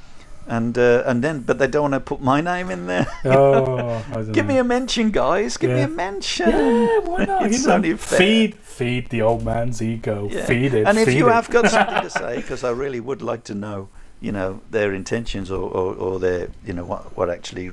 and 0.49 0.77
uh, 0.77 1.05
and 1.07 1.23
then 1.23 1.41
but 1.41 1.59
they 1.59 1.69
don't 1.69 1.93
want 1.93 1.95
to 1.95 2.01
put 2.01 2.21
my 2.21 2.41
name 2.41 2.69
in 2.71 2.87
there 2.87 3.07
Oh, 3.25 4.05
give 4.33 4.47
know. 4.47 4.55
me 4.55 4.59
a 4.59 4.65
mention 4.65 5.11
guys 5.13 5.57
give 5.57 5.71
me 5.71 5.83
a 5.83 5.89
mention 5.89 6.51
Yeah, 6.51 6.99
why 6.99 7.25
not? 7.27 7.47
It's 7.47 7.61
you 7.63 7.69
know, 7.69 7.75
only 7.75 7.97
feed, 7.97 8.57
feed 8.57 9.11
the 9.11 9.23
old 9.23 9.45
man's 9.45 9.81
ego. 9.81 10.29
Yeah. 10.33 10.45
Feed 10.47 10.75
it. 10.75 10.87
And 10.89 10.99
if 10.99 11.13
you 11.15 11.29
it. 11.29 11.33
have 11.33 11.49
got 11.51 11.71
something 11.71 12.03
to 12.03 12.11
say, 12.11 12.37
because 12.37 12.65
I 12.65 12.71
really 12.71 12.99
would 12.99 13.23
like 13.23 13.45
to 13.45 13.55
know, 13.55 13.89
you 14.23 14.33
know, 14.33 14.61
their 14.71 14.95
intentions 14.95 15.51
or, 15.51 15.69
or, 15.69 15.95
or 15.95 16.19
their, 16.19 16.49
you 16.65 16.73
know, 16.73 16.85
what 16.85 17.15
what 17.17 17.29
actually 17.29 17.73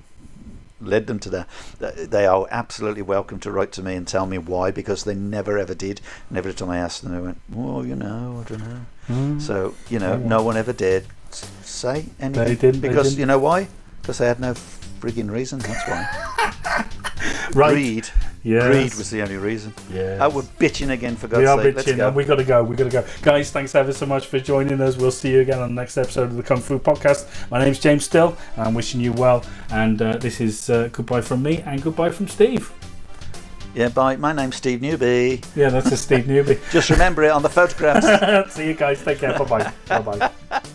led 0.82 1.08
them 1.08 1.20
to 1.20 1.30
that, 1.30 1.48
they 2.10 2.26
are 2.26 2.48
absolutely 2.52 3.02
welcome 3.02 3.38
to 3.40 3.52
write 3.52 3.72
to 3.74 3.84
me 3.84 3.96
and 3.96 4.08
tell 4.08 4.26
me 4.26 4.38
why, 4.38 4.72
because 4.72 5.04
they 5.04 5.14
never 5.14 5.58
ever 5.58 5.76
did. 5.76 6.02
And 6.30 6.38
every 6.38 6.54
time 6.54 6.70
I 6.70 6.78
asked 6.78 7.04
them, 7.04 7.14
they 7.14 7.22
went, 7.22 7.38
"Well, 7.50 7.86
you 7.86 7.96
know, 7.96 8.44
I 8.46 8.50
don't 8.50 8.60
know." 8.68 8.86
Mm. 9.08 9.42
So 9.42 9.76
you 9.90 10.00
know, 10.00 10.14
Oh, 10.14 10.18
no 10.18 10.42
one 10.42 10.58
ever 10.58 10.74
dared 10.74 11.06
say 11.64 12.06
anything. 12.20 12.80
because 12.80 13.18
you 13.18 13.26
know 13.26 13.40
why? 13.40 13.68
Because 14.02 14.18
they 14.18 14.28
had 14.28 14.40
no 14.40 14.54
frigging 15.02 15.30
reason. 15.30 15.60
That's 15.60 15.88
why. 15.88 16.86
right. 17.54 17.72
Greed. 17.74 18.10
Yes. 18.44 18.64
Greed 18.68 18.96
was 18.96 19.10
the 19.10 19.22
only 19.22 19.38
reason. 19.38 19.74
Yes. 19.92 20.20
Oh, 20.22 20.30
we're 20.30 20.42
bitching 20.44 20.92
again 20.92 21.16
for 21.16 21.28
God's 21.28 21.46
sake. 21.46 21.58
we 21.58 21.70
are 21.70 21.84
sake. 21.84 21.86
Bitching 21.86 21.98
go. 21.98 22.08
and 22.08 22.16
we 22.16 22.24
gotta 22.24 22.44
go. 22.44 22.64
We 22.64 22.76
gotta 22.76 22.90
go, 22.90 23.06
guys. 23.22 23.52
Thanks 23.52 23.76
ever 23.76 23.92
so 23.92 24.06
much 24.06 24.28
for 24.28 24.40
joining 24.40 24.80
us. 24.80 24.96
We'll 24.98 25.12
see 25.12 25.32
you 25.32 25.42
again 25.42 25.60
on 25.60 25.76
the 25.76 25.82
next 25.82 25.98
episode 25.98 26.24
of 26.24 26.38
the 26.38 26.44
Kung 26.44 26.62
Fu 26.62 26.80
Podcast. 26.80 27.28
My 27.52 27.64
name's 27.64 27.80
James 27.80 28.06
Still, 28.06 28.38
and 28.56 28.68
I'm 28.68 28.74
wishing 28.74 29.02
you 29.02 29.12
well. 29.14 29.44
And 29.72 30.02
uh, 30.02 30.18
this 30.18 30.40
is 30.40 30.70
uh, 30.70 30.90
goodbye 30.92 31.22
from 31.22 31.44
me 31.44 31.62
and 31.66 31.82
goodbye 31.82 32.12
from 32.12 32.28
Steve. 32.28 32.72
Yeah, 33.76 33.90
bye. 33.90 34.16
My 34.16 34.34
name's 34.34 34.56
Steve 34.56 34.82
Newby. 34.82 35.42
Yeah, 35.56 35.70
that's 35.70 35.92
a 35.92 35.98
Steve 35.98 36.28
Newby. 36.28 36.60
Just 36.72 36.90
remember 36.90 37.24
it 37.24 37.32
on 37.32 37.44
the 37.44 37.50
photographs. 37.50 38.54
see 38.56 38.68
you 38.68 38.74
guys. 38.74 39.04
Take 39.04 39.20
care. 39.20 39.38
Bye 39.38 39.46
bye. 39.46 40.00
Bye 40.00 40.30
bye. 40.52 40.62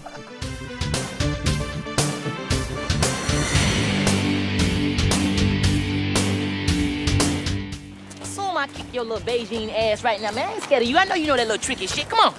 I 8.64 8.66
kick 8.68 8.94
your 8.94 9.04
little 9.04 9.26
Beijing 9.26 9.70
ass 9.76 10.02
right 10.02 10.18
now, 10.22 10.32
man. 10.32 10.48
I 10.48 10.54
ain't 10.54 10.62
scared 10.62 10.82
of 10.82 10.88
you. 10.88 10.96
I 10.96 11.04
know 11.04 11.14
you 11.14 11.26
know 11.26 11.36
that 11.36 11.46
little 11.46 11.62
tricky 11.62 11.86
shit. 11.86 12.08
Come 12.08 12.30
on. 12.30 12.34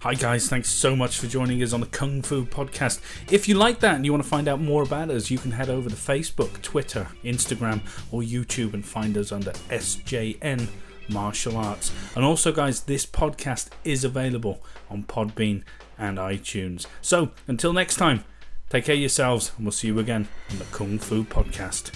Hi, 0.00 0.12
guys. 0.12 0.46
Thanks 0.46 0.68
so 0.68 0.94
much 0.94 1.18
for 1.18 1.28
joining 1.28 1.62
us 1.62 1.72
on 1.72 1.80
the 1.80 1.86
Kung 1.86 2.20
Fu 2.20 2.44
Podcast. 2.44 3.00
If 3.32 3.48
you 3.48 3.54
like 3.54 3.80
that 3.80 3.94
and 3.94 4.04
you 4.04 4.12
want 4.12 4.22
to 4.22 4.28
find 4.28 4.48
out 4.48 4.60
more 4.60 4.82
about 4.82 5.08
us, 5.08 5.30
you 5.30 5.38
can 5.38 5.52
head 5.52 5.70
over 5.70 5.88
to 5.88 5.96
Facebook, 5.96 6.60
Twitter, 6.60 7.08
Instagram, 7.24 7.80
or 8.12 8.20
YouTube 8.20 8.74
and 8.74 8.84
find 8.84 9.16
us 9.16 9.32
under 9.32 9.52
SJN 9.70 10.68
Martial 11.08 11.56
Arts. 11.56 11.90
And 12.14 12.22
also, 12.22 12.52
guys, 12.52 12.82
this 12.82 13.06
podcast 13.06 13.70
is 13.82 14.04
available 14.04 14.62
on 14.90 15.04
Podbean 15.04 15.62
and 15.96 16.18
iTunes. 16.18 16.84
So, 17.00 17.30
until 17.48 17.72
next 17.72 17.96
time, 17.96 18.24
take 18.70 18.84
care 18.84 18.94
of 18.94 19.00
yourselves, 19.00 19.52
and 19.56 19.66
we'll 19.66 19.72
see 19.72 19.88
you 19.88 19.98
again 19.98 20.28
on 20.50 20.58
the 20.58 20.64
Kung 20.66 20.98
Fu 20.98 21.24
Podcast. 21.24 21.90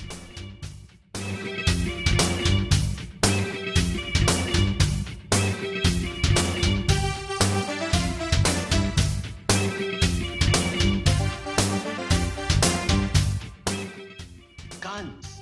Guns. 14.81 15.41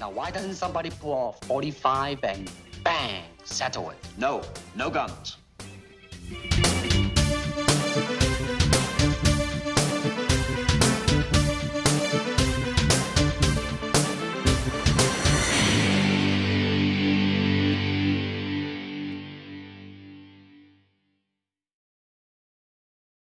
Now, 0.00 0.10
why 0.10 0.30
doesn't 0.30 0.54
somebody 0.54 0.90
pull 0.90 1.12
off 1.12 1.44
45 1.44 2.24
and 2.24 2.50
bang, 2.82 3.24
settle 3.44 3.90
it? 3.90 3.98
No, 4.16 4.42
no 4.74 4.88
guns. 4.88 5.36